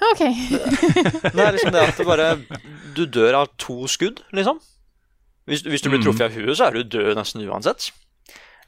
OK. 0.00 0.20
Det 1.34 1.40
er 1.44 1.52
liksom 1.52 1.72
det 1.74 1.82
at 1.90 1.98
det 1.98 2.06
bare 2.06 2.28
Du 2.94 3.04
dør 3.04 3.34
av 3.42 3.48
to 3.58 3.86
skudd, 3.86 4.22
liksom. 4.32 4.60
Hvis, 5.46 5.60
hvis 5.66 5.82
du 5.82 5.90
blir 5.90 5.98
Mm. 6.00 6.04
truffet 6.06 6.24
av 6.24 6.32
huet, 6.32 6.56
så 6.56 6.68
er 6.68 6.72
du 6.78 6.84
død 6.84 7.16
nesten 7.18 7.42
uansett. 7.44 7.90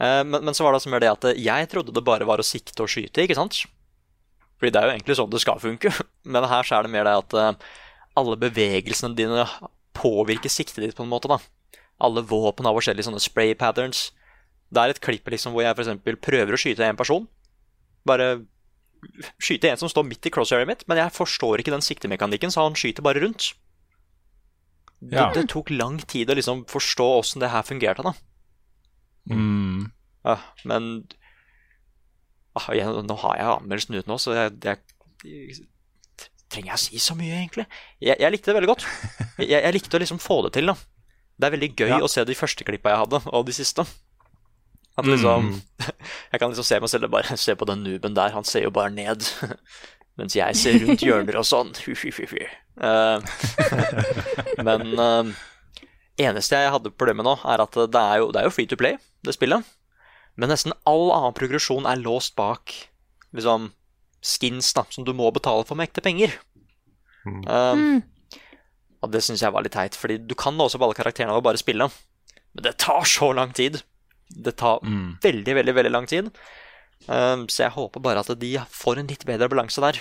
Eh, 0.01 0.23
men, 0.25 0.41
men 0.45 0.57
så 0.57 0.65
var 0.65 0.73
det 0.73 0.83
altså 0.83 0.93
mer 0.93 1.05
det 1.05 1.13
at 1.13 1.29
jeg 1.37 1.71
trodde 1.73 1.95
det 1.95 2.05
bare 2.07 2.29
var 2.29 2.43
å 2.43 2.47
sikte 2.47 2.85
og 2.85 2.93
skyte, 2.93 3.25
ikke 3.25 3.39
sant? 3.39 3.65
Fordi 4.63 4.71
det 4.71 4.79
er 4.79 4.87
jo 4.87 4.95
egentlig 4.95 5.19
sånn 5.19 5.33
det 5.33 5.43
skal 5.43 5.59
funke. 5.59 5.91
Men 6.33 6.47
her 6.47 6.63
så 6.63 6.77
er 6.77 6.87
det 6.87 6.93
mer 6.95 7.09
det 7.09 7.17
at 7.19 7.35
eh, 7.35 7.71
alle 8.21 8.39
bevegelsene 8.39 9.19
dine 9.19 9.43
påvirker 9.99 10.53
siktet 10.53 10.85
ditt 10.85 10.95
på 10.95 11.03
en 11.03 11.11
måte, 11.11 11.27
da. 11.27 11.41
Alle 12.03 12.23
våpen 12.23 12.69
har 12.69 12.77
forskjellige 12.77 13.09
sånne 13.09 13.23
spray 13.23 13.57
patterns. 13.59 14.11
Det 14.73 14.79
er 14.79 14.95
et 14.95 15.03
klipp 15.03 15.27
liksom 15.35 15.55
hvor 15.55 15.67
jeg 15.67 15.75
f.eks. 15.75 16.21
prøver 16.23 16.55
å 16.55 16.61
skyte 16.61 16.87
en 16.87 16.99
person. 16.99 17.27
Bare 18.07 18.31
skyte 19.43 19.71
en 19.73 19.81
som 19.83 19.91
står 19.91 20.07
midt 20.07 20.31
i 20.31 20.33
crosshair'et 20.33 20.69
mitt, 20.71 20.87
men 20.87 21.01
jeg 21.01 21.15
forstår 21.15 21.63
ikke 21.63 21.75
den 21.75 21.83
siktemekanikken, 21.83 22.55
så 22.55 22.69
han 22.69 22.79
skyter 22.79 23.05
bare 23.05 23.23
rundt. 23.25 23.51
Det, 25.03 25.19
det 25.35 25.49
tok 25.51 25.73
lang 25.75 25.99
tid 26.07 26.31
å 26.31 26.37
liksom 26.39 26.63
forstå 26.71 27.07
åssen 27.19 27.43
det 27.43 27.51
her 27.51 27.67
fungerte, 27.67 28.07
da. 28.07 28.15
Mm. 29.31 29.91
Ja, 30.27 30.37
men 30.67 30.89
ah, 32.59 32.69
jeg, 32.75 32.87
Nå 33.07 33.17
har 33.23 33.37
jeg 33.39 33.51
anmeldelsen 33.53 33.99
ut 33.99 34.09
nå, 34.11 34.17
så 34.23 34.35
jeg, 34.35 34.57
jeg, 34.65 35.61
Trenger 36.53 36.73
jeg 36.73 36.77
å 36.77 36.83
si 36.83 37.01
så 37.03 37.15
mye, 37.17 37.37
egentlig? 37.39 37.67
Jeg, 38.03 38.19
jeg 38.21 38.35
likte 38.35 38.51
det 38.51 38.57
veldig 38.59 38.71
godt. 38.75 38.87
Jeg, 39.41 39.73
likte 39.73 39.97
å 39.97 40.03
liksom 40.03 40.21
få 40.21 40.43
det 40.47 40.53
til, 40.59 40.69
da. 40.69 40.75
Det 41.39 41.49
er 41.49 41.55
veldig 41.55 41.71
gøy 41.79 41.93
Ja. 41.95 42.01
å 42.05 42.11
se 42.13 42.25
de 42.29 42.37
første 42.37 42.67
klippa 42.69 42.93
jeg 42.93 43.01
hadde, 43.07 43.23
og 43.33 43.47
de 43.49 43.55
siste. 43.57 43.87
At 45.01 45.09
liksom 45.09 45.49
Jeg 46.33 46.43
kan 46.43 46.53
liksom 46.53 46.67
se 46.69 46.81
meg 46.83 46.93
selv 46.93 47.09
bare 47.15 47.39
se 47.41 47.55
på 47.57 47.69
den 47.71 47.81
nuben 47.87 48.15
der, 48.19 48.35
han 48.37 48.45
ser 48.45 48.67
jo 48.67 48.75
bare 48.75 48.93
ned. 48.93 49.25
Mens 50.21 50.37
jeg 50.37 50.59
ser 50.61 50.77
rundt 50.83 51.01
hjørner 51.01 51.39
og 51.41 51.47
sånn. 51.49 51.73
uh, 51.73 53.17
men 54.67 54.83
eh, 54.93 55.31
eneste 56.21 56.59
jeg 56.59 56.73
hadde 56.75 56.93
problemet 56.93 57.25
nå, 57.27 57.37
er 57.49 57.63
at 57.65 57.77
det 57.77 58.01
er 58.01 58.19
jo, 58.21 58.31
det 58.35 58.43
er 58.43 58.49
jo 58.49 58.55
free 58.55 58.69
to 58.69 58.77
play, 58.77 58.99
det 59.25 59.35
spillet. 59.37 59.65
Men 60.37 60.53
nesten 60.53 60.75
all 60.89 61.11
annen 61.13 61.37
progresjon 61.37 61.87
er 61.89 62.01
låst 62.01 62.35
bak 62.37 62.73
liksom 63.37 63.71
skins 64.23 64.71
da, 64.77 64.85
som 64.93 65.05
du 65.05 65.13
må 65.17 65.31
betale 65.35 65.65
for 65.69 65.79
med 65.79 65.91
ekte 65.91 66.05
penger. 66.05 66.35
Um, 67.27 68.03
Og 69.03 69.11
det 69.11 69.23
syns 69.25 69.43
jeg 69.43 69.53
var 69.55 69.65
litt 69.65 69.75
teit, 69.75 69.97
fordi 69.99 70.19
du 70.19 70.35
kan 70.39 70.59
også 70.61 70.79
på 70.79 70.87
alle 70.87 70.99
karakterene 70.99 71.35
å 71.35 71.43
bare 71.43 71.59
spille. 71.61 71.89
Men 72.55 72.67
det 72.69 72.77
tar 72.79 73.03
så 73.09 73.33
lang 73.35 73.53
tid. 73.57 73.81
Det 74.31 74.55
tar 74.61 74.79
veldig, 75.25 75.55
veldig 75.59 75.75
veldig 75.75 75.93
lang 75.93 76.07
tid. 76.07 76.29
Um, 77.09 77.49
så 77.51 77.65
jeg 77.65 77.75
håper 77.75 78.01
bare 78.01 78.23
at 78.23 78.31
de 78.39 78.53
får 78.71 79.01
en 79.01 79.09
litt 79.11 79.25
bedre 79.27 79.49
balanse 79.51 79.83
der. 79.83 79.99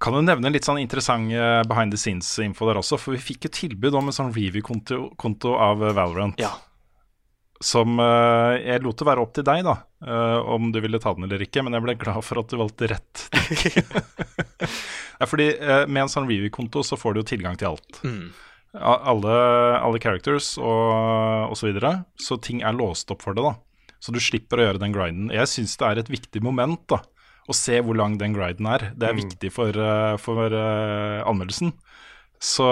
Kan 0.00 0.16
du 0.16 0.22
nevne 0.24 0.48
litt 0.52 0.64
sånn 0.64 0.80
interessant 0.80 1.28
eh, 1.34 1.60
behind 1.68 1.92
the 1.92 2.00
scenes-info 2.00 2.70
der 2.70 2.80
også? 2.80 2.96
For 3.00 3.12
vi 3.12 3.20
fikk 3.20 3.46
jo 3.46 3.52
tilbud 3.52 3.98
om 3.98 4.08
en 4.08 4.16
sånn 4.16 4.32
review-konto 4.32 5.52
av 5.60 5.84
eh, 5.84 5.94
Valorant. 5.96 6.40
Ja. 6.40 6.54
Som 7.60 8.00
eh, 8.00 8.56
jeg 8.64 8.80
lot 8.80 8.96
det 8.96 9.08
være 9.10 9.26
opp 9.26 9.34
til 9.36 9.44
deg, 9.44 9.66
da, 9.66 9.76
om 10.48 10.70
du 10.72 10.80
ville 10.80 11.00
ta 11.02 11.12
den 11.12 11.28
eller 11.28 11.44
ikke. 11.44 11.60
Men 11.66 11.76
jeg 11.76 11.84
ble 11.84 11.96
glad 12.00 12.24
for 12.24 12.40
at 12.40 12.48
du 12.48 12.56
valgte 12.56 12.88
rett. 12.88 13.26
ja, 15.20 15.28
fordi 15.28 15.50
med 15.84 16.06
en 16.06 16.12
sånn 16.12 16.30
review-konto 16.30 16.86
så 16.86 16.96
får 16.96 17.12
du 17.12 17.20
jo 17.20 17.28
tilgang 17.34 17.60
til 17.60 17.74
alt. 17.74 18.00
Mm. 18.00 18.30
Alle, 18.80 19.36
alle 19.82 20.00
characters 20.00 20.54
og, 20.62 21.50
og 21.50 21.58
så 21.60 21.68
videre. 21.68 21.98
Så 22.16 22.40
ting 22.40 22.64
er 22.64 22.72
låst 22.72 23.12
opp 23.12 23.26
for 23.26 23.36
det, 23.36 23.44
da. 23.44 23.58
Så 24.00 24.16
du 24.16 24.20
slipper 24.24 24.62
å 24.62 24.70
gjøre 24.70 24.80
den 24.80 24.96
grinden. 24.96 25.32
Jeg 25.34 25.50
syns 25.52 25.76
det 25.76 25.90
er 25.90 26.00
et 26.00 26.14
viktig 26.16 26.40
moment, 26.40 26.80
da. 26.88 27.02
Å 27.48 27.54
se 27.56 27.80
hvor 27.82 27.96
lang 27.96 28.18
den 28.20 28.34
griden 28.36 28.66
er. 28.70 28.90
Det 28.94 29.08
er 29.08 29.16
viktig 29.16 29.50
for, 29.52 29.70
eh, 29.74 30.16
for 30.20 30.52
eh, 30.52 31.22
anmeldelsen. 31.26 31.72
Så 32.40 32.64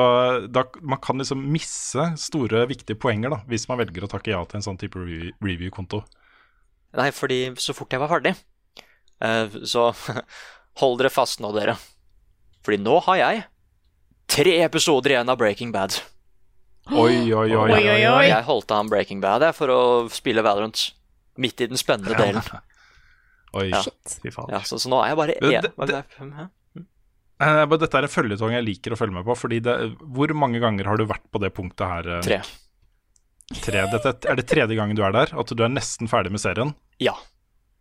da, 0.49 0.63
man 0.81 1.01
kan 1.05 1.19
liksom 1.21 1.43
misse 1.53 2.05
store, 2.17 2.67
viktige 2.71 2.97
poenger 2.97 3.31
da, 3.35 3.41
hvis 3.49 3.67
man 3.69 3.79
velger 3.83 4.07
å 4.07 4.09
takke 4.09 4.33
ja 4.33 4.41
til 4.49 4.57
en 4.61 4.65
sånn 4.65 4.79
type 4.81 4.97
review- 4.97 5.35
review-konto. 5.45 6.03
Nei, 6.97 7.11
fordi 7.13 7.53
så 7.61 7.75
fort 7.77 7.93
jeg 7.93 8.01
var 8.01 8.09
ferdig, 8.09 8.33
eh, 9.21 9.59
så 9.69 9.91
hold 10.81 10.99
dere 11.03 11.11
fast 11.13 11.41
nå, 11.45 11.53
dere. 11.57 11.75
Fordi 12.65 12.79
nå 12.81 12.97
har 13.09 13.17
jeg 13.21 13.43
tre 14.29 14.55
episoder 14.65 15.17
igjen 15.17 15.29
av 15.29 15.37
Breaking 15.41 15.73
Bad. 15.75 15.99
Oi, 16.89 17.29
oi, 17.35 17.51
oi. 17.53 17.69
Oi, 17.69 17.83
oi, 17.85 18.01
oi. 18.09 18.25
Jeg 18.31 18.45
holdt 18.49 18.73
an 18.73 18.89
Breaking 18.89 19.21
Bad 19.21 19.45
jeg, 19.45 19.57
for 19.59 19.69
å 19.75 19.81
spille 20.13 20.45
Valorant. 20.45 20.87
Midt 21.37 21.61
i 21.61 21.69
den 21.69 21.77
spennende 21.81 22.17
delen. 22.23 22.41
Oi. 23.55 23.69
Ja. 23.71 23.83
Fy 24.23 24.31
faen. 24.35 24.51
Ja, 24.53 24.61
så, 24.67 24.77
så 24.83 24.91
nå 24.93 25.01
er 25.05 25.09
jeg 25.15 25.17
bare 25.17 25.35
én. 25.41 25.63
det- 25.63 25.73
det-? 25.89 26.49
Eh, 27.41 27.65
Dette 27.79 27.95
er 28.01 28.03
en 28.09 28.11
føljetong 28.11 28.53
jeg 28.57 28.65
liker 28.67 28.93
å 28.95 28.99
følge 28.99 29.15
med 29.15 29.25
på. 29.25 29.37
Fordi 29.39 29.61
det, 29.63 29.75
Hvor 30.03 30.33
mange 30.35 30.59
ganger 30.61 30.85
har 30.91 30.97
du 30.99 31.05
vært 31.07 31.23
på 31.31 31.39
det 31.41 31.53
punktet 31.55 31.87
her? 31.87 32.09
eh, 32.17 32.21
Tre. 32.27 32.41
Tre. 33.63 33.85
Dette 33.95 34.15
er 34.29 34.37
det 34.37 34.47
tredje 34.51 34.77
gangen 34.77 34.97
du 34.99 35.03
er 35.07 35.13
der? 35.15 35.31
At 35.39 35.47
du 35.55 35.63
er 35.65 35.69
nesten 35.73 36.09
ferdig 36.11 36.31
med 36.35 36.41
serien? 36.43 36.75
Ja. 37.01 37.15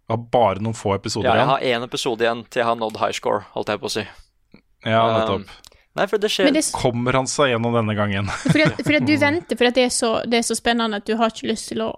Du 0.07 0.13
har 0.13 0.21
bare 0.31 0.61
noen 0.63 0.77
få 0.77 0.93
episoder 0.95 1.27
ja. 1.27 1.41
Jeg 1.41 1.47
har 1.49 1.59
én 1.81 1.83
episode 1.83 2.21
igjen 2.23 2.45
til 2.47 2.61
jeg 2.61 2.67
har 2.69 2.77
nådd 2.79 2.97
high 3.01 3.11
score, 3.17 3.41
holdt 3.51 3.67
jeg 3.73 3.81
på 3.81 3.89
å 3.89 3.95
si. 3.97 4.05
Ja, 4.85 5.01
Um. 5.33 5.43
Nei, 5.97 6.05
for 6.05 6.21
det 6.21 6.29
skjer 6.29 6.53
det, 6.53 6.61
er 6.61 6.77
Kommer 6.77 7.17
han 7.17 7.25
seg 7.27 7.49
gjennom 7.49 7.73
denne 7.73 7.95
gangen? 7.97 8.27
fordi, 8.29 8.67
at, 8.69 8.77
fordi 8.85 8.99
at 9.01 9.05
du 9.09 9.15
venter, 9.25 9.57
fordi 9.57 9.71
det 9.73 9.83
er, 9.89 9.89
så, 9.89 10.11
det 10.29 10.37
er 10.39 10.45
så 10.45 10.55
spennende 10.55 11.01
at 11.01 11.05
du 11.09 11.15
har 11.17 11.33
ikke 11.33 11.49
lyst 11.49 11.71
til 11.73 11.81
å 11.81 11.89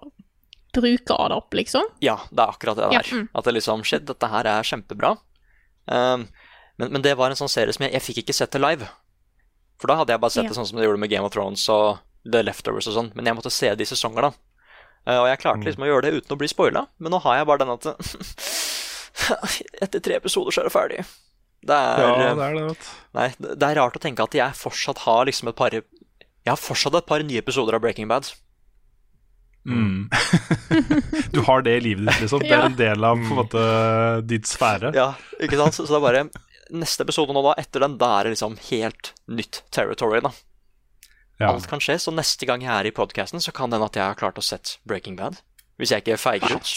bruke 0.72 1.14
av 1.16 1.28
det 1.32 1.36
opp, 1.40 1.54
liksom. 1.58 1.82
Ja, 2.04 2.18
det 2.30 2.42
er 2.44 2.52
akkurat 2.54 2.76
det 2.78 2.88
Ja, 2.92 3.00
der. 3.02 3.10
mm. 3.10 3.28
At 3.34 3.44
det 3.44 3.54
liksom 3.56 3.84
Shit, 3.84 4.04
dette 4.06 4.28
her 4.30 4.46
er 4.46 4.62
kjempebra. 4.62 5.16
Um, 5.86 6.28
men, 6.78 6.92
men 6.92 7.02
det 7.02 7.16
var 7.18 7.30
en 7.32 7.36
sånn 7.40 7.50
serie 7.50 7.72
som 7.74 7.84
jeg, 7.86 7.92
jeg 7.96 8.02
fikk 8.06 8.22
ikke 8.24 8.36
sett 8.36 8.52
det 8.52 8.60
live. 8.62 8.86
For 9.80 9.88
da 9.90 9.96
hadde 10.00 10.12
jeg 10.14 10.20
bare 10.20 10.30
sett 10.34 10.44
Ja. 10.44 10.48
det 10.52 10.56
sånn 10.60 10.66
som 10.68 10.78
det 10.78 10.86
gjorde 10.86 11.00
med 11.00 11.10
Game 11.10 11.24
of 11.26 11.32
Thrones 11.34 11.64
og 11.72 11.98
The 12.30 12.42
Leftovers 12.44 12.86
og 12.90 12.94
sånn. 12.98 13.10
Men 13.16 13.26
jeg 13.26 13.36
måtte 13.38 13.50
se 13.52 13.72
det 13.74 13.86
i 13.86 13.90
sesonger, 13.90 14.28
da. 14.28 14.32
Uh, 15.08 15.18
og 15.22 15.28
jeg 15.30 15.40
klarte 15.40 15.64
liksom 15.64 15.82
å 15.86 15.88
gjøre 15.88 16.02
det 16.06 16.14
uten 16.20 16.36
å 16.36 16.38
bli 16.38 16.48
spoila. 16.52 16.86
Men 17.00 17.10
nå 17.16 17.20
har 17.24 17.40
jeg 17.40 17.48
bare 17.48 17.64
den 17.64 17.72
at 17.74 17.88
Etter 19.82 20.00
tre 20.00 20.16
episoder 20.20 20.52
så 20.54 20.62
er 20.62 20.68
det 20.68 20.74
ferdig. 20.74 21.00
Det 21.60 21.76
er, 21.76 22.00
Ja, 22.00 22.10
det 22.16 22.44
er 22.44 22.54
det, 22.56 22.62
vet. 22.70 22.86
Nei, 23.16 23.26
det 23.38 23.56
det 23.60 23.66
er 23.68 23.76
rart 23.82 23.96
å 23.98 24.00
tenke 24.00 24.24
at 24.24 24.32
jeg 24.36 24.56
fortsatt 24.56 25.02
har 25.04 25.26
liksom 25.28 25.50
et 25.50 25.56
par 25.58 25.74
Jeg 25.76 25.84
har 26.48 26.56
fortsatt 26.60 26.94
et 26.96 27.06
par 27.08 27.20
nye 27.26 27.42
episoder 27.42 27.76
av 27.76 27.82
Breaking 27.84 28.08
Bad. 28.08 28.30
Mm. 29.70 30.10
du 31.34 31.40
har 31.46 31.64
det 31.66 31.76
i 31.78 31.82
livet 31.84 32.06
ditt, 32.08 32.20
liksom. 32.24 32.44
Det 32.44 32.52
er 32.52 32.68
en 32.68 32.78
del 32.78 33.06
av 33.06 33.18
på 33.20 33.28
en 33.28 33.40
måte 33.40 33.64
ditt 34.28 34.50
sfære. 34.50 34.92
Ja, 34.96 35.12
ikke 35.38 35.58
sant? 35.60 35.78
Så, 35.78 35.88
det 35.88 35.98
er 35.98 36.06
bare 36.06 36.24
neste 36.70 37.06
episode 37.06 37.34
nå, 37.34 37.42
da, 37.46 37.56
etter 37.60 37.84
den, 37.84 37.98
da 38.00 38.12
er 38.18 38.28
det 38.28 38.36
liksom 38.36 38.56
helt 38.70 39.12
nytt 39.30 39.62
territory, 39.74 40.22
da. 40.26 40.32
Ja. 41.40 41.54
Alt 41.54 41.70
kan 41.70 41.80
skje, 41.80 41.96
så 42.02 42.12
neste 42.12 42.46
gang 42.48 42.62
jeg 42.64 42.72
er 42.74 42.90
i 42.90 42.94
podcasten, 42.94 43.40
så 43.40 43.52
kan 43.56 43.72
det 43.72 43.78
hende 43.78 43.88
at 43.88 43.96
jeg 43.96 44.04
har 44.04 44.18
klart 44.20 44.38
å 44.40 44.44
sett 44.44 44.76
Breaking 44.88 45.16
Bad. 45.16 45.40
Hvis 45.80 45.94
jeg 45.94 46.04
ikke 46.04 46.20
feiger 46.20 46.58
ut. 46.58 46.72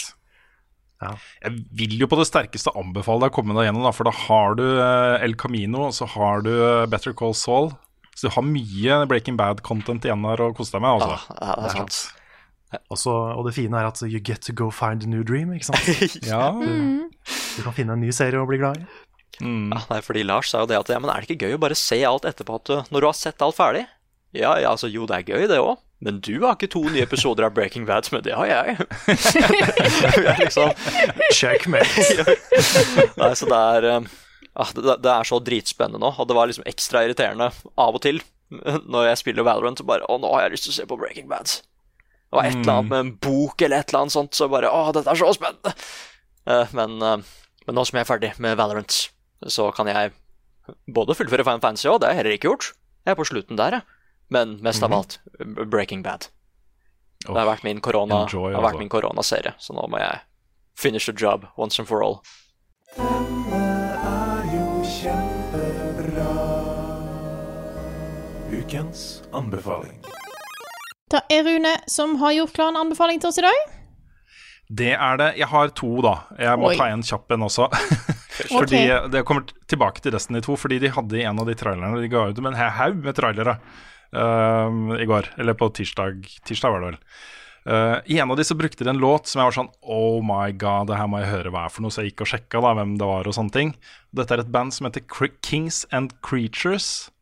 Ja. 1.04 1.10
Jeg 1.44 1.64
vil 1.76 1.98
jo 2.00 2.08
på 2.08 2.16
det 2.16 2.26
sterkeste 2.30 2.72
anbefale 2.78 3.26
deg 3.26 3.34
å 3.34 3.36
komme 3.36 3.56
deg 3.58 3.68
gjennom, 3.68 3.84
da, 3.84 3.92
for 3.92 4.08
da 4.08 4.14
har 4.24 4.56
du 4.56 4.64
eh, 4.64 5.24
El 5.26 5.36
Camino, 5.40 5.90
og 5.90 5.96
så 5.96 6.08
har 6.14 6.44
du 6.46 6.52
eh, 6.54 6.86
Better 6.88 7.12
Call 7.16 7.36
Saul. 7.36 7.74
Så 8.14 8.28
du 8.28 8.34
har 8.36 8.46
mye 8.46 9.00
Breaking 9.10 9.36
Bad-content 9.36 10.06
igjen 10.06 10.24
her 10.30 10.40
å 10.40 10.52
kose 10.56 10.72
deg 10.76 10.84
med. 10.84 11.02
Altså. 11.02 11.34
ja, 11.34 11.56
det 11.58 11.68
er 11.68 11.76
sant. 11.80 12.00
Også, 12.92 13.12
og 13.12 13.46
det 13.48 13.54
fine 13.56 13.78
er 13.80 13.88
at 13.88 14.02
you 14.06 14.20
get 14.20 14.44
to 14.46 14.54
go 14.56 14.70
find 14.74 15.04
a 15.04 15.10
new 15.10 15.24
dream, 15.26 15.52
ikke 15.54 15.70
sant? 15.70 15.88
Ja. 16.32 16.50
Du 16.54 17.62
kan 17.64 17.74
finne 17.76 17.96
en 17.96 18.02
ny 18.04 18.12
serie 18.14 18.40
å 18.40 18.48
bli 18.48 18.60
glad 18.60 18.82
i. 18.82 18.86
Mm. 19.42 19.72
Ja, 19.72 19.80
nei, 19.90 20.00
fordi 20.04 20.22
Lars 20.26 20.52
sa 20.52 20.62
jo 20.62 20.70
det 20.70 20.78
at 20.78 20.90
ja, 20.92 21.00
men 21.02 21.10
er 21.10 21.22
det 21.24 21.34
ikke 21.34 21.48
gøy 21.48 21.56
å 21.56 21.62
bare 21.64 21.78
se 21.78 21.98
alt 22.06 22.26
etterpå 22.28 22.60
at 22.60 22.70
du, 22.70 22.76
når 22.94 23.02
du 23.02 23.08
har 23.08 23.16
sett 23.18 23.42
alt 23.42 23.58
ferdig? 23.58 23.86
Ja, 24.34 24.54
ja, 24.58 24.70
altså 24.74 24.90
jo, 24.90 25.08
det 25.10 25.20
er 25.20 25.34
gøy, 25.34 25.46
det 25.50 25.58
òg. 25.62 25.78
Men 26.04 26.18
du 26.20 26.34
har 26.42 26.56
ikke 26.56 26.68
to 26.72 26.82
nye 26.90 27.06
episoder 27.06 27.46
av 27.46 27.54
Breaking 27.56 27.86
Bad, 27.88 28.10
men 28.12 28.22
det 28.26 28.34
har 28.36 28.50
jeg. 28.50 28.76
Jeg 30.26 30.36
liksom 30.42 30.74
Checkmate. 31.32 32.36
Nei, 33.16 33.30
så 33.38 33.48
det 33.48 33.60
er 33.78 33.88
eh, 33.92 34.08
ah, 34.60 34.72
det, 34.76 34.98
det 35.06 35.12
er 35.14 35.30
så 35.30 35.40
dritspennende 35.42 36.02
nå, 36.02 36.12
og 36.18 36.28
det 36.28 36.36
var 36.36 36.50
liksom 36.50 36.66
ekstra 36.68 37.06
irriterende 37.06 37.50
av 37.74 37.96
og 37.96 38.02
til 38.04 38.20
når 38.54 39.08
jeg 39.08 39.20
spiller 39.22 39.46
Valorant 39.46 39.80
og 39.82 39.86
bare 39.88 40.06
Å, 40.06 40.18
nå 40.20 40.28
har 40.34 40.44
jeg 40.44 40.54
lyst 40.54 40.68
til 40.68 40.74
å 40.74 40.76
se 40.76 40.84
på 40.90 40.98
Breaking 41.00 41.30
Bad. 41.30 41.56
Det 42.34 42.40
var 42.40 42.50
et 42.50 42.56
eller 42.58 42.72
annet 42.72 42.90
med 42.90 42.98
en 42.98 43.14
bok 43.22 43.62
eller 43.62 43.78
et 43.78 43.92
eller 43.92 44.00
annet 44.00 44.12
sånt, 44.16 44.34
så 44.34 44.48
bare 44.50 44.70
Å, 44.74 44.90
dette 44.96 45.12
er 45.12 45.18
så 45.20 45.30
spennende! 45.36 45.70
Eh, 46.50 46.72
men, 46.74 46.96
eh, 46.98 47.34
men 47.68 47.78
nå 47.78 47.84
som 47.86 47.96
jeg 47.96 48.02
er 48.02 48.08
ferdig 48.08 48.30
med 48.42 48.56
Valorant, 48.58 48.96
så 49.54 49.68
kan 49.76 49.86
jeg 49.86 50.10
både 50.90 51.14
fullføre 51.14 51.46
Final 51.46 51.62
Fantasy 51.62 51.86
òg, 51.92 52.00
det 52.00 52.08
har 52.08 52.16
jeg 52.16 52.22
heller 52.22 52.36
ikke 52.38 52.50
gjort. 52.50 52.72
Jeg 53.04 53.14
er 53.14 53.20
på 53.20 53.28
slutten 53.28 53.60
der, 53.60 53.78
jeg. 53.78 54.00
Men 54.34 54.56
mest 54.64 54.82
av 54.82 54.92
alt 54.96 55.18
Breaking 55.38 56.02
Bad. 56.02 56.26
Det 57.24 57.36
har 57.36 57.46
vært 57.48 57.64
min 57.64 57.80
korona 57.84 58.24
enjoy, 58.24 58.52
har 58.52 58.60
vært 58.60 58.74
altså. 58.74 58.82
min 58.82 58.92
koronaserie, 58.92 59.54
så 59.62 59.76
nå 59.76 59.86
må 59.88 60.00
jeg 60.02 60.24
finish 60.76 61.06
the 61.06 61.14
job 61.14 61.46
once 61.56 61.78
and 61.78 61.88
for 61.88 62.02
all. 62.02 62.24
Ukens 68.50 69.22
anbefaling. 69.32 70.23
Det 71.14 71.20
er 71.30 71.44
Rune 71.46 71.76
som 71.90 72.16
har 72.18 72.32
gjort 72.34 72.54
klar 72.56 72.72
en 72.72 72.80
anbefaling 72.80 73.20
til 73.22 73.30
oss 73.30 73.38
i 73.38 73.44
dag. 73.44 73.58
Det 74.74 74.94
er 74.96 75.18
det. 75.20 75.30
Jeg 75.38 75.50
har 75.52 75.70
to, 75.76 75.90
da. 76.02 76.14
Jeg 76.40 76.58
må 76.58 76.70
Oi. 76.72 76.76
ta 76.80 76.88
en 76.90 77.04
kjapp 77.04 77.34
en 77.36 77.46
også. 77.46 77.68
fordi 78.56 78.86
Det 79.12 79.22
kommer 79.28 79.46
tilbake 79.70 80.02
til 80.02 80.14
resten 80.16 80.38
de 80.38 80.42
to, 80.42 80.56
fordi 80.58 80.80
de 80.82 80.90
hadde 80.90 81.20
i 81.20 81.26
en 81.28 81.38
av 81.38 81.46
de 81.46 81.54
trailerne 81.54 82.00
De 82.02 82.10
ga 82.10 82.24
ut 82.30 82.40
med 82.42 82.54
en 82.54 82.72
haug 82.78 83.04
med 83.04 83.14
trailere 83.14 83.58
uh, 84.16 84.96
i 84.96 85.06
går. 85.06 85.34
Eller 85.38 85.58
på 85.60 85.68
tirsdag. 85.76 86.24
Tirsdag 86.48 86.72
var 86.72 86.82
det 86.82 86.94
vel. 86.94 87.00
Uh, 87.64 87.98
I 88.10 88.18
en 88.20 88.32
av 88.32 88.40
de 88.40 88.44
så 88.44 88.56
brukte 88.56 88.84
de 88.84 88.90
en 88.90 89.00
låt 89.00 89.28
som 89.28 89.40
jeg 89.40 89.48
var 89.48 89.56
sånn 89.56 89.70
Oh 89.84 90.18
my 90.24 90.50
god, 90.56 90.90
det 90.90 90.98
her 90.98 91.08
må 91.08 91.22
jeg 91.22 91.30
høre 91.30 91.52
hva 91.54 91.68
er 91.68 91.76
for 91.76 91.84
noe. 91.84 91.92
Så 91.92 92.02
jeg 92.02 92.14
gikk 92.14 92.24
og 92.24 92.32
sjekka 92.32 92.64
da 92.64 92.72
hvem 92.80 92.96
det 93.00 93.10
var 93.12 93.28
og 93.28 93.36
sånne 93.36 93.54
ting. 93.54 93.76
Dette 94.16 94.34
er 94.34 94.42
et 94.42 94.52
band 94.56 94.74
som 94.74 94.88
heter 94.88 95.04
Kings 95.44 95.84
and 95.92 96.16
Creatures. 96.24 97.12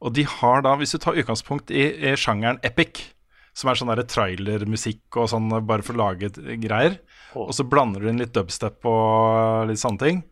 Og 0.00 0.14
de 0.14 0.26
har 0.28 0.62
da, 0.62 0.76
hvis 0.78 0.94
du 0.94 1.02
tar 1.02 1.18
utgangspunkt 1.18 1.72
i, 1.74 1.88
i 2.06 2.16
sjangeren 2.20 2.62
epic, 2.66 3.15
som 3.56 3.70
er 3.70 3.78
sånn 3.80 3.92
trailermusikk 4.12 5.16
og 5.22 5.30
sånn 5.32 5.48
bare 5.64 5.84
for 5.86 5.96
å 5.96 6.02
lage 6.02 6.28
greier, 6.60 6.98
og 7.36 7.54
så 7.56 7.64
blander 7.68 8.04
du 8.04 8.10
inn 8.10 8.20
litt 8.20 8.34
dubstep 8.36 8.84
og 8.88 9.70
litt 9.70 9.80
sånne 9.80 10.02
ting, 10.02 10.22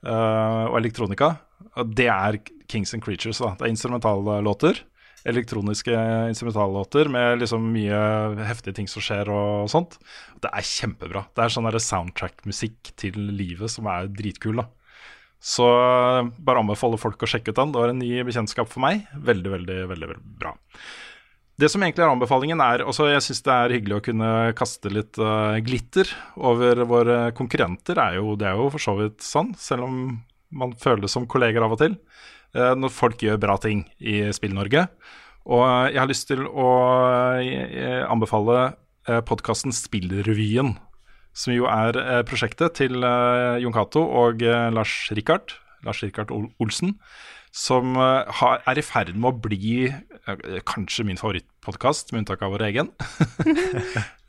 Uh, 0.00 0.64
og 0.70 0.78
elektronika, 0.78 1.34
og 1.76 1.90
det 1.92 2.06
er 2.08 2.38
Kings 2.70 2.94
and 2.96 3.04
Creatures. 3.04 3.38
da. 3.38 3.52
Det 3.58 3.66
er 3.66 3.74
instrumentallåter. 3.74 4.86
elektroniske 5.28 5.92
instrumentallåter 6.30 7.06
med 7.12 7.40
liksom 7.40 7.60
mye 7.74 8.40
heftige 8.48 8.72
ting 8.72 8.88
som 8.88 9.02
skjer 9.04 9.28
og 9.28 9.68
sånt. 9.68 9.98
Det 10.40 10.48
er 10.48 10.64
kjempebra. 10.64 11.26
Det 11.36 11.44
er 11.44 11.52
sånn 11.52 11.68
soundtrack-musikk 11.68 12.94
til 12.96 13.12
livet 13.28 13.68
som 13.68 13.84
er 13.86 14.08
dritkul. 14.08 14.56
da. 14.56 14.64
Så 15.38 15.66
eh, 15.68 16.30
bare 16.38 16.60
anbefaler 16.60 16.96
folk 16.96 17.20
å 17.20 17.28
sjekke 17.28 17.52
ut 17.52 17.60
den. 17.60 17.72
Det 17.72 17.82
var 17.82 17.92
en 17.92 18.00
ny 18.00 18.22
bekjentskap 18.24 18.72
for 18.72 18.80
meg. 18.80 19.04
Veldig, 19.12 19.50
veldig, 19.50 19.78
veldig, 19.92 20.08
veldig 20.08 20.24
bra. 20.40 20.54
Det 21.60 21.68
som 21.68 21.82
egentlig 21.84 22.06
er 22.06 22.10
anbefalingen, 22.14 22.60
er 22.64 22.84
også 22.88 23.10
Jeg 23.10 23.24
syns 23.26 23.42
det 23.44 23.52
er 23.52 23.74
hyggelig 23.74 23.96
å 23.98 24.04
kunne 24.04 24.28
kaste 24.56 24.92
litt 24.92 25.18
uh, 25.20 25.58
glitter 25.60 26.08
over 26.40 26.84
våre 26.88 27.16
konkurrenter. 27.36 28.00
Er 28.00 28.16
jo, 28.16 28.32
det 28.40 28.48
er 28.48 28.56
jo 28.56 28.70
for 28.72 28.80
så 28.80 28.94
vidt 28.96 29.20
sånn, 29.24 29.50
selv 29.60 29.84
om 29.84 29.98
man 30.56 30.72
føles 30.80 31.12
som 31.12 31.28
kolleger 31.28 31.66
av 31.66 31.74
og 31.76 31.82
til. 31.82 31.98
Uh, 32.56 32.72
når 32.78 32.94
folk 32.94 33.20
gjør 33.26 33.42
bra 33.42 33.58
ting 33.60 33.82
i 34.00 34.22
Spill-Norge. 34.32 34.86
Og 35.50 35.64
jeg 35.92 36.00
har 36.00 36.08
lyst 36.08 36.28
til 36.30 36.44
å 36.46 36.68
anbefale 38.12 38.74
podkasten 39.26 39.72
Spillrevyen. 39.74 40.74
Som 41.32 41.54
jo 41.56 41.64
er 41.70 41.96
prosjektet 42.28 42.76
til 42.76 43.00
Jon 43.00 43.74
Cato 43.74 44.02
og 44.20 44.44
Lars 44.44 44.92
Rikard. 45.16 45.56
Lars 45.86 46.04
Rikard 46.04 46.30
Olsen 46.60 46.92
som 47.50 47.96
er 47.98 48.78
i 48.78 48.84
ferd 48.84 49.16
med 49.16 49.32
å 49.32 49.40
bli 49.42 49.88
eh, 49.90 50.60
kanskje 50.68 51.04
min 51.08 51.18
favorittpodkast, 51.18 52.12
med 52.12 52.22
unntak 52.22 52.44
av 52.46 52.54
vår 52.54 52.66
egen. 52.70 52.94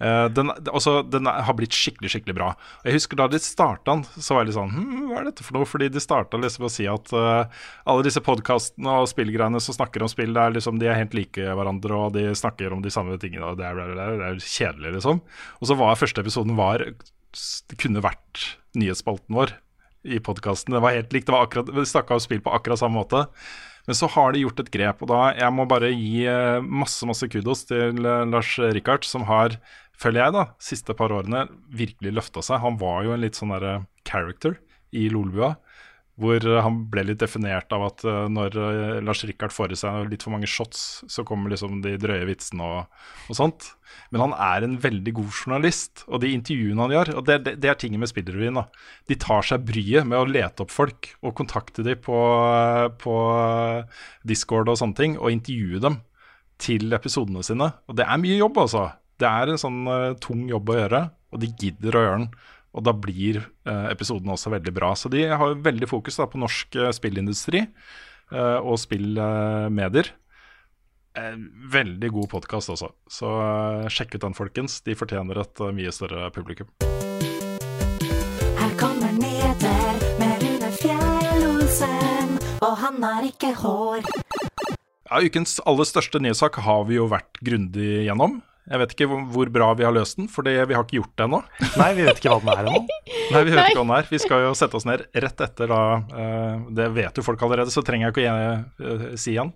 Eh, 0.01 0.27
den, 0.33 0.49
også, 0.73 1.03
den, 1.05 1.27
har 1.29 1.53
blitt 1.53 1.75
skikkelig 1.77 2.09
skikkelig 2.09 2.33
bra. 2.33 2.47
Og 2.79 2.87
Jeg 2.89 2.95
husker 2.95 3.19
Da 3.19 3.27
de 3.29 3.37
starta 3.37 3.93
så 4.15 4.33
var 4.33 4.41
jeg 4.41 4.47
litt 4.49 4.55
sånn 4.55 4.71
hm, 4.73 5.03
Hva 5.11 5.19
er 5.19 5.27
dette 5.27 5.45
for 5.45 5.59
noe? 5.59 5.67
Fordi 5.69 5.91
de 5.93 6.01
starta 6.01 6.39
liksom 6.41 6.65
å 6.65 6.71
si 6.73 6.87
at 6.89 7.13
uh, 7.13 7.45
alle 7.85 8.07
disse 8.07 8.23
podkastene 8.25 8.95
og 9.03 9.11
spillgreiene 9.11 9.61
som 9.61 9.77
snakker 9.77 10.01
om 10.01 10.09
spill, 10.09 10.33
er 10.33 10.55
liksom, 10.55 10.81
de 10.81 10.89
er 10.89 10.97
helt 11.03 11.13
like 11.13 11.53
hverandre, 11.53 11.99
og 12.07 12.17
de 12.17 12.31
snakker 12.33 12.73
om 12.73 12.81
de 12.81 12.89
samme 12.97 13.19
tingene, 13.21 13.45
og 13.51 13.61
det 13.61 13.69
er, 13.69 13.77
det 13.77 14.07
er, 14.07 14.17
det 14.23 14.31
er 14.31 14.41
kjedelig, 14.41 14.95
liksom. 14.97 15.21
Og 15.61 15.69
så 15.69 15.77
var 15.83 16.01
første 16.01 16.25
episoden 16.25 16.57
var 16.57 16.81
Det 16.81 17.77
kunne 17.77 18.01
vært 18.01 18.47
nyhetsspalten 18.73 19.37
vår 19.37 19.53
i 20.03 20.19
podkasten. 20.23 20.73
Det 20.75 20.81
var 20.83 20.95
helt 20.95 21.13
likt. 21.13 21.27
Det 21.27 21.35
var 21.35 21.47
akkurat, 21.47 21.69
Vi 21.73 21.85
snakka 21.85 22.17
om 22.17 22.23
spill 22.23 22.41
på 22.41 22.53
akkurat 22.53 22.79
samme 22.79 23.01
måte. 23.01 23.25
Men 23.85 23.97
så 23.97 24.07
har 24.13 24.33
de 24.33 24.43
gjort 24.43 24.59
et 24.61 24.71
grep, 24.73 25.01
og 25.01 25.09
da 25.09 25.21
jeg 25.33 25.53
må 25.57 25.65
bare 25.65 25.89
gi 25.89 26.25
eh, 26.29 26.61
masse 26.61 27.05
masse 27.09 27.25
kudos 27.33 27.63
til 27.65 27.97
eh, 28.05 28.25
Lars 28.29 28.51
Rikard, 28.61 29.07
som 29.09 29.25
har, 29.25 29.55
føler 29.97 30.21
jeg, 30.21 30.35
da, 30.35 30.43
siste 30.61 30.93
par 30.97 31.13
årene 31.15 31.47
virkelig 31.73 32.13
løfta 32.13 32.43
seg. 32.45 32.61
Han 32.61 32.77
var 32.81 33.07
jo 33.07 33.15
en 33.15 33.23
litt 33.23 33.39
sånn 33.39 33.55
derre 33.55 33.79
character 34.05 34.59
i 34.93 35.07
Lolbua. 35.09 35.55
Hvor 36.19 36.43
eh, 36.43 36.61
han 36.65 36.81
ble 36.91 37.05
litt 37.07 37.21
definert 37.21 37.71
av 37.75 37.85
at 37.87 38.03
når 38.31 38.57
Lars 39.05 39.23
Rikard 39.27 39.53
får 39.55 39.75
i 39.75 39.79
seg 39.79 40.09
litt 40.11 40.25
for 40.25 40.35
mange 40.35 40.49
shots, 40.49 41.03
så 41.09 41.23
kommer 41.27 41.53
liksom 41.53 41.79
de 41.85 41.95
drøye 42.01 42.27
vitsene 42.29 42.67
og, 42.67 43.05
og 43.29 43.37
sånt. 43.37 43.71
Men 44.11 44.25
han 44.25 44.35
er 44.35 44.65
en 44.65 44.77
veldig 44.83 45.13
god 45.17 45.31
journalist, 45.31 46.03
og 46.07 46.21
de 46.23 46.33
intervjuene 46.35 46.83
han 46.83 46.93
gjør 46.95 47.13
og 47.15 47.25
Det, 47.27 47.37
det, 47.45 47.55
det 47.63 47.71
er 47.71 47.79
tingen 47.79 48.01
med 48.03 48.11
Spillrevyen. 48.11 48.59
De 49.07 49.17
tar 49.19 49.47
seg 49.47 49.65
bryet 49.67 50.07
med 50.07 50.19
å 50.19 50.27
lete 50.27 50.65
opp 50.65 50.71
folk 50.73 51.13
og 51.21 51.35
kontakte 51.39 51.85
dem 51.87 51.99
på, 52.03 52.21
på 53.01 53.17
Discord 54.27 54.71
og 54.71 54.79
sånne 54.79 54.99
ting, 54.99 55.17
og 55.19 55.33
intervjue 55.33 55.83
dem 55.83 56.01
til 56.61 56.93
episodene 56.95 57.43
sine. 57.45 57.71
Og 57.89 57.97
det 57.97 58.07
er 58.07 58.21
mye 58.21 58.37
jobb, 58.37 58.59
altså. 58.65 58.89
Det 59.21 59.29
er 59.29 59.51
en 59.51 59.61
sånn 59.61 59.83
uh, 59.89 60.13
tung 60.21 60.47
jobb 60.49 60.71
å 60.71 60.77
gjøre, 60.79 61.01
og 61.31 61.43
de 61.43 61.51
gidder 61.61 61.97
å 61.97 62.03
gjøre 62.05 62.19
den. 62.19 62.29
Og 62.71 62.85
da 62.87 62.93
blir 62.95 63.41
episoden 63.65 63.91
episodene 63.91 64.35
også 64.37 64.53
veldig 64.53 64.73
bra. 64.75 64.93
Så 64.95 65.11
de 65.11 65.25
har 65.27 65.57
veldig 65.59 65.89
fokus 65.91 66.21
da, 66.21 66.29
på 66.31 66.39
norsk 66.39 66.77
uh, 66.79 66.91
spillindustri 66.95 67.65
og 68.31 68.77
spillmedier. 68.79 70.07
Eh, 71.11 71.33
veldig 71.73 72.07
god 72.09 72.29
podkast 72.31 72.71
også, 72.71 72.87
så 73.11 73.29
sjekk 73.91 74.15
ut 74.15 74.23
den, 74.23 74.35
folkens. 74.35 74.77
De 74.85 74.95
fortjener 74.95 75.41
et 75.41 75.61
mye 75.75 75.91
større 75.91 76.29
publikum. 76.31 76.69
Her 78.61 78.71
kommer 78.79 79.11
nyheter 79.17 79.99
med 80.21 80.45
Rune 80.45 80.69
Fjell-Olsen, 80.79 82.37
og 82.61 82.77
han 82.79 83.03
har 83.03 83.27
ikke 83.27 83.51
hår. 83.59 84.07
Ja, 85.09 85.19
Ukens 85.19 85.59
aller 85.67 85.89
største 85.89 86.23
nyhetssak 86.23 86.61
har 86.63 86.87
vi 86.87 86.95
jo 86.95 87.09
vært 87.11 87.43
grundig 87.43 88.05
gjennom. 88.07 88.39
Jeg 88.71 88.79
vet 88.79 88.93
ikke 88.95 89.07
hvor 89.33 89.49
bra 89.51 89.67
vi 89.75 89.83
har 89.83 89.91
løst 89.91 90.15
den, 90.19 90.29
for 90.31 90.47
vi 90.47 90.55
har 90.55 90.85
ikke 90.85 91.01
gjort 91.01 91.11
det 91.19 91.25
ennå. 91.25 91.39
Nei, 91.81 91.89
vi 91.97 92.05
vet 92.07 92.21
ikke 92.21 92.31
hva 92.31 92.39
den 92.39 92.51
er 92.53 92.61
ennå. 92.61 92.99
Nei, 93.33 93.41
vi 93.43 93.51
vet 93.51 93.65
ikke 93.67 93.81
hva 93.81 93.83
den 93.83 93.93
er. 93.97 94.07
Vi 94.11 94.19
skal 94.23 94.45
jo 94.45 94.53
sette 94.55 94.79
oss 94.79 94.87
ned 94.87 95.03
rett 95.11 95.43
etter 95.43 95.71
da 95.71 95.81
uh, 95.99 96.63
Det 96.77 96.87
vet 96.95 97.19
jo 97.19 97.25
folk 97.25 97.43
allerede, 97.43 97.73
så 97.73 97.83
trenger 97.85 98.07
jeg 98.07 98.15
ikke 98.15 98.31
å 98.31 98.95
uh, 99.03 99.05
si 99.19 99.33
igjen. 99.35 99.51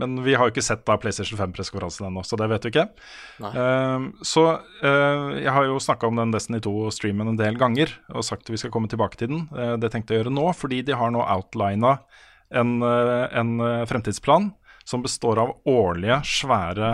Men 0.00 0.16
vi 0.24 0.36
har 0.38 0.48
jo 0.48 0.54
ikke 0.54 0.64
sett 0.64 0.84
da 0.88 0.96
PlayStation 1.00 1.40
5-pressekonferansen 1.40 2.08
ennå, 2.08 2.24
så 2.24 2.38
det 2.40 2.48
vet 2.54 2.66
vi 2.66 2.72
ikke. 2.72 2.86
Uh, 3.44 4.08
så 4.24 4.46
jeg 4.84 5.52
har 5.52 5.66
jo 5.66 5.78
snakka 5.82 6.08
om 6.08 6.18
den 6.20 6.32
Destiny 6.34 6.60
2-streamen 6.64 7.32
en 7.32 7.38
del 7.38 7.56
ganger 7.60 7.92
og 8.12 8.24
sagt 8.26 8.46
at 8.46 8.52
vi 8.52 8.60
skal 8.60 8.72
komme 8.74 8.90
tilbake 8.90 9.18
til 9.20 9.30
den. 9.32 9.46
det 9.80 9.90
tenkte 9.92 10.14
jeg 10.14 10.20
å 10.20 10.24
gjøre 10.24 10.34
nå, 10.34 10.44
fordi 10.56 10.82
de 10.86 10.96
har 10.98 11.12
nå 11.12 11.22
outlina 11.22 11.96
en, 12.54 12.76
en 12.84 13.54
fremtidsplan 13.88 14.50
som 14.84 15.02
består 15.04 15.40
av 15.40 15.54
årlige, 15.70 16.20
svære 16.28 16.90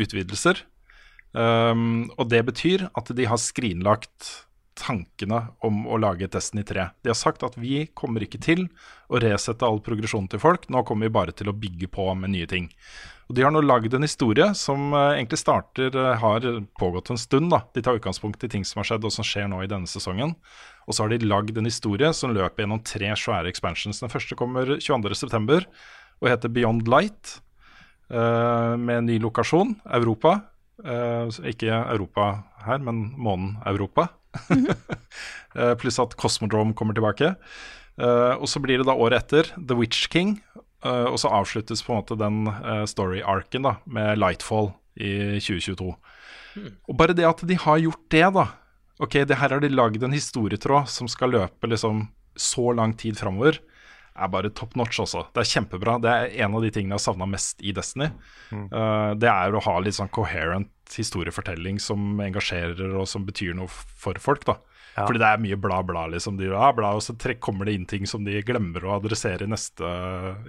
utvidelser. 0.00 0.62
Um, 1.36 2.06
og 2.16 2.30
det 2.32 2.42
betyr 2.48 2.86
at 2.96 3.10
de 3.12 3.26
har 3.28 3.40
skrinlagt 3.40 4.46
tankene 4.76 5.40
om 5.64 5.84
å 5.88 5.98
lage 6.00 6.28
Destiny 6.32 6.64
3. 6.68 6.90
De 7.02 7.10
har 7.10 7.18
sagt 7.18 7.44
at 7.46 7.56
vi 7.58 7.86
kommer 7.96 8.24
ikke 8.24 8.40
til 8.44 8.66
å 9.08 9.20
resette 9.22 9.64
all 9.66 9.80
progresjonen 9.84 10.28
til 10.32 10.42
folk, 10.42 10.68
nå 10.72 10.84
kommer 10.86 11.08
vi 11.08 11.16
bare 11.16 11.34
til 11.36 11.50
å 11.50 11.56
bygge 11.56 11.88
på 11.92 12.08
med 12.18 12.34
nye 12.34 12.48
ting. 12.50 12.70
Og 13.26 13.34
De 13.34 13.42
har 13.42 13.50
nå 13.50 13.60
lagd 13.64 13.94
en 13.96 14.06
historie 14.06 14.46
som 14.54 14.92
uh, 14.94 15.16
egentlig 15.16 15.40
starter, 15.40 15.96
uh, 15.98 16.12
har 16.20 16.44
pågått 16.78 17.10
en 17.10 17.18
stund. 17.18 17.50
da. 17.50 17.64
De 17.74 17.82
tar 17.82 17.98
utgangspunkt 17.98 18.44
i 18.46 18.50
ting 18.52 18.64
som 18.64 18.80
har 18.80 18.92
skjedd 18.92 19.08
og 19.08 19.14
som 19.14 19.26
skjer 19.26 19.48
nå 19.50 19.64
i 19.64 19.70
denne 19.70 19.90
sesongen. 19.90 20.36
Og 20.86 20.94
så 20.94 21.02
har 21.02 21.10
de 21.10 21.26
lagd 21.26 21.58
en 21.58 21.66
historie 21.66 22.12
som 22.14 22.36
løper 22.36 22.62
gjennom 22.62 22.84
tre 22.86 23.10
svære 23.18 23.50
expansions. 23.50 23.98
Den 24.04 24.12
første 24.12 24.38
kommer 24.38 24.76
22.9. 24.78 25.64
og 26.22 26.30
heter 26.30 26.54
Beyond 26.54 26.86
Light. 26.92 27.40
Uh, 28.06 28.76
med 28.78 29.00
en 29.00 29.08
ny 29.08 29.16
lokasjon, 29.22 29.74
Europa. 29.98 30.38
Uh, 30.84 31.26
ikke 31.48 31.70
Europa 31.72 32.28
her, 32.66 32.78
men 32.82 33.08
månen 33.18 33.56
Europa. 33.66 34.08
uh, 34.50 35.72
pluss 35.80 35.98
at 36.02 36.14
Cosmodrome 36.20 36.76
kommer 36.76 36.94
tilbake. 36.94 37.34
og 37.96 38.44
så 38.44 38.60
blir 38.60 38.76
det 38.76 38.84
da 38.84 38.92
året 38.92 39.24
etter 39.24 39.54
The 39.56 39.74
Witch 39.74 40.10
King. 40.12 40.42
og 40.84 41.16
så 41.18 41.30
avsluttes 41.32 41.80
på 41.82 41.94
en 41.94 42.02
måte 42.02 42.18
den 42.20 42.44
story-arken 42.86 43.64
da 43.64 43.78
med 43.88 44.18
Lightfall 44.18 44.68
i 45.00 45.40
2022. 45.40 45.94
Mm. 46.56 46.74
Og 46.88 46.98
bare 47.00 47.16
det 47.16 47.24
at 47.24 47.40
de 47.48 47.56
har 47.56 47.80
gjort 47.80 48.04
det, 48.12 48.26
da 48.36 48.44
Ok, 49.00 49.16
det 49.28 49.36
her 49.36 49.52
har 49.52 49.60
de 49.60 49.68
lagd 49.68 50.04
en 50.04 50.12
historietråd 50.12 50.88
som 50.88 51.08
skal 51.08 51.32
løpe 51.32 51.68
liksom 51.68 52.06
så 52.36 52.70
lang 52.76 52.94
tid 52.96 53.16
framover 53.16 53.58
er 54.16 54.30
bare 54.32 54.52
top 54.56 54.76
notch 54.78 55.00
også. 55.02 55.26
Det 55.34 55.42
er 55.42 55.50
kjempebra. 55.50 55.98
Det 56.02 56.12
er 56.12 56.32
en 56.44 56.56
av 56.56 56.64
de 56.64 56.70
tingene 56.72 56.94
jeg 56.94 57.00
har 57.00 57.04
savna 57.04 57.28
mest 57.30 57.62
i 57.62 57.74
Destiny. 57.76 58.08
Mm. 58.50 58.64
Uh, 58.72 59.10
det 59.20 59.30
er 59.30 59.54
å 59.54 59.62
ha 59.66 59.76
litt 59.82 59.98
sånn 59.98 60.12
coherent 60.14 60.72
historiefortelling 60.96 61.80
som 61.82 62.20
engasjerer 62.22 62.94
og 62.96 63.08
som 63.10 63.26
betyr 63.26 63.56
noe 63.58 63.70
for 63.70 64.18
folk. 64.22 64.46
da. 64.48 64.58
Ja. 64.96 65.04
Fordi 65.04 65.20
det 65.20 65.28
er 65.28 65.42
mye 65.42 65.58
bla, 65.60 65.82
bla, 65.84 66.06
liksom. 66.12 66.38
De, 66.40 66.48
ja, 66.52 66.70
bla, 66.72 66.94
og 66.96 67.04
så 67.04 67.16
trekk, 67.20 67.42
kommer 67.44 67.68
det 67.68 67.76
inn 67.76 67.88
ting 67.88 68.06
som 68.08 68.24
de 68.24 68.38
glemmer 68.46 68.86
å 68.86 68.96
adressere 68.96 69.44
i 69.44 69.50
neste 69.50 69.90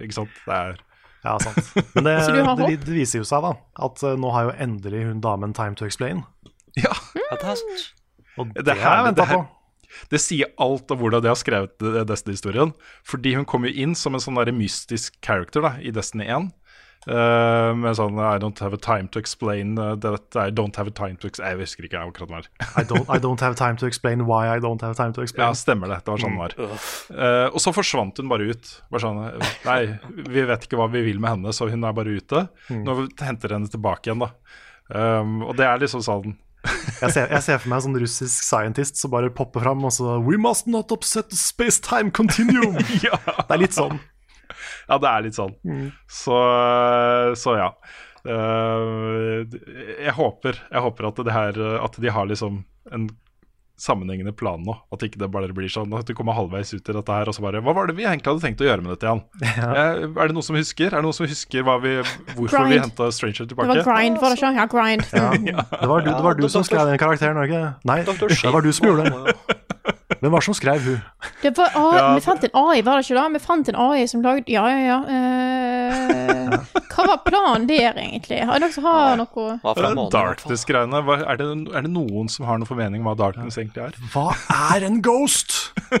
Ikke 0.00 0.22
sant. 0.22 0.38
Det 0.46 0.56
er 0.56 0.78
ja, 1.26 1.34
sant. 1.42 1.74
Men 1.96 2.06
det, 2.06 2.14
det, 2.62 2.78
det, 2.86 2.94
viser 2.94 3.20
jo 3.20 3.28
seg, 3.28 3.44
da, 3.44 3.52
at 3.84 4.02
uh, 4.06 4.14
nå 4.20 4.32
har 4.32 4.48
jo 4.48 4.56
endelig 4.68 5.04
hun 5.10 5.22
damen 5.24 5.52
time 5.56 5.76
to 5.76 5.88
explain. 5.88 6.22
Ja, 6.78 6.94
fantastisk. 7.28 7.94
Og 8.38 8.52
det, 8.54 8.68
det 8.70 8.78
har 8.78 9.00
jeg 9.00 9.08
venta 9.10 9.26
på. 9.26 9.40
Det 10.12 10.20
sier 10.22 10.52
alt 10.62 10.90
om 10.94 11.00
hvordan 11.00 11.24
de 11.24 11.32
har 11.32 11.38
skrevet 11.38 11.88
Destiny-historien. 12.08 12.74
Fordi 13.06 13.34
hun 13.38 13.48
kom 13.48 13.66
jo 13.66 13.72
inn 13.72 13.96
som 13.98 14.16
en 14.16 14.22
sånn 14.22 14.40
mystisk 14.56 15.18
character 15.24 15.64
da, 15.64 15.76
i 15.80 15.94
Destiny 15.94 16.28
1. 16.28 16.50
Uh, 17.06 17.14
eh, 17.14 17.72
med 17.78 17.94
sånn 17.96 18.18
I 18.18 18.40
don't 18.42 18.58
have 18.60 18.74
a 18.74 18.80
time 18.82 19.06
to 19.14 19.20
explain 19.22 19.78
uh, 19.78 19.94
that 20.02 20.34
I 20.36 20.50
don't 20.50 20.76
have 20.76 20.90
a 20.90 20.92
time 20.92 21.14
to 21.22 21.28
explain 21.30 21.54
Jeg 21.54 21.60
husker 21.62 21.86
ikke 21.86 22.00
akkurat 22.02 22.32
hva 22.32 22.40
I, 22.80 22.82
don't, 22.90 23.06
I 23.06 23.20
don't 23.22 23.40
have 23.40 23.54
time 23.56 23.78
to 23.78 23.86
explain 23.86 24.26
why 24.26 24.48
I 24.50 24.58
don't 24.58 24.82
have 24.82 24.98
time 24.98 25.14
to 25.14 25.22
explain. 25.22 25.46
Ja, 25.46 25.56
stemmer 25.56 25.88
det. 25.88 26.02
Det 26.04 26.12
var 26.12 26.24
sånn 26.24 26.34
det 26.34 26.42
var. 26.42 26.74
Uh, 27.14 27.46
og 27.54 27.62
så 27.62 27.72
forsvant 27.76 28.18
hun 28.18 28.28
bare 28.32 28.50
ut. 28.50 28.72
Bare 28.90 29.04
sånn 29.04 29.22
Nei, 29.64 29.80
vi 30.26 30.44
vet 30.50 30.66
ikke 30.66 30.80
hva 30.80 30.90
vi 30.92 31.04
vil 31.06 31.22
med 31.22 31.36
henne, 31.36 31.54
så 31.54 31.70
hun 31.70 31.86
er 31.86 31.96
bare 31.96 32.18
ute. 32.18 32.44
Mm. 32.68 32.82
Nå 32.84 32.98
henter 33.22 33.56
henne 33.56 33.70
tilbake 33.70 34.10
igjen, 34.10 34.26
da. 34.26 34.32
Um, 34.88 35.42
og 35.46 35.56
det 35.56 35.68
er 35.68 35.80
liksom 35.80 36.02
sånn 36.04 36.36
jeg, 36.88 37.12
ser, 37.14 37.26
jeg, 37.28 37.42
ser, 37.44 37.60
for 37.60 37.70
meg 37.70 37.80
en 37.80 37.86
sånn 37.86 38.00
russisk 38.02 38.44
scientist 38.46 39.00
som 39.00 39.12
bare 39.12 39.32
popper 39.34 39.64
fram 39.64 39.84
og 39.86 39.94
så 39.94 40.18
We 40.24 40.38
must 40.40 40.68
not 40.70 40.92
upset 40.94 41.30
the 41.32 41.38
space-time 41.38 42.12
continuum! 42.14 42.78
ja. 43.06 43.18
Det 43.24 43.56
er 43.56 43.62
litt 43.62 43.76
sånn. 43.76 44.00
Ja, 44.88 44.96
det 44.96 45.08
er 45.10 45.24
litt 45.26 45.36
sånn. 45.36 45.54
Mm. 45.68 45.88
Så, 46.08 46.36
så, 47.38 47.56
ja. 47.60 47.70
Uh, 48.28 49.44
jeg, 50.00 50.14
håper, 50.16 50.58
jeg 50.68 50.84
håper 50.84 51.10
at, 51.10 51.22
her, 51.32 51.60
at, 51.78 51.98
de 52.02 52.12
har 52.12 52.28
liksom 52.28 52.62
en 52.92 53.08
sammenhengende 53.78 54.32
plan 54.36 54.62
nå. 54.66 54.74
At 54.94 55.04
ikke 55.06 55.20
det 55.22 55.28
bare 55.32 55.52
blir 55.54 55.70
sånn 55.72 55.92
at 55.96 56.08
du 56.08 56.14
kommer 56.18 56.36
halvveis 56.36 56.72
ut 56.74 56.82
i 56.82 56.96
dette 56.96 57.14
her, 57.14 57.30
og 57.30 57.36
så 57.36 57.44
bare 57.44 57.62
Hva 57.64 57.74
var 57.76 57.90
det 57.90 57.96
vi 57.98 58.06
egentlig 58.06 58.32
hadde 58.32 58.44
tenkt 58.44 58.64
å 58.64 58.68
gjøre 58.68 58.84
med 58.84 58.94
dette, 58.96 59.12
Jan? 59.12 59.22
Eh, 59.68 60.02
er 60.08 60.30
det 60.30 60.34
noen 60.34 60.46
som 60.46 60.56
husker? 60.58 60.90
Er 60.90 60.98
det 60.98 61.06
noen 61.06 61.16
som 61.16 61.28
husker 61.28 61.64
hva 61.66 61.76
vi, 61.82 61.94
hvorfor 62.34 62.66
vi 62.66 62.74
Grind. 62.78 62.88
henta 62.88 63.08
Stranger 63.14 63.48
Det 63.48 63.58
var 63.58 63.70
grind, 63.70 64.18
var 64.22 64.34
det 64.34 64.38
ikke? 64.40 64.52
Ja, 64.58 64.66
grind. 64.74 65.06
Ja. 65.48 65.64
Det 65.70 65.88
var 65.88 66.02
du, 66.04 66.10
det 66.10 66.24
var 66.24 66.38
du 66.38 66.48
som 66.50 66.64
skrev 66.66 66.86
den 66.88 66.98
karakteren, 67.00 67.38
var 67.38 67.48
ikke? 67.48 67.64
Nei, 67.88 68.02
det 68.08 68.52
var 68.54 68.64
du 68.64 68.72
som 68.72 68.90
gjorde 68.90 69.10
det. 69.10 69.67
Hvem 70.20 70.32
var 70.34 70.40
det 70.42 70.46
som 70.48 70.54
skrev 70.58 70.80
hun? 70.82 71.00
Det 71.42 71.52
var, 71.56 71.70
ah, 71.78 71.92
Ja, 71.96 72.06
vi 72.16 72.20
fant 72.24 72.42
en 72.48 72.54
AI, 72.58 72.80
var 72.82 72.98
det 72.98 73.04
ikke 73.06 73.18
da? 73.20 73.28
Vi 73.36 73.38
fant 73.44 73.68
en 73.70 73.76
AI 73.78 74.06
som 74.10 74.22
lagde 74.24 74.50
Ja, 74.50 74.64
ja, 74.66 74.78
ja. 74.82 74.98
Eh, 75.06 76.56
hva 76.98 77.06
var 77.06 77.20
planen 77.26 77.68
der, 77.70 77.94
egentlig? 77.94 78.40
Har 78.48 78.58
dere 78.58 78.72
som 78.74 78.84
har 78.88 79.16
noe. 79.20 80.08
Darkness-greiene. 80.10 81.02
hva- 81.06 81.22
Er, 81.28 81.36
det- 81.36 81.74
er 81.74 81.82
det 81.86 81.90
noen 81.92 82.28
som 82.28 82.46
har 82.46 82.58
noen 82.58 82.66
formening 82.66 83.00
om 83.04 83.06
hva 83.12 83.16
Darkness 83.16 83.56
egentlig 83.58 83.84
er? 83.86 83.92
Hva 84.12 84.34
er 84.74 84.84
en 84.88 85.00
ghost? 85.02 85.72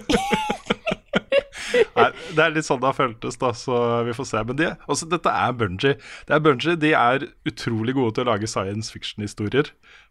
Nei, 1.98 2.06
det 2.32 2.40
er 2.40 2.52
litt 2.54 2.64
sånn 2.64 2.80
det 2.80 2.88
har 2.88 2.96
føltes, 2.96 3.36
da, 3.40 3.50
så 3.52 3.78
vi 4.06 4.14
får 4.16 4.26
se. 4.30 4.42
Men 4.48 4.56
de, 4.56 4.68
også, 4.88 5.08
dette 5.10 5.28
er 5.28 5.52
Bunji. 5.58 5.94
Det 6.28 6.34
er 6.36 6.40
Bungie, 6.44 6.76
De 6.80 6.92
er 6.96 7.26
utrolig 7.48 7.94
gode 7.98 8.14
til 8.16 8.24
å 8.24 8.30
lage 8.32 8.48
science 8.48 8.90
fiction-historier. 8.94 9.68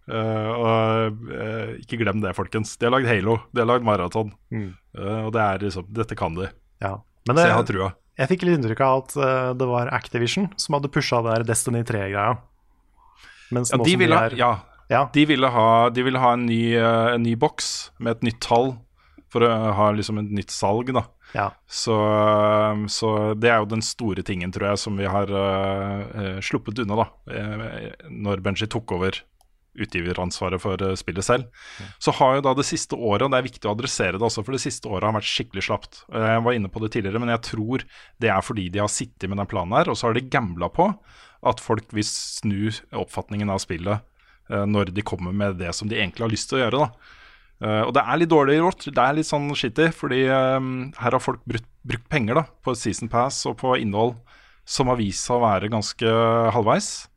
Eh, 0.08 0.50
og 0.56 1.32
eh, 1.36 1.72
ikke 1.84 2.00
glem 2.00 2.22
det, 2.24 2.32
folkens. 2.38 2.78
De 2.80 2.88
har 2.88 2.94
lagd 2.96 3.10
Halo, 3.10 3.38
de 3.52 3.60
har 3.64 3.68
lagd 3.68 3.84
Marathon. 3.88 4.32
Mm. 4.54 4.70
Eh, 4.98 5.20
og 5.26 5.34
det 5.36 5.42
er 5.44 5.66
liksom 5.66 5.88
Dette 5.94 6.16
kan 6.20 6.38
de. 6.38 6.48
Ja. 6.84 6.94
Men 7.28 7.36
Så 7.42 7.48
jeg 7.50 7.58
har 7.58 7.68
trua. 7.68 7.90
jeg 8.18 8.30
fikk 8.32 8.46
litt 8.48 8.58
inntrykk 8.62 8.82
av 8.86 9.02
at 9.04 9.58
det 9.60 9.68
var 9.68 9.90
Activision 9.92 10.48
som 10.56 10.78
hadde 10.78 10.88
pusha 10.94 11.20
der 11.26 11.44
Destiny 11.44 11.82
3-greia. 11.84 12.38
Mens 13.52 13.72
Ja, 13.74 13.80
de 13.84 13.96
ville, 14.00 14.16
de 14.16 14.36
er 14.36 14.38
ja, 14.40 14.52
Ja. 14.90 15.02
de 15.12 15.26
ville 15.28 15.50
ha, 15.52 15.90
de 15.92 16.04
ville 16.08 16.20
ha 16.24 16.32
en, 16.38 16.46
ny, 16.48 16.76
en 16.80 17.24
ny 17.24 17.36
boks 17.36 17.92
med 18.00 18.16
et 18.16 18.24
nytt 18.30 18.40
tall 18.48 18.78
for 19.28 19.44
å 19.44 19.52
ha 19.76 19.90
liksom 19.92 20.22
et 20.22 20.32
nytt 20.32 20.52
salg, 20.56 20.94
da. 20.96 21.04
Ja. 21.36 21.50
Så, 21.68 21.92
så 22.88 23.10
det 23.36 23.50
er 23.52 23.60
jo 23.60 23.68
den 23.74 23.84
store 23.84 24.24
tingen, 24.24 24.54
tror 24.56 24.70
jeg, 24.72 24.80
som 24.80 24.96
vi 24.96 25.04
har 25.12 25.28
eh, 25.28 26.38
sluppet 26.40 26.80
unna, 26.80 27.04
da. 27.04 27.08
når 28.08 28.40
Benji 28.46 28.70
tok 28.72 28.96
over 28.96 29.20
utgiveransvaret 29.78 30.62
for 30.62 30.82
eh, 30.84 30.96
spillet 31.00 31.26
selv. 31.26 31.48
Så 32.04 32.14
har 32.18 32.38
jo 32.38 32.46
da 32.48 32.54
det 32.58 32.68
siste 32.68 32.98
året, 32.98 33.26
og 33.28 33.34
det 33.34 33.40
er 33.42 33.48
viktig 33.48 33.70
å 33.70 33.76
adressere 33.76 34.18
det 34.18 34.28
også, 34.28 34.44
for 34.46 34.58
det 34.58 34.64
siste 34.64 34.90
året 34.90 35.10
har 35.10 35.18
vært 35.18 35.30
skikkelig 35.30 35.68
slapt. 35.70 36.02
Eh, 36.12 36.28
Jeg 36.38 36.44
var 36.48 36.58
inne 36.58 36.72
på 36.74 36.84
det 36.84 36.92
tidligere, 36.96 37.22
men 37.24 37.34
jeg 37.36 37.46
tror 37.52 37.86
det 38.24 38.34
er 38.34 38.46
fordi 38.46 38.68
de 38.74 38.84
har 38.84 38.92
sittet 38.92 39.30
med 39.30 39.42
den 39.42 39.50
planen 39.50 39.78
her, 39.78 39.92
og 39.92 40.00
så 40.00 40.10
har 40.10 40.18
de 40.18 40.28
gambla 40.28 40.72
på 40.74 40.92
at 41.48 41.62
folk 41.62 41.94
vil 41.94 42.08
snu 42.08 42.72
oppfatningen 42.98 43.52
av 43.54 43.62
spillet 43.64 44.02
eh, 44.50 44.66
når 44.66 44.92
de 44.96 45.06
kommer 45.06 45.36
med 45.36 45.60
det 45.62 45.74
som 45.78 45.90
de 45.90 46.00
egentlig 46.00 46.26
har 46.26 46.34
lyst 46.34 46.50
til 46.52 46.60
å 46.60 46.66
gjøre. 46.66 46.88
da. 46.88 47.14
Uh, 47.58 47.88
og 47.88 47.94
det 47.98 48.04
er 48.06 48.20
litt 48.22 48.30
dårlig 48.30 48.60
gjort, 48.60 48.84
det 48.94 49.02
er 49.02 49.16
litt 49.18 49.26
sånn 49.26 49.48
shitty, 49.58 49.88
fordi 49.98 50.28
um, 50.30 50.92
her 51.02 51.16
har 51.16 51.24
folk 51.24 51.42
brukt, 51.50 51.66
brukt 51.90 52.06
penger 52.14 52.38
da, 52.38 52.44
på 52.62 52.76
season 52.78 53.10
pass 53.10 53.40
og 53.50 53.56
på 53.64 53.72
innhold 53.82 54.14
som 54.68 54.92
har 54.92 55.00
vist 55.00 55.26
seg 55.26 55.40
å 55.40 55.46
være 55.46 55.72
ganske 55.72 56.12
halvveis. 56.54 57.08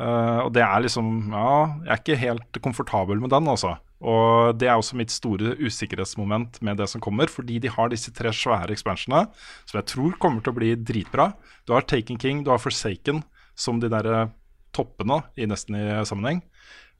Eh, 0.00 0.40
og 0.46 0.50
det 0.56 0.64
er 0.64 0.82
liksom 0.84 1.30
Ja, 1.34 1.52
jeg 1.84 1.92
er 1.92 2.02
ikke 2.02 2.20
helt 2.20 2.60
komfortabel 2.64 3.20
med 3.20 3.32
den, 3.34 3.48
altså. 3.52 3.76
Og 4.00 4.56
det 4.56 4.70
er 4.70 4.78
også 4.80 4.96
mitt 4.96 5.12
store 5.12 5.58
usikkerhetsmoment 5.60 6.62
med 6.64 6.78
det 6.80 6.88
som 6.88 7.02
kommer, 7.04 7.28
fordi 7.28 7.58
de 7.60 7.68
har 7.68 7.90
disse 7.92 8.12
tre 8.16 8.32
svære 8.32 8.72
expansionene, 8.72 9.28
som 9.68 9.76
jeg 9.76 9.90
tror 9.92 10.16
kommer 10.22 10.40
til 10.40 10.54
å 10.54 10.56
bli 10.56 10.70
dritbra. 10.76 11.34
Du 11.68 11.74
har 11.76 11.84
Taken 11.84 12.16
King, 12.16 12.40
du 12.46 12.48
har 12.50 12.62
Forsaken, 12.62 13.20
som 13.52 13.80
de 13.82 13.90
derre 13.92 14.30
toppene 14.72 15.20
i 15.36 15.44
nesten 15.50 15.76
i 15.76 15.84
sammenheng. 16.08 16.40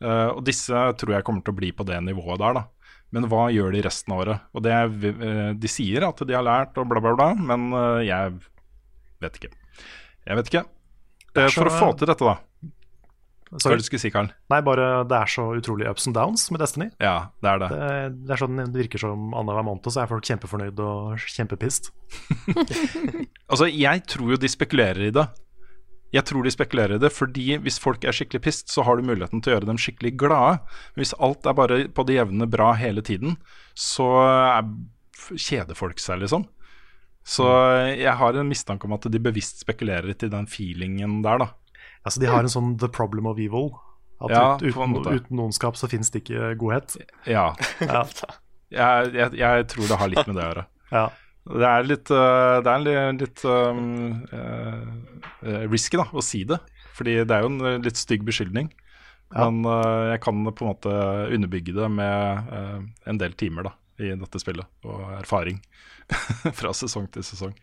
Uh, 0.01 0.37
og 0.37 0.45
disse 0.45 0.77
tror 1.01 1.15
jeg 1.15 1.25
kommer 1.25 1.45
til 1.45 1.55
å 1.55 1.57
bli 1.57 1.73
på 1.77 1.85
det 1.89 1.97
nivået 2.05 2.41
der, 2.41 2.61
da. 2.61 2.67
Men 3.15 3.27
hva 3.31 3.49
gjør 3.51 3.75
de 3.75 3.83
resten 3.85 4.15
av 4.15 4.23
året? 4.23 4.45
Og 4.55 4.63
det 4.63 4.75
eh, 5.11 5.49
De 5.59 5.71
sier 5.71 6.07
at 6.07 6.21
de 6.27 6.37
har 6.37 6.47
lært 6.47 6.79
og 6.79 6.87
bla, 6.91 7.03
bla, 7.03 7.15
bla, 7.19 7.33
men 7.35 7.73
eh, 7.75 8.05
jeg 8.07 8.37
vet 9.25 9.41
ikke. 9.41 9.51
Jeg 10.29 10.39
vet 10.39 10.53
ikke. 10.53 10.63
Eh, 11.35 11.51
For 11.51 11.71
å 11.71 11.75
få 11.75 11.91
til 11.99 12.11
dette, 12.11 12.27
da. 12.27 12.37
Hva 13.51 13.59
Sorry. 13.65 13.81
det 13.81 13.83
du 13.83 13.89
skulle 13.89 14.03
si, 14.05 14.13
Karl? 14.15 14.29
Nei, 14.53 14.61
bare 14.63 14.89
det 15.11 15.17
er 15.17 15.31
så 15.33 15.49
utrolig 15.59 15.89
ups 15.91 16.07
and 16.07 16.15
downs 16.15 16.45
med 16.55 16.63
Destiny. 16.63 16.87
Ja, 17.03 17.33
det 17.43 17.51
er 17.51 17.63
det. 17.63 17.69
Det, 17.75 17.91
det 18.29 18.35
er 18.37 18.43
sånn 18.45 18.61
det 18.63 18.85
virker 18.85 19.03
som 19.03 19.35
annenhver 19.35 19.67
måned, 19.67 19.91
så 19.91 20.05
er 20.05 20.11
folk 20.13 20.29
kjempefornøyd 20.29 20.83
og 20.87 21.29
kjempepissed. 21.37 21.93
Altså, 23.51 23.67
jeg 23.67 24.05
tror 24.07 24.29
jo 24.31 24.37
de 24.39 24.47
spekulerer 24.47 25.09
i 25.09 25.11
det. 25.11 25.25
Jeg 26.15 26.27
tror 26.27 26.47
de 26.47 26.53
spekulerer 26.55 26.95
i 26.95 27.03
det, 27.03 27.11
fordi 27.11 27.57
hvis 27.63 27.81
folk 27.83 28.05
er 28.07 28.15
skikkelig 28.15 28.43
pissed, 28.45 28.71
så 28.71 28.85
har 28.87 28.99
du 28.99 29.07
muligheten 29.07 29.43
til 29.43 29.51
å 29.51 29.57
gjøre 29.57 29.69
dem 29.73 29.81
skikkelig 29.83 30.13
glade. 30.23 30.61
Hvis 30.99 31.17
alt 31.19 31.47
er 31.51 31.57
bare 31.59 31.81
på 31.91 32.05
det 32.07 32.15
jevne 32.21 32.47
bra 32.51 32.69
hele 32.79 33.03
tiden, 33.07 33.35
så 33.75 34.07
er, 34.23 34.71
kjeder 35.35 35.79
folk 35.79 35.99
seg, 36.03 36.23
liksom. 36.23 36.47
Så 37.27 37.47
jeg 37.91 38.15
har 38.23 38.39
en 38.39 38.49
mistanke 38.49 38.87
om 38.89 38.95
at 38.97 39.11
de 39.11 39.23
bevisst 39.23 39.63
spekulerer 39.63 40.15
til 40.19 40.31
den 40.33 40.47
feelingen 40.51 41.21
der, 41.27 41.43
da. 41.43 41.51
Altså, 42.07 42.21
de 42.23 42.29
har 42.31 42.45
en 42.45 42.53
sånn 42.53 42.77
the 42.81 42.89
problem 42.89 43.29
of 43.29 43.41
evil. 43.43 43.73
At 44.21 44.33
Ja, 44.35 44.45
ut, 44.61 44.77
uten, 44.77 44.97
uten 45.09 45.41
ondskap 45.41 45.79
så 45.81 45.89
finnes 45.89 46.13
det 46.13 46.25
ikke 46.25 46.55
godhet. 46.61 46.97
Ja. 47.29 47.51
Ja. 47.81 48.05
Jeg, 48.71 49.09
jeg, 49.17 49.35
jeg 49.35 49.65
tror 49.67 49.89
det 49.91 49.97
har 49.99 50.11
litt 50.13 50.29
med 50.29 50.37
det 50.39 50.43
å 50.45 50.51
gjøre. 50.53 50.63
Ja. 50.95 51.09
Det 51.51 51.67
er 51.67 51.87
litt, 51.87 52.11
øh, 52.15 52.57
det 52.63 52.71
er 52.71 53.15
litt 53.17 53.43
um, 53.49 54.21
uh, 54.31 55.65
risky 55.71 55.99
da, 55.99 56.05
å 56.15 56.23
si 56.23 56.45
det. 56.47 56.59
Fordi 56.95 57.17
det 57.25 57.35
er 57.35 57.43
jo 57.43 57.51
en 57.51 57.83
litt 57.83 57.99
stygg 57.99 58.23
beskyldning. 58.27 58.69
Ja. 59.31 59.47
Men 59.47 59.63
uh, 59.67 60.11
jeg 60.13 60.21
kan 60.23 60.43
på 60.47 60.67
en 60.67 60.71
måte 60.71 60.95
underbygge 61.31 61.75
det 61.77 61.89
med 61.95 62.51
uh, 62.51 62.79
en 63.11 63.21
del 63.23 63.35
timer 63.39 63.71
da, 63.71 63.75
i 64.03 64.13
dette 64.19 64.43
spillet, 64.43 64.67
og 64.87 65.03
erfaring 65.21 65.59
fra 66.61 66.75
sesong 66.77 67.07
til 67.15 67.27
sesong. 67.27 67.55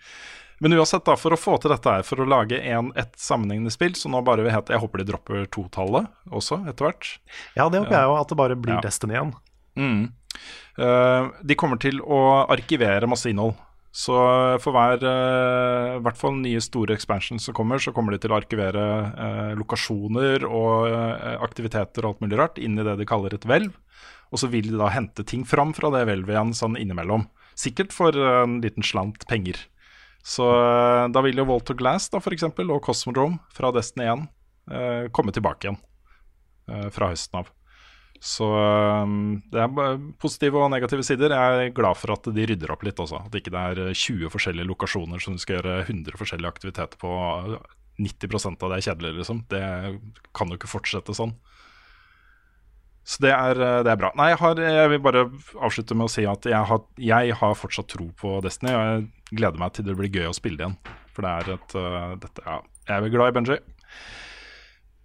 Men 0.63 0.73
uansett, 0.73 1.05
da, 1.05 1.13
for 1.19 1.35
å 1.35 1.39
få 1.39 1.57
til 1.61 1.69
dette 1.73 1.91
her, 1.91 2.05
for 2.07 2.23
å 2.23 2.27
lage 2.29 2.57
en, 2.57 2.89
et 2.97 3.13
sammenhengende 3.21 3.73
spill, 3.73 3.93
så 3.97 4.09
nå 4.09 4.23
bare 4.25 4.45
vil 4.45 4.55
hete 4.55 4.73
Jeg 4.73 4.81
håper 4.81 5.03
de 5.03 5.09
dropper 5.11 5.45
totallet 5.53 6.09
også, 6.33 6.63
etter 6.69 6.89
hvert. 6.89 7.11
ja, 7.53 7.67
det 7.69 7.83
håper 7.83 7.93
jeg 7.93 8.09
jo, 8.09 8.17
at 8.17 8.31
det 8.31 8.39
bare 8.39 8.57
blir 8.57 8.77
Ja. 8.77 8.81
Destiny 8.81 9.17
igjen. 9.17 9.35
Mm. 9.77 10.01
Uh, 10.77 11.29
de 11.45 11.57
kommer 11.57 11.77
til 11.81 12.01
å 12.01 12.19
arkivere 12.49 13.09
masse 13.09 13.29
innhold. 13.29 13.55
Så 13.97 14.13
for 14.61 14.75
hver 14.75 15.01
uh, 15.01 15.97
hvert 16.05 16.19
fall 16.19 16.35
nye 16.41 16.61
store 16.61 16.93
expansion 16.93 17.39
som 17.41 17.55
kommer, 17.57 17.81
så 17.81 17.93
kommer 17.95 18.13
de 18.13 18.21
til 18.21 18.33
å 18.33 18.37
arkivere 18.37 18.83
uh, 19.13 19.53
lokasjoner 19.57 20.45
og 20.45 20.89
uh, 20.93 21.37
aktiviteter 21.45 22.05
og 22.05 22.11
alt 22.11 22.25
mulig 22.25 22.37
rart 22.37 22.61
inn 22.61 22.77
i 22.77 22.85
det 22.85 22.97
de 22.99 23.09
kaller 23.09 23.33
et 23.33 23.47
hvelv. 23.47 23.73
Og 24.29 24.41
så 24.41 24.49
vil 24.51 24.69
de 24.69 24.77
da 24.77 24.91
hente 24.93 25.25
ting 25.25 25.47
fram 25.47 25.73
fra 25.73 25.89
det 25.93 26.03
hvelvet 26.09 26.35
igjen 26.35 26.53
sånn 26.57 26.77
innimellom. 26.77 27.25
Sikkert 27.57 27.95
for 27.95 28.13
en 28.13 28.59
liten 28.61 28.85
slant 28.85 29.25
penger. 29.29 29.57
Så 30.27 30.47
eh, 30.51 31.05
da 31.13 31.23
vil 31.23 31.39
jo 31.39 31.47
Walter 31.47 31.77
Glass 31.79 32.09
da, 32.11 32.19
for 32.23 32.35
eksempel, 32.35 32.71
og 32.73 32.83
Cosmodrome 32.83 33.39
fra 33.55 33.71
Destiny 33.75 34.09
1 34.11 34.25
eh, 34.75 35.05
komme 35.15 35.31
tilbake 35.35 35.69
igjen 35.69 35.79
eh, 36.67 36.89
fra 36.93 37.13
høsten 37.13 37.39
av. 37.41 37.53
Så 38.17 38.47
um, 38.49 39.37
det 39.53 39.61
er 39.61 39.97
positive 40.17 40.57
og 40.57 40.71
negative 40.73 41.05
sider. 41.05 41.35
Jeg 41.37 41.67
er 41.67 41.75
glad 41.77 41.99
for 41.99 42.15
at 42.15 42.27
de 42.33 42.47
rydder 42.49 42.71
opp 42.73 42.81
litt 42.83 42.97
også. 42.97 43.19
At 43.27 43.35
ikke 43.37 43.53
det 43.53 43.61
er 43.61 43.91
20 43.93 44.31
forskjellige 44.33 44.65
lokasjoner 44.65 45.21
som 45.21 45.35
du 45.37 45.43
skal 45.43 45.59
gjøre 45.59 45.75
100 45.83 46.17
forskjellige 46.17 46.49
aktiviteter 46.55 46.97
på. 46.97 47.11
90% 48.01 48.65
av 48.65 48.73
det 48.73 48.79
er 48.79 48.87
kjedelig, 48.87 49.11
liksom. 49.19 49.43
Det 49.53 49.61
kan 50.37 50.49
jo 50.49 50.57
ikke 50.57 50.69
fortsette 50.69 51.13
sånn. 51.17 51.35
Så 53.07 53.23
det 53.23 53.31
er, 53.31 53.55
eh, 53.63 53.81
det 53.87 53.93
er 53.93 53.99
bra. 54.01 54.11
Nei, 54.19 54.31
jeg, 54.33 54.41
har, 54.41 54.59
jeg 54.59 54.91
vil 54.91 55.03
bare 55.05 55.23
avslutte 55.63 55.95
med 55.95 56.09
å 56.09 56.11
si 56.11 56.25
at 56.27 56.47
jeg 56.49 56.59
har, 56.69 56.83
jeg 56.99 57.39
har 57.39 57.55
fortsatt 57.55 57.87
tro 57.93 58.09
på 58.19 58.37
Destiny. 58.43 58.73
Og 58.75 58.83
jeg 58.83 59.37
gleder 59.39 59.61
meg 59.61 59.75
til 59.75 59.87
det 59.87 59.95
blir 59.95 60.11
gøy 60.11 60.27
å 60.27 60.35
spille 60.35 60.59
det 60.59 60.67
igjen. 60.67 60.77
For 61.15 61.23
det 61.23 61.31
er 61.33 61.55
et 61.55 61.75
uh, 61.79 62.13
dette, 62.19 62.43
ja, 62.43 62.59
Jeg 62.89 62.97
er 62.97 63.13
glad 63.13 63.31
i 63.31 63.35
Benji. 63.37 63.59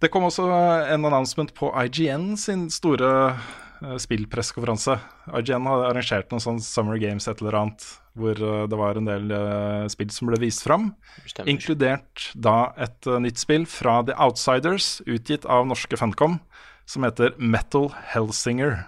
Det 0.03 0.09
kom 0.11 0.27
også 0.27 0.49
en 0.51 1.07
announcement 1.07 1.53
på 1.55 1.69
IGN 1.79 2.33
sin 2.37 2.67
store 2.75 3.09
uh, 3.31 3.95
spillpresskonferanse. 4.03 4.97
IGN 5.39 5.71
har 5.71 5.87
arrangert 5.87 6.35
noen 6.35 6.43
sånn 6.43 6.59
Summer 6.61 6.99
Games 6.99 7.29
et 7.31 7.39
eller 7.39 7.55
annet, 7.61 7.87
hvor 8.19 8.35
uh, 8.35 8.65
det 8.67 8.81
var 8.83 8.99
en 8.99 9.07
del 9.07 9.31
uh, 9.31 9.87
spill 9.91 10.11
som 10.11 10.27
ble 10.27 10.41
vist 10.43 10.67
fram. 10.67 10.91
Bestemmer. 11.23 11.55
Inkludert 11.55 12.27
da 12.35 12.73
et 12.83 13.07
nytt 13.23 13.39
spill 13.39 13.63
fra 13.63 14.01
The 14.03 14.19
Outsiders, 14.27 14.97
utgitt 15.07 15.47
av 15.47 15.71
norske 15.71 16.03
Funcom, 16.03 16.41
som 16.89 17.03
heter 17.07 17.33
Metal 17.39 17.89
Hellsinger. 18.13 18.83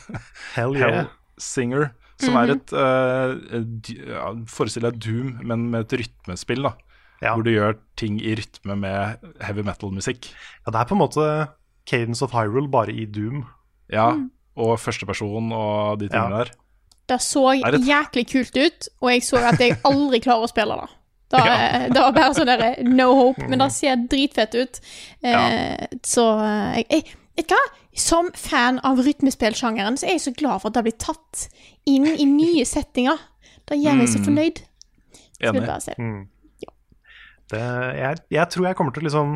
Hell 0.56 0.76
yeah. 0.76 1.06
Hellsinger, 1.36 1.90
som 2.20 2.36
er 2.36 2.52
et 2.54 2.72
uh, 2.76 4.44
Forestill 4.50 4.84
deg 4.88 4.98
Doom, 5.02 5.34
men 5.46 5.68
med 5.72 5.86
et 5.88 5.96
rytmespill, 6.02 6.62
da. 6.68 6.74
Ja. 7.20 7.34
Hvor 7.36 7.44
du 7.44 7.50
gjør 7.52 7.74
ting 8.00 8.16
i 8.24 8.32
rytme 8.38 8.76
med 8.80 9.24
heavy 9.44 9.60
metal-musikk. 9.66 10.30
ja, 10.64 10.72
det 10.72 10.78
er 10.80 10.88
på 10.88 10.96
en 10.96 11.02
måte 11.02 11.26
Cadence 11.90 12.24
of 12.24 12.32
Hyrule, 12.32 12.68
bare 12.72 12.94
i 12.96 13.04
Doom. 13.04 13.42
Ja, 13.92 14.06
og 14.60 14.78
førsteperson 14.80 15.50
og 15.52 15.98
de 16.00 16.08
tingene 16.08 16.38
Ja. 16.38 16.44
der. 16.44 16.54
Det 17.10 17.18
så 17.20 17.42
det- 17.60 17.82
jæklig 17.84 18.24
kult 18.30 18.56
ut, 18.56 18.88
og 19.02 19.10
jeg 19.10 19.22
så 19.26 19.36
at 19.42 19.58
jeg 19.60 19.76
aldri 19.84 20.20
klarer 20.22 20.46
å 20.46 20.48
spille 20.52 20.76
det. 20.80 20.88
Da, 21.30 21.38
det 21.92 22.00
var 22.00 22.12
bare 22.14 22.34
sånn 22.34 22.46
derre 22.48 22.70
no 22.86 23.08
hope, 23.14 23.48
men 23.48 23.58
det 23.58 23.70
ser 23.72 23.96
dritfett 24.10 24.54
ut. 24.54 24.80
Eh, 25.22 25.86
Så 26.02 26.24
eh, 26.40 26.76
jeg, 26.80 26.86
jeg, 26.90 27.04
Vet 27.36 27.48
du 27.48 27.54
hva? 27.54 27.60
Som 27.96 28.30
fan 28.34 28.80
av 28.86 28.98
rytmespillsjangeren 29.02 29.96
så 29.98 30.06
er 30.06 30.16
jeg 30.16 30.24
så 30.26 30.32
glad 30.36 30.60
for 30.62 30.70
at 30.70 30.74
det 30.78 30.82
blir 30.88 30.98
tatt 30.98 31.46
inn 31.86 32.06
i 32.06 32.24
nye 32.28 32.64
settinger. 32.74 33.18
Da 33.66 33.74
gjør 33.78 33.96
meg 34.00 34.08
så 34.10 34.18
Mm. 34.20 34.24
fornøyd. 34.26 34.60
Skal 35.40 35.56
Enig. 35.56 35.82
se. 35.82 35.94
Mm. 35.98 36.26
Det, 37.50 37.60
jeg, 37.98 38.18
jeg 38.30 38.46
tror 38.52 38.66
jeg 38.68 38.76
kommer 38.78 38.92
til 38.94 39.02
liksom 39.08 39.30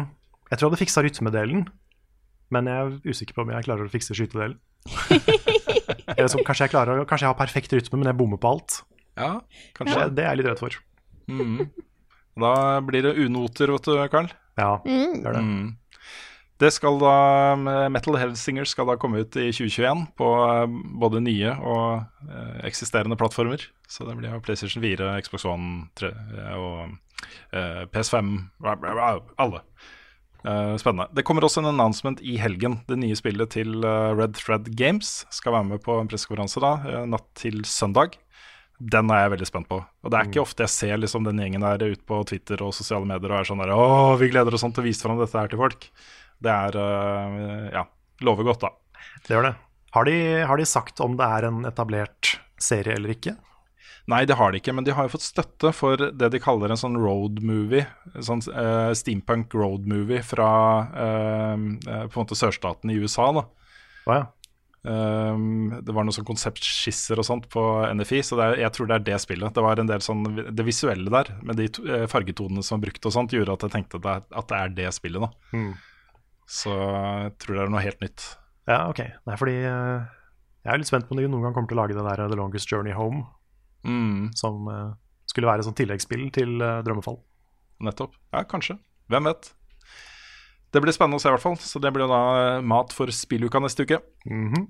Jeg 0.50 0.58
tror 0.58 0.68
jeg 0.68 0.70
hadde 0.70 0.82
fiksa 0.84 1.02
rytmedelen, 1.02 1.64
men 2.54 2.66
jeg 2.70 2.76
er 2.78 3.10
usikker 3.10 3.34
på 3.34 3.42
om 3.42 3.50
jeg 3.50 3.64
klarer 3.66 3.88
å 3.88 3.90
fikse 3.90 4.14
skytedelen. 4.14 4.58
Så, 6.30 6.38
kanskje, 6.46 6.66
jeg 6.68 6.70
klarer, 6.74 7.00
kanskje 7.08 7.24
jeg 7.26 7.32
har 7.32 7.38
perfekt 7.38 7.72
rytme, 7.74 7.98
men 7.98 8.10
jeg 8.12 8.18
bommer 8.20 8.38
på 8.38 8.50
alt. 8.52 8.76
Ja, 9.18 9.40
Det, 9.78 9.86
ja. 9.88 10.06
det 10.12 10.22
er 10.24 10.28
jeg 10.34 10.38
litt 10.42 10.48
redd 10.52 10.60
for. 10.62 10.76
Mm. 11.30 11.64
Da 12.44 12.52
blir 12.86 13.02
det 13.08 13.14
unoter, 13.24 13.72
vet 13.74 13.88
du, 13.88 13.96
Karl. 14.12 14.28
Ja, 14.60 14.70
Mm. 14.84 15.16
gjør 15.24 15.32
det. 15.38 15.42
Mm. 15.42 15.66
Det 16.62 16.70
skal 16.70 17.00
da 17.02 17.14
Metal 17.90 18.16
Hellsinger 18.20 18.68
skal 18.68 18.86
da 18.86 18.94
komme 19.00 19.24
ut 19.24 19.34
i 19.40 19.48
2021 19.50 20.04
på 20.18 20.28
eh, 20.44 20.76
både 21.02 21.22
nye 21.24 21.54
og 21.58 22.28
eh, 22.28 22.60
eksisterende 22.68 23.18
plattformer. 23.18 23.64
Så 23.90 24.06
det 24.06 24.14
blir 24.20 24.38
PlayStation 24.44 24.84
4, 24.84 25.16
Xbox 25.26 25.48
One 25.50 25.88
3, 25.98 26.12
eh, 26.14 26.54
og 26.54 27.26
eh, 27.50 27.82
PS5 27.90 28.30
bla, 28.62 28.76
bla, 28.78 28.94
bla, 28.94 29.10
Alle. 29.42 29.64
Eh, 30.44 30.76
spennende. 30.76 31.08
Det 31.16 31.24
kommer 31.24 31.46
også 31.46 31.62
en 31.62 31.72
announcement 31.72 32.20
i 32.20 32.36
helgen. 32.36 32.82
Det 32.86 32.98
nye 33.00 33.16
spillet 33.16 33.54
til 33.56 33.78
eh, 33.80 34.10
Red 34.14 34.36
Thread 34.38 34.68
Games 34.76 35.22
skal 35.32 35.56
være 35.56 35.70
med 35.72 35.82
på 35.82 35.96
en 35.98 36.10
pressekonferanse 36.10 36.60
da, 36.62 36.74
eh, 36.84 37.06
natt 37.08 37.30
til 37.40 37.64
søndag. 37.66 38.18
Den 38.78 39.08
er 39.14 39.24
jeg 39.24 39.32
veldig 39.36 39.48
spent 39.48 39.70
på. 39.70 39.78
Og 39.80 40.12
Det 40.12 40.18
er 40.18 40.28
ikke 40.28 40.42
ofte 40.42 40.66
jeg 40.66 40.74
ser 40.74 40.98
liksom 41.00 41.24
den 41.24 41.40
gjengen 41.40 41.64
der 41.64 41.94
ute 41.94 42.04
på 42.04 42.18
Twitter 42.28 42.60
og 42.66 42.74
sosiale 42.76 43.08
medier 43.08 43.32
og 43.32 43.40
er 43.40 43.48
sånn 43.48 43.62
der 43.62 43.72
Å, 43.72 44.18
vi 44.20 44.28
gleder 44.34 44.52
oss 44.54 44.66
sånn 44.66 44.74
til 44.74 44.84
å 44.84 44.88
vise 44.88 45.06
fram 45.06 45.18
dette 45.18 45.38
her 45.38 45.48
til 45.48 45.62
folk. 45.62 45.88
Det 46.42 46.50
er 46.50 46.78
eh, 46.80 47.68
Ja, 47.74 47.84
lover 48.24 48.44
godt, 48.50 48.64
da. 48.66 48.72
Det 49.26 49.34
gjør 49.36 49.50
det. 49.50 49.54
Har 49.94 50.04
de, 50.08 50.16
har 50.48 50.58
de 50.58 50.66
sagt 50.66 51.00
om 51.04 51.14
det 51.18 51.26
er 51.38 51.46
en 51.50 51.64
etablert 51.68 52.36
serie 52.58 52.96
eller 52.96 53.14
ikke? 53.14 53.36
Nei, 54.10 54.24
det 54.28 54.36
har 54.36 54.52
de 54.52 54.58
ikke, 54.60 54.72
men 54.76 54.84
de 54.84 54.92
har 54.92 55.06
jo 55.06 55.14
fått 55.14 55.24
støtte 55.24 55.70
for 55.72 55.96
det 55.96 56.28
de 56.34 56.40
kaller 56.42 56.74
en 56.74 56.80
sånn 56.80 56.98
road 57.00 57.38
movie. 57.46 57.86
Sånn 58.20 58.42
uh, 58.52 58.90
steampunk 58.96 59.54
road 59.56 59.86
movie 59.88 60.20
fra 60.26 60.48
eh, 60.92 61.54
på 61.56 62.12
en 62.12 62.20
måte 62.20 62.36
sørstaten 62.36 62.92
i 62.92 62.98
USA. 63.00 63.30
da. 63.38 63.46
Å 64.04 64.18
ja. 64.18 64.26
Um, 64.84 65.70
det 65.80 65.94
var 65.96 66.04
noen 66.04 66.12
sånn 66.12 66.26
konseptskisser 66.28 67.16
og 67.16 67.24
sånt 67.24 67.46
på 67.48 67.62
NFI, 67.96 68.20
så 68.28 68.36
er, 68.44 68.58
jeg 68.60 68.74
tror 68.76 68.90
det 68.90 68.98
er 68.98 69.06
det 69.06 69.20
spillet. 69.22 69.54
Det 69.56 69.64
var 69.64 69.80
en 69.80 69.88
del 69.88 70.02
sånn 70.04 70.26
Det 70.52 70.66
visuelle 70.66 71.08
der, 71.08 71.30
med 71.40 71.56
de 71.56 71.70
to- 71.72 71.86
fargetonene 72.12 72.60
som 72.66 72.76
var 72.76 72.90
brukt 72.90 73.08
og 73.08 73.14
sånt, 73.16 73.32
gjorde 73.32 73.56
at 73.56 73.64
jeg 73.64 73.76
tenkte 73.78 74.02
at 74.02 74.04
det 74.04 74.12
er, 74.18 74.26
at 74.42 74.50
det, 74.52 74.58
er 74.60 74.76
det 74.82 74.92
spillet, 74.98 75.24
da. 75.24 75.56
Mm. 75.56 75.70
Så 76.46 76.72
jeg 76.74 77.32
tror 77.40 77.56
det 77.56 77.62
er 77.64 77.72
noe 77.72 77.82
helt 77.84 78.00
nytt. 78.04 78.24
Ja, 78.68 78.82
ok. 78.90 79.00
Nei, 79.28 79.36
fordi 79.40 79.54
uh, 79.64 80.04
jeg 80.64 80.72
er 80.72 80.80
litt 80.80 80.88
spent 80.88 81.08
på 81.08 81.14
om 81.16 81.20
de 81.20 81.28
noen 81.28 81.44
gang 81.44 81.54
kommer 81.56 81.68
til 81.70 81.76
å 81.78 81.82
lage 81.82 81.96
det 81.96 82.04
der 82.04 82.28
The 82.28 82.38
Longest 82.40 82.70
Journey 82.72 82.96
Home, 82.96 83.24
Mm, 83.84 84.30
som 84.32 84.64
uh, 84.72 84.94
skulle 85.28 85.44
være 85.50 85.60
et 85.60 85.66
sånt 85.66 85.76
tilleggsspill 85.76 86.30
til 86.32 86.54
uh, 86.62 86.78
Drømmefall. 86.86 87.18
nettopp. 87.84 88.14
Ja, 88.32 88.40
kanskje. 88.48 88.78
Hvem 89.12 89.28
vet. 89.28 89.50
Det 90.72 90.80
blir 90.80 90.94
spennende 90.96 91.18
å 91.20 91.22
se, 91.22 91.28
i 91.28 91.34
hvert 91.34 91.44
fall. 91.44 91.58
Så 91.60 91.82
det 91.84 91.92
blir 91.92 92.06
jo 92.06 92.08
da 92.08 92.62
mat 92.64 92.94
for 92.96 93.12
spilluka 93.12 93.60
neste 93.60 93.84
uke. 93.84 94.00
Mhm. 94.24 94.64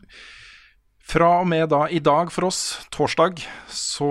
Fra 1.04 1.28
og 1.44 1.46
med 1.46 1.68
da 1.70 1.84
i 1.92 2.00
dag 2.02 2.32
for 2.32 2.48
oss, 2.48 2.80
torsdag, 2.90 3.44
så 3.70 4.08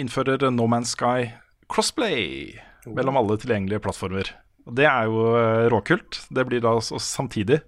innfører 0.00 0.48
No 0.54 0.64
Man's 0.70 0.94
Sky 0.94 1.32
crossplay 1.68 2.54
mellom 2.86 3.18
alle 3.20 3.36
tilgjengelige 3.42 3.82
plattformer. 3.84 4.30
Og 4.68 4.76
Det 4.76 4.84
er 4.88 5.08
jo 5.08 5.30
eh, 5.38 5.66
råkult. 5.72 6.20
Det 6.28 6.44
blir 6.46 6.60
da 6.64 6.76
også 6.76 7.00
samtidig 7.00 7.62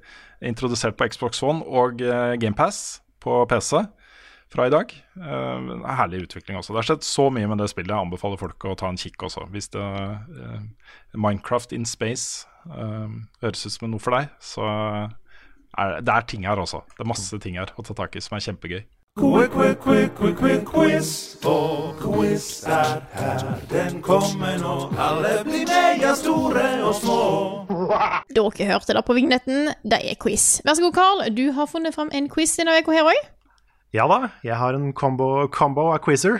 introdusert 0.44 0.96
på 0.96 1.08
Xbox 1.08 1.42
One 1.42 1.64
og 1.64 2.02
eh, 2.04 2.36
GamePass 2.40 3.00
på 3.20 3.42
PC 3.48 3.80
fra 4.50 4.66
i 4.66 4.72
dag. 4.72 4.92
Uh, 5.14 5.78
herlig 5.86 6.24
utvikling 6.24 6.58
også. 6.58 6.72
Det 6.72 6.80
har 6.80 6.88
skjedd 6.88 7.04
så 7.06 7.28
mye 7.30 7.46
med 7.46 7.60
det 7.62 7.68
spillet. 7.70 7.92
Jeg 7.92 8.06
anbefaler 8.08 8.40
folk 8.40 8.66
å 8.66 8.74
ta 8.78 8.88
en 8.90 8.98
kikk 8.98 9.22
også. 9.28 9.44
Hvis 9.54 9.70
det, 9.70 9.84
uh, 9.84 10.56
Minecraft 11.14 11.74
in 11.76 11.86
space 11.86 12.48
uh, 12.66 13.06
høres 13.44 13.62
ut 13.62 13.76
som 13.76 13.92
noe 13.92 14.02
for 14.02 14.16
deg, 14.16 14.32
så 14.42 14.66
er, 14.66 16.00
det 16.02 16.16
er 16.16 16.26
ting 16.26 16.48
her 16.50 16.58
også. 16.58 16.82
Det 16.96 17.04
er 17.04 17.12
masse 17.12 17.38
ting 17.44 17.60
her 17.60 17.70
å 17.78 17.86
ta 17.86 17.94
tak 17.94 18.18
i 18.18 18.24
som 18.24 18.36
er 18.36 18.48
kjempegøy. 18.48 18.82
Quick, 19.18 19.50
quick, 19.50 19.80
quick, 19.80 20.14
quick, 20.14 20.36
quick, 20.38 20.64
quiz. 20.64 21.36
Og 21.44 21.96
quiz 21.98 22.62
er 22.70 23.00
her, 23.18 23.40
den 23.70 23.98
kommer 24.06 24.54
nå. 24.62 24.74
Alle 25.02 25.32
blir 25.44 25.64
med, 25.66 25.98
ja, 25.98 26.12
store 26.14 26.62
og 26.86 26.94
små. 26.94 27.16
Dere 28.30 28.68
hørte 28.70 28.94
det 28.94 29.02
på 29.08 29.16
vignetten. 29.18 29.72
Det 29.82 29.98
er 30.12 30.14
quiz. 30.22 30.60
Vær 30.64 30.78
så 30.78 30.84
god, 30.86 30.94
Carl. 30.94 31.24
Du 31.34 31.42
har 31.58 31.66
funnet 31.66 31.94
fram 31.98 32.12
en 32.14 32.30
quiz 32.30 32.54
denne 32.60 32.76
uka 32.78 32.94
her 32.94 33.10
òg. 33.10 33.18
Ja 33.98 34.06
da, 34.06 34.20
jeg 34.46 34.54
har 34.56 34.78
en 34.78 34.92
combo, 34.94 35.48
combo 35.50 35.88
av 35.90 35.98
quizer. 36.06 36.38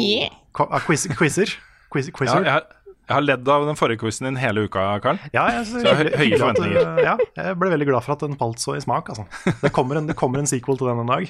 Yeah. 0.00 0.32
Ko- 0.56 0.70
av 0.72 0.80
quiz, 0.88 1.04
quizer. 1.20 1.52
Quiz, 1.92 2.08
Ja, 2.24 2.40
jeg, 2.40 2.64
jeg 3.10 3.12
har 3.18 3.26
ledd 3.28 3.44
av 3.52 3.68
den 3.68 3.76
forrige 3.76 4.00
quizen 4.06 4.24
din 4.30 4.40
hele 4.40 4.64
uka, 4.64 4.88
Karl. 5.04 5.20
Ja, 5.36 5.44
jeg, 5.52 5.68
Så 5.68 5.84
høye 5.84 6.16
hyggelig 6.16 6.40
forventninger. 6.46 7.04
ja, 7.04 7.16
jeg 7.36 7.60
ble 7.60 7.74
veldig 7.76 7.92
glad 7.92 8.08
for 8.08 8.16
at 8.16 8.24
den 8.24 8.40
falt 8.40 8.64
så 8.64 8.78
i 8.80 8.82
smak. 8.88 9.12
Altså. 9.12 9.28
Det, 9.60 9.74
kommer 9.76 10.00
en, 10.00 10.08
det 10.08 10.16
kommer 10.16 10.40
en 10.40 10.48
sequel 10.48 10.80
til 10.80 10.88
den 10.94 11.04
en 11.04 11.12
dag, 11.12 11.28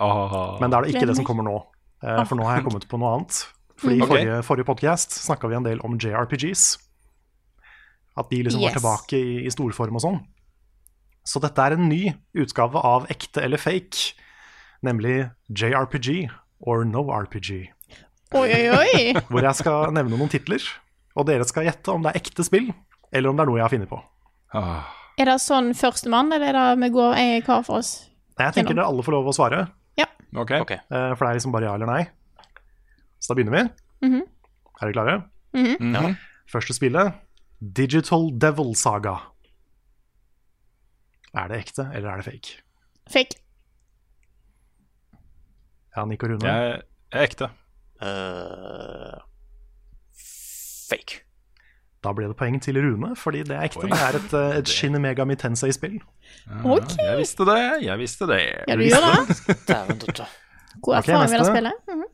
Ah, 0.00 0.56
men 0.60 0.70
det 0.72 0.78
er 0.78 0.86
da 0.86 0.92
ikke 0.94 1.08
det 1.10 1.16
som 1.18 1.26
kommer 1.28 1.44
nå. 1.46 1.56
Eh, 2.02 2.22
for 2.24 2.38
nå 2.38 2.46
har 2.48 2.58
jeg 2.58 2.66
kommet 2.68 2.86
på 2.88 3.00
noe 3.00 3.14
annet. 3.18 3.40
Fordi 3.80 3.96
I 3.96 4.04
forrige, 4.08 4.38
forrige 4.44 4.68
podcast 4.68 5.14
snakka 5.16 5.48
vi 5.50 5.56
en 5.58 5.66
del 5.66 5.80
om 5.84 5.96
JRPGs. 6.00 6.64
At 8.20 8.28
de 8.32 8.42
liksom 8.44 8.64
var 8.64 8.74
tilbake 8.76 9.16
i, 9.20 9.34
i 9.46 9.52
storform 9.52 9.96
og 10.00 10.04
sånn. 10.04 10.20
Så 11.24 11.40
dette 11.44 11.62
er 11.62 11.76
en 11.76 11.88
ny 11.88 12.10
utgave 12.40 12.80
av 12.80 13.06
ekte 13.12 13.42
eller 13.44 13.60
fake, 13.60 14.14
nemlig 14.84 15.28
JRPG 15.52 16.30
or 16.64 16.84
no 16.88 17.04
RPG. 17.12 17.68
Oi, 18.36 18.46
oi, 18.48 18.64
oi. 18.72 18.92
Hvor 19.30 19.44
jeg 19.44 19.58
skal 19.60 19.92
nevne 19.96 20.16
noen 20.16 20.30
titler, 20.32 20.64
og 21.16 21.28
dere 21.28 21.44
skal 21.48 21.66
gjette 21.68 21.92
om 21.92 22.04
det 22.04 22.12
er 22.14 22.20
ekte 22.22 22.44
spill, 22.46 22.70
eller 23.12 23.30
om 23.32 23.36
det 23.38 23.44
er 23.44 23.50
noe 23.52 23.60
jeg 23.60 23.66
har 23.68 23.74
funnet 23.76 23.92
på. 23.92 24.00
ah. 24.56 24.96
Er 25.20 25.28
det 25.28 25.40
sånn 25.42 25.74
førstemann, 25.76 26.30
eller 26.32 26.54
er 26.56 26.76
det 26.78 26.80
vi 26.86 26.88
går 26.94 27.16
hver 27.44 27.64
for 27.66 27.82
oss? 27.82 27.90
Nei, 28.38 28.46
Jeg 28.46 28.54
tenker 28.56 28.76
dere 28.78 28.86
alle 28.88 29.02
får 29.04 29.12
lov 29.18 29.26
å 29.28 29.34
svare, 29.36 29.58
Ok. 30.36 30.50
Okay. 30.62 30.78
eh, 30.90 31.14
for 31.16 31.24
det 31.26 31.30
er 31.30 31.38
liksom 31.40 31.52
bare 31.52 31.64
ja 31.66 31.74
eller 31.74 31.86
nei. 31.90 32.02
Så 33.20 33.32
da 33.32 33.36
begynner 33.38 33.56
vi. 33.56 34.08
Mhm. 34.08 34.22
Er 34.80 34.86
dere 34.86 34.92
klare? 34.96 35.16
Mhm. 35.54 35.76
Mhm. 35.90 36.16
Første 36.50 36.74
spillet, 36.74 37.14
Digital 37.60 38.30
Devil 38.38 38.74
Saga. 38.74 39.16
Er 41.34 41.48
det 41.48 41.58
ekte, 41.60 41.90
eller 41.94 42.10
er 42.10 42.16
det 42.22 42.24
fake? 42.26 42.62
Fake. 43.10 43.36
Ja, 45.96 46.04
Nico 46.04 46.26
Rune. 46.26 46.46
Jeg 46.46 46.82
er 47.12 47.22
ekte. 47.26 47.50
Uh, 48.00 49.18
fake. 50.90 51.20
Da 52.00 52.12
ble 52.16 52.28
det 52.30 52.36
poeng 52.40 52.56
til 52.64 52.78
Rune, 52.80 53.10
fordi 53.16 53.42
det 53.44 53.56
er 53.56 53.66
ekte. 53.68 53.82
Oi. 53.84 53.90
Det 53.92 53.98
er 54.00 54.16
et, 54.16 54.32
eh, 54.38 54.58
et 54.62 54.68
Shin 54.72 54.96
Megami 55.02 55.34
Tensei-spill. 55.36 55.98
Ok. 56.64 56.94
Jeg 56.96 57.18
visste 57.18 57.44
det, 57.44 57.58
jeg 57.84 57.98
visste 58.00 58.26
det. 58.30 58.38
Ja, 58.68 58.76
du 58.76 58.82
gjør 58.86 59.04
det. 59.04 59.36
Hvor 59.68 59.98
døtte. 60.06 60.24
okay, 60.24 60.80
Ok, 60.80 60.88
erfaring 60.96 61.20
med 61.20 61.28
det 61.28 61.40
neste. 61.40 61.52
spillet. 61.52 61.72
Mhm. 61.88 62.04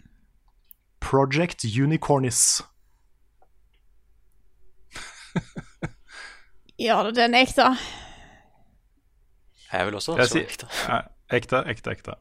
Project 1.00 1.64
Unicornis. 1.82 2.40
Ja, 6.78 6.98
den 7.14 7.34
er 7.34 7.40
ekte. 7.46 7.64
Jeg 9.72 9.86
vil 9.86 9.94
også 9.96 10.12
den 10.16 10.26
skal 10.26 10.40
være 10.40 10.50
ekte. 10.50 10.66
Ekte, 11.32 11.60
ekte, 11.72 11.90
ekte. 11.96 12.16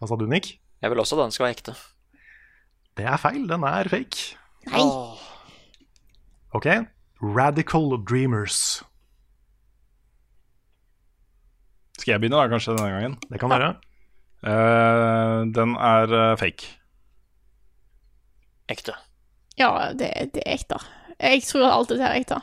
Hva 0.00 0.08
sa 0.08 0.16
du, 0.16 0.24
Nick? 0.26 0.54
Jeg 0.82 0.90
vil 0.90 0.98
også 1.02 1.18
den 1.20 1.30
skal 1.34 1.44
være 1.44 1.56
ekte. 1.58 1.74
Det 2.96 3.04
er 3.04 3.16
feil, 3.20 3.44
den 3.50 3.62
er 3.68 3.88
fake. 3.92 4.36
Nei. 4.72 4.80
Ok, 6.52 6.66
Radical 7.22 8.04
Dreamers. 8.08 8.82
Skal 11.98 12.12
jeg 12.12 12.20
begynne 12.20 12.40
da, 12.40 12.48
kanskje 12.50 12.74
denne 12.76 12.90
gangen? 12.92 13.16
Det 13.30 13.40
kan 13.40 13.52
være. 13.52 13.72
Uh, 14.42 15.46
den 15.54 15.76
er 15.78 16.12
uh, 16.12 16.38
fake. 16.38 16.66
ekte. 18.72 18.94
Ja, 19.58 19.92
det, 19.92 20.10
det 20.34 20.42
er 20.46 20.56
ekte. 20.56 20.80
Jeg 21.20 21.42
tror 21.46 21.68
alt 21.68 21.92
dette 21.92 22.08
er 22.08 22.20
ekte. 22.20 22.40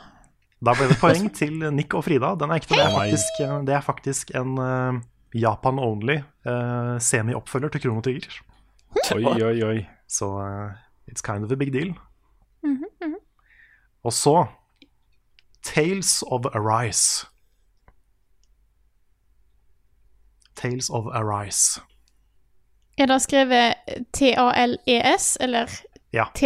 Da 0.60 0.74
ble 0.76 0.90
det 0.90 0.98
poeng 1.00 1.30
til 1.34 1.56
Nick 1.74 1.94
og 1.96 2.04
Frida. 2.06 2.34
Den 2.40 2.52
er 2.52 2.60
ekte. 2.60 2.76
Det 2.76 2.84
er 2.84 2.94
faktisk, 2.94 3.40
det 3.66 3.74
er 3.74 3.84
faktisk 3.84 4.30
en 4.38 4.58
uh, 4.60 5.00
Japan-only 5.34 6.16
eh, 6.46 6.98
semi-oppfølger 6.98 7.68
til 7.68 7.80
Chrono 7.84 8.00
Trigger. 8.02 8.40
Oi, 9.14 9.42
oi, 9.42 9.62
oi. 9.62 9.86
Så 10.10 10.26
eh, 10.42 10.72
it's 11.10 11.22
kind 11.22 11.44
of 11.44 11.52
a 11.52 11.56
big 11.56 11.72
deal. 11.72 11.94
Mhm, 12.62 12.84
mhm. 13.00 13.14
Og 14.04 14.12
så 14.12 14.46
Tales 15.62 16.22
of 16.26 16.44
Arise. 16.54 17.26
Tales 20.56 20.90
of 20.90 21.04
Arise. 21.06 21.80
Er 22.98 23.06
det 23.06 23.22
skrevet 23.22 23.74
T-A-L-E-S, 24.12 25.36
eller 25.40 25.70
Ja. 26.12 26.24
T... 26.34 26.40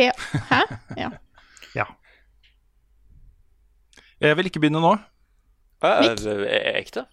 Hæ? 0.51 0.60
Ja. 0.97 1.09
ja. 1.81 1.85
Jeg 4.20 4.36
vil 4.36 4.47
ikke 4.47 4.60
begynne 4.60 4.81
nå. 4.81 4.97
Er 5.82 6.14
det 6.14 6.76
ekte. 6.78 7.05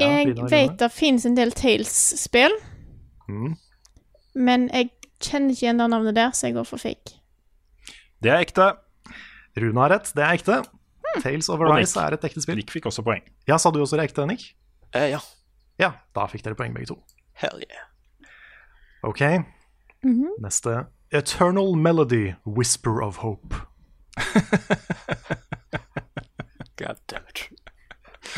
Jeg 0.00 0.34
vet 0.50 0.78
det 0.80 0.92
finnes 0.92 1.26
en 1.26 1.36
del 1.36 1.50
Tales-spill, 1.52 2.52
Mm. 3.28 3.56
men 4.34 4.70
jeg 4.74 4.90
kjenner 5.20 5.54
ikke 5.54 5.64
igjen 5.66 5.80
det 5.82 5.88
navnet 5.92 6.14
der, 6.16 6.30
så 6.36 6.46
jeg 6.48 6.54
går 6.56 6.66
for 6.68 6.78
fake. 6.82 7.16
Det 8.20 8.30
er 8.32 8.40
ekte. 8.44 8.70
Rune 9.60 9.80
har 9.82 9.90
rett, 9.94 10.10
det 10.16 10.22
er 10.24 10.36
ekte. 10.38 10.60
Hmm. 10.64 11.22
Tales 11.24 11.48
of 11.50 11.60
Arise 11.66 11.98
er 12.00 12.14
et 12.16 12.24
ekte 12.28 12.42
spill. 12.44 12.56
Nick 12.60 12.70
fikk 12.70 12.86
også 12.90 13.02
poeng. 13.06 13.22
Ja, 13.48 13.56
sa 13.58 13.70
du 13.74 13.80
også 13.82 13.96
det 13.98 14.04
ekte, 14.10 14.26
Nick? 14.30 14.44
Eh, 14.94 15.08
ja. 15.14 15.20
Ja, 15.80 15.92
da 16.14 16.26
fikk 16.30 16.42
dere 16.44 16.54
poeng 16.58 16.74
begge 16.76 16.90
to. 16.92 16.98
Hell 17.40 17.58
yeah. 17.64 17.86
Ok, 19.02 19.20
Mhm. 20.04 20.34
neste. 20.44 20.86
Eternal 21.12 21.74
Melody, 21.76 22.34
Whisper 22.46 23.00
of 23.02 23.16
Hope. 23.24 23.54
God 26.76 26.96
damn 27.08 27.24
it. 27.28 27.48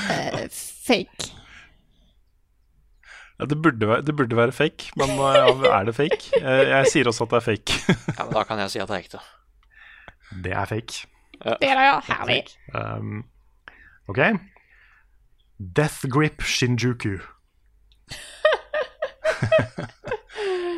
Uh, 0.08 0.46
fake. 0.50 1.32
Ja, 3.42 3.46
det, 3.50 3.58
burde 3.62 3.88
være, 3.90 4.02
det 4.06 4.14
burde 4.16 4.36
være 4.38 4.52
fake, 4.54 4.92
men 4.96 5.10
eh, 5.18 5.64
er 5.66 5.84
det 5.88 5.94
fake? 5.98 6.18
Eh, 6.38 6.62
Jeg 6.70 6.86
sier 6.92 7.08
også 7.10 7.26
at 7.26 7.32
det 7.34 7.40
er 7.40 7.46
fake. 7.50 7.78
Ja, 8.18 8.24
men 8.28 8.34
Da 8.36 8.42
kan 8.46 8.58
jeg 8.62 8.70
si 8.70 8.78
at 8.78 8.88
det 8.88 8.94
er 8.94 9.02
ekte. 9.02 9.22
Det 10.44 10.52
er 10.54 10.64
fake. 10.70 11.06
Det 11.42 11.68
er 11.68 11.74
det, 11.74 11.86
ja. 11.88 11.98
Herlig. 12.06 12.42
Um, 12.74 13.24
ok. 14.08 14.20
Death 15.76 16.06
Grip 16.14 16.42
Shinjuku. 16.46 17.16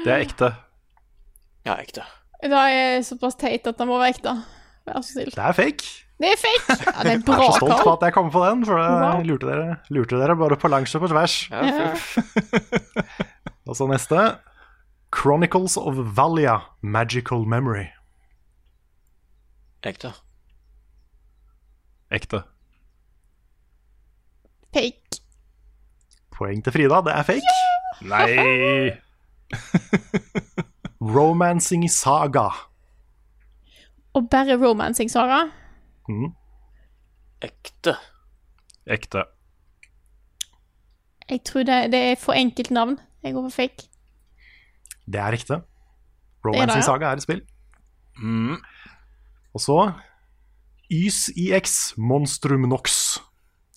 Det 0.04 0.12
er 0.12 0.20
ekte. 0.20 0.50
Ja, 1.64 1.76
ekte. 1.80 2.02
Det 2.44 2.52
er 2.52 3.00
såpass 3.06 3.38
teit 3.40 3.66
at 3.70 3.78
det 3.80 3.86
må 3.88 3.96
være 4.00 4.12
ekte. 4.16 4.34
Vær 4.84 5.00
så 5.00 5.14
snill. 5.14 5.30
Det 5.32 5.44
er 5.44 5.52
fake. 5.56 6.03
Det 6.22 6.30
er 6.30 6.38
fake! 6.38 6.74
Ja, 6.86 7.02
det 7.02 7.10
er 7.10 7.18
Jeg 7.18 7.18
er 7.18 7.52
så 7.52 7.58
stolt 7.58 7.82
på 7.84 7.92
at 7.96 8.02
jeg 8.06 8.12
kom 8.14 8.30
på 8.30 8.42
den, 8.46 8.64
for 8.66 8.78
Wow. 8.78 9.22
lurte 9.26 9.46
dere, 9.50 9.76
lurte 9.90 10.18
dere 10.20 10.36
bare 10.38 10.56
på 10.56 10.68
langs 10.70 10.94
og 10.94 11.00
på 11.02 11.08
tvers. 11.10 11.34
Ja. 11.50 11.94
Og 13.68 13.76
så 13.76 13.86
neste. 13.90 14.20
Chronicles 15.14 15.76
of 15.76 15.94
Valia, 16.16 16.58
Magical 16.82 17.46
Memory. 17.48 17.86
Ekte. 19.84 20.12
Ekte. 22.12 22.42
Fake. 24.74 25.20
Poeng 26.34 26.62
til 26.64 26.72
Frida, 26.74 27.00
det 27.06 27.14
er 27.14 27.22
fake. 27.22 27.54
Nei! 28.02 28.94
Romancing 31.16 31.90
Saga. 31.90 32.48
Og 34.14 34.28
bare 34.30 34.56
romancing, 34.66 35.10
Sara. 35.10 35.44
Mm. 36.08 36.32
Ekte. 37.42 37.96
Ekte. 38.86 39.24
Jeg 41.30 41.40
tror 41.44 41.62
det, 41.64 41.92
det 41.92 42.00
er 42.10 42.14
for 42.20 42.32
enkelt 42.32 42.70
navn. 42.70 42.98
Jeg 43.22 43.32
går 43.32 43.42
for 43.48 43.54
fake. 43.62 43.82
Det 45.06 45.20
er 45.20 45.32
ekte. 45.32 45.60
Romance 46.44 46.76
ja. 46.76 46.80
Saga 46.84 47.06
er 47.06 47.12
et 47.16 47.22
spill. 47.24 47.40
Og 49.54 49.60
så 49.60 49.92
Ys 50.92 51.30
IX 51.36 51.94
Monstrum 51.96 52.60
Nox. 52.68 53.18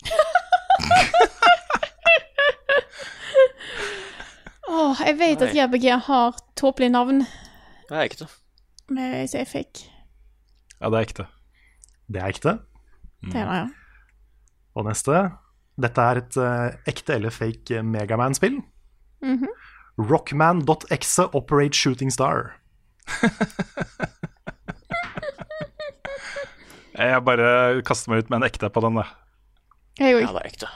oh, 4.67 4.95
jeg 5.05 5.15
vet 5.19 5.41
at 5.41 5.53
Nei. 5.53 5.61
JBG 5.63 5.85
har 6.07 6.35
tåpelige 6.59 6.89
navn, 6.89 7.19
Det 7.89 7.97
er 7.97 8.01
ekte. 8.03 8.27
men 8.89 9.13
jeg 9.21 9.29
sier 9.29 9.45
fake. 9.45 9.87
Ja, 10.81 10.89
det 10.89 10.97
er 10.99 11.05
ekte. 11.07 11.25
Det 12.07 12.21
er 12.21 12.31
ekte. 12.31 12.53
Det 13.27 13.35
er 13.35 13.47
det, 13.49 13.57
ja. 13.59 13.67
Og 14.77 14.85
neste. 14.87 15.23
Dette 15.77 16.01
er 16.01 16.15
et 16.21 16.37
uh, 16.39 16.69
ekte 16.89 17.15
eller 17.17 17.33
fake 17.33 17.83
Megaman-spill. 17.83 18.61
Mhm. 19.25 19.47
Rockman.exe 19.97 21.25
Operate 21.33 21.77
Shooting 21.77 22.11
Star. 22.13 22.53
Jeg 26.97 27.21
bare 27.25 27.81
kaster 27.85 28.09
meg 28.11 28.23
ut 28.23 28.29
med 28.31 28.39
en 28.39 28.47
ekte 28.47 28.69
på 28.73 28.81
den, 28.81 28.97
da. 28.97 29.05
Jeg 29.99 30.21
Ja, 30.21 30.31
det 30.33 30.41
er 30.41 30.49
ekte. 30.49 30.69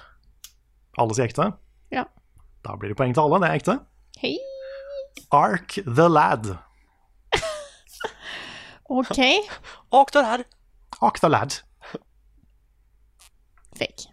Alle 1.01 1.13
sier 1.17 1.29
ekte. 1.29 1.47
Ja. 1.93 2.03
Da 2.65 2.75
blir 2.77 2.89
det 2.91 2.97
poeng 2.99 3.13
til 3.15 3.23
alle. 3.23 3.39
Det 3.41 3.49
er 3.49 3.57
ekte. 3.61 3.75
Hei. 4.21 4.35
Ark 5.33 5.79
the 5.85 6.07
Lad. 6.09 6.45
OK. 8.97 9.19
Ark 9.93 10.11
the 10.13 10.21
Lad. 10.21 10.45
Fake. 13.77 14.07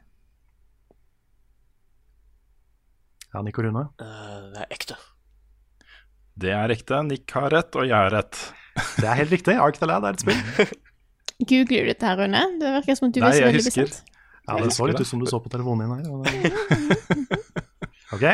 Ja, 3.34 3.42
Nico 3.44 3.62
Rune. 3.62 3.84
Uh, 4.00 4.48
det 4.54 4.62
er 4.64 4.72
ekte. 4.72 4.96
Det 6.38 6.52
er 6.54 6.72
ekte. 6.72 7.02
Nick 7.04 7.30
har 7.36 7.50
rett, 7.52 7.76
og 7.76 7.84
jeg 7.88 7.96
har 7.96 8.12
rett. 8.14 8.38
Det 8.96 9.08
er 9.10 9.18
helt 9.20 9.34
riktig. 9.34 9.56
Ark 9.60 9.80
the 9.80 9.88
Lad 9.90 10.06
er 10.06 10.16
et 10.16 10.22
spill. 10.22 10.38
Googler 11.48 11.84
du 11.84 11.90
dette 11.92 12.08
her, 12.08 12.18
Rune? 12.18 12.44
Det 12.62 12.70
virker 12.78 12.98
som 12.98 13.08
at 13.10 13.16
du 13.16 13.20
Nei, 13.22 13.32
jeg 13.36 13.48
veldig 13.50 13.64
husker. 13.66 13.90
bestemt. 13.90 14.14
Ja, 14.48 14.56
Det 14.64 14.72
så 14.72 14.86
litt 14.88 15.02
ut 15.02 15.06
som 15.10 15.20
du 15.20 15.26
så 15.28 15.42
på 15.44 15.50
telefonen 15.52 15.92
din 15.92 16.08
her. 16.08 17.28
Ok. 18.16 18.24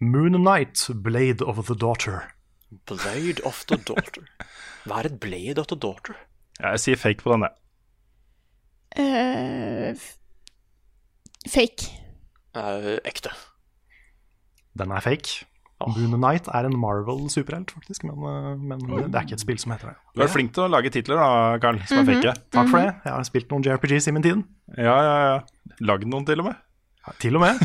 Moon 0.00 0.38
Knight, 0.40 0.86
Blade 1.04 1.44
of 1.44 1.58
the 1.68 1.74
Daughter. 1.76 2.22
Blade 2.88 3.42
of 3.44 3.58
the 3.68 3.76
Daughter. 3.76 4.24
Hva 4.88 5.02
er 5.02 5.10
et 5.10 5.18
Blade 5.20 5.60
of 5.60 5.68
the 5.68 5.76
Daughter? 5.76 6.16
Ja, 6.56 6.72
jeg 6.72 6.80
sier 6.86 7.00
fake 7.02 7.20
på 7.20 7.34
den, 7.34 7.44
jeg. 7.44 7.52
Eh, 8.96 9.92
f- 9.92 10.16
fake. 11.52 11.90
Uh, 12.56 12.96
ekte. 13.04 13.28
Den 14.76 14.90
er 14.96 15.00
fake. 15.04 15.44
Moon 15.86 16.14
Knight 16.16 16.46
er 16.48 16.64
en 16.64 16.72
Marvel-superhelt, 16.80 17.68
faktisk, 17.76 18.06
men, 18.08 18.16
men 18.64 18.80
men 18.88 19.10
det 19.12 19.18
er 19.18 19.24
ikke 19.26 19.36
et 19.36 19.42
spill 19.44 19.58
som 19.60 19.74
heter 19.74 19.90
det. 19.90 19.96
Du 20.16 20.22
er 20.24 20.30
flink 20.32 20.54
til 20.56 20.64
å 20.64 20.70
lage 20.72 20.88
titler, 20.94 21.16
da, 21.20 21.26
Carl, 21.60 21.76
som 21.84 22.00
er 22.00 22.06
fake. 22.08 22.32
Takk 22.56 22.70
for 22.72 22.80
det. 22.80 22.94
Jeg 23.04 23.12
har 23.12 23.26
spilt 23.28 23.52
noen 23.52 23.60
JRPGs 23.66 24.08
i 24.08 24.14
min 24.16 24.24
tid. 24.24 24.40
Ja, 24.80 24.96
ja, 25.04 25.16
ja. 25.26 25.36
Lagd 25.84 26.08
noen, 26.08 26.24
til 26.24 26.40
og 26.40 26.48
med. 26.48 26.56
Ja, 27.04 27.12
Til 27.20 27.36
og 27.36 27.44
med. 27.44 27.60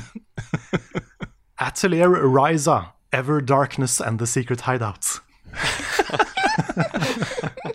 Atelier 1.71 2.11
Riza, 2.27 2.77
Ever 3.15 3.39
Darkness 3.39 4.01
and 4.03 4.19
The 4.19 4.27
Secret 4.27 4.67
Hideout. 4.67 5.07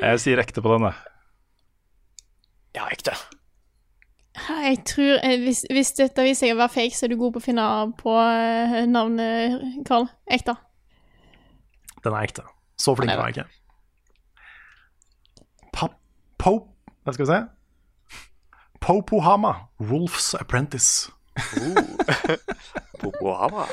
Jeg 0.00 0.20
sier 0.22 0.40
ekte 0.40 0.62
på 0.64 0.70
den, 0.72 0.86
jeg. 0.88 0.96
Ja, 2.76 2.86
ekte. 2.92 3.14
Jeg 4.48 4.78
tror 4.86 5.18
eh, 5.26 5.40
hvis, 5.42 5.64
hvis 5.70 5.92
dette 5.98 6.22
viser 6.24 6.46
seg 6.46 6.54
å 6.54 6.60
være 6.60 6.72
fake, 6.72 6.96
så 6.96 7.06
er 7.06 7.12
du 7.12 7.18
god 7.20 7.34
på 7.34 7.42
å 7.42 7.44
finne 7.44 7.66
på 7.98 8.14
eh, 8.14 8.76
navnet, 8.88 9.64
Carl. 9.88 10.06
Ekte. 10.30 10.54
Den 12.04 12.14
er 12.14 12.28
ekte. 12.28 12.46
Så 12.80 12.94
flink 12.96 13.12
var 13.12 13.28
jeg 13.28 13.42
ikke. 13.42 13.48
Pope 16.40 16.70
Hva 17.04 17.12
skal 17.12 17.26
vi 17.26 17.32
se? 17.32 17.40
Popohama, 18.80 19.52
Wolf's 19.78 20.32
Apprentice. 20.38 21.10
Popohama. 23.00 23.66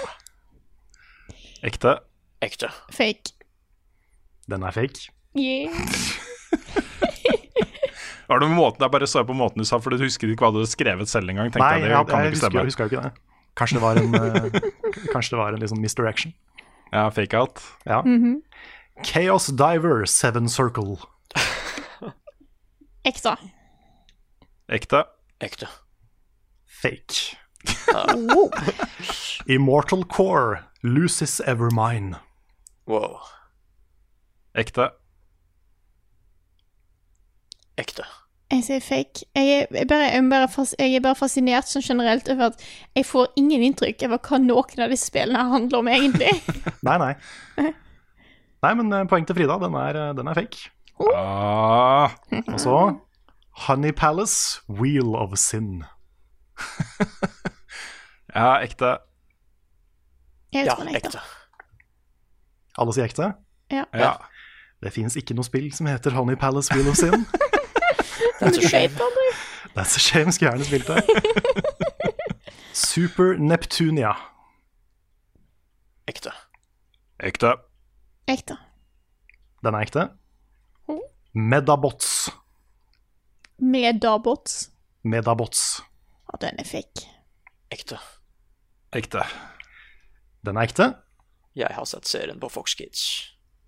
Ekte. 1.63 1.95
Ekte. 2.43 2.69
Fake. 2.91 3.31
Den 4.51 4.63
er 4.63 4.71
fake. 4.71 5.11
Yeah. 5.37 5.71
Var 8.27 8.39
det 8.39 8.49
med 8.49 8.57
måten, 8.57 8.83
jeg 8.83 8.91
bare 8.91 9.07
så 9.07 9.23
på 9.23 9.35
måten 9.37 9.63
du 9.63 9.67
sa, 9.67 9.79
for 9.79 9.93
du 9.95 10.03
husker 10.03 10.27
ikke 10.31 10.43
hva 10.43 10.51
du 10.51 10.59
hadde 10.59 10.71
skrevet 10.71 11.09
selv 11.11 11.31
engang. 11.31 11.51
Nei, 11.55 11.69
jeg, 11.79 11.85
det 11.85 11.91
jeg, 11.93 12.07
kan 12.09 12.25
jeg, 12.25 12.33
ikke 12.33 12.35
husker, 12.35 12.57
jeg 12.59 12.71
husker 12.71 12.83
jo 12.83 12.89
ikke 12.91 13.03
det. 13.07 13.11
Kanskje 13.57 13.77
det 13.77 13.83
var 13.85 13.99
en, 14.01 14.15
eh, 14.21 15.07
kanskje 15.13 15.35
det 15.35 15.39
var 15.39 15.55
en 15.55 15.63
liksom 15.63 15.81
misdirection. 15.81 16.33
Ja, 16.91 17.07
fake 17.09 17.39
out. 17.39 17.63
Ja. 17.85 18.01
Mhm. 18.05 18.41
Chaos 19.05 19.47
Diver, 19.47 20.05
Seven 20.05 20.49
Circle. 20.49 20.97
Ekte. 23.05 23.35
Ekte. 24.67 25.03
Ekte. 25.39 25.67
Fake. 26.65 27.37
Wow. 27.93 28.49
Immortal 29.47 30.03
Core, 30.03 30.63
loses 30.83 31.39
Ever 31.45 31.69
Mine. 31.71 32.15
Wow. 32.87 33.19
Ekte. 34.55 34.89
Ekte. 37.77 38.05
Jeg 38.51 38.63
sier 38.63 38.79
fake. 38.79 39.25
Jeg 39.35 39.47
er, 39.57 39.65
jeg 39.75 39.87
bare, 39.89 40.05
jeg 40.07 40.21
er 40.23 40.29
bare, 40.31 40.47
fas, 40.47 40.69
jeg 40.79 40.95
er 40.95 41.01
bare 41.03 41.17
fascinert 41.19 41.67
sånn 41.67 41.83
generelt 41.83 42.29
over 42.31 42.53
at 42.53 42.61
jeg 42.95 43.05
får 43.05 43.33
ingen 43.41 43.65
inntrykk 43.67 44.05
over 44.07 44.21
hva 44.23 44.39
noen 44.39 44.83
av 44.85 44.93
disse 44.93 45.09
spillene 45.11 45.41
handler 45.51 45.81
om, 45.83 45.89
egentlig. 45.91 46.31
Nei, 46.87 46.95
nei. 47.01 47.11
Nei, 48.63 48.71
men 48.79 48.93
eh, 48.95 49.03
poeng 49.11 49.27
til 49.27 49.35
Frida. 49.37 49.57
Den 49.61 49.75
er, 49.77 49.99
eh, 49.99 50.13
den 50.17 50.31
er 50.31 50.39
fake. 50.39 50.69
Ah, 51.13 52.15
Og 52.53 52.55
så 52.63 52.77
Honey 53.67 53.91
Palace, 53.91 54.61
Wheel 54.69 55.11
of 55.19 55.35
Sin. 55.37 55.83
ja, 58.37 58.55
ekte. 58.63 58.95
Jeg 60.55 60.65
Ja, 60.71 60.75
den 60.79 60.87
er 60.87 60.97
ekte. 61.01 61.19
ekte. 61.19 61.21
Alle 62.79 62.95
sier 62.95 63.09
ekte? 63.09 63.33
Ja. 63.73 63.83
Ja. 63.93 64.13
Det 64.81 64.93
fins 64.93 65.15
ikke 65.19 65.35
noe 65.35 65.45
spill 65.45 65.67
som 65.73 65.89
heter 65.89 66.15
Honey 66.15 66.37
Palace, 66.39 66.71
Wheel 66.73 66.87
of 66.89 66.95
Sin. 66.97 67.25
That's 68.39 68.57
a 68.57 68.69
shame. 68.69 68.93
That's 69.75 69.95
a 69.95 69.99
shame, 69.99 70.31
skulle 70.31 70.51
gjerne 70.51 70.65
spilt 70.65 70.87
det. 70.87 71.03
Super 72.73 73.37
Neptunia. 73.37 74.13
Ekte. 76.07 76.31
Ekte. 77.23 77.53
Ekte. 78.29 78.57
Den 79.65 79.75
er 79.75 79.85
ekte. 79.87 80.07
Medabots. 81.33 82.29
Medabots. 83.59 84.69
Medabots. 85.03 85.63
Ja, 86.31 86.37
den 86.47 86.59
er 86.61 86.67
fake. 86.67 87.07
Ekte. 87.73 87.97
Ekte. 88.95 89.23
Den 90.45 90.57
er 90.57 90.67
ekte. 90.69 90.91
Jeg 91.57 91.73
har 91.73 91.85
sett 91.89 92.07
serien 92.07 92.39
på 92.39 92.49
Fox 92.53 92.75
Kids. 92.77 93.03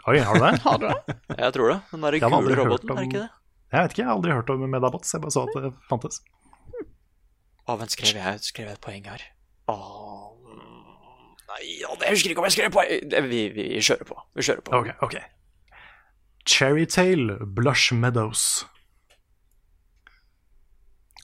Oi, 0.08 0.20
har 0.24 0.38
du 0.38 0.46
det? 0.46 0.60
Har 0.66 0.78
du 0.80 0.88
det? 0.88 1.16
Jeg 1.38 1.54
tror 1.54 1.72
det. 1.74 1.80
Den 1.92 2.02
derre 2.06 2.20
Jeg 2.22 2.32
kule 2.32 2.56
roboten, 2.62 2.92
om- 2.94 2.98
er 2.98 3.08
ikke 3.10 3.24
det? 3.26 3.30
Jeg 3.70 3.84
vet 3.86 3.91
ikke, 3.94 4.02
jeg 4.02 4.08
har 4.10 4.16
aldri 4.18 4.32
hørt 4.34 4.50
om 4.50 4.64
Medabots. 4.70 5.12
Jeg 5.14 5.22
bare 5.22 5.32
så 5.36 5.44
at 5.46 5.58
det 5.64 5.74
fantes. 5.90 6.22
Å, 7.70 7.76
men 7.78 7.91
skrev 7.94 8.16
jeg, 8.18 8.40
skrev 8.41 8.66
jeg 8.72 8.78
et 8.80 8.82
poeng 8.82 9.06
her? 9.06 9.22
Åh, 9.70 10.32
mm, 10.41 11.36
nei, 11.52 11.60
jeg 11.78 12.16
husker 12.16 12.32
ikke 12.34 12.41
om 12.41 12.48
jeg 12.50 12.56
skrev 12.58 12.72
poeng. 12.74 13.10
Det- 13.12 13.22
Vi, 13.30 13.41
vi 13.54 13.68
kjører 13.86 14.08
på. 14.10 14.18
Vi 14.40 14.41
kjører 14.48 14.64
på. 14.66 14.80
Ok, 14.80 14.90
ok. 15.06 15.20
Cherrytail 16.50 17.36
Blush 17.46 17.94
Meadows. 17.94 18.66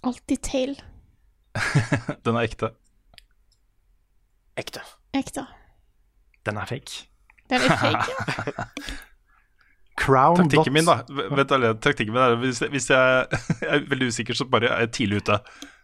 Alltid 0.06 0.42
tail. 0.46 0.76
Den 2.26 2.36
er 2.38 2.46
ekte. 2.46 2.70
Ekte. 4.60 4.84
Ekte. 5.18 5.48
Den 6.46 6.58
er 6.62 6.70
fake. 6.70 7.08
Den 7.50 7.62
er 7.66 7.78
fake, 7.82 8.06
ja. 8.14 8.66
Crown 9.96 10.36
Taktikken 10.36 10.74
min, 10.76 10.86
da 10.86 10.98
Vent, 11.08 11.52
taktikken 11.80 12.12
min 12.14 12.22
er 12.22 12.36
hvis, 12.42 12.60
hvis 12.72 12.90
jeg 12.94 13.28
er 13.64 13.86
veldig 13.90 14.10
usikker, 14.12 14.36
så 14.36 14.48
bare 14.52 14.68
er 14.68 14.84
jeg 14.86 14.92
tidlig 14.98 15.22
ute. 15.24 15.38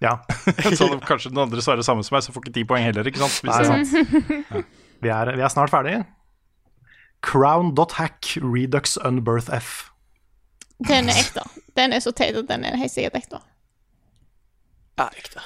Ja. 0.04 0.18
så 0.80 0.90
kanskje 1.08 1.32
den 1.32 1.40
andre 1.46 1.64
svarer 1.64 1.86
samme 1.88 2.04
som 2.04 2.18
meg, 2.18 2.26
så 2.26 2.36
får 2.36 2.46
ikke 2.46 2.58
ti 2.60 2.66
poeng 2.68 2.84
heller. 2.84 3.08
ikke 3.08 3.24
sant? 3.24 3.40
Hvis 3.40 3.56
Nei, 3.56 3.86
sant. 3.86 4.52
Ja. 4.52 4.66
Vi 5.02 5.10
er, 5.10 5.32
vi 5.38 5.46
er 5.46 5.54
snart 5.54 5.72
ferdig. 5.74 6.02
Crown.hack 7.26 8.36
Redux 8.42 8.98
Unbirth 8.98 9.50
F. 9.54 9.90
Den 10.88 11.10
er 11.10 11.22
ekte. 11.22 11.46
Den 11.78 11.94
er 11.94 12.04
så 12.04 12.12
teit 12.12 12.36
at 12.38 12.50
den 12.50 12.66
er 12.66 12.78
helt 12.78 12.92
sikkert 12.92 13.18
ekte. 13.22 13.42
Ja, 15.00 15.08
ekte. 15.18 15.44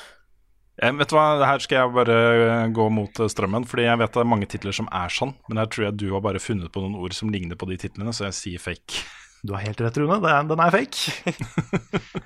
Eh, 0.86 0.94
vet 0.94 1.10
du 1.10 1.16
hva, 1.18 1.26
Her 1.46 1.62
skal 1.64 1.80
jeg 1.80 1.94
bare 1.96 2.16
eh, 2.46 2.68
gå 2.76 2.86
mot 2.94 3.22
eh, 3.22 3.30
strømmen, 3.32 3.66
fordi 3.70 3.88
jeg 3.88 4.02
vet 4.02 4.14
det 4.14 4.22
er 4.22 4.30
mange 4.30 4.50
titler 4.52 4.76
som 4.76 4.90
er 4.94 5.14
sånn. 5.14 5.34
Men 5.50 5.62
her 5.62 5.70
tror 5.72 5.88
jeg 5.88 6.00
du 6.02 6.08
har 6.14 6.24
bare 6.26 6.42
funnet 6.44 6.72
på 6.74 6.84
noen 6.84 6.98
ord 7.00 7.16
som 7.18 7.32
ligner 7.34 7.58
på 7.60 7.70
de 7.72 7.80
titlene, 7.82 8.14
så 8.14 8.28
jeg 8.30 8.38
sier 8.40 8.64
fake. 8.64 9.06
Du 9.46 9.54
har 9.56 9.66
helt 9.66 9.82
rett, 9.82 9.98
Rune. 10.02 10.20
Den 10.50 10.62
er 10.62 10.74
fake. 10.74 12.22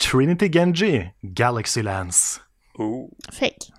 Trinity 0.00 0.48
Genji 0.52 1.10
Galaxylands. 1.36 2.40
Oh. 2.80 3.10
Fake. 3.32 3.72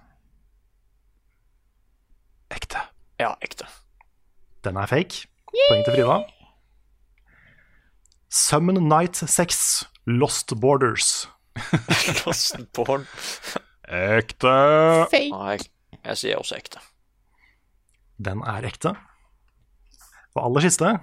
Ekte. 2.53 2.84
Ja, 3.22 3.35
ekte. 3.41 3.69
Den 4.65 4.77
er 4.77 4.89
fake. 4.89 5.26
Poeng 5.69 5.85
til 5.85 5.97
Frida. 5.97 6.22
Summon 8.31 8.88
Night 8.88 9.18
6 9.18 9.85
Lost 10.07 10.53
Borders. 10.61 11.27
Lostenborn. 12.25 13.05
Ekte. 13.91 14.53
Fake. 15.11 15.31
Nei, 15.33 15.57
jeg 16.05 16.17
sier 16.17 16.39
også 16.41 16.55
ekte. 16.57 16.79
Den 18.21 18.41
er 18.47 18.67
ekte. 18.69 18.93
Og 20.35 20.45
aller 20.45 20.63
siste 20.67 20.93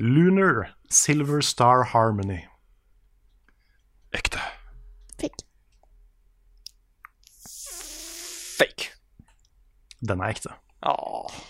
Lunar 0.00 0.70
Silver 0.90 1.42
Star 1.44 1.82
Harmony. 1.92 2.40
Ekte. 4.16 4.40
Fake. 5.20 5.44
Fake. 8.58 8.90
Den 10.08 10.20
er 10.20 10.32
ekte. 10.34 10.54
Åh. 10.82 11.40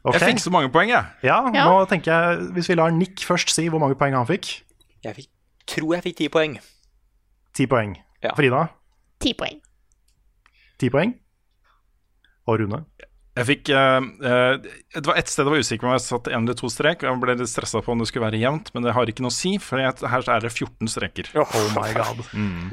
Okay. 0.00 0.16
Jeg 0.16 0.30
fikk 0.30 0.40
så 0.40 0.50
mange 0.54 0.70
poeng, 0.72 0.88
jeg. 0.90 1.04
Ja, 1.22 1.42
Ja. 1.52 1.66
nå 1.68 1.84
tenker 1.84 2.12
jeg 2.12 2.52
Hvis 2.56 2.68
vi 2.70 2.74
lar 2.74 2.90
Nick 2.90 3.20
først 3.20 3.50
si 3.52 3.66
hvor 3.68 3.78
mange 3.82 3.94
poeng 4.00 4.14
han 4.16 4.26
fikk. 4.26 4.62
Jeg 5.04 5.14
fikk, 5.16 5.28
tror 5.68 5.94
jeg 5.94 6.02
fikk 6.02 6.16
ti 6.16 6.28
poeng. 6.28 6.58
Ti 7.56 7.66
poeng. 7.70 7.96
Ja. 8.22 8.34
Frida, 8.36 8.68
Ti 9.20 9.34
poeng. 9.36 9.60
ti 10.80 10.88
poeng. 10.92 11.12
Og 12.48 12.60
Rune. 12.60 12.84
Jeg 13.38 13.46
fikk 13.46 13.68
uh, 13.70 14.02
eh, 14.26 14.54
Det 14.96 15.06
var 15.06 15.18
ett 15.20 15.30
sted 15.30 15.46
jeg 15.46 15.52
var 15.52 15.62
usikker 15.62 15.84
på 15.84 15.88
om 15.88 15.94
jeg 15.94 16.02
satt 16.02 16.30
én 16.32 16.42
eller 16.42 16.56
to 16.58 16.70
strek. 16.72 17.04
Jeg 17.06 17.20
ble 17.22 17.36
litt 17.38 17.52
stressa 17.52 17.82
på 17.84 17.92
om 17.94 18.00
det 18.02 18.08
skulle 18.10 18.26
være 18.26 18.40
jevnt, 18.40 18.72
men 18.74 18.84
det 18.84 18.94
har 18.96 19.12
ikke 19.12 19.24
noe 19.24 19.32
å 19.32 19.36
si, 19.36 19.54
for 19.62 19.80
jeg, 19.80 19.96
her 20.12 20.26
er 20.34 20.44
det 20.44 20.50
14 20.50 20.90
streker. 20.90 21.30
Oh 21.38 21.68
my 21.76 21.92
god. 21.96 22.24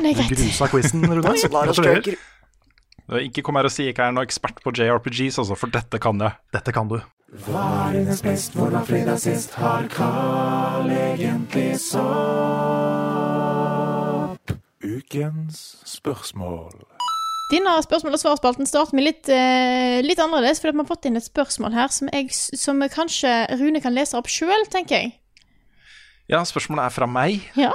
Det 0.01 0.13
er 0.15 0.31
grusa 0.33 0.69
quizen, 0.71 1.05
Rune. 1.05 1.35
Gratulerer. 1.51 2.17
Ikke 3.23 3.43
kom 3.45 3.55
her 3.55 3.69
og 3.69 3.71
si 3.71 3.85
jeg 3.85 3.95
ikke 3.95 4.09
er 4.09 4.15
noen 4.15 4.27
ekspert 4.27 4.59
på 4.63 4.73
JRPGs, 4.75 5.37
altså, 5.39 5.55
for 5.55 5.71
dette 5.71 6.01
kan 6.03 6.19
jeg. 6.19 6.35
Dette 6.57 6.75
kan 6.75 6.89
du. 6.91 6.97
Hva 7.45 7.63
er 7.87 7.99
dines 8.01 8.23
best, 8.23 8.55
hvor 8.55 8.71
var 8.73 8.87
fredag 8.87 9.19
sist? 9.23 9.55
Har 9.59 9.87
Carl 9.91 10.91
egentlig 10.91 11.73
sopp? 11.83 13.46
Ukens 14.87 15.75
spørsmål. 15.85 16.71
Denne 17.51 17.73
spørsmål- 17.83 18.15
og 18.15 18.19
svarspalten 18.19 18.67
starter 18.67 18.95
med 18.95 19.03
litt, 19.03 19.29
eh, 19.29 20.01
litt 20.01 20.19
annerledes, 20.19 20.59
for 20.59 20.71
vi 20.71 20.77
har 20.77 20.85
fått 20.85 21.05
inn 21.05 21.15
et 21.15 21.23
spørsmål 21.23 21.73
her 21.73 21.87
som, 21.87 22.09
jeg, 22.11 22.31
som 22.31 22.79
kanskje 22.79 23.59
Rune 23.59 23.81
kan 23.81 23.95
lese 23.95 24.15
opp 24.15 24.27
sjøl, 24.27 24.67
tenker 24.69 24.95
jeg. 24.95 25.13
Ja, 26.27 26.41
spørsmålet 26.43 26.85
er 26.85 26.91
fra 26.91 27.07
meg. 27.07 27.39
Ja. 27.55 27.71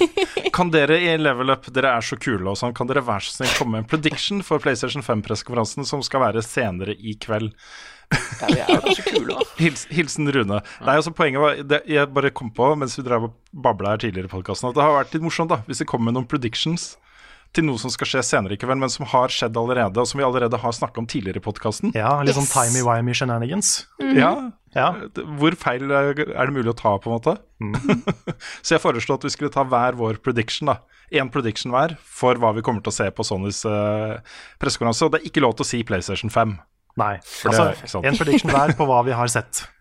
Kan 0.56 0.70
dere 0.70 0.98
i 1.00 1.16
Level 1.16 1.50
Up, 1.50 1.64
dere 1.72 1.96
er 1.96 2.04
så 2.04 2.18
kule 2.20 2.50
og 2.50 2.58
sånn, 2.60 2.74
kan 2.76 2.88
dere 2.88 3.04
vær 3.04 3.24
så 3.24 3.32
snill 3.32 3.52
komme 3.56 3.72
med 3.72 3.84
en 3.84 3.88
prediction 3.88 4.42
for 4.44 4.60
PlayStation 4.60 5.04
5-pressekonferansen 5.04 5.84
som 5.88 6.04
skal 6.04 6.20
være 6.20 6.44
senere 6.44 6.92
i 6.96 7.16
kveld? 7.20 7.52
Ja, 8.12 8.46
vi 8.50 8.60
er 8.60 8.84
jo 8.84 8.92
så 8.94 9.02
kule, 9.06 9.34
da. 9.34 9.46
Hils, 9.58 9.86
hilsen 9.90 10.28
Rune. 10.32 10.60
Nei, 10.84 10.94
altså 10.94 11.10
Poenget 11.16 11.42
var 11.42 11.56
det, 11.64 11.80
Jeg 11.90 12.10
bare 12.14 12.30
kom 12.30 12.52
på 12.54 12.68
mens 12.78 12.94
vi 12.98 13.04
drev 13.06 13.30
og 13.30 13.34
babla 13.52 13.94
her 13.94 14.02
tidligere 14.04 14.30
i 14.30 14.34
podkasten, 14.36 14.70
at 14.70 14.76
det 14.76 14.84
har 14.84 14.94
vært 14.98 15.16
litt 15.16 15.24
morsomt 15.24 15.50
da 15.50 15.62
hvis 15.66 15.82
det 15.82 15.88
kommer 15.90 16.10
med 16.10 16.18
noen 16.20 16.28
predictions 16.30 16.94
til 17.56 17.64
noe 17.64 17.80
som 17.80 17.92
skal 17.92 18.08
skje 18.10 18.22
senere 18.26 18.56
i 18.56 18.60
kveld, 18.60 18.78
men 18.82 18.92
som 18.92 19.06
har 19.08 19.32
skjedd 19.32 19.56
allerede, 19.56 20.02
og 20.02 20.08
som 20.10 20.20
vi 20.20 20.26
allerede 20.26 20.58
har 20.60 20.74
snakka 20.76 21.00
om 21.00 21.06
tidligere 21.08 21.40
i 21.40 21.44
podkasten. 21.44 21.94
Ja, 21.96 22.18
litt 22.26 22.36
sånn 22.36 22.48
timey-wimey 22.50 23.16
shenanigans. 23.16 23.86
Ja, 24.02 24.52
Ja. 24.76 24.90
Hvor 25.38 25.54
feil 25.56 25.88
er 25.88 26.12
det 26.12 26.52
mulig 26.52 26.68
å 26.68 26.76
ta, 26.76 26.90
på 27.00 27.08
en 27.08 27.16
måte? 27.16 27.38
så 28.66 28.76
jeg 28.76 28.82
foreslo 28.82 29.16
at 29.16 29.24
vi 29.24 29.32
skulle 29.32 29.52
ta 29.54 29.64
hver 29.64 29.96
vår 29.96 30.20
prediction. 30.20 30.68
da 30.68 30.82
Én 31.16 31.30
prediction 31.32 31.72
hver 31.72 31.94
for 32.02 32.36
hva 32.42 32.50
vi 32.52 32.64
kommer 32.66 32.84
til 32.84 32.92
å 32.92 32.96
se 32.98 33.06
på 33.14 33.24
Sonys 33.24 33.62
uh, 33.64 34.18
pressekonferanse. 34.60 35.06
Og 35.06 35.14
det 35.14 35.22
er 35.22 35.30
ikke 35.30 35.44
lov 35.46 35.56
til 35.56 35.64
å 35.64 35.70
si 35.70 35.80
PlayStation 35.86 36.32
5. 36.34 36.58
Nei. 36.96 37.18
For 37.22 37.50
det 37.52 37.60
Altså, 37.82 38.00
en 38.04 38.16
prediction 38.16 38.50
hver 38.50 38.72
på 38.76 38.86
hva 38.88 39.02
vi 39.04 39.12
har 39.12 39.26
sett. 39.28 39.64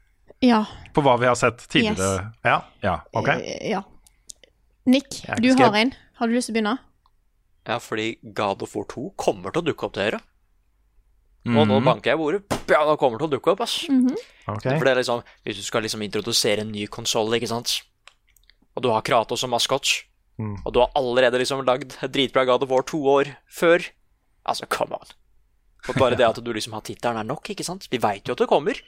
Ja. 0.43 0.65
På 0.93 1.01
hva 1.01 1.15
vi 1.17 1.25
har 1.25 1.35
sett 1.39 1.57
tidligere. 1.71 2.31
Ja, 2.43 2.57
Ja. 2.83 2.97
ok. 3.15 3.29
Eh, 3.39 3.69
ja. 3.71 3.79
Nick, 4.85 5.21
du 5.41 5.47
har 5.55 5.73
en. 5.79 5.93
Har 6.19 6.27
du 6.27 6.33
lyst 6.35 6.47
til 6.51 6.53
å 6.53 6.57
begynne? 6.59 6.73
Ja, 7.65 7.77
fordi 7.81 8.17
God 8.35 8.61
of 8.61 8.75
War 8.75 8.83
2 8.91 9.13
kommer 9.17 9.51
til 9.55 9.63
å 9.63 9.65
dukke 9.65 9.87
opp 9.87 9.93
til 9.95 10.03
dere. 10.11 10.19
Og 11.47 11.65
nå 11.67 11.79
Mhm. 11.79 11.83
banker 11.85 12.11
jeg 12.11 12.17
bordet. 12.17 12.43
Ja, 12.69 12.83
det 12.85 12.99
kommer 12.99 13.17
til 13.17 13.27
å 13.27 13.31
dukke 13.31 13.51
opp, 13.53 13.61
ass. 13.61 13.85
ok. 14.47 14.61
For 14.61 14.83
det 14.83 14.91
er 14.91 14.95
liksom, 15.01 15.23
Hvis 15.45 15.55
du 15.55 15.61
skal 15.63 15.81
liksom 15.83 16.01
introdusere 16.03 16.59
en 16.61 16.71
ny 16.71 16.85
konsoll, 16.87 17.31
ikke 17.33 17.47
sant, 17.47 17.81
og 18.75 18.83
du 18.83 18.89
har 18.89 19.01
Kratos 19.01 19.39
som 19.39 19.49
maskot, 19.51 20.03
Mm. 20.37 20.57
og 20.65 20.73
du 20.73 20.79
har 20.81 20.89
allerede 20.95 21.39
liksom 21.39 21.63
lagd 21.65 21.95
dritbra 22.11 22.45
God 22.45 22.63
of 22.63 22.69
War 22.69 22.81
to 22.83 22.97
år 22.97 23.35
før 23.49 23.79
Altså, 24.45 24.67
come 24.69 24.91
on. 24.93 25.07
Og 25.89 25.99
bare 25.99 26.17
det 26.17 26.25
at 26.25 26.41
du 26.41 26.51
liksom 26.53 26.75
har 26.77 26.83
tittelen 26.85 27.19
er 27.21 27.27
nok, 27.27 27.49
ikke 27.53 27.65
sant? 27.65 27.87
Vi 27.91 28.01
veit 28.01 28.27
jo 28.27 28.35
at 28.35 28.41
det 28.41 28.49
kommer. 28.49 28.79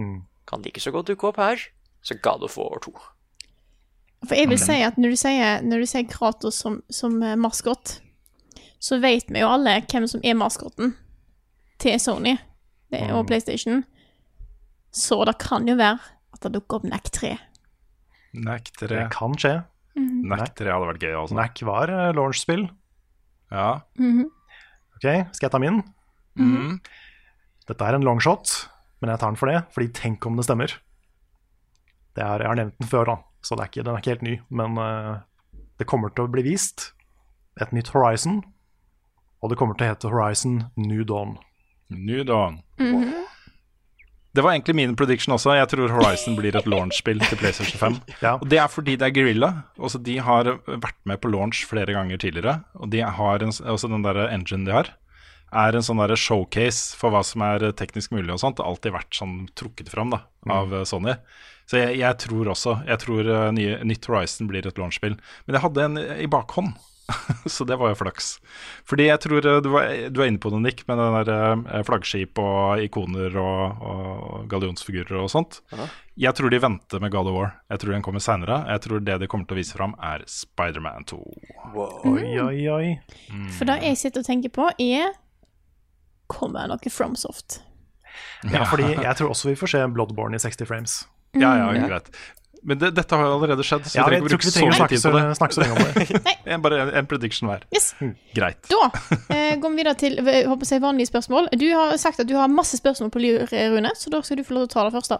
Mm. 0.00 0.22
Kan 0.48 0.64
like 0.66 0.80
så 0.82 0.92
godt 0.94 1.08
dukke 1.08 1.30
opp 1.30 1.40
her. 1.40 1.60
Så 2.02 2.18
God 2.20 2.44
of 2.44 2.56
War 2.58 2.82
2. 2.82 2.92
For 4.26 4.38
jeg 4.38 4.50
vil 4.50 4.60
si 4.60 4.78
at 4.86 4.98
når 5.00 5.14
du 5.14 5.18
sier, 5.18 5.62
når 5.66 5.82
du 5.82 5.88
sier 5.90 6.06
Kratos 6.10 6.58
som, 6.62 6.80
som 6.92 7.16
eh, 7.26 7.38
maskot, 7.38 7.96
så 8.82 8.98
vet 9.02 9.30
vi 9.30 9.42
jo 9.42 9.50
alle 9.50 9.80
hvem 9.86 10.06
som 10.10 10.22
er 10.26 10.38
maskoten 10.38 10.94
til 11.82 11.98
Sony 12.02 12.36
det, 12.92 13.02
og 13.10 13.26
PlayStation. 13.30 13.82
Så 14.94 15.22
det 15.26 15.38
kan 15.42 15.66
jo 15.66 15.78
være 15.78 15.98
at 16.34 16.44
det 16.44 16.52
dukker 16.54 16.80
opp 16.82 16.86
NAC 16.86 17.10
3. 17.14 17.32
Nack 18.32 18.70
3. 18.78 18.88
Det 18.88 19.08
kan 19.12 19.34
skje. 19.38 19.56
Nack 20.24 20.54
3 20.56 20.70
hadde 20.72 20.88
vært 20.88 21.02
gøy, 21.02 21.14
altså. 21.20 21.36
Mac 21.36 21.62
var 21.68 21.90
eh, 21.92 22.12
launch-spill. 22.16 22.66
Ja. 23.52 23.82
Ok, 24.96 25.06
skal 25.34 25.46
jeg 25.48 25.52
ta 25.52 25.60
min? 25.60 25.82
Mhm. 26.38 26.78
Dette 27.68 27.86
er 27.86 27.94
en 27.94 28.06
longshot, 28.06 28.52
men 29.00 29.12
jeg 29.12 29.20
tar 29.22 29.30
den 29.30 29.38
for 29.38 29.50
det, 29.50 29.60
fordi 29.74 29.92
tenk 29.94 30.26
om 30.26 30.36
det 30.36 30.46
stemmer. 30.48 30.72
Det 32.16 32.24
er, 32.24 32.42
jeg 32.42 32.50
har 32.50 32.58
nevnt 32.58 32.78
den 32.80 32.90
før, 32.90 33.06
da, 33.08 33.16
så 33.42 33.56
det 33.56 33.64
er 33.64 33.70
ikke, 33.70 33.84
den 33.86 33.94
er 33.94 34.02
ikke 34.02 34.14
helt 34.16 34.26
ny. 34.26 34.34
Men 34.50 34.78
uh, 34.78 35.20
det 35.78 35.86
kommer 35.88 36.12
til 36.12 36.26
å 36.26 36.32
bli 36.32 36.44
vist 36.46 36.90
et 37.60 37.72
nytt 37.72 37.92
Horizon, 37.94 38.42
og 39.42 39.50
det 39.52 39.58
kommer 39.60 39.78
til 39.78 39.86
å 39.86 39.92
hete 39.92 40.10
Horizon 40.12 40.64
New 40.76 41.04
Dawn. 41.08 41.38
New 41.92 42.24
Dawn. 42.24 42.62
Det 44.32 44.40
var 44.40 44.54
egentlig 44.54 44.74
min 44.78 44.94
prediction 44.96 45.34
også. 45.34 45.52
Jeg 45.58 45.68
tror 45.68 45.92
Horizon 45.92 46.38
blir 46.38 46.56
et 46.56 46.68
launch-spill 46.70 47.20
til 47.26 47.40
PlayStation 47.40 47.80
5. 47.80 47.98
Ja. 48.24 48.38
Og 48.38 48.48
Det 48.48 48.58
er 48.62 48.70
fordi 48.72 48.94
det 48.96 49.10
er 49.10 49.12
Guerrilla. 49.16 49.50
Også 49.76 50.00
de 50.00 50.16
har 50.24 50.48
vært 50.66 50.96
med 51.04 51.20
på 51.20 51.28
launch 51.28 51.66
flere 51.68 51.92
ganger 51.92 52.16
tidligere. 52.22 52.62
Og 52.80 52.88
de 52.94 53.02
har 53.04 53.44
en, 53.44 53.52
også 53.52 53.90
den 53.92 54.06
der 54.06 54.22
engine 54.30 54.64
de 54.64 54.72
har, 54.72 54.88
er 55.52 55.76
en 55.76 55.84
sånn 55.84 56.00
der 56.02 56.14
showcase 56.18 56.96
for 56.98 57.14
hva 57.14 57.22
som 57.26 57.44
er 57.46 57.70
teknisk 57.78 58.14
mulig 58.14 58.32
og 58.34 58.40
sånt. 58.42 58.58
Det 58.58 58.64
har 58.64 58.72
alltid 58.72 58.96
vært 58.96 59.18
sånn 59.18 59.36
trukket 59.58 59.92
fram 59.92 60.14
da, 60.14 60.22
av 60.50 60.72
mm. 60.72 60.86
Sony. 60.88 61.16
Så 61.70 61.78
jeg, 61.78 62.00
jeg 62.02 62.18
tror 62.24 62.48
også 62.52 62.72
Jeg 62.88 63.00
tror 63.04 63.28
eh, 63.30 63.50
nye, 63.54 63.76
nytt 63.86 64.08
Horizon 64.10 64.48
blir 64.50 64.66
et 64.66 64.80
launch-spill. 64.80 65.18
Men 65.46 65.58
jeg 65.58 65.64
hadde 65.64 65.84
en 65.86 66.00
i 66.24 66.30
bakhånd. 66.30 66.74
Så 67.54 67.64
det 67.68 67.76
var 67.76 67.92
jo 67.92 67.98
flaks. 67.98 68.36
Fordi 68.88 69.08
jeg 69.08 69.20
tror 69.24 69.46
eh, 69.46 69.60
du 69.64 69.70
var, 69.72 69.88
du 70.10 70.22
er 70.22 70.30
inne 70.30 70.42
på 70.42 70.52
noe, 70.52 70.62
Nick, 70.64 70.84
med 70.88 71.00
den 71.00 71.16
der 71.28 71.84
flaggskip 71.86 72.40
og 72.42 72.82
ikoner 72.82 73.36
og, 73.40 73.84
og 73.92 74.46
gallionsfigurer 74.52 75.20
og 75.22 75.30
sånt. 75.32 75.60
Aha. 75.74 75.88
Jeg 76.20 76.36
tror 76.36 76.52
de 76.52 76.60
venter 76.60 77.00
med 77.00 77.12
God 77.14 77.30
of 77.30 77.36
War. 77.38 77.54
Jeg 77.72 77.80
tror 77.80 77.94
den 77.94 78.04
kommer 78.04 78.20
seinere. 78.20 78.58
Jeg 78.68 78.84
tror 78.84 79.00
det 79.00 79.16
de 79.22 79.28
kommer 79.32 79.48
til 79.48 79.56
å 79.56 79.62
vise 79.62 79.76
fram, 79.78 79.94
er 79.96 80.24
Spiderman 80.28 81.08
2. 81.08 81.20
Oi, 82.10 82.26
oi, 82.42 82.56
oi. 82.68 82.86
For 83.56 83.68
det 83.68 83.80
jeg 83.86 84.00
sitter 84.00 84.20
og 84.20 84.28
tenker 84.28 84.52
på, 84.52 84.68
er 84.76 85.14
Kommer 86.32 86.68
noe 86.72 86.90
FromSoft? 86.92 87.60
Ja, 88.52 88.64
fordi 88.68 88.90
jeg 88.98 89.16
tror 89.18 89.30
også 89.32 89.48
vi 89.52 89.56
får 89.60 89.70
se 89.76 89.82
Bloodborne 89.94 90.36
i 90.36 90.42
60 90.42 90.66
frames. 90.68 91.00
Ja, 91.34 91.54
ja, 91.56 91.66
Mm. 91.72 91.88
greit. 91.88 92.08
Men 92.64 92.78
det, 92.78 92.92
dette 92.94 93.16
har 93.18 93.24
jo 93.26 93.32
allerede 93.40 93.64
skjedd, 93.66 93.86
så 93.90 93.96
Ja, 93.98 94.04
vi 94.06 94.18
trenger 94.20 94.28
tror 94.28 94.38
ikke 94.38 94.44
bruke 94.44 94.52
så 94.52 94.66
mye 94.66 94.88
tid 94.88 95.02
på 95.02 95.12
det. 95.16 95.36
snakke 95.38 95.54
så 95.56 95.62
lenge 95.62 95.72
om 95.72 95.82
det. 95.82 96.36
En- 96.52 96.62
Bare 96.62 96.76
en, 96.82 96.90
en 97.00 97.06
prediction 97.10 97.48
hver. 97.50 97.64
Yes. 97.74 97.88
Greit. 98.36 98.60
Da 98.70 98.90
eh, 99.34 99.56
går 99.58 99.70
vi 99.72 99.76
videre 99.80 99.94
til 99.98 100.14
jeg 100.22 100.46
håper 100.46 100.68
si, 100.68 100.78
vanlige 100.78 101.10
spørsmål. 101.10 101.48
Du 101.58 101.64
har 101.74 101.96
sagt 101.98 102.20
at 102.22 102.28
du 102.28 102.36
har 102.38 102.46
masse 102.52 102.76
spørsmål 102.78 103.10
på 103.10 103.18
lur, 103.24 103.46
Rune, 103.50 103.90
så 103.98 104.10
da 104.14 104.20
skal 104.22 104.36
du 104.38 104.44
få 104.46 104.54
lov 104.54 104.68
til 104.68 104.78
å 104.78 104.82
ta 104.82 104.84
det 104.90 104.94
første. 105.00 105.18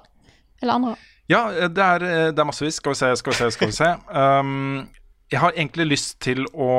Eller 0.62 0.74
andre. 0.78 0.94
Ja, 1.28 1.42
det 1.66 1.78
er, 1.82 1.98
det 2.30 2.38
er 2.38 2.44
massevis. 2.46 2.78
Skal 2.78 2.92
vi 2.94 3.00
se, 3.00 3.10
skal 3.16 3.32
vi 3.32 3.38
se, 3.40 3.50
skal 3.56 3.72
vi 3.72 3.72
se. 3.80 3.90
Um, 4.22 4.86
jeg 5.32 5.40
har 5.40 5.54
egentlig 5.56 5.86
lyst 5.94 6.18
til 6.20 6.44
å 6.52 6.72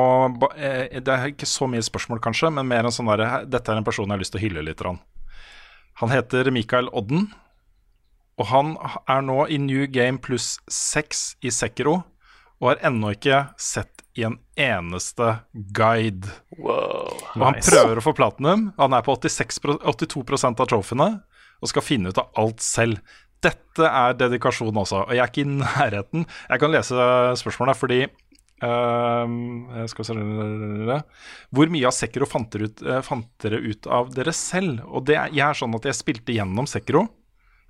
eh, 0.53 0.99
Det 1.01 1.09
er 1.09 1.31
ikke 1.31 1.49
så 1.49 1.65
mye 1.69 1.83
spørsmål, 1.83 2.21
kanskje, 2.23 2.51
men 2.53 2.69
mer 2.69 2.85
en 2.85 2.93
sånn 2.93 3.09
derre 3.09 3.43
Dette 3.49 3.73
er 3.73 3.81
en 3.81 3.87
person 3.87 4.05
jeg 4.05 4.13
har 4.13 4.21
lyst 4.21 4.35
til 4.35 4.41
å 4.41 4.45
hylle 4.45 4.65
litt. 4.67 4.83
Han 6.01 6.13
heter 6.13 6.51
Mikael 6.53 6.89
Odden, 6.93 7.31
og 8.37 8.49
han 8.49 8.75
er 9.09 9.25
nå 9.25 9.43
i 9.49 9.59
New 9.61 9.85
Game 9.89 10.21
pluss 10.21 10.57
6 10.69 11.25
i 11.45 11.53
Sekiro, 11.53 12.01
og 12.61 12.69
har 12.71 12.85
ennå 12.89 13.13
ikke 13.13 13.43
sett 13.59 14.03
i 14.17 14.25
en 14.27 14.37
eneste 14.59 15.29
guide. 15.75 16.29
Wow. 16.57 17.09
Og 17.33 17.45
han 17.47 17.59
prøver 17.65 17.99
å 17.99 18.05
få 18.05 18.13
platinum. 18.17 18.69
Han 18.77 18.93
er 18.93 19.05
på 19.05 19.15
86, 19.17 19.59
82% 19.81 20.61
av 20.61 20.69
trofeene 20.69 21.09
og 21.63 21.71
skal 21.71 21.85
finne 21.85 22.13
ut 22.13 22.19
av 22.21 22.29
alt 22.39 22.61
selv. 22.63 23.01
Dette 23.43 23.87
er 23.89 24.15
dedikasjon 24.15 24.77
også, 24.79 25.01
og 25.07 25.15
jeg 25.15 25.23
er 25.23 25.31
ikke 25.31 25.43
i 25.43 25.55
nærheten. 25.57 26.27
Jeg 26.49 26.61
kan 26.61 26.71
lese 26.71 27.07
spørsmålet 27.41 27.79
fordi 27.79 27.99
skal 29.91 30.07
se 30.07 30.15
Hvor 31.53 31.71
mye 31.73 31.89
av 31.89 31.95
Sekiro 31.95 32.27
fant 32.29 32.49
dere 32.53 32.69
ut, 32.69 32.83
eh, 32.85 33.01
fant 33.05 33.27
dere 33.43 33.59
ut 33.63 33.87
av 33.87 34.13
dere 34.15 34.33
selv? 34.35 34.81
Og 34.87 35.05
det, 35.09 35.17
er- 35.19 35.33
jeg 35.33 35.45
er 35.47 35.59
sånn 35.59 35.75
at 35.75 35.87
jeg 35.89 35.99
spilte 35.99 36.35
gjennom 36.35 36.67
Sekiro, 36.69 37.07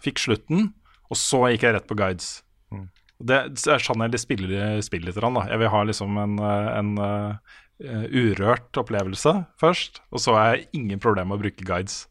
fikk 0.03 0.19
slutten, 0.19 0.73
og 1.09 1.17
så 1.19 1.45
gikk 1.51 1.67
jeg 1.67 1.75
rett 1.77 1.89
på 1.89 1.97
guides. 1.99 2.43
Det 3.23 3.41
det 3.55 3.67
er 3.71 3.79
sånn 3.79 4.03
jeg 4.03 4.19
spiller, 4.19 4.81
spiller 4.83 5.11
litt. 5.11 5.19
Da. 5.21 5.45
Jeg 5.47 5.59
vil 5.61 5.69
ha 5.71 5.83
liksom 5.87 6.17
en, 6.19 6.39
eh, 6.43 6.71
en 6.79 6.97
uh, 6.99 7.35
urørt 8.11 8.75
opplevelse 8.79 9.45
først, 9.61 10.01
og 10.11 10.19
så 10.19 10.35
har 10.35 10.55
jeg 10.55 10.67
ingen 10.73 10.99
problem 10.99 11.29
med 11.29 11.39
å 11.39 11.43
bruke 11.45 11.63
guides. 11.67 12.07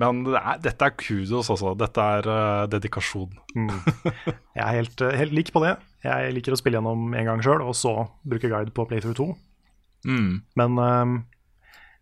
Men 0.00 0.24
det 0.24 0.38
er, 0.40 0.58
dette 0.64 0.86
er 0.86 0.94
kudos 0.96 1.50
altså. 1.52 1.74
Dette 1.76 2.00
er 2.00 2.28
uh, 2.28 2.66
dedikasjon. 2.70 3.32
Jeg 4.56 4.62
er 4.64 4.76
helt, 4.78 5.02
helt 5.18 5.34
lik 5.36 5.50
på 5.52 5.60
det. 5.64 5.74
Jeg 6.04 6.32
liker 6.32 6.54
å 6.54 6.58
spille 6.58 6.78
gjennom 6.78 7.12
en 7.14 7.26
gang 7.28 7.42
sjøl, 7.44 7.60
og 7.60 7.74
så 7.76 7.92
bruke 8.24 8.48
guide 8.48 8.72
på 8.76 8.86
Playthrough 8.88 9.16
2. 9.18 9.26
Mm. 10.08 10.30
Men 10.56 10.78
um, 10.80 11.16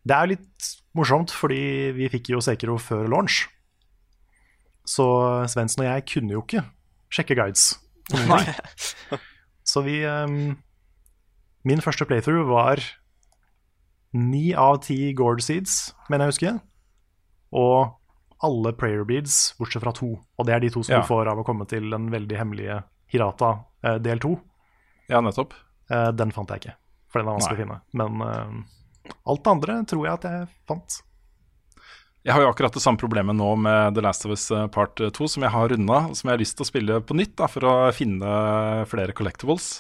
det 0.06 0.14
er 0.14 0.30
litt 0.34 0.68
morsomt, 0.98 1.34
fordi 1.34 1.90
vi 1.96 2.06
fikk 2.12 2.30
jo 2.34 2.42
Sekiro 2.44 2.76
før 2.82 3.08
launch. 3.10 3.46
Så 4.88 5.04
Svendsen 5.50 5.82
og 5.84 5.90
jeg 5.90 6.06
kunne 6.14 6.36
jo 6.36 6.44
ikke 6.46 6.62
sjekke 7.12 7.36
guides. 7.38 7.72
Nei. 8.30 8.44
Så 9.68 9.82
vi 9.84 9.98
um, 10.08 10.54
Min 11.68 11.82
første 11.84 12.06
playthrough 12.08 12.46
var 12.48 12.80
ni 14.16 14.54
av 14.56 14.78
ti 14.86 15.10
Gord 15.12 15.42
Seeds, 15.44 15.90
mener 16.08 16.24
jeg 16.24 16.30
å 16.30 16.32
huske. 16.32 16.52
Og 17.58 18.44
alle 18.46 18.72
prayer 18.78 19.02
beads, 19.04 19.52
bortsett 19.58 19.82
fra 19.82 19.92
to. 19.92 20.14
Og 20.38 20.46
det 20.48 20.54
er 20.54 20.62
de 20.64 20.70
to 20.72 20.80
som 20.86 20.94
Ja. 20.94 21.02
du 21.02 21.10
får 21.10 21.28
av 21.28 21.42
å 21.42 21.44
komme 21.44 21.66
til 21.68 21.90
den 21.90 22.06
veldig 22.14 22.38
hemmelige 22.38 22.78
Hirata 23.12 23.50
del 23.80 24.20
to. 24.22 24.36
Ja, 25.08 25.20
nettopp. 25.24 25.54
Eh, 25.90 26.10
den 26.12 26.32
fant 26.36 26.50
jeg 26.52 26.62
ikke, 26.62 26.76
for 27.08 27.22
den 27.22 27.30
er 27.30 27.38
vanskelig 27.38 27.58
å 27.58 27.62
finne. 27.62 27.78
Men 27.96 28.24
eh, 28.24 29.12
alt 29.32 29.44
det 29.44 29.54
andre 29.54 29.78
tror 29.88 30.04
jeg 30.04 30.18
at 30.18 30.26
jeg 30.28 30.48
fant. 30.68 30.98
Jeg 32.26 32.34
har 32.34 32.44
jo 32.44 32.50
akkurat 32.50 32.74
det 32.74 32.82
samme 32.84 33.00
problemet 33.00 33.38
nå 33.38 33.48
med 33.62 33.96
The 33.96 34.04
Last 34.04 34.26
of 34.28 34.34
Us 34.34 34.48
eh, 34.52 34.66
Part 34.74 35.00
2, 35.00 35.30
som 35.32 35.46
jeg 35.46 35.54
har 35.54 35.72
runda, 35.72 36.02
og 36.10 36.18
som 36.18 36.28
jeg 36.28 36.36
har 36.36 36.44
lyst 36.44 36.58
til 36.58 36.66
å 36.66 36.70
spille 36.72 37.00
på 37.08 37.16
nytt 37.16 37.36
da, 37.40 37.48
for 37.50 37.68
å 37.68 37.74
finne 37.96 38.32
flere 38.90 39.16
collectibles 39.16 39.78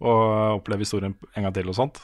og 0.00 0.60
oppleve 0.60 0.86
historien 0.86 1.16
en 1.34 1.44
gang 1.44 1.54
til 1.56 1.68
og 1.68 1.76
sånt. 1.76 1.98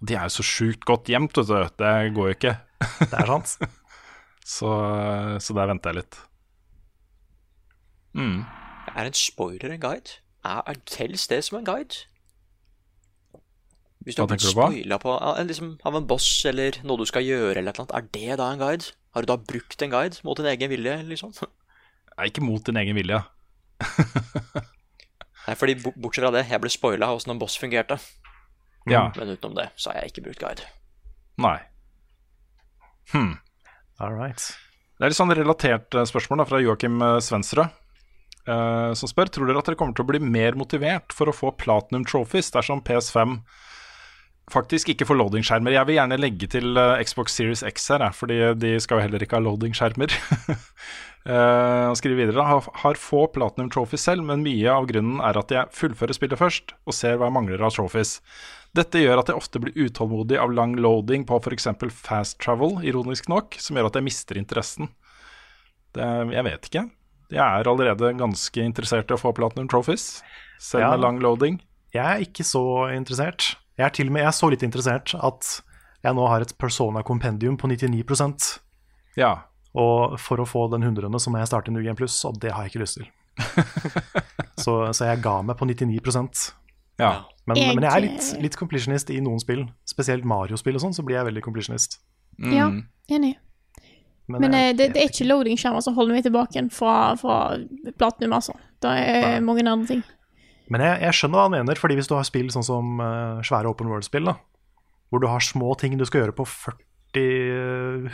Og 0.00 0.10
de 0.10 0.16
er 0.16 0.28
jo 0.28 0.36
så 0.36 0.46
sjukt 0.46 0.84
godt 0.86 1.08
gjemt, 1.10 1.34
vet 1.40 1.48
du. 1.48 1.80
Det 1.80 1.94
går 2.16 2.28
jo 2.28 2.36
ikke. 2.36 2.56
Det 3.00 3.16
er 3.16 3.32
sant. 3.32 3.56
så, 4.56 4.74
så 5.42 5.56
der 5.56 5.72
venter 5.72 5.90
jeg 5.90 6.04
litt. 6.04 6.20
Mm. 8.14 8.38
Er 8.92 9.08
en 9.08 9.16
spoiler 9.16 9.74
en 9.74 9.82
guide? 9.82 10.20
Er, 10.44 10.62
er 10.72 10.78
Tels 10.88 11.26
det 11.28 11.42
som 11.44 11.58
en 11.58 11.66
guide? 11.68 12.06
Hvis 14.00 14.16
du 14.16 14.22
Hva 14.22 14.24
har 14.24 14.30
blitt 14.32 14.40
tenker 14.40 14.54
du 14.54 14.60
på? 14.60 14.68
spoila 14.72 14.98
på 15.02 15.12
av- 15.12 15.40
liksom, 15.44 15.74
av 15.84 15.96
en 15.98 16.06
boss 16.08 16.28
eller 16.48 16.78
noe 16.88 16.96
du 16.96 17.04
skal 17.08 17.22
gjøre, 17.26 17.58
eller 17.60 17.68
et 17.74 17.80
eller 17.80 17.92
annet, 17.92 18.14
er 18.16 18.30
det 18.30 18.38
da 18.40 18.46
en 18.54 18.62
guide? 18.62 18.92
Har 19.12 19.22
du 19.22 19.28
da 19.28 19.36
brukt 19.36 19.82
en 19.84 19.90
guide 19.92 20.22
mot 20.24 20.36
din 20.40 20.46
egen 20.46 20.70
vilje, 20.72 20.94
liksom? 21.04 21.34
Nei, 22.16 22.30
ikke 22.30 22.40
mot 22.46 22.64
din 22.64 22.78
egen 22.80 22.96
vilje. 22.96 23.20
Nei, 25.46 25.54
fordi 25.56 25.74
bortsett 25.82 26.24
fra 26.24 26.30
det, 26.34 26.46
jeg 26.48 26.60
ble 26.62 26.70
spoila 26.72 27.08
av 27.10 27.18
åssen 27.20 27.32
en 27.34 27.40
boss 27.40 27.56
fungerte. 27.60 27.96
Ja. 28.88 29.06
Men 29.16 29.34
utenom 29.34 29.56
det, 29.58 29.68
så 29.76 29.90
har 29.92 30.00
jeg 30.00 30.12
ikke 30.14 30.24
brukt 30.28 30.40
guide. 30.44 30.64
Nei. 31.40 31.58
Hm. 33.12 33.34
All 34.00 34.14
right. 34.16 34.40
Det 34.96 35.04
er 35.08 35.12
litt 35.12 35.18
sånn 35.18 35.32
relatert 35.36 35.96
eh, 35.96 36.06
spørsmål 36.08 36.42
da, 36.42 36.46
fra 36.48 36.60
Joakim 36.62 37.00
eh, 37.04 37.18
Svensrud. 37.24 37.72
Eh, 38.46 38.92
som 38.98 39.10
spør 39.10 39.32
tror 39.32 39.50
dere 39.50 39.60
at 39.62 39.70
dere 39.70 39.80
kommer 39.80 39.96
til 39.96 40.06
å 40.06 40.10
bli 40.12 40.22
mer 40.22 40.56
motivert 40.58 41.12
for 41.16 41.30
å 41.30 41.36
få 41.36 41.52
platinum 41.60 42.06
trophies 42.08 42.52
dersom 42.54 42.82
PS5 42.86 43.40
faktisk 44.50 44.90
ikke 44.90 45.06
får 45.06 45.18
loading-skjermer. 45.20 45.74
Jeg 45.76 45.86
vil 45.88 45.98
gjerne 46.00 46.18
legge 46.18 46.48
til 46.50 46.80
eh, 46.80 47.04
Xbox 47.06 47.36
Series 47.38 47.62
X 47.66 47.90
her, 47.94 48.08
fordi 48.16 48.40
de 48.58 48.74
skal 48.82 48.98
jo 48.98 49.06
heller 49.06 49.22
ikke 49.24 49.38
ha 49.38 49.46
loading-skjermer. 49.46 50.16
Eh, 51.20 51.84
Han 51.84 51.98
skriver 52.00 52.16
videre 52.16 52.44
har 52.80 52.96
få 52.96 53.26
platinum 53.28 53.66
trophies 53.68 54.06
selv, 54.06 54.24
men 54.24 54.40
mye 54.40 54.70
av 54.72 54.86
grunnen 54.88 55.18
er 55.20 55.36
at 55.36 55.50
jeg 55.52 55.68
fullfører 55.76 56.16
spillet 56.16 56.40
først 56.40 56.72
og 56.88 56.96
ser 56.96 57.18
hva 57.20 57.28
jeg 57.28 57.34
mangler 57.36 57.60
av 57.60 57.74
trophies. 57.74 58.14
Dette 58.72 59.02
gjør 59.02 59.20
at 59.20 59.28
jeg 59.28 59.36
ofte 59.36 59.60
blir 59.60 59.76
utålmodig 59.76 60.38
av 60.40 60.54
lang 60.56 60.78
loading 60.80 61.26
på 61.28 61.36
f.eks. 61.42 61.68
fast 61.92 62.38
travel, 62.40 62.78
ironisk 62.88 63.28
nok, 63.28 63.58
som 63.60 63.76
gjør 63.76 63.90
at 63.90 64.00
jeg 64.00 64.06
mister 64.08 64.40
interessen. 64.40 64.88
Det, 65.92 66.08
jeg 66.32 66.46
vet 66.48 66.70
ikke. 66.70 66.86
Jeg 67.30 67.38
er 67.60 67.68
allerede 67.70 68.12
ganske 68.18 68.62
interessert 68.64 69.10
i 69.10 69.14
å 69.14 69.20
få 69.20 69.32
platinum 69.34 69.68
trophies, 69.68 70.22
selv 70.58 70.80
Ja. 70.82 70.90
med 70.90 71.00
lang 71.00 71.18
loading. 71.20 71.60
Jeg 71.94 72.04
er 72.04 72.20
ikke 72.24 72.44
så 72.44 72.62
interessert. 72.94 73.56
Jeg 73.78 73.86
er 73.86 73.90
til 73.90 74.06
og 74.08 74.12
med 74.12 74.20
jeg 74.22 74.28
er 74.28 74.38
så 74.38 74.50
litt 74.50 74.62
interessert 74.62 75.14
at 75.22 75.62
jeg 76.04 76.14
nå 76.14 76.26
har 76.28 76.40
et 76.40 76.56
Persona 76.58 77.02
Compendium 77.02 77.56
på 77.56 77.68
99% 77.68 78.58
Ja. 79.16 79.42
Og 79.74 80.18
for 80.18 80.36
å 80.38 80.46
få 80.46 80.68
den 80.70 80.82
hundrende 80.82 81.20
så 81.20 81.30
må 81.30 81.38
jeg 81.38 81.46
starte 81.48 81.70
New 81.70 81.82
Game 81.82 81.94
Plus, 81.96 82.24
og 82.24 82.40
det 82.40 82.50
har 82.52 82.64
jeg 82.64 82.72
ikke 82.72 82.82
lyst 82.82 82.98
til. 82.98 83.06
så, 84.58 84.74
så 84.92 85.06
jeg 85.10 85.22
ga 85.22 85.40
meg 85.42 85.56
på 85.58 85.66
99% 85.68 86.52
Ja. 87.00 87.24
Men, 87.46 87.56
Jeg- 87.56 87.74
men 87.74 87.84
jeg 87.84 87.92
er 87.96 88.00
litt, 88.04 88.42
litt 88.42 88.56
completionist 88.56 89.10
i 89.10 89.20
noen 89.20 89.40
spill. 89.40 89.64
Spesielt 89.88 90.24
Mario-spill 90.24 90.74
og 90.76 90.82
sånn, 90.82 90.94
så 90.94 91.02
blir 91.04 91.16
jeg 91.16 91.26
veldig 91.32 91.42
completionist. 91.42 91.98
Ja, 92.38 92.68
enig. 93.10 93.36
Men, 94.38 94.52
jeg- 94.52 94.70
eh, 94.70 94.76
det, 94.76 94.92
det 94.94 95.02
er 95.02 95.08
ikke 95.10 95.26
loading-skjermer 95.28 95.82
som 95.82 95.94
holder 95.94 96.14
meg 96.14 96.24
tilbake 96.24 96.62
fra, 96.72 97.14
fra 97.16 97.58
platinum, 97.98 98.32
altså. 98.38 98.54
Det 98.80 98.90
er 98.90 99.40
mange 99.40 99.66
andre 99.68 99.86
ting. 99.86 100.02
Men 100.70 100.80
jeg, 100.80 101.00
jeg 101.02 101.12
skjønner 101.18 101.36
hva 101.40 101.42
han 101.48 101.56
mener, 101.58 101.74
fordi 101.74 101.96
hvis 101.98 102.06
du 102.08 102.14
har 102.14 102.22
spill 102.24 102.48
sånn 102.54 102.62
som 102.64 103.00
uh, 103.02 103.40
svære 103.42 103.66
open 103.68 103.88
world-spill, 103.90 104.30
hvor 105.10 105.18
du 105.20 105.26
har 105.26 105.40
små 105.42 105.74
ting 105.76 105.98
du 105.98 106.04
skal 106.06 106.22
gjøre 106.22 106.36
på 106.38 106.46
40 106.46 106.78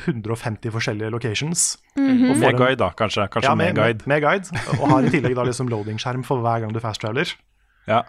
150 0.09 0.71
forskjellige 0.73 1.11
locations 1.13 1.77
Mhm. 1.97 2.31
og 2.31 2.37
Med 2.41 2.57
guide, 2.57 2.79
da, 2.81 2.91
kanskje. 2.97 3.29
Kanskje 3.29 3.51
ja, 3.51 3.55
med, 3.55 3.75
guide. 3.77 4.07
Med 4.07 4.23
guide. 4.23 4.49
Og 4.81 4.89
har 4.89 5.03
i 5.05 5.11
tillegg 5.11 5.35
da 5.37 5.45
liksom 5.45 5.69
loading-skjerm 5.69 6.25
for 6.25 6.41
hver 6.41 6.61
gang 6.65 6.73
du 6.73 6.81
fast-traveler. 6.81 7.35
Ja. 7.87 8.01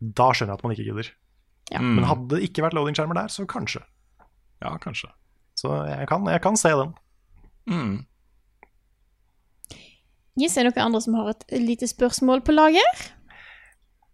Da 0.00 0.30
skjønner 0.32 0.54
jeg 0.54 0.58
at 0.58 0.62
man 0.64 0.72
ikke 0.72 0.84
gidder. 0.86 1.08
Ja. 1.74 1.80
Men 1.84 2.04
hadde 2.08 2.28
det 2.38 2.46
ikke 2.48 2.62
vært 2.64 2.72
loading-skjermer 2.72 3.18
der, 3.18 3.26
så 3.28 3.44
kanskje. 3.44 3.82
Ja, 4.62 4.70
kanskje. 4.80 5.10
Så 5.60 5.74
jeg 5.90 6.06
kan, 6.08 6.24
jeg 6.24 6.40
kan 6.40 6.56
se 6.56 6.70
den. 6.70 6.94
Mm. 7.70 7.98
Yes, 10.40 10.56
er 10.56 10.66
det 10.66 10.74
noen 10.74 10.90
andre 10.90 11.02
som 11.04 11.16
har 11.18 11.32
et 11.34 11.44
lite 11.58 11.88
spørsmål 11.90 12.42
på 12.46 12.54
lager? 12.54 13.04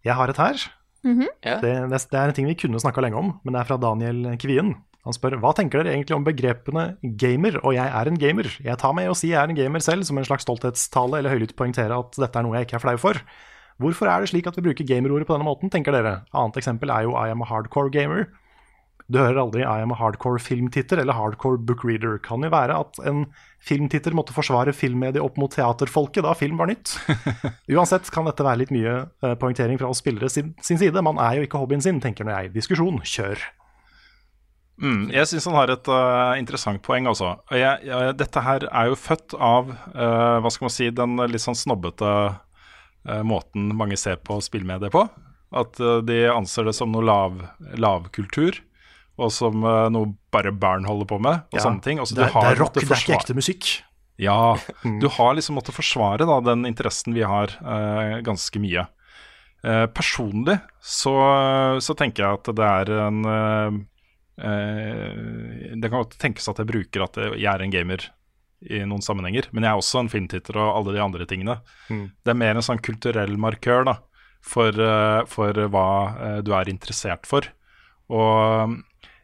Jeg 0.06 0.16
har 0.16 0.30
et 0.30 0.36
her. 0.36 0.56
Mm 1.04 1.20
-hmm. 1.20 1.28
Det, 1.42 1.90
det, 1.90 2.10
det 2.10 2.18
er 2.18 2.28
en 2.28 2.34
ting 2.34 2.46
vi 2.46 2.54
kunne 2.54 2.80
snakka 2.80 3.00
lenge 3.00 3.16
om, 3.16 3.40
men 3.44 3.54
det 3.54 3.60
er 3.60 3.64
fra 3.64 3.76
Daniel 3.76 4.36
Kvien. 4.38 4.74
Han 5.06 5.14
spør 5.14 5.38
hva 5.38 5.52
tenker 5.54 5.82
dere 5.82 5.94
egentlig 5.94 6.16
om 6.16 6.24
begrepene 6.24 6.96
gamer 7.02 7.60
og 7.62 7.74
jeg 7.74 7.86
er 7.86 8.08
en 8.08 8.18
gamer. 8.18 8.48
Jeg 8.64 8.78
tar 8.78 8.92
med 8.92 9.08
å 9.08 9.14
si 9.14 9.28
jeg 9.28 9.38
er 9.38 9.48
en 9.48 9.54
gamer 9.54 9.78
selv 9.78 10.02
som 10.02 10.18
en 10.18 10.24
slags 10.24 10.42
stolthetstale 10.42 11.18
eller 11.18 11.30
høylytt 11.30 11.54
poengtere 11.54 11.94
at 11.94 12.18
dette 12.18 12.38
er 12.38 12.42
noe 12.42 12.56
jeg 12.56 12.66
ikke 12.66 12.74
er 12.74 12.82
flau 12.82 12.96
for. 12.96 13.14
Hvorfor 13.78 14.08
er 14.10 14.20
det 14.20 14.32
slik 14.32 14.48
at 14.48 14.56
vi 14.56 14.62
bruker 14.62 14.88
gamerordet 14.88 15.28
på 15.28 15.36
denne 15.36 15.46
måten, 15.46 15.70
tenker 15.70 15.92
dere? 15.92 16.24
Annet 16.34 16.56
eksempel 16.56 16.90
er 16.90 17.02
jo 17.06 17.14
I 17.14 17.30
am 17.30 17.42
a 17.42 17.46
hardcore 17.46 17.92
gamer. 17.92 18.26
Du 19.06 19.20
hører 19.20 19.38
aldri 19.38 19.62
I 19.62 19.84
am 19.84 19.92
a 19.94 19.98
hardcore 19.98 20.40
filmtitter 20.42 20.98
eller 20.98 21.14
hardcore 21.14 21.60
bookreader. 21.62 22.18
Kan 22.22 22.42
jo 22.42 22.50
være 22.50 22.74
at 22.82 22.98
en 23.06 23.26
filmtitter 23.62 24.14
måtte 24.16 24.34
forsvare 24.34 24.74
filmmediet 24.74 25.22
opp 25.22 25.38
mot 25.38 25.52
teaterfolket 25.52 26.26
da 26.26 26.34
film 26.38 26.58
var 26.58 26.72
nytt. 26.72 26.96
Uansett 27.74 28.10
kan 28.14 28.26
dette 28.26 28.46
være 28.46 28.64
litt 28.64 28.74
mye 28.74 28.96
eh, 29.06 29.36
poengtering 29.38 29.78
fra 29.78 29.92
oss 29.92 30.02
spillere 30.02 30.30
sin, 30.32 30.56
sin 30.62 30.80
side. 30.82 31.04
Man 31.06 31.22
er 31.22 31.38
jo 31.38 31.46
ikke 31.46 31.62
hobbyen 31.62 31.84
sin, 31.84 32.02
tenker 32.02 32.26
nå 32.26 32.34
jeg. 32.34 32.52
Diskusjon, 32.56 32.98
kjør. 33.06 33.46
Mm, 34.82 35.06
jeg 35.14 35.30
syns 35.30 35.46
han 35.48 35.56
har 35.56 35.70
et 35.72 35.88
uh, 35.88 36.34
interessant 36.36 36.82
poeng, 36.84 37.06
altså. 37.08 37.36
Jeg, 37.54 37.86
jeg, 37.86 38.16
dette 38.20 38.42
her 38.44 38.66
er 38.68 38.90
jo 38.90 38.98
født 39.00 39.36
av 39.38 39.70
uh, 39.70 40.36
hva 40.42 40.52
skal 40.52 40.66
man 40.66 40.74
si, 40.74 40.90
den 40.92 41.14
litt 41.30 41.46
sånn 41.46 41.56
snobbete 41.56 42.10
uh, 42.10 43.22
måten 43.24 43.70
mange 43.78 43.96
ser 43.96 44.18
på 44.20 44.36
spillmediet 44.44 44.92
på. 44.92 45.06
At 45.56 45.78
de 45.78 46.24
anser 46.28 46.66
det 46.66 46.74
som 46.74 46.90
noe 46.90 47.06
lav, 47.06 47.38
lavkultur, 47.78 48.58
og 49.16 49.30
som 49.32 49.62
uh, 49.64 49.86
noe 49.92 50.10
bare 50.34 50.52
barn 50.52 50.84
holder 50.88 51.08
på 51.08 51.18
med, 51.24 51.46
og 51.50 51.56
Ja, 51.58 51.64
sånne 51.64 51.82
ting. 51.84 52.00
Altså, 52.02 52.16
det, 52.16 52.26
du 52.26 52.28
er- 52.28 52.34
har 52.34 52.48
det 52.50 52.56
er 52.56 52.60
rock, 52.62 52.74
det 52.76 52.84
er 52.84 53.00
ikke 53.00 53.16
ekte 53.16 53.36
musikk. 53.38 53.70
Ja, 54.20 54.56
du 55.02 55.08
har 55.12 55.34
liksom 55.36 55.56
måttet 55.58 55.76
forsvare 55.76 56.24
da, 56.28 56.38
den 56.44 56.66
interessen 56.68 57.16
vi 57.16 57.24
har, 57.24 57.52
uh, 57.64 58.20
ganske 58.24 58.60
mye. 58.60 58.86
Uh, 59.64 59.86
personlig 59.90 60.58
så, 60.84 61.12
så 61.82 61.94
tenker 61.96 62.22
jeg 62.22 62.38
at 62.38 62.50
det 62.54 62.66
er 62.66 62.90
en 63.08 63.22
Det 64.36 65.88
kan 65.88 66.02
godt 66.02 66.18
tenkes 66.20 66.46
at 66.52 66.58
jeg 66.60 66.68
bruker 66.68 67.06
at 67.06 67.16
jeg 67.40 67.48
er 67.48 67.62
en 67.64 67.72
gamer 67.72 68.04
i 68.68 68.82
noen 68.84 69.02
sammenhenger, 69.02 69.48
men 69.50 69.64
jeg 69.64 69.72
er 69.72 69.80
også 69.80 70.02
en 70.02 70.10
filmtitter 70.12 70.58
og 70.60 70.74
alle 70.76 70.92
de 70.94 71.00
andre 71.02 71.26
tingene. 71.28 71.56
Mm. 71.88 72.04
Det 72.20 72.32
er 72.34 72.38
mer 72.44 72.60
en 72.60 72.66
sånn 72.68 72.82
kulturell 72.84 73.32
markør 73.40 73.88
da, 73.88 73.94
for, 74.44 74.76
for 75.32 75.62
hva 75.72 75.86
du 76.44 76.52
er 76.52 76.68
interessert 76.68 77.24
for. 77.28 77.48
Og 78.12 78.76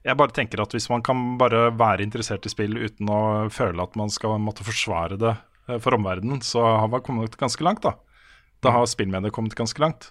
jeg 0.02 0.18
bare 0.18 0.34
tenker 0.34 0.62
at 0.62 0.74
hvis 0.74 0.88
man 0.90 1.02
kan 1.06 1.36
bare 1.38 1.68
være 1.78 2.04
interessert 2.04 2.46
i 2.46 2.52
spill 2.52 2.74
uten 2.80 3.10
å 3.12 3.48
føle 3.54 3.84
at 3.84 3.98
man 3.98 4.10
skal 4.10 4.38
måtte 4.42 4.66
forsvare 4.66 5.18
det 5.20 5.34
eh, 5.68 5.78
for 5.82 5.96
omverdenen, 5.98 6.42
så 6.42 6.64
har 6.82 6.90
man 6.90 7.04
kommet 7.06 7.38
ganske 7.38 7.62
langt, 7.66 7.84
da. 7.86 7.96
Da 8.62 8.74
har 8.74 8.88
spillmediet 8.90 9.34
kommet 9.34 9.56
ganske 9.58 9.82
langt. 9.82 10.10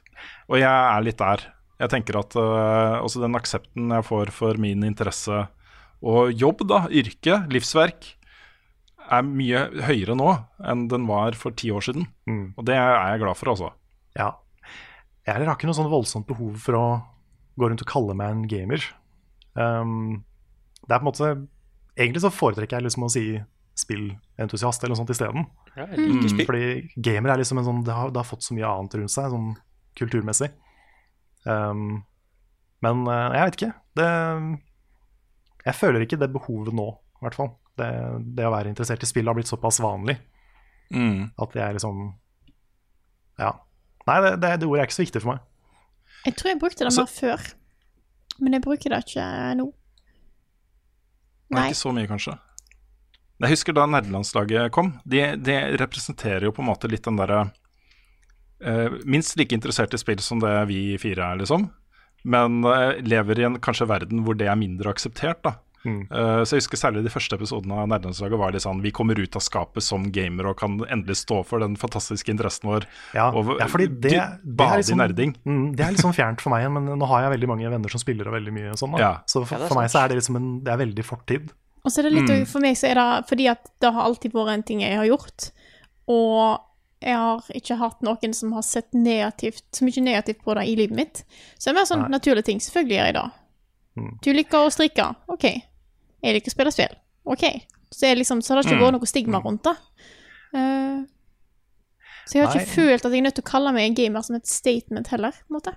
Og 0.52 0.60
jeg 0.60 0.72
er 0.72 1.04
litt 1.06 1.20
der. 1.20 1.44
Jeg 1.82 1.92
tenker 1.94 2.20
at 2.20 2.36
uh, 2.38 3.00
også 3.02 3.24
den 3.24 3.38
aksepten 3.40 3.94
jeg 3.96 4.06
får 4.06 4.30
for 4.36 4.60
min 4.62 4.84
interesse 4.86 5.46
og 6.02 6.34
jobb, 6.34 6.66
da, 6.70 6.84
yrke, 6.90 7.40
livsverk, 7.54 8.10
er 9.12 9.26
mye 9.28 9.64
høyere 9.88 10.16
nå 10.18 10.30
enn 10.72 10.86
den 10.92 11.06
var 11.10 11.36
for 11.38 11.56
ti 11.58 11.72
år 11.74 11.86
siden. 11.86 12.08
Mm. 12.30 12.46
Og 12.58 12.66
det 12.68 12.78
er 12.78 12.92
jeg 12.96 13.22
glad 13.24 13.40
for, 13.40 13.54
altså. 13.54 13.72
Ja. 14.18 14.34
Jeg 15.28 15.46
har 15.46 15.54
ikke 15.54 15.70
noe 15.70 15.78
sånn 15.78 15.92
voldsomt 15.92 16.28
behov 16.30 16.58
for 16.64 16.78
å 16.80 16.86
gå 17.60 17.70
rundt 17.70 17.84
og 17.86 17.92
kalle 17.92 18.18
meg 18.18 18.34
en 18.34 18.48
gamer. 18.50 18.86
Um, 19.56 20.24
det 20.88 20.96
er 20.96 21.00
på 21.00 21.06
en 21.06 21.10
måte 21.12 21.48
Egentlig 22.00 22.22
så 22.24 22.30
foretrekker 22.32 22.78
jeg 22.80 22.86
liksom 22.86 23.04
å 23.04 23.10
si 23.12 23.24
spillentusiast 23.76 24.84
eller 24.84 24.94
noe 24.96 25.00
sånt 25.02 25.12
isteden. 25.12 25.44
Ja, 25.76 25.86
Mm. 25.92 26.46
Fordi 26.48 26.90
gamer 27.04 27.34
er 27.34 27.38
liksom 27.42 27.60
en 27.60 27.66
sånn 27.68 27.84
det 27.84 27.94
har, 27.94 28.10
det 28.12 28.18
har 28.22 28.28
fått 28.30 28.44
så 28.44 28.56
mye 28.56 28.68
annet 28.68 28.96
rundt 28.96 29.12
seg, 29.12 29.28
sånn 29.32 29.50
kulturmessig. 30.00 30.50
Um, 31.46 32.04
men 32.82 33.04
eh, 33.08 33.36
jeg 33.36 33.46
vet 33.50 33.58
ikke. 33.60 33.74
Det 34.00 34.08
Jeg 35.66 35.76
føler 35.78 36.02
ikke 36.06 36.18
det 36.20 36.32
behovet 36.34 36.74
nå, 36.74 36.88
i 37.20 37.26
hvert 37.26 37.36
fall. 37.38 37.52
Det, 37.78 37.90
det 38.36 38.46
å 38.48 38.52
være 38.56 38.72
interessert 38.72 39.04
i 39.04 39.10
spill 39.10 39.28
har 39.30 39.36
blitt 39.38 39.52
såpass 39.52 39.80
vanlig 39.84 40.18
Mm. 40.92 41.30
at 41.40 41.54
jeg 41.56 41.74
liksom 41.78 42.14
Ja. 43.40 43.52
Nei, 44.08 44.18
det, 44.22 44.32
det, 44.42 44.50
det 44.60 44.68
ordet 44.68 44.82
er 44.82 44.88
ikke 44.90 44.98
så 44.98 45.06
viktig 45.06 45.22
for 45.24 45.32
meg. 45.34 45.40
Jeg 46.26 46.36
tror 46.36 46.50
jeg 46.52 46.60
brukte 46.60 46.80
det 46.84 46.90
Altså- 46.90 47.06
mer 47.06 47.14
før, 47.20 47.54
men 48.40 48.58
jeg 48.58 48.64
bruker 48.66 48.94
det 48.94 49.04
ikke 49.06 49.26
nå. 49.60 49.68
Nei. 51.52 51.68
Ikke 51.72 51.82
så 51.82 51.92
mye, 51.96 52.08
kanskje. 52.08 52.38
Jeg 53.42 53.56
husker 53.56 53.76
da 53.76 53.88
nerdelandslaget 53.90 54.72
kom. 54.76 54.94
De, 55.04 55.24
de 55.42 55.58
representerer 55.82 56.46
jo 56.46 56.54
på 56.56 56.64
en 56.64 56.70
måte 56.70 56.90
litt 56.92 57.08
den 57.08 57.18
derre 57.18 57.48
uh, 57.50 58.98
Minst 59.10 59.34
like 59.40 59.56
interessert 59.58 59.96
i 59.98 60.00
spill 60.00 60.22
som 60.24 60.40
det 60.44 60.54
vi 60.70 60.96
fire 61.02 61.32
er, 61.34 61.42
liksom. 61.42 61.66
Men 62.24 62.62
uh, 62.64 62.94
lever 63.02 63.42
i 63.42 63.48
en 63.50 63.58
kanskje 63.64 63.90
verden 63.90 64.22
hvor 64.26 64.38
det 64.38 64.48
er 64.52 64.60
mindre 64.60 64.94
akseptert, 64.94 65.42
da. 65.48 65.58
Mm. 65.86 66.02
Uh, 66.12 66.42
så 66.46 66.56
jeg 66.56 66.64
husker 66.64 66.78
særlig 66.78 67.02
de 67.06 67.14
første 67.14 67.38
episodene 67.38 67.80
av 67.82 67.88
Nerdelandslaget 67.90 68.38
var 68.38 68.54
litt 68.54 68.62
sånn 68.62 68.84
Vi 68.84 68.92
kommer 68.94 69.18
ut 69.18 69.34
av 69.38 69.42
skapet 69.42 69.82
som 69.82 70.04
gamer 70.14 70.52
og 70.52 70.60
kan 70.60 70.76
endelig 70.86 71.22
stå 71.24 71.40
for 71.48 71.64
den 71.64 71.78
fantastiske 71.80 72.30
interessen 72.34 72.70
vår. 72.70 72.86
Ja, 73.18 73.32
og 73.34 73.56
ja 73.58 73.70
fordi 73.72 73.90
det, 73.90 74.14
du, 74.14 74.18
det, 74.18 74.56
bade 74.62 74.78
er 74.78 74.84
litt 74.84 74.90
i 74.90 74.94
sånn, 74.94 75.02
nerding. 75.02 75.36
mm, 75.42 75.66
det 75.78 75.86
er 75.86 75.96
litt 75.96 76.04
sånn 76.04 76.18
fjernt 76.18 76.44
for 76.44 76.54
meg 76.54 76.68
men 76.72 76.92
nå 76.94 77.10
har 77.10 77.26
jeg 77.26 77.36
veldig 77.38 77.50
mange 77.50 77.74
venner 77.74 77.94
som 77.94 78.02
spiller 78.04 78.30
og 78.30 78.38
veldig 78.38 78.54
mye 78.56 78.78
sånn. 78.78 78.94
Da. 78.96 79.02
Ja. 79.02 79.14
Så 79.30 79.42
for, 79.42 79.66
for 79.66 79.82
meg 79.82 79.90
så 79.94 80.04
er 80.04 80.12
det 80.12 80.22
liksom 80.22 80.38
en, 80.38 80.52
det 80.66 80.74
er 80.74 80.82
veldig 80.84 81.08
fortid. 81.08 81.50
Og 81.82 81.90
så 81.90 82.02
er 82.02 82.10
det 82.10 82.18
litt 82.18 82.30
Mm. 82.32 82.46
For 82.48 82.64
meg 82.64 82.78
så 82.78 82.92
er 82.92 83.00
det 83.00 83.08
fordi 83.30 83.48
at 83.50 83.72
det 83.82 83.90
har 83.96 84.06
alltid 84.06 84.36
vært 84.38 84.54
en 84.54 84.64
ting 84.68 84.84
jeg 84.84 85.00
har 85.00 85.08
gjort, 85.10 85.50
og 86.12 86.62
jeg 87.02 87.18
har 87.18 87.48
ikke 87.58 87.80
hatt 87.82 88.04
noen 88.06 88.34
som 88.38 88.54
har 88.54 88.66
sett 88.66 88.94
negativt, 88.94 89.64
så 89.74 89.86
mye 89.88 90.04
negativt 90.06 90.44
på 90.46 90.54
det 90.58 90.68
i 90.70 90.76
livet 90.78 90.96
mitt. 90.96 91.24
Så 91.58 91.70
det 91.70 91.74
er 91.74 91.80
mer 91.80 91.90
sånn 91.90 92.04
Nei. 92.06 92.12
naturlige 92.14 92.46
ting. 92.52 92.62
Selvfølgelig 92.62 92.98
gjør 92.98 93.10
jeg 93.10 93.18
det. 93.18 93.28
Mm. 93.98 94.12
Du 94.22 94.30
liker 94.38 94.68
å 94.68 94.74
strikke. 94.74 95.08
OK. 95.34 95.48
Jeg 96.22 96.36
liker 96.38 96.52
å 96.52 96.56
spille 96.56 96.72
spill. 96.74 96.96
OK. 97.26 97.46
Så, 97.92 98.06
jeg 98.08 98.18
liksom, 98.22 98.42
så 98.42 98.54
har 98.54 98.62
det 98.62 98.70
ikke 98.70 98.78
Mm. 98.80 98.84
vært 98.86 98.98
noe 99.00 99.10
stigma 99.10 99.42
rundt 99.44 99.64
det. 99.68 99.76
Uh, 100.56 101.04
så 102.26 102.38
jeg 102.38 102.46
har 102.46 102.56
ikke 102.56 102.76
følt 102.76 103.06
at 103.06 103.12
jeg 103.12 103.20
er 103.20 103.26
nødt 103.26 103.36
til 103.40 103.44
å 103.44 103.50
kalle 103.52 103.72
meg 103.76 103.90
en 103.90 103.98
gamer 103.98 104.22
som 104.24 104.36
et 104.38 104.48
statement 104.48 105.08
heller, 105.12 105.32
på 105.32 105.52
en 105.52 105.58
måte. 105.58 105.74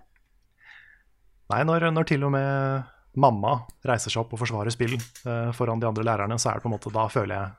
Nei, 1.51 1.63
når, 1.67 1.89
når 1.93 2.07
til 2.09 2.23
og 2.25 2.33
med 2.35 2.85
mamma 3.21 3.57
reiser 3.87 4.11
seg 4.11 4.23
opp 4.25 4.33
og 4.35 4.41
forsvarer 4.43 4.73
spill 4.75 4.95
uh, 4.99 5.51
foran 5.55 5.81
de 5.83 5.87
andre 5.89 6.05
lærerne, 6.07 6.39
så 6.41 6.51
er 6.51 6.59
det 6.59 6.65
på 6.65 6.71
en 6.71 6.75
måte 6.75 6.91
Da 6.95 7.05
føler 7.13 7.35
jeg 7.37 7.53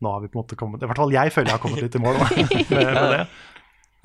Nå 0.00 0.12
har 0.14 0.20
vi 0.22 0.28
på 0.30 0.38
en 0.38 0.42
måte 0.44 0.56
kommet 0.56 0.82
I 0.84 0.86
hvert 0.88 1.00
fall 1.00 1.10
jeg 1.12 1.32
føler 1.34 1.50
jeg 1.50 1.56
har 1.58 1.62
kommet 1.64 1.82
litt 1.82 1.96
i 1.98 2.00
mål 2.00 2.20
da, 2.20 2.28
med, 2.36 2.70
med 2.70 3.10
det. 3.16 3.24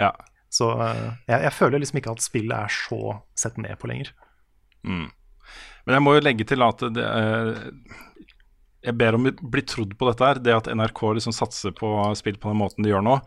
Ja. 0.01 0.09
Så 0.51 0.71
uh, 0.75 1.13
jeg, 1.27 1.37
jeg 1.45 1.53
føler 1.53 1.79
liksom 1.83 1.99
ikke 2.01 2.15
at 2.15 2.23
spillet 2.25 2.55
er 2.57 2.73
så 2.73 3.19
sett 3.37 3.59
ned 3.61 3.77
på 3.81 3.87
lenger. 3.91 4.09
Mm. 4.87 5.05
Men 5.85 5.97
jeg 5.99 6.03
må 6.07 6.15
jo 6.17 6.23
legge 6.25 6.47
til 6.49 6.63
at 6.65 6.81
det, 6.95 7.05
eh, 7.05 7.95
jeg 8.85 8.97
ber 8.99 9.17
om 9.17 9.27
å 9.29 9.33
bli 9.41 9.63
trodd 9.67 9.95
på 9.99 10.07
dette 10.11 10.27
her. 10.29 10.39
Det 10.45 10.53
at 10.55 10.69
NRK 10.71 11.01
liksom 11.17 11.33
satser 11.35 11.73
på 11.75 11.89
spill 12.19 12.37
på 12.41 12.51
den 12.53 12.61
måten 12.61 12.85
de 12.85 12.91
gjør 12.93 13.03
nå. 13.05 13.17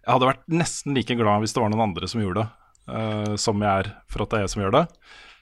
Jeg 0.00 0.14
hadde 0.14 0.30
vært 0.30 0.46
nesten 0.48 0.94
like 0.96 1.16
glad 1.18 1.42
hvis 1.42 1.52
det 1.56 1.60
var 1.64 1.72
noen 1.74 1.88
andre 1.90 2.08
som 2.08 2.22
gjorde 2.22 2.44
det, 2.46 2.68
uh, 2.94 3.34
som 3.36 3.60
jeg 3.60 3.82
er 3.84 3.90
for 4.10 4.24
at 4.24 4.30
det 4.32 4.38
er 4.40 4.46
jeg 4.46 4.54
som 4.54 4.62
gjør 4.64 4.76
det. 4.78 4.84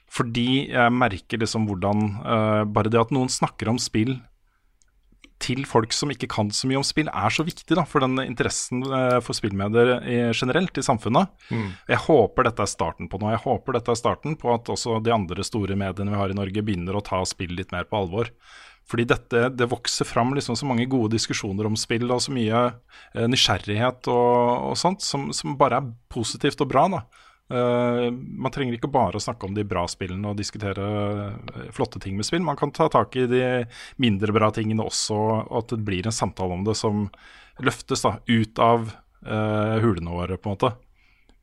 Fordi 0.09 0.47
jeg 0.73 0.95
merker 0.97 1.37
liksom 1.43 1.67
hvordan 1.69 1.99
uh, 2.25 2.63
Bare 2.65 2.89
det 2.89 2.97
at 2.99 3.11
noen 3.13 3.29
snakker 3.29 3.69
om 3.69 3.77
spill 3.81 4.17
til 5.39 5.61
folk 5.63 5.93
som 5.95 6.09
ikke 6.11 6.27
kan 6.27 6.49
så 6.51 6.67
mye 6.67 6.81
om 6.81 6.83
spill, 6.83 7.07
er 7.07 7.31
så 7.31 7.45
viktig 7.47 7.77
da, 7.77 7.85
for 7.87 8.03
den 8.03 8.19
interessen 8.25 8.81
uh, 8.91 9.21
for 9.23 9.37
spillmedier 9.37 9.93
i- 10.03 10.33
generelt 10.35 10.75
i 10.75 10.83
samfunnet. 10.83 11.29
Jeg 11.87 12.01
håper 12.09 12.49
dette 12.49 12.65
er 12.65 12.71
starten 12.73 13.07
på 13.07 13.21
noe. 13.21 13.31
Jeg 13.37 13.45
håper 13.45 13.77
dette 13.77 13.93
er 13.95 14.01
starten 14.01 14.35
på 14.41 14.51
at 14.51 14.67
også 14.73 14.97
de 15.05 15.13
andre 15.15 15.45
store 15.47 15.77
mediene 15.79 16.11
vi 16.11 16.19
har 16.19 16.33
i 16.33 16.35
Norge, 16.35 16.65
begynner 16.67 16.97
å 16.99 17.03
ta 17.07 17.21
spill 17.29 17.55
litt 17.55 17.71
mer 17.71 17.87
på 17.87 18.01
alvor. 18.01 18.33
Fordi 18.89 19.05
dette, 19.05 19.45
det 19.53 19.69
vokser 19.69 20.07
fram 20.07 20.33
liksom 20.33 20.57
så 20.57 20.65
mange 20.65 20.87
gode 20.89 21.13
diskusjoner 21.13 21.67
om 21.69 21.77
spill, 21.77 22.07
og 22.09 22.23
så 22.25 22.33
mye 22.33 22.61
eh, 22.69 23.27
nysgjerrighet 23.29 24.09
og, 24.09 24.69
og 24.71 24.77
sånt, 24.81 25.05
som, 25.05 25.29
som 25.35 25.57
bare 25.59 25.81
er 25.81 25.91
positivt 26.09 26.63
og 26.65 26.71
bra. 26.71 26.87
da. 26.95 27.03
Eh, 27.49 28.07
man 28.13 28.53
trenger 28.53 28.77
ikke 28.77 28.91
bare 28.93 29.17
å 29.17 29.23
snakke 29.23 29.47
om 29.47 29.55
de 29.57 29.65
bra 29.65 29.87
spillene 29.89 30.29
og 30.29 30.37
diskutere 30.37 30.89
eh, 31.25 31.69
flotte 31.73 32.01
ting 32.01 32.17
med 32.17 32.27
spill. 32.27 32.43
Man 32.45 32.59
kan 32.59 32.73
ta 32.75 32.89
tak 32.93 33.17
i 33.17 33.25
de 33.29 33.43
mindre 34.01 34.35
bra 34.35 34.51
tingene 34.53 34.85
også, 34.85 35.17
og 35.17 35.55
at 35.63 35.73
det 35.73 35.85
blir 35.85 36.09
en 36.09 36.15
samtale 36.15 36.57
om 36.57 36.65
det 36.67 36.77
som 36.77 37.07
løftes 37.65 38.05
da, 38.05 38.17
ut 38.25 38.61
av 38.63 38.91
eh, 39.25 39.75
hulene 39.81 40.13
våre, 40.13 40.37
på 40.37 40.49
en 40.49 40.57
måte. 40.57 40.73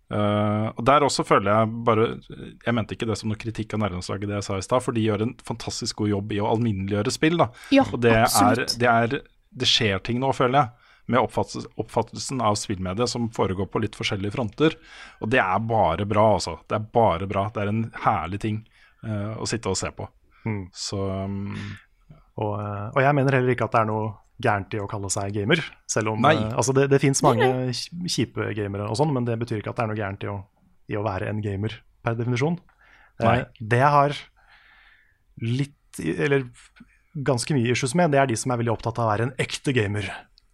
Eh, 0.06 0.66
og 0.70 0.84
Der 0.86 1.02
også 1.02 1.24
føler 1.26 1.50
jeg 1.50 1.70
bare 1.82 2.04
Jeg 2.62 2.74
mente 2.76 2.94
ikke 2.94 3.08
det 3.10 3.16
som 3.18 3.32
noe 3.32 3.40
kritikk 3.40 3.74
av 3.74 3.80
nærlandslaget, 3.82 4.28
det 4.30 4.36
jeg 4.38 4.46
sa 4.46 4.58
i 4.58 4.66
stad, 4.66 4.84
for 4.84 4.94
de 4.94 5.02
gjør 5.02 5.24
en 5.24 5.32
fantastisk 5.46 6.02
god 6.02 6.12
jobb 6.12 6.34
i 6.36 6.42
å 6.42 6.50
alminneliggjøre 6.52 7.14
spill. 7.14 7.38
da. 7.42 7.48
Ja, 7.74 7.86
og 7.90 8.02
det 8.04 8.14
er, 8.14 8.66
det 8.78 8.90
er 8.92 9.22
Det 9.56 9.68
skjer 9.70 10.02
ting 10.04 10.20
nå, 10.20 10.32
føler 10.36 10.58
jeg, 10.58 10.92
med 11.06 11.22
oppfattelsen 11.22 12.42
av 12.44 12.58
spillmediet 12.60 13.08
som 13.08 13.30
foregår 13.32 13.70
på 13.72 13.80
litt 13.80 13.96
forskjellige 13.96 14.34
fronter. 14.34 14.74
Og 15.22 15.30
det 15.32 15.40
er 15.40 15.58
bare 15.64 16.04
bra, 16.04 16.26
altså. 16.34 16.58
Det 16.68 16.76
er 16.76 16.88
bare 16.92 17.28
bra. 17.30 17.46
Det 17.54 17.62
er 17.62 17.70
en 17.70 17.84
herlig 18.04 18.40
ting 18.42 18.58
uh, 19.06 19.38
å 19.38 19.46
sitte 19.48 19.70
og 19.70 19.78
se 19.78 19.88
på. 19.96 20.08
Mm. 20.44 20.64
Så 20.74 20.98
um, 20.98 21.54
Og, 22.36 22.52
eh, 22.60 22.88
og 22.92 23.00
jeg 23.00 23.16
mener 23.16 23.38
heller 23.38 23.54
ikke 23.54 23.64
at 23.64 23.72
det 23.72 23.80
er 23.80 23.88
noe 23.88 24.10
gærent 24.42 24.74
i 24.76 24.80
å 24.82 24.86
kalle 24.90 25.08
seg 25.10 25.32
gamer. 25.34 25.62
Selv 25.88 26.12
om 26.12 26.20
Nei. 26.20 26.34
eh, 26.36 26.52
altså 26.56 26.74
det, 26.76 26.88
det 26.92 27.00
fins 27.00 27.22
mange 27.24 27.46
kjipe 27.72 28.50
gamere 28.56 28.88
og 28.90 28.96
sånn, 29.00 29.12
men 29.14 29.24
det 29.24 29.38
betyr 29.40 29.62
ikke 29.62 29.70
at 29.72 29.76
det 29.80 29.84
er 29.86 29.92
noe 29.92 30.00
gærent 30.00 30.24
i 30.26 30.30
å, 30.32 30.38
i 30.92 30.96
å 31.00 31.04
være 31.06 31.30
en 31.32 31.40
gamer 31.44 31.72
per 32.04 32.14
definisjon. 32.18 32.58
Eh, 33.20 33.24
Nei. 33.24 33.38
det 33.60 33.78
jeg 33.80 33.92
har 33.96 34.16
litt, 35.42 36.00
eller 36.00 36.44
ganske 37.26 37.56
mye 37.56 37.72
issues 37.72 37.94
med, 37.96 38.12
det 38.12 38.20
er 38.20 38.28
de 38.30 38.36
som 38.36 38.52
er 38.52 38.60
veldig 38.60 38.74
opptatt 38.76 38.98
av 39.00 39.06
å 39.08 39.12
være 39.14 39.28
en 39.30 39.34
ekte 39.40 39.72
gamer. 39.76 40.08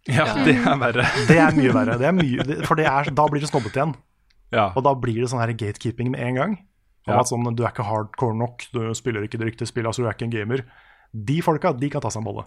Ja, 0.07 0.25
det 0.43 0.57
er 0.59 0.79
verre. 0.81 1.05
Det 1.29 1.37
er 1.39 1.55
mye 1.55 1.71
verre. 1.75 1.93
Det 1.99 2.07
er 2.09 2.15
mye, 2.15 2.43
for 2.67 2.75
det 2.79 2.87
er, 2.89 3.07
da 3.15 3.23
blir 3.31 3.39
det 3.43 3.47
snobbete 3.51 3.79
igjen. 3.79 3.93
Ja. 4.51 4.65
Og 4.75 4.83
da 4.85 4.91
blir 4.99 5.21
det 5.23 5.29
sånn 5.31 5.39
her 5.39 5.53
gatekeeping 5.55 6.11
med 6.11 6.19
en 6.27 6.39
gang. 6.39 6.55
Om 7.07 7.13
Ja. 7.13 7.19
at 7.21 7.27
sånn, 7.31 7.47
Du 7.55 7.63
er 7.63 7.71
ikke 7.71 7.83
hardcore 7.87 8.35
nok, 8.35 8.65
du 8.71 8.81
spiller 8.95 9.23
ikke 9.23 9.39
det 9.39 9.47
riktige 9.53 9.67
spillet, 9.67 9.87
altså 9.91 10.03
du 10.03 10.07
er 10.09 10.15
ikke 10.15 10.27
en 10.27 10.35
gamer. 10.35 10.63
De 11.13 11.39
folka 11.43 11.71
de 11.75 11.89
kan 11.91 12.03
ta 12.03 12.11
seg 12.11 12.19
en 12.21 12.27
bolle. 12.29 12.45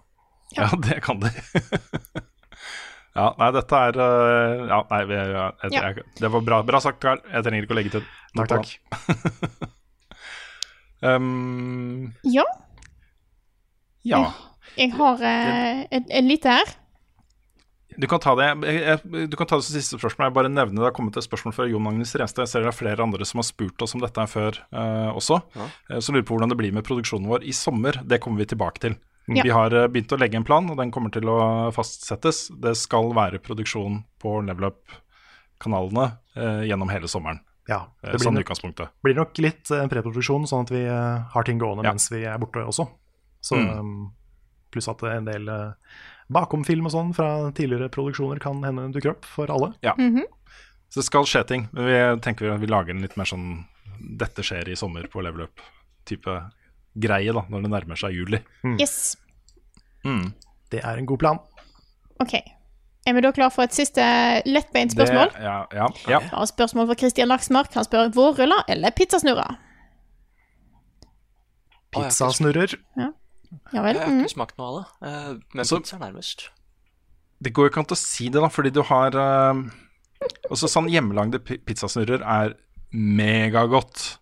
Ja, 0.55 0.69
det 0.79 1.01
kan 1.03 1.19
de. 1.21 1.31
ja, 3.19 3.27
nei, 3.41 3.49
dette 3.57 3.81
er 3.89 3.99
øh, 3.99 4.67
Ja, 4.71 4.79
nei, 4.93 5.01
vi, 5.11 5.17
ja, 5.19 5.47
jeg, 5.65 5.73
Ja. 5.75 5.83
jeg, 5.91 6.05
det 6.21 6.31
var 6.33 6.45
bra, 6.47 6.61
bra 6.69 6.81
sagt, 6.85 7.01
Karl. 7.03 7.19
Jeg 7.33 7.43
trenger 7.47 7.67
ikke 7.67 7.75
å 7.75 7.81
legge 7.81 7.95
til. 7.97 8.07
Takk, 8.37 8.53
Takk, 8.55 8.69
um, 11.11 12.13
Ja, 12.25 12.45
ja. 14.07 14.23
jeg 14.77 14.93
har 14.95 15.23
eh, 15.25 15.87
et, 15.91 16.11
et 16.11 16.25
lite 16.27 16.53
her. 16.61 16.75
Du 17.97 18.05
kan 18.11 18.21
ta 18.21 18.35
det 18.37 18.47
jeg, 18.69 18.81
jeg, 18.85 19.29
Du 19.33 19.37
kan 19.41 19.49
ta 19.49 19.57
det 19.57 19.65
som 19.65 19.73
siste 19.73 19.97
spørsmål. 19.97 20.27
Jeg 20.29 20.35
bare 20.37 20.51
nevner 20.53 20.83
Det 20.83 20.89
har 20.91 20.95
kommet 20.97 21.17
et 21.17 21.25
spørsmål 21.25 21.55
fra 21.57 21.65
Jon 21.71 21.87
Agnes 21.89 22.13
Renstad. 22.21 22.45
Jeg 22.45 22.53
ser 22.53 22.67
det 22.67 22.69
er 22.75 22.77
flere 22.77 23.03
andre 23.07 23.25
som 23.25 23.41
har 23.41 23.47
spurt 23.49 23.81
oss 23.87 23.97
om 23.97 24.03
dette 24.05 24.27
før 24.29 24.59
uh, 24.77 25.17
også. 25.17 25.39
Eh, 25.57 26.01
Som 26.05 26.17
lurer 26.19 26.27
på 26.29 26.37
hvordan 26.37 26.53
det 26.53 26.59
blir 26.61 26.75
med 26.77 26.85
produksjonen 26.85 27.31
vår 27.31 27.47
i 27.49 27.55
sommer. 27.57 28.03
Det 28.05 28.21
kommer 28.21 28.45
vi 28.45 28.51
tilbake 28.53 28.83
til. 28.85 28.99
Ja. 29.29 29.43
Vi 29.43 29.51
har 29.51 29.75
eh, 29.75 29.87
begynt 29.89 30.13
å 30.15 30.19
legge 30.21 30.37
en 30.39 30.45
plan, 30.47 30.69
og 30.71 30.77
den 30.79 30.93
kommer 30.95 31.11
til 31.11 31.27
å 31.29 31.73
fastsettes. 31.75 32.47
Det 32.63 32.77
skal 32.79 33.13
være 33.17 33.41
produksjon 33.43 34.05
på 34.23 34.37
Level 34.47 34.69
Up-kanalene 34.71 36.19
eh, 36.37 36.63
gjennom 36.71 36.89
hele 36.93 37.09
sommeren. 37.11 37.41
Ja, 37.67 37.81
Eh, 38.03 38.13
det 38.13 38.19
blir 38.21 38.27
sånn 38.29 38.35
nok, 38.39 38.45
utgangspunktet. 38.47 38.89
blir 39.03 39.17
nok 39.19 39.39
litt 39.43 39.71
eh, 39.75 39.87
preproduksjon, 39.91 40.47
sånn 40.47 40.63
at 40.69 40.71
vi 40.71 40.85
eh, 40.87 41.25
har 41.33 41.43
ting 41.49 41.59
gående 41.59 41.83
Ja. 41.85 41.91
mens 41.93 42.07
vi 42.13 42.23
er 42.25 42.39
borte 42.39 42.63
også. 42.63 42.87
Så, 43.43 43.57
Mm. 43.57 43.79
um, 43.79 44.13
pluss 44.71 44.89
at 44.89 45.03
en 45.03 45.25
del 45.25 45.49
eh, 45.49 45.73
bakomfilm 46.31 46.87
og 46.87 46.93
sånn 46.93 47.15
fra 47.15 47.51
tidligere 47.53 47.89
produksjoner 47.91 48.39
kan 48.43 48.63
hende 48.63 48.93
dukker 48.93 49.11
opp 49.17 49.25
for 49.25 49.47
alle. 49.51 49.73
Ja. 49.83 49.95
Mhm. 49.99 50.23
Så 50.91 51.01
det 51.01 51.05
skal 51.05 51.25
skje 51.25 51.47
ting. 51.47 51.69
Men 51.73 51.85
vi 51.87 52.21
tenker 52.23 52.53
at 52.55 52.61
vi 52.61 52.67
lager 52.67 52.91
en 52.91 53.03
litt 53.03 53.17
mer 53.17 53.25
sånn 53.27 53.65
Dette 53.99 54.43
skjer 54.45 54.69
i 54.69 54.75
sommer 54.77 55.07
på 55.09 55.23
Level 55.25 55.47
Up-type 55.49 56.51
greie, 56.99 57.33
da, 57.33 57.43
når 57.51 57.63
det 57.63 57.71
nærmer 57.71 57.97
seg 58.01 58.15
juli. 58.17 58.41
Yes. 58.81 59.17
Mm. 60.05 60.33
Det 60.71 60.81
er 60.85 60.97
en 60.99 61.07
god 61.07 61.19
plan. 61.19 61.39
OK. 62.21 62.35
Er 63.07 63.15
vi 63.15 63.21
da 63.23 63.31
klar 63.33 63.51
for 63.55 63.63
et 63.63 63.75
siste 63.77 64.03
lettbeint 64.47 64.91
spørsmål? 64.97 65.31
Det, 65.33 65.43
ja, 65.43 65.59
ja, 65.73 65.87
ja. 66.09 66.19
Ja, 66.33 66.45
spørsmål 66.51 66.89
fra 66.89 66.97
Christian 66.99 67.29
Laksmark. 67.29 67.73
Han 67.75 67.85
spør 67.87 68.09
vårruller 68.17 68.65
eller 68.69 68.91
pizzasnurrer. 68.91 69.59
Pizzasnurrer. 71.95 72.75
Ja 72.99 73.11
Jeg 73.73 73.83
vel? 73.85 73.99
har 73.99 74.07
Mhm. 74.11 74.21
ikke 74.25 74.35
smakt 74.35 74.59
noe 74.59 74.67
av 74.67 74.77
det. 74.83 75.09
eh, 75.09 75.39
Men 75.55 75.65
Så- 75.65 75.79
pizza 75.81 75.97
er 75.97 76.01
nærmest. 76.01 76.49
Det 77.43 77.53
går 77.53 77.65
jo 77.65 77.69
ikke 77.71 77.79
an 77.79 77.85
å 77.85 77.97
si 77.97 78.25
det, 78.29 78.41
da, 78.41 78.49
fordi 78.49 78.71
du 78.73 78.83
har 78.83 79.09
uh, 79.15 79.55
Også 80.51 80.67
sånn 80.69 80.89
hjemmelagde 80.91 81.39
pizzasnurrer 81.39 82.23
er 82.25 82.55
megagodt. 82.93 84.19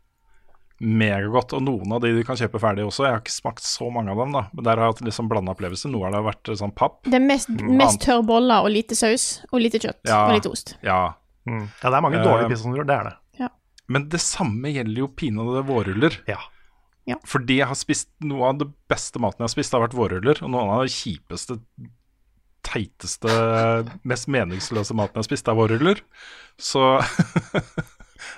Megagodt. 0.80 1.52
Og 1.54 1.62
noen 1.62 1.92
av 1.94 2.00
de 2.02 2.10
du 2.16 2.22
kan 2.26 2.36
kjøpe 2.36 2.58
ferdig 2.60 2.84
også. 2.86 3.04
Jeg 3.06 3.14
har 3.14 3.20
ikke 3.22 3.34
smakt 3.34 3.62
så 3.62 3.90
mange 3.94 4.10
av 4.10 4.18
dem, 4.18 4.32
da. 4.34 4.42
Men 4.52 4.64
der 4.66 4.76
har 4.80 4.88
jeg 4.88 4.94
hatt 4.96 5.04
liksom 5.08 5.28
blanda 5.30 5.52
opplevelse. 5.54 5.90
Noe 5.92 6.06
av 6.08 6.12
det 6.14 6.20
har 6.22 6.26
vært 6.32 6.48
eh, 6.50 6.58
sånn 6.60 6.74
papp. 6.74 7.02
Det 7.06 7.14
er 7.20 7.26
mest, 7.26 7.48
Mm. 7.48 7.76
mest 7.78 8.00
tørr 8.02 8.24
boller 8.26 8.64
og 8.66 8.70
lite 8.74 8.96
saus 8.98 9.42
og 9.52 9.60
lite 9.60 9.78
kjøtt 9.78 10.00
Ja. 10.10 10.26
og 10.26 10.34
lite 10.34 10.50
ost. 10.50 10.74
Ja. 10.82 11.14
Mm. 11.46 11.68
Ja, 11.82 11.90
det 11.90 11.94
er 11.96 12.00
mange 12.02 12.22
dårlige 12.24 12.46
uh, 12.46 12.50
pizzaer, 12.54 12.84
det 12.88 12.94
er 12.98 13.04
det. 13.10 13.14
Ja. 13.44 13.48
Men 13.88 14.08
det 14.08 14.20
samme 14.20 14.72
gjelder 14.72 14.98
jo 15.04 15.08
pinadø 15.08 15.62
vårruller. 15.62 16.18
Ja. 16.26 16.38
Ja. 17.06 17.16
Fordi 17.28 17.58
jeg 17.60 17.66
har 17.68 17.76
spist 17.76 18.08
noe 18.24 18.48
av 18.48 18.58
det 18.58 18.70
beste 18.88 19.20
maten 19.20 19.42
jeg 19.44 19.44
har 19.50 19.52
spist, 19.52 19.72
har 19.76 19.82
vært 19.84 19.94
vårruller. 19.98 20.40
Og 20.42 20.50
noen 20.50 20.70
av 20.72 20.86
de 20.86 20.88
kjipeste, 20.88 21.58
teiteste, 22.64 23.28
mest 24.08 24.26
meningsløse 24.32 24.94
maten 24.96 25.18
jeg 25.18 25.22
har 25.22 25.28
spist, 25.28 25.48
er 25.52 25.58
vårruller. 25.58 26.00
Så 26.56 26.80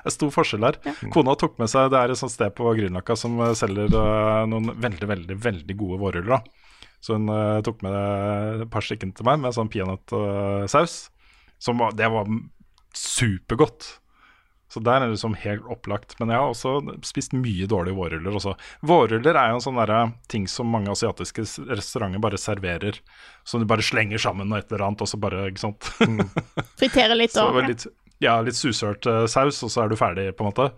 er 0.07 0.15
stor 0.15 0.33
forskjell 0.35 0.67
her. 0.67 0.79
Kona 1.15 1.37
tok 1.39 1.59
med 1.61 1.71
seg 1.73 1.91
Det 1.93 2.01
er 2.01 2.15
et 2.15 2.21
sånt 2.21 2.35
sted 2.35 2.55
på 2.57 2.71
Grünerløkka 2.79 3.17
som 3.19 3.39
eh, 3.45 3.55
selger 3.59 3.93
uh, 3.93 4.47
noen 4.51 4.73
veldig, 4.73 5.11
veldig 5.13 5.39
veldig 5.49 5.77
gode 5.79 6.01
vårruller. 6.03 6.39
da. 6.39 6.87
Så 7.05 7.19
hun 7.19 7.31
uh, 7.31 7.61
tok 7.67 7.85
med 7.87 7.97
et 8.65 8.73
par 8.73 8.87
stykker 8.87 9.13
til 9.15 9.29
meg 9.29 9.43
med 9.43 9.57
sånn 9.57 9.71
peanøttsaus. 9.73 10.99
Som 11.63 11.81
var, 11.81 11.95
det 11.97 12.11
var 12.13 12.29
supergodt. 12.97 13.97
Så 14.73 14.81
der 14.83 14.99
er 14.99 15.07
det 15.07 15.15
liksom 15.15 15.37
helt 15.39 15.69
opplagt. 15.71 16.17
Men 16.19 16.33
jeg 16.33 16.43
har 16.43 16.51
også 16.51 16.99
spist 17.07 17.35
mye 17.37 17.69
dårlige 17.71 17.97
vårruller 17.97 18.39
også. 18.39 18.57
Vårruller 18.87 19.39
er 19.39 19.53
jo 19.53 19.61
en 19.61 19.65
sånn 19.65 20.15
ting 20.33 20.49
som 20.51 20.73
mange 20.73 20.91
asiatiske 20.93 21.47
restauranter 21.71 22.23
bare 22.23 22.41
serverer. 22.41 22.99
Som 23.47 23.63
du 23.63 23.69
bare 23.71 23.87
slenger 23.87 24.21
sammen 24.21 24.51
og 24.51 24.59
et 24.59 24.73
eller 24.73 24.89
annet, 24.89 25.05
og 25.05 25.11
så 25.11 25.21
bare 25.23 25.47
Ikke 25.53 25.65
sant. 25.69 25.93
Fritere 26.81 27.17
litt 27.19 27.37
så 27.37 27.47
og 27.53 27.63
litt, 27.69 27.87
ja, 28.21 28.41
litt 28.41 28.57
susørt 28.57 29.07
eh, 29.07 29.27
saus, 29.27 29.63
og 29.63 29.71
så 29.71 29.83
er 29.85 29.89
du 29.93 29.97
ferdig, 29.97 30.31
på 30.37 30.45
en 30.45 30.51
måte. 30.53 30.71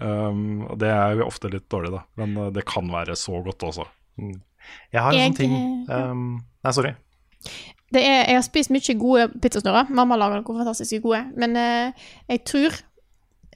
Um, 0.00 0.66
og 0.70 0.76
det 0.78 0.88
er 0.94 1.16
jo 1.18 1.24
ofte 1.26 1.48
litt 1.50 1.64
dårlig, 1.72 1.90
da. 1.96 2.04
Men 2.20 2.36
eh, 2.36 2.50
det 2.54 2.62
kan 2.68 2.86
være 2.92 3.16
så 3.18 3.40
godt 3.42 3.62
også. 3.66 3.86
Jeg 4.20 5.00
har 5.02 5.10
en 5.12 5.18
Jeg- 5.18 5.32
sånn 5.32 5.36
ting 5.40 5.54
um, 5.90 6.40
Nei, 6.62 6.72
sorry. 6.76 6.92
det 7.90 8.02
er, 8.04 8.20
Jeg 8.28 8.36
har 8.36 8.42
spist 8.46 8.70
mye 8.70 8.94
gode 9.00 9.28
pizzasnurrer. 9.42 9.88
Mamma 9.90 10.16
lager 10.20 10.42
noen 10.42 10.60
fantastisk 10.60 11.02
gode. 11.02 11.24
Men 11.36 11.56
uh, 11.56 12.06
jeg 12.28 12.44
tror 12.46 12.76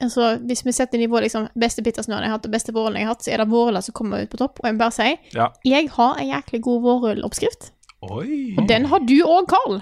altså, 0.01 0.37
Hvis 0.43 0.65
vi 0.65 0.71
setter 0.75 0.97
nivået 0.99 1.23
liksom, 1.29 1.47
beste 1.55 1.83
pizzasnurren 1.85 2.23
jeg 2.25 2.31
har 2.33 2.39
hatt, 2.39 2.45
og 2.49 2.51
beste 2.51 2.73
vårrullen 2.75 2.99
jeg 2.99 3.07
har 3.07 3.13
hatt, 3.15 3.23
så 3.23 3.31
er 3.31 3.37
det 3.43 3.47
vårruller 3.53 3.81
som 3.85 3.93
kommer 3.95 4.25
ut 4.25 4.29
på 4.33 4.37
topp. 4.41 4.59
Og 4.59 4.67
jeg 4.67 4.75
må 4.75 4.83
bare 4.83 4.91
si 4.97 5.15
Ja. 5.37 5.47
jeg 5.63 5.89
har 5.95 6.17
en 6.19 6.27
jæklig 6.33 6.61
god 6.67 6.81
vårrulloppskrift. 6.89 7.71
Og 8.05 8.67
den 8.67 8.85
har 8.91 8.99
du 9.07 9.15
òg, 9.23 9.47
Carl. 9.49 9.79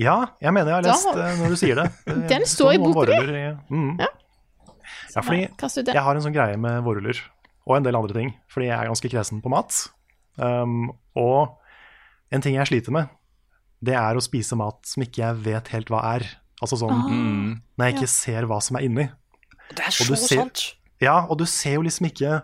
Ja, 0.00 0.16
jeg 0.40 0.52
mener 0.56 0.70
jeg 0.72 0.78
har 0.78 0.86
lest 0.86 1.10
da, 1.12 1.26
når 1.42 1.52
du 1.52 1.58
sier 1.60 1.76
det. 1.80 1.86
Eh, 2.08 2.20
Den 2.32 2.46
står 2.48 2.74
i 2.76 2.80
boka 2.80 3.04
di. 3.10 3.42
Mm. 3.68 3.92
Ja. 4.00 4.08
Ja, 5.10 5.22
fordi 5.26 5.40
jeg 5.90 6.02
har 6.06 6.14
en 6.16 6.22
sånn 6.24 6.34
greie 6.34 6.56
med 6.60 6.82
vårruller, 6.86 7.18
og 7.66 7.76
en 7.76 7.86
del 7.86 7.98
andre 7.98 8.14
ting, 8.16 8.30
fordi 8.50 8.68
jeg 8.70 8.76
er 8.78 8.88
ganske 8.90 9.10
kresen 9.12 9.40
på 9.44 9.50
mat. 9.52 9.74
Um, 10.40 10.92
og 11.18 11.56
en 12.32 12.40
ting 12.44 12.54
jeg 12.56 12.68
sliter 12.70 12.94
med, 12.94 13.10
det 13.84 13.96
er 13.98 14.16
å 14.16 14.22
spise 14.24 14.56
mat 14.60 14.78
som 14.86 15.02
ikke 15.04 15.20
jeg 15.24 15.40
vet 15.48 15.68
helt 15.74 15.90
hva 15.92 16.00
er. 16.14 16.24
Altså 16.60 16.76
sånn 16.80 16.92
Ah. 16.94 17.08
Mm. 17.10 17.50
når 17.80 17.86
jeg 17.90 17.94
ikke 17.98 18.10
ser 18.12 18.46
hva 18.48 18.60
som 18.62 18.76
er 18.78 18.86
inni. 18.86 19.06
Det 19.74 19.84
er 19.86 19.94
så 19.96 20.16
ser- 20.16 20.36
sant! 20.44 20.64
Ja, 21.00 21.24
og 21.26 21.38
du 21.40 21.46
ser 21.48 21.78
jo 21.78 21.82
liksom 21.86 22.06
ikke 22.10 22.42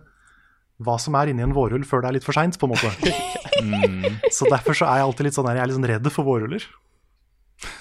hva 0.81 0.95
som 1.01 1.15
er 1.16 1.28
inni 1.33 1.45
en 1.45 1.53
vårrull 1.57 1.85
før 1.85 2.03
det 2.03 2.09
er 2.09 2.16
litt 2.19 2.24
for 2.27 2.33
seint, 2.37 2.59
på 2.61 2.69
en 2.69 2.74
måte. 2.77 2.93
Mm. 3.57 4.19
Så 4.37 4.45
derfor 4.53 4.77
så 4.77 4.85
er 4.85 4.99
jeg 5.01 5.07
alltid 5.07 5.24
litt 5.24 5.35
sånn 5.39 5.47
her, 5.49 5.57
jeg 5.57 5.62
er 5.65 5.69
litt 5.70 5.77
sånn 5.78 5.87
redd 5.89 6.09
for 6.12 6.27
vårruller. 6.28 6.61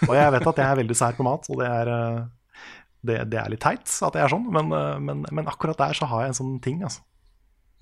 Og 0.07 0.14
jeg 0.15 0.31
vet 0.35 0.47
at 0.52 0.61
jeg 0.61 0.65
er 0.65 0.80
veldig 0.81 0.97
sær 0.97 1.18
på 1.18 1.26
mat, 1.27 1.49
og 1.52 1.60
det 1.61 1.68
er, 1.68 1.91
eh, 1.91 2.69
det, 3.06 3.18
det 3.31 3.39
er 3.41 3.52
litt 3.52 3.64
teit 3.64 3.84
at 4.07 4.15
jeg 4.18 4.23
er 4.26 4.31
sånn, 4.31 4.47
men, 4.53 4.72
eh, 4.76 4.95
men, 5.03 5.26
men 5.31 5.52
akkurat 5.52 5.80
der 5.81 5.97
så 5.97 6.07
har 6.11 6.26
jeg 6.26 6.34
en 6.34 6.39
sånn 6.39 6.56
ting, 6.64 6.81
altså. 6.85 7.03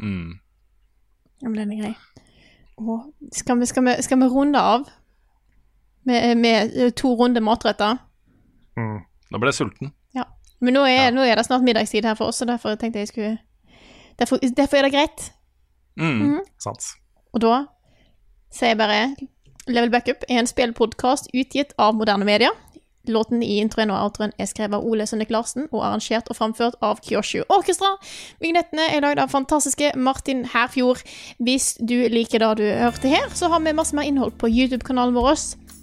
Mm. 0.01 0.39
Ja, 1.43 1.49
men 1.49 1.59
den 1.59 1.73
er 1.75 1.81
grei. 1.83 1.93
Skal, 3.35 3.59
vi, 3.59 3.69
skal, 3.69 3.85
vi, 3.85 3.95
skal 4.01 4.19
vi 4.23 4.29
runde 4.31 4.59
av 4.59 4.87
med, 6.09 6.37
med 6.41 6.73
eh, 6.75 6.93
to 6.97 7.13
runder 7.19 7.43
matretter? 7.45 7.99
Mm. 8.79 9.03
Da 9.29 9.41
ble 9.41 9.51
jeg 9.51 9.59
sulten. 9.61 9.93
Ja. 10.17 10.25
Men 10.63 10.77
nå 10.77 10.85
er, 10.89 11.11
nå 11.13 11.25
er 11.27 11.37
det 11.37 11.45
snart 11.47 11.65
middagstid 11.65 12.05
her 12.07 12.17
for 12.17 12.31
oss, 12.31 12.41
så 12.41 12.47
derfor 12.49 12.77
tenkte 12.79 13.03
jeg 13.03 13.13
skulle 13.13 13.37
Derfor, 14.13 14.37
derfor 14.37 14.77
er 14.77 14.85
det 14.85 14.91
greit. 14.93 15.23
Mm. 15.97 16.19
Mhm. 16.19 16.41
Sant. 16.61 16.91
Og 17.33 17.41
da 17.41 17.63
sier 18.53 18.75
jeg 18.75 18.77
bare 18.77 18.99
Level 19.67 19.91
Backup 19.93 20.25
er 20.27 20.41
en 20.41 20.49
spillpodkast 20.49 21.29
utgitt 21.33 21.73
av 21.79 21.95
moderne 21.95 22.25
media. 22.27 22.51
Låten 23.07 23.41
i 23.43 23.57
introen 23.59 23.91
og 23.91 23.99
outroen 23.99 24.31
er 24.39 24.47
skrevet 24.47 24.77
av 24.77 24.85
Ole 24.87 25.03
Sønnek 25.07 25.31
Larsen 25.31 25.65
og 25.73 25.81
arrangert 25.83 26.29
og 26.31 26.37
framført 26.37 26.77
av 26.83 27.01
Kyoshu 27.03 27.41
Orkestra. 27.51 27.97
Vignettene 28.43 28.85
er 28.95 29.03
lagd 29.03 29.19
av 29.19 29.31
fantastiske 29.31 29.91
Martin 29.99 30.45
Herfjord. 30.53 31.03
Hvis 31.43 31.73
du 31.83 31.97
liker 32.11 32.43
det 32.43 32.53
du 32.61 32.63
hørte 32.79 33.11
her, 33.11 33.27
så 33.35 33.51
har 33.51 33.59
vi 33.63 33.75
masse 33.75 33.95
mer 33.95 34.07
innhold 34.07 34.37
på 34.39 34.51
YouTube-kanalen 34.51 35.15
vår. 35.19 35.35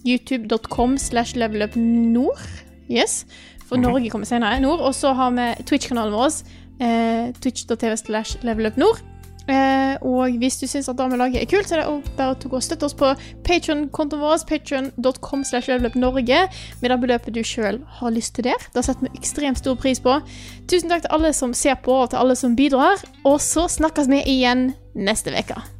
youtube.com 0.09 0.97
slash 0.97 1.37
levelupnord. 1.37 2.41
Yes. 2.89 3.27
For 3.69 3.77
Norge 3.77 4.09
kommer 4.11 4.27
senere. 4.27 4.61
Nord. 4.61 4.81
Og 4.81 4.95
så 4.95 5.13
har 5.13 5.31
vi 5.37 5.53
Twitch-kanalen 5.69 6.17
vår. 6.17 6.41
Eh, 6.81 7.35
Twitch.tv 7.37 7.97
slash 7.97 8.41
levelupnord. 8.43 9.05
Eh, 9.49 9.97
og 10.07 10.37
hvis 10.41 10.59
du 10.61 10.67
syns 10.69 10.89
at 10.91 11.01
lager 11.01 11.41
er 11.41 11.49
kult, 11.49 11.69
så 11.69 11.79
er 11.79 11.83
det 11.83 12.15
bare 12.19 12.37
å 12.37 12.51
gå 12.53 12.59
og 12.59 12.65
støtte 12.65 12.87
oss 12.87 12.97
på 12.97 13.13
Patreon-kontoen 13.47 14.23
vår, 14.23 14.45
patreon.com 14.51 15.45
slash 15.49 15.71
levelupnorge, 15.71 16.45
med 16.83 16.93
det 16.93 17.01
beløpet 17.03 17.35
du 17.35 17.43
sjøl 17.47 17.81
har 18.01 18.15
lyst 18.15 18.37
til 18.37 18.51
der. 18.51 18.69
Det 18.75 18.85
setter 18.87 19.09
vi 19.09 19.19
ekstremt 19.19 19.63
stor 19.63 19.79
pris 19.81 20.03
på. 20.03 20.21
Tusen 20.71 20.93
takk 20.93 21.07
til 21.07 21.17
alle 21.17 21.35
som 21.37 21.57
ser 21.57 21.81
på, 21.83 22.03
og 22.05 22.13
til 22.13 22.23
alle 22.23 22.39
som 22.39 22.57
bidrar. 22.59 23.03
Og 23.25 23.41
så 23.43 23.69
snakkes 23.71 24.11
vi 24.13 24.25
igjen 24.37 24.73
neste 24.95 25.35
uke. 25.35 25.80